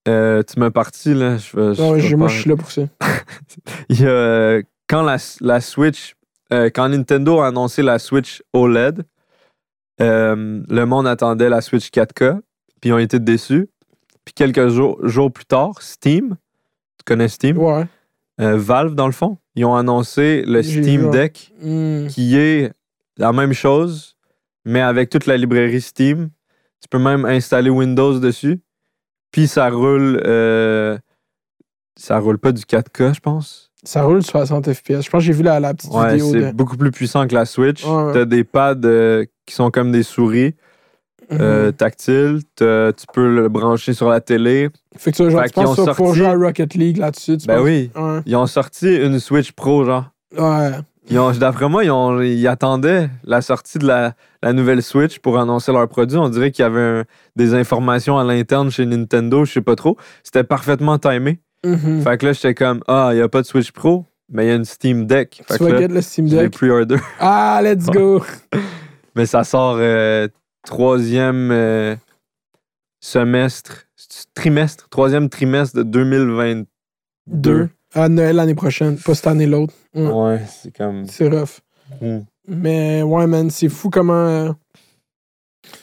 [0.08, 1.36] euh, tu m'as parti, là.
[1.38, 2.82] Je, je Non, moi, je suis là pour ça.
[3.88, 6.14] Il y a, euh, quand la, la Switch,
[6.52, 9.04] euh, quand Nintendo a annoncé la Switch OLED,
[10.00, 12.40] euh, le monde attendait la Switch 4K,
[12.80, 13.68] puis ils ont été déçus.
[14.30, 16.36] Puis quelques jours, jours plus tard, Steam,
[16.98, 17.58] tu connais Steam?
[17.58, 17.84] Ouais.
[18.40, 21.10] Euh, Valve, dans le fond, ils ont annoncé le Steam.
[21.10, 22.06] Deck, Mm.
[22.06, 22.72] qui est
[23.16, 24.16] la même chose,
[24.64, 26.30] mais avec toute la librairie Steam.
[26.80, 28.60] Tu peux même installer Windows dessus.
[29.32, 30.22] Puis ça roule.
[30.24, 30.96] euh,
[31.96, 33.70] ça roule pas du 4K, je pense.
[33.82, 35.02] Ça roule 60 FPS.
[35.02, 36.30] Je pense que j'ai vu la, la petite Ouais, vidéo.
[36.32, 36.52] c'est De...
[36.52, 37.84] beaucoup plus puissant que la Switch.
[37.84, 38.12] Ouais, ouais.
[38.12, 40.54] T'as des pads euh, qui sont comme des souris
[41.30, 41.38] Mhm.
[41.40, 42.40] euh, tactiles.
[42.56, 44.68] T'as- Tu peux le brancher sur la télé.
[44.96, 47.38] Fait que ça, genre, fait tu penses sorti- jouer à Rocket League là-dessus?
[47.46, 47.90] Ben oui.
[47.94, 48.20] Ouais.
[48.26, 50.06] Ils ont sorti une Switch Pro, genre.
[50.36, 50.70] Ouais.
[51.38, 55.72] D'après moi, ils, ont- ils attendaient la sortie de la, la nouvelle Switch pour annoncer
[55.72, 56.16] leur produit.
[56.18, 57.04] On dirait qu'il y avait un-
[57.36, 59.96] des informations à l'interne chez Nintendo, je sais pas trop.
[60.22, 61.40] C'était parfaitement timé.
[61.64, 62.02] Mhm.
[62.02, 64.48] Fait que là, j'étais comme, ah, il n'y a pas de Switch Pro, mais il
[64.48, 65.42] y a une Steam Deck.
[65.48, 66.52] Fait Tu vas get le Steam Deck.
[66.52, 66.96] pre-order.
[67.18, 68.22] Ah, let's go!
[69.16, 70.28] Mais ça sort euh,
[70.64, 71.96] troisième euh,
[73.00, 73.86] semestre,
[74.34, 76.66] trimestre, troisième trimestre de 2022.
[77.26, 77.68] Deux.
[77.94, 79.74] À Noël l'année prochaine, pas cette année l'autre.
[79.94, 80.06] Ouais.
[80.10, 81.06] Ouais, c'est comme.
[81.06, 81.58] C'est rough.
[82.00, 82.20] Hmm.
[82.46, 84.12] Mais ouais, man, c'est fou comment.
[84.14, 84.52] euh,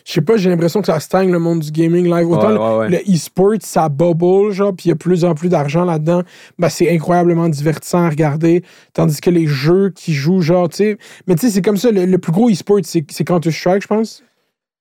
[0.05, 2.29] Je sais pas, j'ai l'impression que ça stagne le monde du gaming live.
[2.29, 2.89] Autant Ouais, le- ouais, ouais.
[3.07, 6.23] le e-sport, ça bubble, genre, puis il y a de plus en plus d'argent là-dedans.
[6.57, 8.63] Ben, c'est incroyablement divertissant à regarder.
[8.93, 10.97] Tandis que les jeux qui jouent, genre, tu sais.
[11.27, 13.87] Mais tu sais, c'est comme ça, le, le plus gros e-sport, c'est c'est Counter-Strike, je
[13.87, 14.23] pense.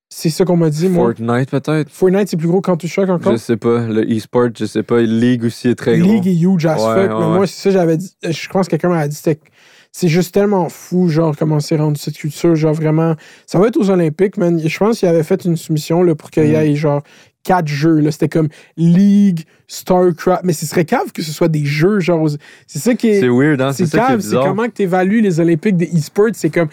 [0.09, 1.13] C'est ça qu'on m'a dit, moi.
[1.13, 1.89] Fortnite, peut-être.
[1.91, 3.33] Fortnite, c'est plus gros que Counter-Strike encore?
[3.33, 3.79] Je sais pas.
[3.87, 5.01] Le e-sport, je sais pas.
[5.01, 6.09] League aussi est très gros.
[6.11, 7.11] League est huge as Ouais, fuck.
[7.11, 7.35] ouais, mais ouais.
[7.35, 8.11] moi, c'est ça, j'avais dit.
[8.23, 9.21] Je pense que quelqu'un m'a dit.
[9.91, 12.55] C'est juste tellement fou, genre, comment c'est rendu cette culture.
[12.55, 13.15] Genre, vraiment.
[13.45, 14.61] Ça va être aux Olympiques, man.
[14.65, 16.55] Je pense qu'il avait fait une soumission, là, pour qu'il y Mm.
[16.55, 17.01] ait, genre,
[17.47, 18.11] quatre jeux, là.
[18.11, 20.43] C'était comme League, StarCraft.
[20.43, 22.27] Mais ce serait cave que ce soit des jeux, genre.
[22.67, 23.19] C'est ça qui est.
[23.21, 23.71] C'est weird, hein?
[23.73, 26.29] C'est C'est ça qui est cave, c'est comment que tu évalues les Olympiques de e-sport.
[26.33, 26.67] C'est comme.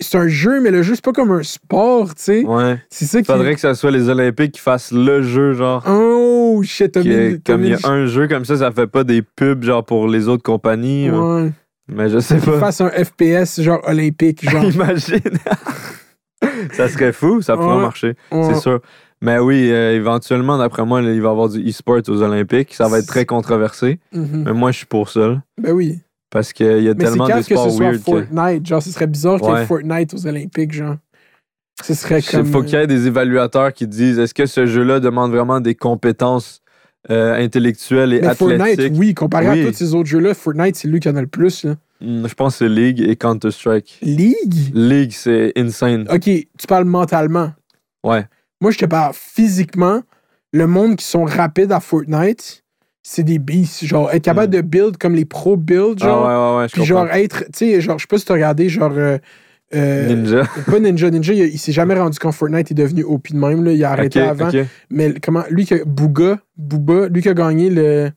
[0.00, 2.44] C'est un jeu, mais le jeu, c'est pas comme un sport, tu sais.
[2.44, 2.78] Ouais.
[2.90, 3.26] C'est ça qui.
[3.26, 5.84] Faudrait que ça soit les Olympiques qui fassent le jeu, genre.
[5.88, 8.70] Oh, shit, t'as mis- est- t'as comme il y a un jeu comme ça, ça
[8.72, 11.08] fait pas des pubs, genre, pour les autres compagnies.
[11.08, 11.44] hein.
[11.44, 11.52] Ouais.
[11.88, 12.58] Mais je sais pas.
[12.58, 14.64] fasse un FPS, genre, olympique, genre.
[14.74, 15.20] Imagine.
[16.72, 17.82] ça serait fou, ça pourrait Ouais.
[17.82, 18.42] marcher, Ouais.
[18.52, 18.80] c'est sûr.
[19.26, 22.72] Mais oui, euh, éventuellement, d'après moi, il va y avoir du e-sport aux Olympiques.
[22.74, 23.98] Ça va être très controversé.
[24.12, 24.44] Mhm.
[24.46, 25.28] Mais moi, je suis pour ça.
[25.28, 25.42] là.
[25.60, 25.98] Ben oui.
[26.30, 28.02] Parce qu'il y a Mais tellement de cave que ce sports soit weird que.
[28.04, 28.66] Fortnite.
[28.66, 29.66] Genre, ce serait bizarre qu'il y ait Ouais.
[29.66, 30.96] Fortnite aux Olympiques, genre.
[31.82, 32.46] Ce serait Il comme.
[32.46, 35.74] faut qu'il y ait des évaluateurs qui disent est-ce que ce jeu-là demande vraiment des
[35.74, 36.62] compétences
[37.10, 38.80] euh, intellectuelles et Mais athlétiques?
[38.80, 39.62] Fortnite, oui, comparé Oui.
[39.66, 41.64] à tous ces autres jeux-là, Fortnite, c'est lui qui en a le plus.
[41.64, 41.74] Là.
[42.00, 43.98] Hmm, Je pense que c'est League et Counter-Strike.
[44.02, 44.54] League?
[44.74, 46.06] League, c'est insane.
[46.12, 47.52] Ok, tu parles mentalement.
[48.04, 48.24] Ouais.
[48.60, 50.02] Moi, je te parle physiquement.
[50.52, 52.64] Le monde qui sont rapides à Fortnite,
[53.02, 53.84] c'est des beasts.
[53.84, 54.56] Genre, être capable Mm.
[54.56, 56.26] de build comme les pros build, genre.
[56.26, 58.24] ah ouais, ouais, ouais, je Puis genre être, tu sais, genre, je sais pas si
[58.24, 59.18] t'as regardé, genre, euh,
[59.74, 60.42] euh, Ninja.
[60.66, 63.64] pas Ninja, Ninja, il, il s'est jamais rendu quand Fortnite est devenu OP de même,
[63.64, 64.50] là, il a arrêté avant.
[64.90, 68.10] Mais comment, lui, que, Booga, Booba, lui qui a gagné le.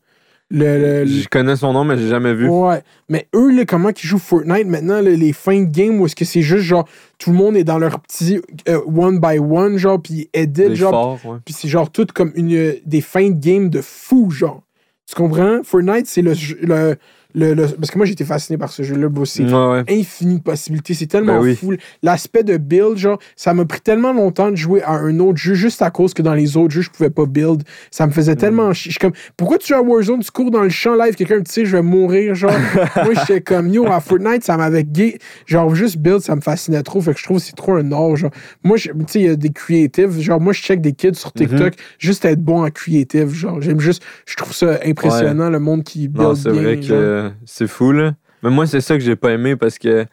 [0.52, 2.50] Le, le- le- Je connais son nom, mais j'ai jamais vu.
[2.50, 2.82] ouais.
[3.08, 6.16] Mais eux, là, comment ils jouent Fortnite maintenant, là, les fins de game, où est-ce
[6.16, 6.88] que c'est juste genre,
[7.20, 10.76] tout le monde est dans leur petit euh, one by one, genre, puis edit, Des
[10.76, 11.38] genre, ouais.
[11.46, 14.64] puis c'est genre tout comme une, des fins de game de fou, genre.
[15.08, 15.62] Tu comprends?
[15.64, 16.96] Fortnite, c'est le, le,
[17.36, 19.24] le, le- Parce que moi, j'étais fasciné par ce jeu-là, bro.
[19.24, 19.54] C'est Ouais,
[19.84, 19.84] ouais.
[20.00, 20.94] infini de possibilités.
[20.96, 21.56] C'est tellement Ben oui.
[21.56, 21.74] fou.
[22.02, 25.54] L'aspect de build, genre, ça m'a pris tellement longtemps de jouer à un autre jeu
[25.54, 27.62] juste à cause que dans les autres jeux, je pouvais pas build.
[27.92, 28.14] Ça me Mm.
[28.14, 28.90] faisait tellement chier.
[28.90, 31.36] Je suis comme, pourquoi tu joues à Warzone, tu cours dans le champ live, quelqu'un
[31.36, 32.52] me dit, je vais mourir, genre.
[32.96, 35.20] moi, j'étais comme, yo, à Fortnite, ça m'avait gay.
[35.46, 37.00] Genre, juste build, ça me fascinait trop.
[37.00, 38.32] Fait que je trouve que c'est trop un art, genre.
[38.64, 40.20] Moi, tu sais, il y a des creatives.
[40.20, 43.30] Genre, moi, je check des kids sur TikTok, juste être bon en creative.
[43.34, 47.19] Genre, j'aime juste, je trouve ça impressionnant, le monde qui build Non, c'est que.
[47.26, 48.14] Euh, c'est fou, là.
[48.44, 50.06] Mais moi, c'est ça que j'ai pas aimé parce que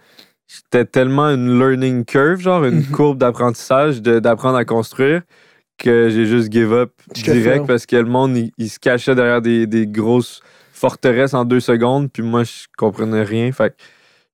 [0.47, 2.87] c'était tellement une learning curve, genre une Mhm.
[2.93, 5.23] courbe d'apprentissage d'apprendre à construire
[5.79, 9.15] que j'ai juste give up Je direct parce que le monde, il, il se cachait
[9.15, 10.41] derrière des, des grosses
[10.73, 13.51] forteresses en deux secondes, puis moi, je comprenais rien.
[13.53, 13.77] Fait que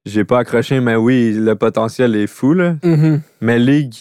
[0.06, 2.76] j'ai pas accroché, mais oui, le potentiel est fou, là.
[2.82, 3.20] Mhm.
[3.40, 3.94] Mais League,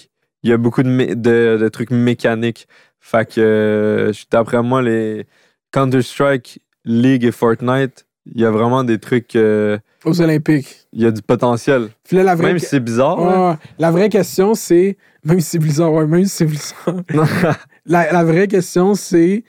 [0.43, 2.68] il y a beaucoup de, de, de trucs mécaniques.
[2.99, 5.26] Fait que, euh, d'après moi, les
[5.72, 9.36] Counter-Strike, League et Fortnite, il y a vraiment des trucs.
[9.36, 10.88] euh, Aux Olympiques.
[10.94, 11.90] il y a du potentiel.
[12.03, 13.20] Puis là, la vraie, Même si c'est bizarre.
[13.20, 13.56] Ouais, ouais.
[13.80, 14.98] la vraie question, c'est.
[15.24, 16.95] Même si c'est bizarre, ouais, même si c'est bizarre.
[17.86, 19.44] La, la vraie question, c'est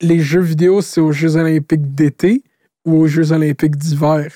[0.00, 2.42] les jeux vidéo, c'est aux Jeux Olympiques d'été
[2.84, 4.32] ou aux Jeux Olympiques d'hiver?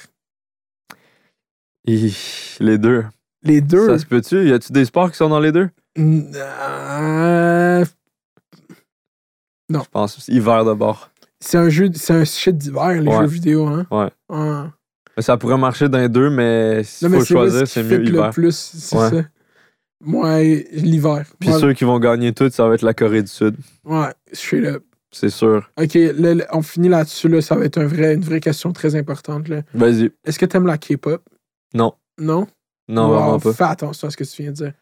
[1.88, 2.14] Hi,
[2.60, 3.04] les deux.
[3.42, 3.88] Les deux.
[3.88, 4.48] Ça se peut-tu?
[4.48, 5.68] Y a-tu des sports qui sont dans les deux?
[5.98, 7.84] Euh,
[9.70, 10.28] Je pense.
[10.28, 11.10] Hiver d'abord.
[11.46, 13.18] C'est un jeu, c'est un shit d'hiver, les Ouais.
[13.20, 13.86] jeux vidéo, hein?
[13.90, 14.10] Ouais.
[15.16, 17.74] Mais Ça pourrait marcher dans les deux, mais s'il mais faut c'est vrai, choisir, ce
[17.74, 18.26] c'est mieux fit hiver.
[18.26, 19.10] le plus, c'est Ouais.
[19.10, 19.22] ça.
[20.04, 20.42] Moi,
[20.72, 21.24] l'hiver.
[21.40, 23.56] Puis ceux qui vont gagner tout, ça va être la Corée du Sud.
[23.84, 24.84] ouais, straight up.
[25.12, 25.70] C'est sûr.
[25.80, 28.72] Ok, là, là, on finit là-dessus, là, ça va être un vrai, une vraie question
[28.72, 29.48] très importante.
[29.48, 29.62] Là.
[29.72, 30.10] Vas-y.
[30.26, 31.22] Est-ce que t'aimes la K-pop?
[31.72, 31.94] Non.
[32.20, 32.46] Non?
[32.88, 33.52] Non, Wow, vraiment pas.
[33.54, 34.72] Fais attention à ce que tu viens de dire.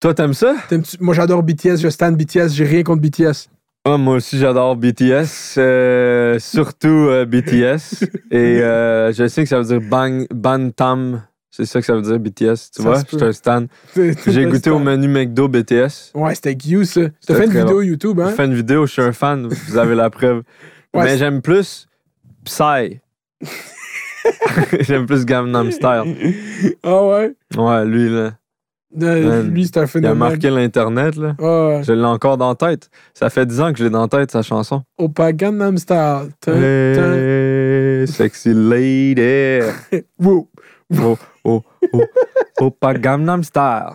[0.00, 0.54] Toi, t'aimes ça?
[0.68, 3.48] T'aimes-tu- Moi, j'adore BTS, je stand BTS, j'ai rien contre BTS.
[3.86, 5.56] Ah, moi aussi, j'adore BTS.
[5.56, 8.04] euh, surtout euh, BTS.
[8.30, 11.22] Et euh, je sais que ça veut dire bang, Bantam.
[11.50, 12.70] C'est ça que ça veut dire BTS.
[12.76, 13.00] Tu Ça vois?
[13.10, 13.64] Je suis un stan.
[14.26, 16.12] J'ai goûté au menu McDo BTS.
[16.14, 17.00] Ouais, c'était cute, ça.
[17.26, 18.26] T'as fait une vidéo YouTube, hein?
[18.30, 19.48] J'ai fait une vidéo, je suis un fan.
[19.48, 20.42] Vous avez la preuve.
[20.92, 21.86] Ouais, Mais j'aime plus
[22.44, 22.98] Psy.
[24.80, 26.34] j'aime plus Gangnam Style.
[26.82, 27.32] Ah ouais?
[27.56, 28.32] Ouais, lui, là.
[29.00, 30.18] Euh, lui, c'est un Il a phénomène.
[30.18, 31.34] marqué l'Internet, là.
[31.38, 31.82] Ouais.
[31.84, 32.90] Je l'ai encore dans la tête.
[33.14, 34.82] Ça fait 10 ans que je l'ai dans la tête, sa chanson.
[34.98, 36.30] Opa Gangnam Style.
[36.46, 39.60] Hey, sexy lady.
[40.18, 40.48] Wow.
[41.02, 41.62] Oh, oh,
[41.92, 42.02] oh.
[42.60, 43.90] Opa Gangnam Style.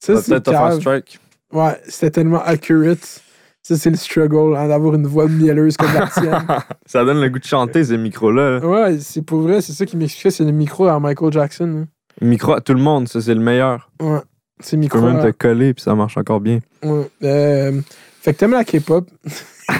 [0.00, 1.18] Ça, c'est peut-être strike.
[1.52, 3.20] Ouais, c'était tellement accurate.
[3.62, 6.46] Ça, c'est le struggle, hein, d'avoir une voix mielleuse comme la tienne.
[6.86, 8.60] Ça donne le goût de chanter, ces micros-là.
[8.60, 8.66] là.
[8.66, 11.82] Ouais, c'est pour vrai, c'est ça qui m'expliquait, c'est le micro à Michael Jackson.
[11.84, 11.86] hein.
[12.24, 13.90] Micro à tout le monde, ça, c'est le meilleur.
[14.00, 14.20] Ouais,
[14.60, 16.60] c'est Tu peux même te coller, puis ça marche encore bien.
[16.82, 17.08] Ouais.
[17.24, 17.80] Euh,
[18.20, 19.08] fait que t'aimes la K-pop.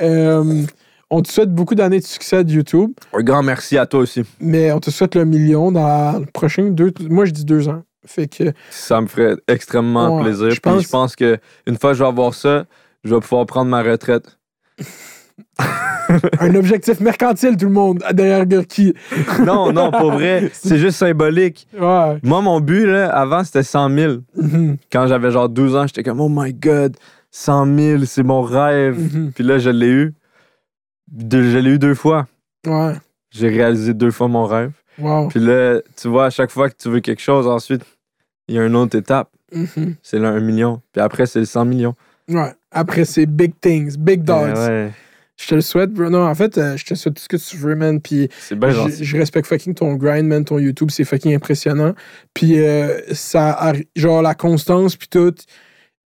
[0.00, 0.62] Euh,
[1.10, 4.22] on te souhaite beaucoup d'années de succès de YouTube, Un grand merci à toi aussi.
[4.40, 6.92] mais on te souhaite le million dans le prochain deux.
[7.08, 7.82] Moi, je dis deux ans.
[8.06, 10.50] Fait que Ça me ferait extrêmement Ouais, plaisir.
[10.50, 12.64] je Puis pense- je pense que une fois que je vais avoir ça,
[13.04, 14.38] je vais pouvoir prendre ma retraite.
[16.40, 18.94] un objectif mercantile, tout le monde, derrière Gurki.
[19.44, 21.66] Non, non, pour vrai, c'est juste symbolique.
[21.78, 22.18] Ouais.
[22.22, 24.12] Moi, mon but, là, avant, c'était 100 000.
[24.36, 26.96] Mhm, Quand j'avais genre 12 ans, j'étais comme, oh my god,
[27.30, 28.98] 100 000, c'est mon rêve.
[28.98, 29.32] mhm.
[29.32, 30.14] Puis là, je l'ai eu.
[31.12, 32.26] De- je l'ai eu deux fois.
[32.66, 32.94] Ouais.
[33.30, 34.72] J'ai réalisé deux fois mon rêve.
[34.98, 35.28] Wow.
[35.28, 37.82] Puis là, tu vois, à chaque fois que tu veux quelque chose, ensuite,
[38.48, 39.28] il y a une autre étape.
[39.54, 39.94] Mhm.
[40.02, 40.80] C'est là un million.
[40.92, 41.94] Puis après, c'est le 100 millions.
[42.28, 42.52] Ouais.
[42.70, 44.54] Après, c'est big things, big dogs.
[44.56, 44.90] Ouais, ouais.
[45.40, 46.10] Je te le souhaite, bro.
[46.10, 48.00] Non, en fait, euh, je te souhaite tout ce que tu veux, man.
[48.00, 49.04] Puis bien je, gentil.
[49.04, 50.44] je respecte fucking ton grind, man.
[50.44, 51.94] Ton YouTube, c'est fucking impressionnant.
[52.34, 55.34] Puis euh, ça, genre la constance, puis tout,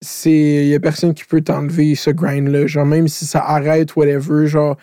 [0.02, 0.32] c'est.
[0.68, 2.68] Y a personne qui peut t'enlever ce grind-là.
[2.68, 4.76] Genre, même si ça arrête, whatever, genre,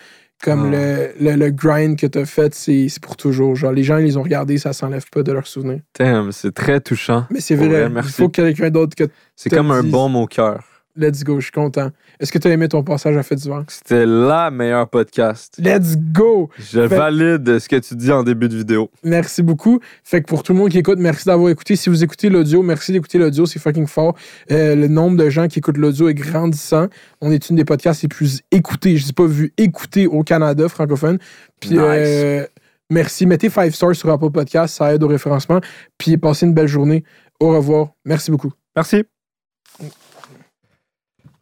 [0.43, 1.11] Comme Ah.
[1.21, 3.57] le, le, le grind que t'as fait, c'est pour toujours.
[3.57, 5.81] Genre, les gens, ils les ont regardés, ça s'enlève pas de leurs souvenirs.
[5.99, 7.27] Damn, c'est très touchant.
[7.31, 10.63] Mais c'est vrai, vrai, il faut quelqu'un d'autre que C'est comme un bon au cœur.
[11.01, 11.91] Let's go, je suis content.
[12.19, 13.63] Est-ce que t'as aimé ton passage à Fête d'hiver?
[13.69, 15.55] C'était la meilleure podcast.
[15.57, 16.51] Let's go!
[16.59, 18.91] Je Fait- valide ce que tu dis en début de vidéo.
[19.05, 19.79] Merci beaucoup.
[20.03, 21.77] Fait que pour tout le monde qui écoute, merci d'avoir écouté.
[21.77, 24.17] Si vous écoutez l'audio, merci d'écouter l'audio, c'est fucking fort.
[24.51, 26.89] Euh, le nombre de gens qui écoutent l'audio est grandissant.
[27.21, 30.69] On est une des podcasts les plus écoutés, je dis pas vu, écoutés au Canada
[30.69, 31.19] francophone.
[31.61, 31.79] Puis Nice.
[31.81, 32.47] euh,
[32.91, 33.25] merci.
[33.25, 35.61] Mettez 5 stars sur Apple Podcast, ça aide au référencement.
[35.97, 37.05] Puis passez une belle journée.
[37.39, 37.91] Au revoir.
[38.05, 38.51] Merci beaucoup.
[38.75, 39.05] Merci.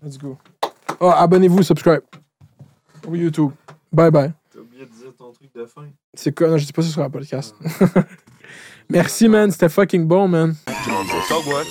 [0.06, 0.38] Let's go.
[1.00, 2.02] Ah, abonnez-vous, subscribe.
[3.08, 3.50] Au YouTube.
[3.92, 4.32] Bye bye.
[4.52, 5.88] T'as oublié de dire ton truc de fin.
[6.14, 6.46] C'est quoi?
[6.46, 7.56] Non, je dis pas ça sur un podcast.
[8.88, 9.50] Merci, man.
[9.50, 10.54] C'était fucking bon, man.
[10.64, 11.26] Togwall.
[11.28, 11.66] Togwall.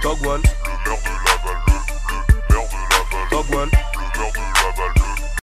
[0.00, 0.40] Togwall.